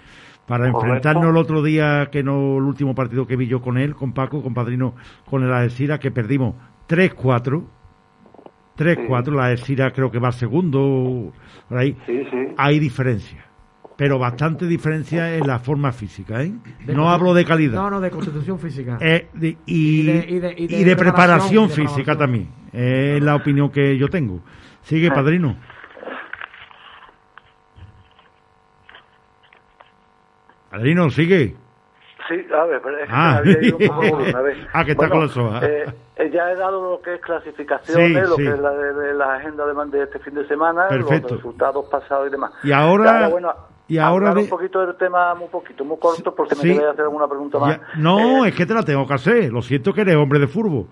Para 0.48 0.72
Correcto. 0.72 0.86
enfrentarnos 0.86 1.30
el 1.32 1.38
otro 1.38 1.64
día, 1.64 2.10
que 2.12 2.22
no 2.22 2.58
el 2.58 2.64
último 2.64 2.94
partido 2.94 3.26
que 3.26 3.38
vi 3.38 3.48
yo 3.48 3.62
con 3.62 3.78
él, 3.78 3.96
con 3.96 4.14
Paco, 4.14 4.44
con 4.44 4.54
Padrino, 4.54 4.94
con 5.30 5.44
el 5.44 5.54
Alcira, 5.54 6.00
que 6.00 6.12
perdimos 6.12 6.56
3-4. 6.90 7.64
3-4, 8.78 9.32
la 9.36 9.46
Alcira 9.46 9.92
creo 9.92 10.12
que 10.12 10.20
va 10.20 10.32
segundo, 10.32 11.32
por 11.70 11.78
ahí. 11.78 11.96
Sí, 12.06 12.24
sí. 12.30 12.38
Hay 12.58 12.80
diferencia, 12.80 13.46
pero 14.04 14.20
bastante 14.20 14.66
diferencia 14.66 15.34
en 15.34 15.48
la 15.48 15.60
forma 15.60 15.94
física, 15.94 16.44
¿eh? 16.44 16.52
No 16.88 17.10
hablo 17.10 17.34
de 17.34 17.46
calidad. 17.46 17.76
No, 17.76 17.90
no, 17.90 18.02
de 18.02 18.12
constitución 18.12 18.60
física. 18.60 18.98
Eh, 19.00 19.30
de- 19.34 19.56
y, 19.66 20.02
Y 20.02 20.04
de- 20.06 20.26
y 20.28 20.40
de- 20.40 20.56
y 20.58 20.68
de 20.68 20.76
y 20.76 20.84
de 20.84 20.96
preparación 20.98 21.70
física 21.70 22.12
preparación. 22.14 22.18
también. 22.18 22.50
Es 22.74 23.24
la 23.24 23.34
opinión 23.36 23.72
que 23.72 23.98
yo 23.98 24.10
tengo. 24.10 24.42
Sigue, 24.82 25.08
Ah. 25.08 25.14
padrino. 25.14 25.56
Padrino, 30.70 31.10
sigue. 31.10 31.56
Sí, 32.28 32.46
a 32.54 32.64
ver, 32.66 32.82
pero 32.82 32.98
es 33.00 33.08
que 33.08 33.14
Ah. 33.16 33.42
me 33.44 33.52
había 33.52 33.68
ido 33.68 33.78
un 33.78 33.88
poco 33.88 34.02
volumen, 34.02 34.36
a 34.36 34.42
ver. 34.42 34.68
Ah, 34.74 34.86
que 34.86 34.92
está 34.92 35.10
con 35.10 35.20
la 35.22 35.28
soga. 35.30 35.60
eh, 35.66 35.86
eh, 36.18 36.30
ya 36.34 36.52
he 36.52 36.56
dado 36.56 36.92
lo 36.92 37.02
que 37.02 37.16
es 37.16 37.22
clasificaciones, 37.22 38.24
Sí, 38.24 38.30
lo 38.30 38.36
sí. 38.36 38.44
que 38.44 38.50
es 38.50 38.60
la, 38.60 38.72
de, 38.72 38.94
de 38.94 39.14
la 39.14 39.36
agenda 39.36 39.66
de, 39.66 39.98
de 39.98 40.04
este 40.04 40.20
fin 40.20 40.34
de 40.34 40.48
semana, 40.48 40.88
Perfecto. 40.90 41.30
los 41.30 41.38
resultados 41.38 41.86
pasados 41.90 42.28
y 42.28 42.32
demás. 42.32 42.52
Y 42.64 42.72
ahora- 42.72 43.28
bueno, 43.30 43.54
y 43.88 43.98
ahora 43.98 44.30
hablar 44.30 44.44
un 44.44 44.50
poquito 44.50 44.86
del 44.86 44.96
tema, 44.96 45.34
muy 45.36 45.48
poquito, 45.50 45.84
muy 45.86 45.98
corto, 45.98 46.34
porque 46.34 46.56
Sí. 46.56 46.68
me 46.68 46.74
quería 46.76 46.92
hacer 46.92 47.04
alguna 47.06 47.28
pregunta 47.28 47.60
más. 47.60 47.78
Ya- 47.78 47.88
no, 47.98 48.46
es 48.46 48.56
que 48.56 48.66
te 48.66 48.74
la 48.74 48.84
tengo 48.84 49.06
que 49.08 49.14
hacer. 49.14 49.52
Lo 49.52 49.62
siento 49.62 49.94
que 49.94 50.02
eres 50.02 50.16
hombre 50.16 50.40
de 50.40 50.48
furbo. 50.48 50.88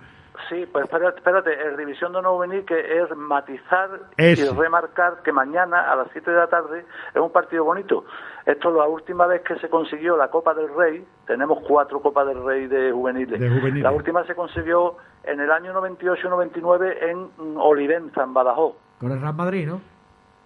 Sí, 0.50 0.66
pues 0.70 0.84
espérate, 0.86 1.18
espérate, 1.18 1.50
el 1.68 1.78
División 1.78 2.12
de 2.12 2.22
No 2.22 2.38
Venir, 2.38 2.66
que 2.66 2.76
es 2.78 3.16
matizar 3.16 3.90
Ese. 4.18 4.46
y 4.46 4.50
remarcar 4.50 5.22
que 5.24 5.32
mañana 5.32 5.90
a 5.92 5.96
las 5.96 6.08
7 6.12 6.30
de 6.32 6.38
la 6.38 6.48
tarde 6.48 6.84
es 7.14 7.22
un 7.22 7.32
partido 7.32 7.64
bonito. 7.64 8.04
Esto 8.46 8.70
es 8.70 8.76
la 8.76 8.86
última 8.88 9.28
vez 9.28 9.44
que 9.44 9.56
se 9.60 9.70
consiguió 9.70 10.18
la 10.18 10.30
Copa 10.30 10.54
del 10.54 10.68
Rey, 10.76 11.06
tenemos 11.28 11.60
cuatro 11.66 12.02
Copas 12.02 12.28
del 12.28 12.44
Rey 12.44 12.68
de 12.68 12.92
juveniles. 12.92 13.40
De 13.40 13.50
juveniles. 13.50 13.84
La 13.84 13.92
última 13.92 14.26
se 14.26 14.36
consiguió 14.36 14.98
en 15.24 15.40
el 15.40 15.52
año 15.52 15.74
98-99 15.74 16.98
en 17.12 17.30
Olivenza, 17.58 18.24
en 18.24 18.34
Badajoz, 18.34 18.76
Con 19.00 19.12
el 19.12 19.22
Real 19.22 19.36
Madrid, 19.36 19.68
¿no? 19.68 19.80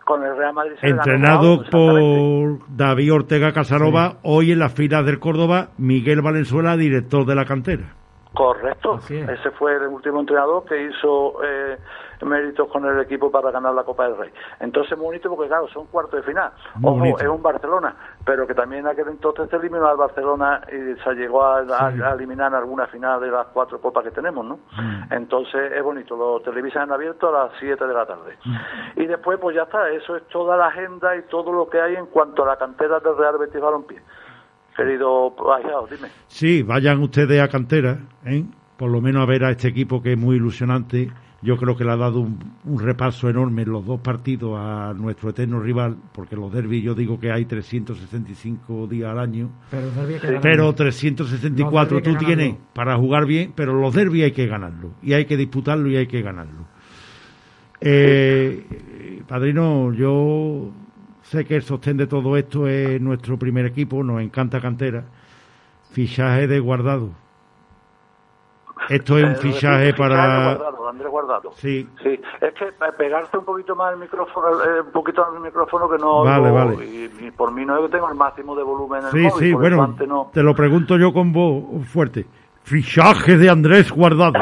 Con 0.06 0.24
el 0.24 0.38
Real 0.38 0.54
Madrid. 0.54 0.76
se 0.80 0.88
ganó 0.88 1.02
Entrenado 1.02 1.54
exactamente. 1.56 2.60
por 2.60 2.78
David 2.78 3.14
Ortega 3.14 3.52
Casanova, 3.52 4.20
hoy 4.24 4.52
en 4.52 4.60
las 4.60 4.74
filas 4.74 5.06
del 5.06 5.20
Córdoba, 5.20 5.72
Miguel 5.78 6.22
Valenzuela, 6.22 6.78
director 6.78 7.26
de 7.26 7.36
la 7.36 7.46
cantera. 7.46 7.96
Correcto, 8.36 9.00
ese 9.10 9.52
fue 9.52 9.76
el 9.76 9.88
último 9.88 10.20
entrenador 10.20 10.66
que 10.66 10.82
hizo 10.84 11.44
eh, 11.44 11.78
méritos 12.24 12.68
con 12.70 12.86
el 12.86 13.00
equipo 13.00 13.32
para 13.32 13.52
ganar 13.52 13.74
la 13.74 13.84
Copa 13.84 14.04
del 14.08 14.18
Rey. 14.18 14.32
Entonces, 14.60 14.98
muy 14.98 15.08
bonito 15.08 15.30
porque, 15.30 15.48
claro, 15.48 15.68
son 15.70 15.86
cuartos 15.88 16.20
de 16.20 16.24
final. 16.24 16.52
Ojo, 16.84 17.04
es 17.06 17.28
un 17.28 17.42
Barcelona, 17.42 17.96
pero 18.26 18.46
que 18.48 18.54
también 18.54 18.82
en 18.86 18.88
aquel 18.92 19.08
entonces 19.10 19.50
se 19.50 19.56
eliminó 19.56 19.88
al 19.88 19.98
Barcelona 19.98 20.62
y 20.70 21.00
se 21.02 21.14
llegó 21.16 21.44
a, 21.44 21.60
a- 21.60 21.92
Sí. 21.92 22.02
a 22.02 22.12
eliminar 22.12 22.50
en 22.52 22.56
alguna 22.56 22.88
final 22.88 23.20
de 23.22 23.28
las 23.32 23.48
cuatro 23.48 23.80
copas 23.80 24.04
que 24.04 24.12
tenemos, 24.12 24.46
¿no? 24.46 24.56
Mm. 24.78 25.14
Entonces, 25.14 25.72
es 25.72 25.84
bonito, 25.84 26.16
lo 26.16 26.40
televisan 26.42 26.84
en 26.84 26.92
abierto 26.94 27.30
a 27.30 27.44
las 27.46 27.52
7 27.60 27.86
de 27.88 27.94
la 27.94 28.06
tarde. 28.06 28.38
Mm. 28.44 29.02
Y 29.02 29.06
después, 29.08 29.40
pues 29.40 29.56
ya 29.56 29.64
está, 29.64 29.90
eso 29.90 30.16
es 30.16 30.24
toda 30.30 30.58
la 30.58 30.68
agenda 30.68 31.16
y 31.16 31.22
todo 31.24 31.52
lo 31.52 31.70
que 31.70 31.80
hay 31.82 31.96
en 31.96 32.08
cuanto 32.08 32.44
a 32.44 32.48
la 32.48 32.58
cantera 32.58 33.00
del 33.00 33.18
Real 33.18 33.38
Betis 33.38 33.62
Balompié. 33.62 34.02
Querido 34.76 35.32
Bajao, 35.32 35.88
dime. 35.90 36.10
Sí, 36.28 36.62
vayan 36.64 37.02
ustedes 37.02 37.42
a 37.42 37.48
cantera, 37.48 38.00
¿eh? 38.26 38.44
por 38.78 38.92
lo 38.92 39.02
menos 39.02 39.24
a 39.24 39.26
ver 39.26 39.44
a 39.46 39.52
este 39.52 39.70
equipo 39.70 40.02
que 40.02 40.14
es 40.14 40.18
muy 40.18 40.36
ilusionante. 40.36 41.10
Yo 41.42 41.58
creo 41.58 41.76
que 41.78 41.84
le 41.84 41.92
ha 41.92 41.96
dado 41.98 42.22
un, 42.22 42.40
un 42.64 42.80
repaso 42.80 43.30
enorme 43.30 43.62
en 43.62 43.72
los 43.72 43.86
dos 43.86 44.00
partidos 44.02 44.58
a 44.60 44.94
nuestro 44.96 45.30
eterno 45.30 45.60
rival, 45.60 45.96
porque 46.12 46.36
los 46.36 46.52
derbis 46.52 46.84
yo 46.84 46.96
digo 46.96 47.20
que 47.20 47.32
hay 47.32 47.46
365 47.46 48.88
días 48.88 49.12
al 49.12 49.20
año, 49.20 49.50
Pero 49.70 49.90
que 50.20 50.40
pero 50.42 50.64
Los 50.66 50.76
364 50.76 51.98
derbis 51.98 52.08
hay 52.08 52.14
tú 52.14 52.26
tienes 52.26 52.48
ganarlo. 52.48 52.68
para 52.74 52.98
jugar 52.98 53.26
bien, 53.28 53.54
pero 53.56 53.74
los 53.80 53.94
derbis 53.94 54.24
hay 54.24 54.32
que 54.32 54.48
ganarlo, 54.48 54.92
y 55.04 55.14
hay 55.14 55.26
que 55.26 55.38
disputarlo 55.38 55.88
y 55.90 55.98
hay 55.98 56.08
que 56.08 56.22
ganarlo. 56.24 56.66
Eh, 57.80 59.22
padrino, 59.28 59.94
yo 59.94 60.72
sé 61.26 61.46
que 61.46 61.56
el 61.58 61.64
sostén 61.64 61.98
de 61.98 62.08
todo 62.08 62.38
esto 62.38 62.68
es 62.68 63.00
nuestro 63.02 63.38
primer 63.38 63.66
equipo, 63.66 64.04
nos 64.04 64.22
encanta 64.22 64.60
cantera. 64.62 65.04
Fichaje 65.92 66.48
de 66.48 66.60
guardado. 66.60 67.10
Esto 68.90 69.18
es 69.18 69.24
un 69.24 69.32
Eh, 69.32 69.36
fichaje 69.36 69.94
para. 69.94 70.56
Guardado, 70.56 70.90
Andrés 70.90 71.10
Guardado. 71.10 71.52
Sí, 71.56 71.88
Sí, 72.04 72.20
es 72.42 72.54
que 72.54 72.66
eh, 72.66 72.92
pegarse 72.98 73.38
un 73.38 73.46
poquito 73.46 73.76
más 73.76 73.94
el 73.94 74.00
micrófono, 74.00 74.48
eh, 74.64 74.82
un 74.86 74.92
poquito 74.92 75.26
al 75.26 75.40
micrófono 75.42 75.90
que 75.90 75.98
no 75.98 76.24
Vale, 76.24 76.44
oigo, 76.50 76.54
vale. 76.56 76.86
Y, 76.86 77.26
y 77.28 77.32
por 77.32 77.52
mí 77.52 77.66
no 77.66 77.78
es 77.78 77.86
que 77.86 77.90
tengo 77.98 78.10
el 78.10 78.16
máximo 78.16 78.56
de 78.56 78.64
volumen 78.64 79.00
en 79.00 79.06
el 79.06 79.12
sí, 79.12 79.18
móvil, 79.20 79.48
sí, 79.48 79.54
bueno, 79.54 79.96
no. 80.08 80.30
te 80.34 80.44
lo 80.44 80.54
pregunto 80.54 80.98
yo 80.98 81.14
con 81.14 81.32
voz 81.32 81.64
fuerte. 81.88 82.26
Fichaje 82.64 83.38
de 83.38 83.50
Andrés 83.50 83.92
Guardado. 83.92 84.34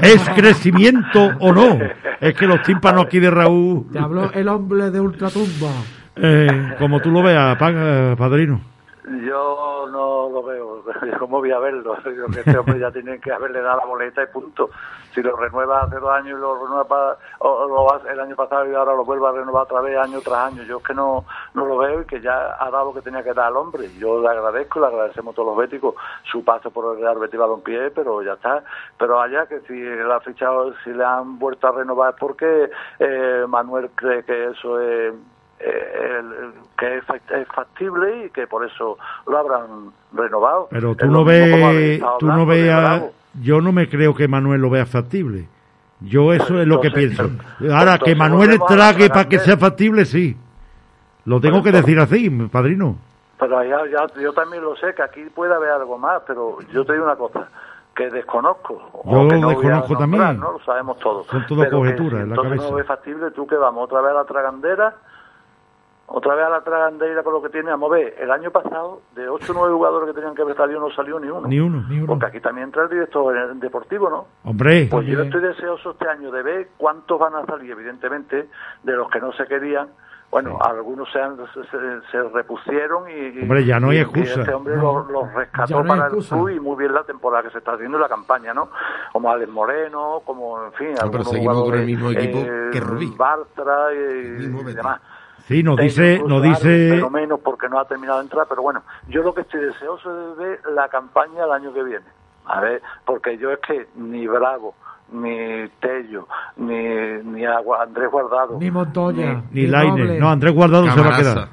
¿Es 0.00 0.26
crecimiento 0.36 1.30
o 1.40 1.52
no? 1.52 1.78
Es 2.20 2.34
que 2.34 2.46
los 2.46 2.62
tímpanos 2.62 3.06
aquí 3.06 3.18
de 3.20 3.30
Raúl, 3.30 3.86
Te 3.92 3.98
habló 3.98 4.30
el 4.32 4.48
hombre 4.48 4.90
de 4.90 5.00
Ultratumba. 5.00 5.68
Eh, 6.16 6.76
como 6.78 7.00
tú 7.00 7.10
lo 7.10 7.22
veas, 7.22 7.56
eh, 7.60 8.14
padrino. 8.18 8.60
Yo 9.06 9.86
no 9.92 10.30
lo 10.30 10.42
veo. 10.42 10.82
¿Cómo 11.18 11.38
voy 11.40 11.50
a 11.50 11.58
verlo? 11.58 11.94
Creo 12.02 12.26
que 12.28 12.40
este 12.40 12.56
hombre 12.56 12.78
ya 12.78 12.90
tiene 12.90 13.18
que 13.20 13.32
haberle 13.32 13.60
dado 13.60 13.80
la 13.80 13.84
boleta 13.84 14.22
y 14.22 14.26
punto. 14.28 14.70
Si 15.12 15.22
lo 15.22 15.36
renueva 15.36 15.82
hace 15.82 15.96
dos 15.96 16.10
años 16.10 16.38
y 16.38 16.40
lo 16.40 16.54
renueva 16.62 16.84
pa- 16.88 17.18
o 17.40 17.68
lo 17.68 18.10
el 18.10 18.18
año 18.18 18.34
pasado 18.34 18.66
y 18.70 18.74
ahora 18.74 18.94
lo 18.94 19.04
vuelve 19.04 19.28
a 19.28 19.32
renovar 19.32 19.64
otra 19.64 19.82
vez 19.82 19.98
año 19.98 20.20
tras 20.22 20.52
año, 20.52 20.62
yo 20.62 20.78
es 20.78 20.84
que 20.84 20.94
no, 20.94 21.24
no 21.52 21.66
lo 21.66 21.76
veo 21.76 22.00
y 22.00 22.04
que 22.06 22.20
ya 22.22 22.56
ha 22.58 22.70
dado 22.70 22.86
lo 22.86 22.94
que 22.94 23.02
tenía 23.02 23.22
que 23.22 23.34
dar 23.34 23.48
al 23.48 23.56
hombre. 23.58 23.90
Yo 23.98 24.22
le 24.22 24.28
agradezco, 24.28 24.80
le 24.80 24.86
agradecemos 24.86 25.34
a 25.34 25.36
todos 25.36 25.48
los 25.48 25.58
béticos 25.58 25.94
su 26.24 26.42
paso 26.42 26.70
por 26.70 26.94
el 26.96 27.02
Real 27.02 27.18
Betis 27.18 27.38
Balompié, 27.38 27.90
pero 27.90 28.22
ya 28.22 28.32
está. 28.32 28.64
Pero 28.98 29.20
allá 29.20 29.44
que 29.46 29.60
si 29.60 29.74
le 29.78 30.12
ha 30.12 30.20
fichado, 30.20 30.72
si 30.82 30.90
le 30.94 31.04
han 31.04 31.38
vuelto 31.38 31.68
a 31.68 31.72
renovar 31.72 32.14
es 32.14 32.16
porque 32.18 32.70
eh, 33.00 33.44
Manuel 33.46 33.90
cree 33.94 34.24
que 34.24 34.46
eso 34.46 34.80
es 34.80 35.12
el- 35.60 36.52
que 36.76 36.98
es, 36.98 37.04
es 37.30 37.48
factible 37.48 38.26
y 38.26 38.30
que 38.30 38.46
por 38.46 38.64
eso 38.66 38.98
lo 39.26 39.38
habrán 39.38 39.92
renovado. 40.12 40.68
Pero 40.70 40.94
tú 40.94 41.04
Es 41.04 41.10
no 41.10 41.24
ves, 41.24 42.00
tú 42.18 42.26
no 42.26 42.46
Bravo. 42.46 43.12
yo 43.40 43.60
no 43.60 43.72
me 43.72 43.88
creo 43.88 44.14
que 44.14 44.26
Manuel 44.28 44.60
lo 44.60 44.70
vea 44.70 44.86
factible. 44.86 45.46
Yo 46.00 46.32
eso 46.32 46.60
es 46.60 46.66
lo 46.66 46.80
que 46.80 46.90
pienso. 46.90 47.30
Ahora, 47.72 47.98
que 47.98 48.14
Manuel 48.14 48.60
trague 48.68 49.08
para 49.08 49.28
que 49.28 49.38
sea 49.38 49.56
factible, 49.56 50.04
sí. 50.04 50.36
Lo 51.24 51.40
tengo 51.40 51.62
que 51.62 51.72
decir 51.72 51.98
así, 51.98 52.28
padrino. 52.50 52.96
Pero 53.38 53.62
ya, 53.64 53.78
ya- 53.90 54.20
yo 54.20 54.32
también 54.32 54.62
lo 54.62 54.76
sé, 54.76 54.94
que 54.94 55.02
aquí 55.02 55.22
puede 55.34 55.54
haber 55.54 55.70
algo 55.70 55.96
más, 55.98 56.22
pero 56.26 56.58
yo 56.72 56.84
te 56.84 56.92
digo 56.92 57.04
una 57.04 57.16
cosa, 57.16 57.48
que 57.94 58.10
desconozco. 58.10 58.74
o 58.92 59.10
Yo 59.22 59.28
que 59.28 59.36
no 59.38 59.48
a 59.48 59.50
desconozco 59.52 59.94
nombrar, 59.94 59.98
también. 60.20 60.40
¿no? 60.40 60.52
Lo 60.52 60.64
sabemos 60.64 60.98
todos. 60.98 61.26
Son 61.28 61.46
todo 61.46 61.60
Pero 61.62 61.82
que 61.82 61.88
si 61.88 61.94
en 62.16 62.28
la 62.28 62.34
entonces 62.34 62.52
cabeza. 62.52 62.70
no 62.70 62.76
ves 62.76 62.86
factible, 62.86 63.30
tú 63.30 63.46
que 63.46 63.56
vamos 63.56 63.84
otra 63.84 64.00
vez 64.02 64.10
a 64.10 64.14
la 64.14 64.24
tragandera, 64.24 64.94
otra 66.06 66.34
vez 66.34 66.44
a 66.46 66.50
la 66.50 66.60
tragandera 66.62 67.22
con 67.22 67.32
lo 67.32 67.42
que 67.42 67.48
tiene. 67.48 67.70
Vamos 67.70 67.90
a 67.90 67.94
ver, 67.94 68.14
el 68.18 68.30
año 68.30 68.50
pasado, 68.50 69.00
de 69.14 69.28
8 69.28 69.52
o 69.52 69.54
9 69.54 69.74
jugadores 69.74 70.08
que 70.08 70.14
tenían 70.14 70.34
que 70.34 70.42
haber 70.42 70.56
salido, 70.56 70.80
no 70.80 70.90
salió 70.90 71.18
ni 71.18 71.28
uno. 71.28 71.46
Ni 71.48 71.58
uno. 71.60 71.84
Porque 72.06 72.26
aquí 72.26 72.40
también 72.40 72.66
entra 72.68 72.84
el 72.84 72.90
director 72.90 73.36
eh, 73.36 73.40
deportivo, 73.54 74.10
¿no? 74.10 74.26
Hombre, 74.44 74.88
Pues 74.90 75.06
yo 75.06 75.22
estoy 75.22 75.40
deseoso 75.40 75.92
este 75.92 76.08
año 76.08 76.30
de 76.30 76.42
ver 76.42 76.68
cuántos 76.76 77.18
van 77.18 77.34
a 77.34 77.46
salir, 77.46 77.70
evidentemente, 77.72 78.48
de 78.82 78.92
los 78.92 79.10
que 79.10 79.20
no 79.20 79.32
se 79.32 79.46
querían. 79.46 79.88
Bueno, 80.30 80.58
algunos 80.60 81.08
se, 81.12 81.20
han- 81.20 81.36
se, 81.36 81.62
se- 81.70 82.00
se 82.10 82.22
repusieron 82.30 83.04
y, 83.08 83.42
Hombre, 83.42 83.64
ya 83.64 83.78
no 83.78 83.90
hay 83.90 83.98
y 83.98 84.00
excusa. 84.00 84.40
este 84.40 84.52
hombre 84.52 84.76
No. 84.76 84.98
los 84.98 85.10
los 85.10 85.32
rescató 85.32 85.80
no 85.80 85.88
para 85.88 86.06
excusa. 86.06 86.34
el 86.34 86.40
club 86.42 86.50
y 86.56 86.60
muy 86.60 86.76
bien 86.76 86.92
la 86.92 87.04
temporada 87.04 87.44
que 87.44 87.50
se 87.50 87.58
está 87.58 87.74
haciendo 87.74 87.98
y 87.98 88.00
la 88.00 88.08
campaña, 88.08 88.52
¿no? 88.52 88.68
Como 89.12 89.30
Alex 89.30 89.48
Moreno, 89.52 90.22
como, 90.24 90.60
en 90.64 90.72
fin, 90.72 90.88
pero 90.94 91.02
algunos 91.04 91.30
seguimos 91.30 91.62
con 91.62 91.74
el 91.74 91.86
mismo 91.86 92.10
equipo 92.10 92.38
eh, 92.38 92.70
que 92.72 92.80
Rubí. 92.80 93.14
Bartra 93.16 93.94
y, 93.94 93.96
y 93.96 94.74
demás. 94.74 95.00
Sí, 95.46 95.62
nos 95.62 95.76
dice, 95.76 96.22
nos 96.26 96.42
dice, 96.42 96.88
pero 96.94 97.10
menos 97.10 97.40
porque 97.40 97.68
no 97.68 97.78
ha 97.78 97.84
terminado 97.86 98.18
de 98.18 98.24
entrar, 98.24 98.46
pero 98.48 98.62
bueno, 98.62 98.82
yo 99.08 99.22
lo 99.22 99.34
que 99.34 99.42
estoy 99.42 99.60
deseoso 99.60 100.32
es 100.32 100.38
ver 100.38 100.60
la 100.74 100.88
campaña 100.88 101.44
el 101.44 101.52
año 101.52 101.72
que 101.72 101.82
viene. 101.82 102.06
A 102.46 102.60
ver, 102.60 102.80
porque 103.04 103.36
yo 103.36 103.50
es 103.50 103.58
que 103.60 103.88
ni 103.96 104.26
Bravo, 104.26 104.74
ni 105.12 105.68
Tello, 105.80 106.26
ni, 106.56 106.74
ni 107.24 107.44
Andrés 107.44 108.10
Guardado, 108.10 108.58
Ni 108.58 108.70
Montoya. 108.70 109.42
ni 109.50 109.66
Laine. 109.66 110.18
No, 110.18 110.30
Andrés 110.30 110.54
Guardado 110.54 110.90
se 110.90 111.00
va 111.00 111.14
a 111.14 111.18
quedar. 111.18 111.48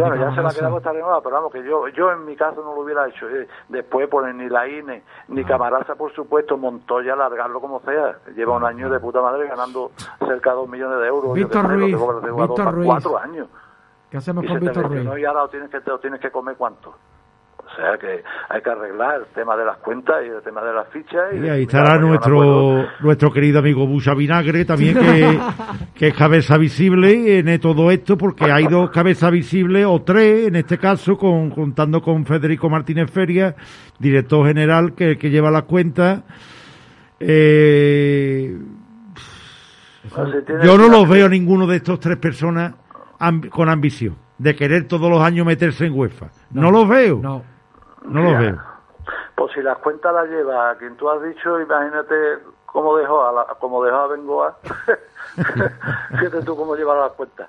Bueno, 0.00 0.16
ya 0.16 0.34
se 0.34 0.42
la 0.42 0.50
quedado 0.50 0.78
esta 0.78 0.92
renovada, 0.92 1.20
pero 1.20 1.36
vamos, 1.36 1.52
que 1.52 1.62
yo 1.64 1.88
yo 1.88 2.12
en 2.12 2.24
mi 2.24 2.36
caso 2.36 2.62
no 2.62 2.74
lo 2.74 2.82
hubiera 2.82 3.08
hecho. 3.08 3.28
Eh, 3.28 3.48
después 3.68 4.08
ponen 4.08 4.38
ni 4.38 4.48
la 4.48 4.66
INE, 4.68 5.02
ni 5.28 5.44
Camarasa, 5.44 5.94
por 5.94 6.12
supuesto, 6.12 6.56
Montoya, 6.56 7.16
largarlo 7.16 7.60
como 7.60 7.80
sea. 7.80 8.18
Lleva 8.34 8.56
un 8.56 8.64
año 8.64 8.90
de 8.90 9.00
puta 9.00 9.20
madre 9.20 9.48
ganando 9.48 9.92
cerca 10.18 10.50
de 10.50 10.56
dos 10.56 10.68
millones 10.68 11.00
de 11.00 11.06
euros. 11.06 11.34
Víctor 11.34 11.68
Ruiz, 11.68 11.96
de 12.22 12.32
Víctor 12.32 12.74
Ruiz. 12.74 12.86
Cuatro 12.86 13.18
años. 13.18 13.48
¿Qué 14.10 14.18
hacemos 14.18 14.44
Y 14.44 14.48
con 14.48 14.60
Víctor 14.60 14.88
Ruiz? 14.88 15.04
y 15.18 15.24
ahora 15.24 15.42
lo 15.42 15.48
tienes 15.48 15.70
que, 15.70 15.80
lo 15.84 15.98
tienes 15.98 16.20
que 16.20 16.30
comer 16.30 16.56
cuánto. 16.56 16.94
O 17.74 17.76
sea 17.76 17.98
que 17.98 18.22
hay 18.48 18.62
que 18.62 18.70
arreglar 18.70 19.20
el 19.20 19.26
tema 19.34 19.56
de 19.56 19.64
las 19.64 19.78
cuentas 19.78 20.16
y 20.24 20.28
el 20.28 20.40
tema 20.42 20.62
de 20.62 20.72
las 20.72 20.88
fichas. 20.88 21.32
Y, 21.34 21.44
y 21.44 21.48
ahí 21.48 21.62
estará 21.62 21.98
nuestro 21.98 22.86
nuestro 23.00 23.32
querido 23.32 23.58
amigo 23.58 23.86
Busa 23.86 24.14
Vinagre 24.14 24.64
también 24.64 24.94
que, 24.98 25.38
que 25.94 26.06
es 26.08 26.14
cabeza 26.14 26.56
visible 26.56 27.38
en 27.40 27.60
todo 27.60 27.90
esto 27.90 28.16
porque 28.16 28.44
hay 28.50 28.66
dos 28.68 28.90
cabezas 28.90 29.30
visibles 29.32 29.84
o 29.88 30.02
tres 30.02 30.46
en 30.48 30.56
este 30.56 30.78
caso 30.78 31.16
con 31.16 31.50
contando 31.50 32.00
con 32.00 32.24
Federico 32.24 32.70
Martínez 32.70 33.10
Feria 33.10 33.54
director 33.98 34.46
general 34.46 34.94
que, 34.94 35.18
que 35.18 35.30
lleva 35.30 35.50
las 35.50 35.64
cuentas 35.64 36.22
eh, 37.20 38.56
Pues 40.14 40.28
yo 40.64 40.76
no 40.78 40.88
los 40.88 41.08
veo 41.08 41.28
ninguno 41.28 41.66
de 41.66 41.76
estos 41.76 41.98
tres 42.00 42.18
personas 42.18 42.74
amb- 43.18 43.48
con 43.48 43.68
ambición 43.68 44.16
de 44.38 44.54
querer 44.54 44.86
todos 44.88 45.08
los 45.10 45.20
años 45.22 45.46
meterse 45.46 45.86
en 45.86 45.92
UEFA. 45.92 46.26
No, 46.50 46.70
los 46.72 46.88
veo. 46.88 47.20
No, 47.22 47.42
los 48.04 48.14
Mira, 48.14 48.38
veo 48.38 48.62
Pues 49.34 49.52
si 49.52 49.62
las 49.62 49.78
cuentas 49.78 50.14
las 50.14 50.28
lleva 50.28 50.70
a 50.70 50.76
quien 50.76 50.96
tú 50.96 51.10
has 51.10 51.22
dicho, 51.22 51.60
imagínate 51.60 52.38
cómo 52.66 52.96
dejó 52.96 53.26
a, 53.26 53.32
la, 53.32 53.46
cómo 53.60 53.82
dejó 53.84 53.96
a 53.96 54.06
Bengoa. 54.08 54.56
Fíjate 55.36 56.42
tú 56.44 56.56
cómo 56.56 56.76
lleva 56.76 56.94
las 56.96 57.12
cuentas. 57.12 57.48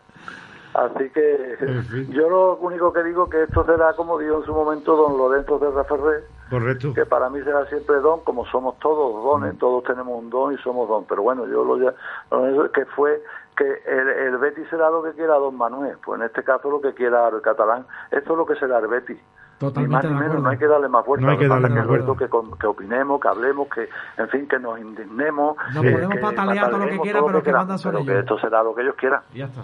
Así 0.76 1.10
que 1.11 1.57
yo 2.10 2.30
lo 2.30 2.57
único 2.57 2.91
que 2.91 3.02
digo 3.03 3.30
que 3.30 3.44
esto 3.44 3.65
será, 3.65 3.94
como 3.94 4.19
dijo 4.19 4.40
en 4.40 4.45
su 4.45 4.53
momento 4.53 4.98
don 4.98 5.18
Lorenzo 5.18 5.57
de 5.57 5.84
Ferrer, 5.86 6.26
correcto 6.49 6.94
que 6.94 7.06
para 7.06 7.30
mí 7.30 7.41
será 7.44 7.65
siempre 7.68 7.95
don, 8.02 8.19
como 8.26 8.45
somos 8.48 8.77
todos 8.80 9.23
dones, 9.23 9.57
todos 9.57 9.86
tenemos 9.86 10.22
un 10.22 10.30
don 10.30 10.53
y 10.53 10.57
somos 10.57 10.90
don. 10.90 11.06
Pero 11.06 11.22
bueno, 11.22 11.48
yo 11.48 11.64
lo 11.64 11.77
ya, 11.77 11.94
lo 12.30 12.69
que 12.73 12.86
fue 12.88 13.23
que 13.56 13.82
el, 13.86 14.10
el 14.10 14.38
Betis 14.38 14.68
será 14.69 14.90
lo 14.90 15.02
que 15.02 15.14
quiera 15.14 15.36
don 15.36 15.56
Manuel, 15.56 15.98
pues 16.03 16.19
en 16.19 16.26
este 16.26 16.44
caso 16.44 16.69
lo 16.69 16.82
que 16.82 16.94
quiera 16.94 17.30
el 17.30 17.41
catalán, 17.41 17.86
esto 18.11 18.34
es 18.34 18.38
lo 18.38 18.45
que 18.45 18.56
será 18.56 18.80
el 18.80 18.88
Betis. 18.88 19.22
Ni 19.61 19.68
más 19.68 19.73
Totalmente 19.73 20.07
ni 20.10 20.14
menos, 20.15 20.44
no 20.44 20.49
hay 20.49 20.57
que 20.57 20.68
darle 20.68 20.90
más 20.90 21.06
fuerza. 21.06 21.26
No 21.26 21.32
hay 21.32 21.38
que 21.38 21.48
Lo 21.48 21.53
darle 21.53 21.69
más 21.69 21.88
cierto 21.88 22.15
que, 22.60 22.68
opinemos, 22.68 23.22
que 23.22 23.27
hablemos, 23.30 23.68
que, 23.69 23.88
en 24.22 24.30
fin, 24.30 24.48
que 24.48 24.60
nos 24.60 24.80
indignemos. 24.80 25.56
Nos 25.73 25.84
que- 25.84 25.91
podemos 25.91 26.14
que 26.15 26.19
patalear 26.22 26.69
todo 26.69 26.80
lo 26.80 26.88
que 26.88 26.99
quiera, 26.99 27.19
pero 27.22 27.32
lo 27.32 27.44
que 27.44 27.52
mandan 27.52 27.80
pero 27.82 28.06
que 28.06 28.19
esto 28.19 28.38
será 28.40 28.64
lo 28.64 28.76
que 28.76 28.82
ellos 28.82 28.95
quieran. 28.98 29.22
Ya 29.34 29.45
está. 29.45 29.64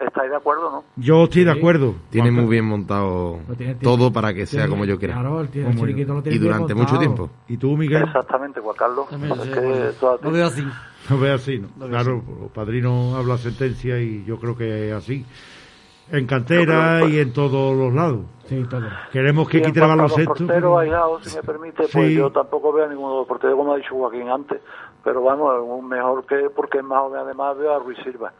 ¿Estáis 0.00 0.30
de 0.30 0.36
acuerdo, 0.36 0.70
no? 0.70 0.84
yo 0.96 1.24
estoy 1.24 1.44
de 1.44 1.50
acuerdo 1.50 1.94
Tiene 2.08 2.30
muy 2.30 2.46
bien 2.46 2.64
montado 2.64 3.38
Lo 3.46 3.54
tiene- 3.54 3.74
tiene- 3.74 3.80
todo 3.82 4.10
para 4.10 4.32
que 4.32 4.46
sea 4.46 4.60
tiene- 4.62 4.70
como 4.70 4.86
yo 4.86 4.98
quiera. 4.98 5.12
Claro, 5.12 5.40
el, 5.42 5.48
el 5.54 6.06
lo 6.08 6.22
tiene 6.22 6.36
Y 6.36 6.38
durante 6.38 6.74
mucho 6.74 6.98
tiempo. 6.98 7.28
y 7.48 7.58
tú 7.58 7.76
Miguel 7.76 8.04
Exactamente, 8.04 8.60
Juan 8.60 8.76
Carlos. 8.78 9.08
También 9.10 9.32
Es 9.34 9.42
sé, 9.42 9.50
que 9.50 9.60
bueno, 9.60 9.84
esto 9.84 10.10
así- 10.12 10.24
Lo 10.24 10.30
veo 10.32 10.46
así. 10.46 10.62
No 11.10 11.16
así. 11.34 11.58
Lo 11.58 11.86
veo 11.86 11.88
Claro, 11.90 12.22
el 12.44 12.48
padrino 12.48 13.14
habla 13.16 13.36
sentencia 13.36 14.00
y 14.00 14.24
yo 14.24 14.38
creo 14.40 14.56
que 14.56 14.88
es 14.88 14.94
así. 14.94 15.26
En 16.10 16.26
cantera 16.26 17.04
y 17.06 17.18
en 17.18 17.32
todos 17.34 17.76
los 17.76 17.92
lados. 17.92 18.20
Sí, 18.50 18.64
todo. 18.68 18.82
Queremos 19.12 19.48
que 19.48 19.62
quite 19.62 19.78
el 19.78 19.84
a 19.84 19.88
los 19.88 19.96
baloncesto. 19.96 20.34
porteros 20.34 20.80
aislados, 20.80 21.24
si 21.24 21.36
me 21.36 21.42
permite, 21.44 21.76
pues 21.84 21.90
Sí. 21.92 22.14
yo 22.16 22.30
tampoco 22.30 22.72
veo 22.72 22.84
a 22.84 22.88
ninguno 22.88 23.12
de 23.12 23.18
los 23.20 23.28
porteros, 23.28 23.56
como 23.56 23.72
ha 23.72 23.76
dicho 23.76 23.94
Joaquín 23.94 24.28
antes. 24.28 24.60
Pero 25.04 25.22
vamos, 25.22 25.54
un 25.64 25.88
mejor 25.88 26.26
que, 26.26 26.50
porque 26.54 26.82
más 26.82 26.98
o 27.02 27.10
menos 27.10 27.24
además 27.26 27.56
veo 27.56 27.74
a 27.74 27.78
Ruiz 27.78 27.98
Silva. 28.02 28.32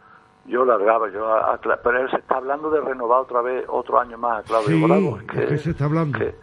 Yo 0.47 0.65
largaba, 0.65 1.09
yo 1.13 1.27
a- 1.33 1.55
a 1.55 1.61
pero 1.61 2.01
él 2.03 2.11
se 2.11 2.17
está 2.17 2.39
hablando 2.39 2.71
de 2.71 2.81
renovar 2.81 3.21
otra 3.21 3.41
vez 3.41 3.65
otro 3.69 4.01
año 4.01 4.19
más 4.19 4.41
a 4.41 4.43
Claudio 4.43 4.69
Sí, 4.69 4.83
Bravo. 4.83 5.19
Es 5.19 5.39
es 5.39 5.49
que, 5.49 5.59
se 5.59 5.71
está 5.71 5.85
hablando. 5.85 6.19
que- 6.19 6.35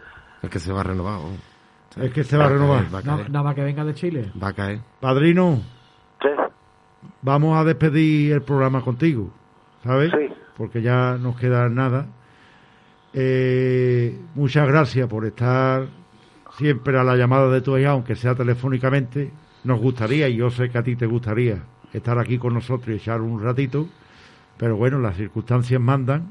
Es 0.44 0.50
que 0.50 0.60
se 0.60 0.72
va 0.72 0.80
a 0.80 0.84
renovar. 0.84 1.20
oh. 1.20 2.02
Es 2.02 2.14
que 2.14 2.24
se 2.24 2.38
va 2.38 2.46
a 2.46 2.50
renovar. 2.50 2.80
caer, 2.84 2.96
va 2.96 3.00
a 3.00 3.02
caer. 3.04 3.30
Nada 3.32 3.44
más 3.44 3.56
que 3.56 3.64
venga 3.64 3.84
de 3.84 3.94
Chile. 3.96 4.32
Va 4.42 4.50
a 4.50 4.54
caer. 4.54 4.80
Padrino, 5.02 5.58
¿qué? 6.22 6.30
vamos 7.22 7.58
a 7.58 7.64
despedir 7.64 8.32
el 8.34 8.42
programa 8.44 8.82
contigo, 8.82 9.30
¿sabes? 9.84 10.12
Sí. 10.12 10.34
Porque 10.58 10.82
ya 10.82 11.18
nos 11.18 11.36
queda 11.40 11.68
nada. 11.70 12.06
Eh, 13.20 14.16
muchas 14.36 14.68
gracias 14.68 15.08
por 15.10 15.26
estar 15.26 15.88
siempre 16.52 17.00
a 17.00 17.04
la 17.04 17.16
llamada 17.16 17.50
de 17.50 17.62
tu 17.62 17.76
hija, 17.76 17.90
aunque 17.92 18.16
sea 18.16 18.36
telefónicamente. 18.36 19.32
Nos 19.64 19.80
gustaría, 19.82 20.30
y 20.30 20.36
yo 20.36 20.52
sé 20.52 20.70
que 20.70 20.78
a 20.78 20.84
ti 20.84 20.96
te 20.96 21.08
gustaría, 21.08 21.58
estar 21.94 22.20
aquí 22.20 22.38
con 22.38 22.54
nosotros 22.54 22.90
y 22.90 23.00
echar 23.00 23.22
un 23.22 23.44
ratito, 23.44 23.88
pero 24.60 24.76
bueno, 24.76 25.00
las 25.00 25.16
circunstancias 25.18 25.82
mandan. 25.82 26.30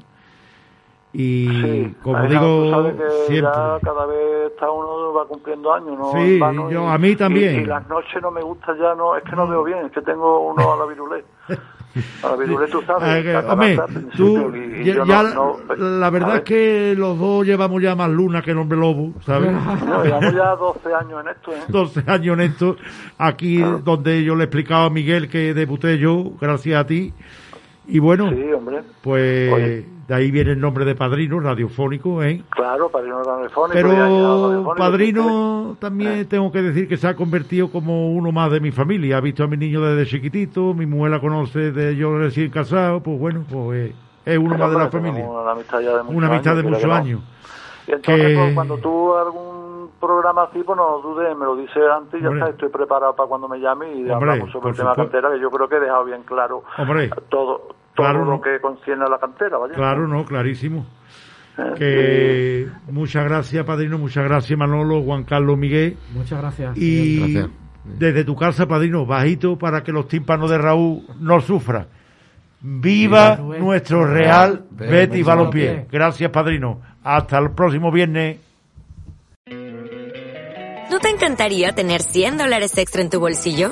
Y 1.11 1.47
Sí, 1.47 1.95
como 2.03 2.17
además, 2.19 2.41
digo 2.41 2.63
tú 2.63 2.71
sabes 2.71 2.95
que 2.95 3.33
siempre, 3.33 3.51
ya 3.51 3.79
cada 3.83 4.05
vez 4.05 4.51
está 4.53 4.71
uno 4.71 5.13
va 5.13 5.27
cumpliendo 5.27 5.73
años, 5.73 5.97
¿no? 5.99 6.11
Sí, 6.13 6.39
yo- 6.71 6.83
y- 6.83 6.87
a 6.87 6.97
mí 6.97 7.15
también. 7.17 7.55
Y, 7.55 7.59
y 7.59 7.65
las 7.65 7.85
noches 7.89 8.21
no 8.21 8.31
me 8.31 8.41
gusta 8.41 8.73
ya, 8.77 8.95
no, 8.95 9.17
es 9.17 9.23
que 9.25 9.35
no 9.35 9.45
veo 9.45 9.63
bien, 9.65 9.85
es 9.87 9.91
que 9.91 10.01
tengo 10.03 10.39
uno 10.47 10.71
a 10.71 10.77
la 10.77 10.85
virulé. 10.85 11.25
A 12.23 12.35
tú 12.71 12.81
sabes. 12.85 13.23
Catarata 13.25 13.53
hombre, 13.53 13.77
tú, 14.15 14.55
y- 14.55 14.81
y 14.81 14.85
ya, 14.85 15.03
ya 15.05 15.23
no- 15.23 15.57
no- 15.67 15.75
la 15.75 16.09
verdad 16.11 16.35
es 16.37 16.41
que 16.43 16.93
los 16.95 17.17
dos 17.17 17.45
llevamos 17.45 17.81
ya 17.81 17.95
más 17.95 18.09
luna 18.09 18.41
que 18.41 18.51
el 18.51 18.57
hombre 18.59 18.77
lobo, 18.77 19.13
¿sabes? 19.25 19.51
No, 19.51 20.03
llevamos 20.03 20.33
ya 20.35 20.55
12 20.55 20.93
años 20.93 21.21
en 21.23 21.29
esto, 21.31 21.51
¿eh? 21.53 21.61
12 21.69 22.03
años 22.05 22.33
en 22.37 22.41
esto, 22.41 22.77
aquí 23.17 23.57
donde 23.83 24.23
yo 24.23 24.35
le 24.35 24.43
explicaba 24.43 24.85
a 24.85 24.89
Miguel 24.89 25.27
que 25.27 25.53
debuté 25.55 25.97
yo, 25.97 26.33
gracias 26.39 26.79
a 26.79 26.85
ti, 26.85 27.13
y 27.87 27.99
bueno, 27.99 28.29
Sí, 28.29 28.45
pues 29.01 29.53
Oye. 29.53 29.85
de 30.07 30.15
ahí 30.15 30.31
viene 30.31 30.51
el 30.51 30.59
nombre 30.59 30.85
de 30.85 30.95
padrino, 30.95 31.39
radiofónico, 31.39 32.21
¿eh? 32.23 32.43
Claro, 32.49 32.89
padrino 32.89 33.23
radiofónico. 33.23 33.73
Pero 33.73 33.91
radiofónico, 33.91 34.75
padrino 34.75 35.77
también 35.79 36.27
tengo 36.27 36.51
que 36.51 36.61
decir 36.61 36.87
que 36.87 36.97
se 36.97 37.07
ha 37.07 37.15
convertido 37.15 37.69
como 37.71 38.11
uno 38.11 38.31
más 38.31 38.51
de 38.51 38.59
mi 38.59 38.71
familia. 38.71 39.17
Ha 39.17 39.21
visto 39.21 39.43
a 39.43 39.47
mi 39.47 39.57
niño 39.57 39.81
desde 39.81 40.09
chiquitito, 40.09 40.73
mi 40.73 40.85
mujer 40.85 41.11
la 41.11 41.19
conoce 41.21 41.71
de 41.71 41.95
yo 41.95 42.17
recién 42.17 42.49
casado, 42.49 43.01
pues 43.01 43.19
bueno, 43.19 43.43
pues 43.51 43.91
eh, 43.91 43.95
es 44.25 44.37
uno 44.37 44.57
más 44.57 44.71
de 44.71 44.77
la 44.77 44.89
familia. 44.89 45.25
Una 45.25 45.51
amistad 45.51 45.79
ya 45.79 45.97
de 45.97 46.03
muchos 46.03 46.15
Una 46.17 46.27
amistad 46.27 46.55
de 46.55 46.59
años, 46.61 47.19
muchos. 47.21 47.21
Y 47.87 47.91
entonces, 47.93 48.27
Que- 48.27 48.35
pues, 48.35 48.53
cuando 48.53 48.77
tú 48.79 49.15
algún 49.15 49.57
programa 50.01 50.43
así, 50.43 50.61
pues 50.63 50.77
no 50.77 50.99
dudes, 50.99 51.35
me 51.37 51.45
lo 51.45 51.55
dices 51.55 51.81
antes 51.91 52.19
y 52.19 52.23
ya 52.23 52.29
está, 52.29 52.49
estoy 52.49 52.69
preparado 52.69 53.15
para 53.15 53.27
cuando 53.29 53.47
me 53.47 53.59
llame 53.59 53.87
y 53.93 54.01
Hombre, 54.01 54.13
hablamos 54.13 54.51
sobre 54.51 54.69
el 54.71 54.75
tema 54.75 54.91
supuesto. 54.93 55.11
cantera, 55.11 55.33
que 55.33 55.39
yo 55.41 55.49
creo 55.49 55.67
que 55.69 55.75
he 55.77 55.79
dejado 55.79 56.05
bien 56.05 56.21
claro 56.23 56.63
Hombre, 56.77 57.09
todo, 57.29 57.69
todo 57.97 58.05
Claro, 58.05 58.23
lo 58.25 58.31
¿no? 58.31 58.41
que 58.41 58.59
concierne 58.61 59.03
a 59.05 59.09
la 59.09 59.17
cantera, 59.19 59.57
¿vale? 59.57 59.73
claro, 59.73 60.07
no, 60.07 60.23
clarísimo. 60.23 60.85
Eh, 61.79 62.67
Que 62.85 62.91
muchas 62.91 63.23
gracias, 63.25 63.65
padrino, 63.65 63.97
muchas 63.97 64.23
gracias, 64.23 64.57
Manolo, 64.57 65.01
Juan 65.01 65.23
Carlos, 65.23 65.57
Miguel. 65.57 65.97
Muchas 66.13 66.39
gracias. 66.39 66.77
Y 66.77 67.19
Gracias. 67.33 67.49
desde 67.83 68.23
tu 68.23 68.35
casa, 68.35 68.67
padrino, 68.67 69.05
bajito 69.07 69.57
para 69.57 69.81
que 69.83 69.91
los 69.91 70.07
tímpanos 70.07 70.49
de 70.51 70.57
Raúl 70.59 71.01
no 71.19 71.41
sufran. 71.41 71.87
Viva 72.61 73.35
Viva 73.37 73.57
nuestro 73.59 74.05
Real 74.05 74.65
Betis 74.69 74.91
Betis 74.91 75.25
Balompié. 75.25 75.67
Balompié. 75.67 75.87
Gracias, 75.91 76.31
padrino. 76.31 76.79
Hasta 77.03 77.39
el 77.39 77.51
próximo 77.51 77.91
viernes. 77.91 78.37
¿No 80.89 80.99
te 80.99 81.09
encantaría 81.09 81.73
tener 81.73 82.01
100 82.01 82.37
dólares 82.37 82.77
extra 82.77 83.01
en 83.01 83.09
tu 83.09 83.19
bolsillo? 83.19 83.71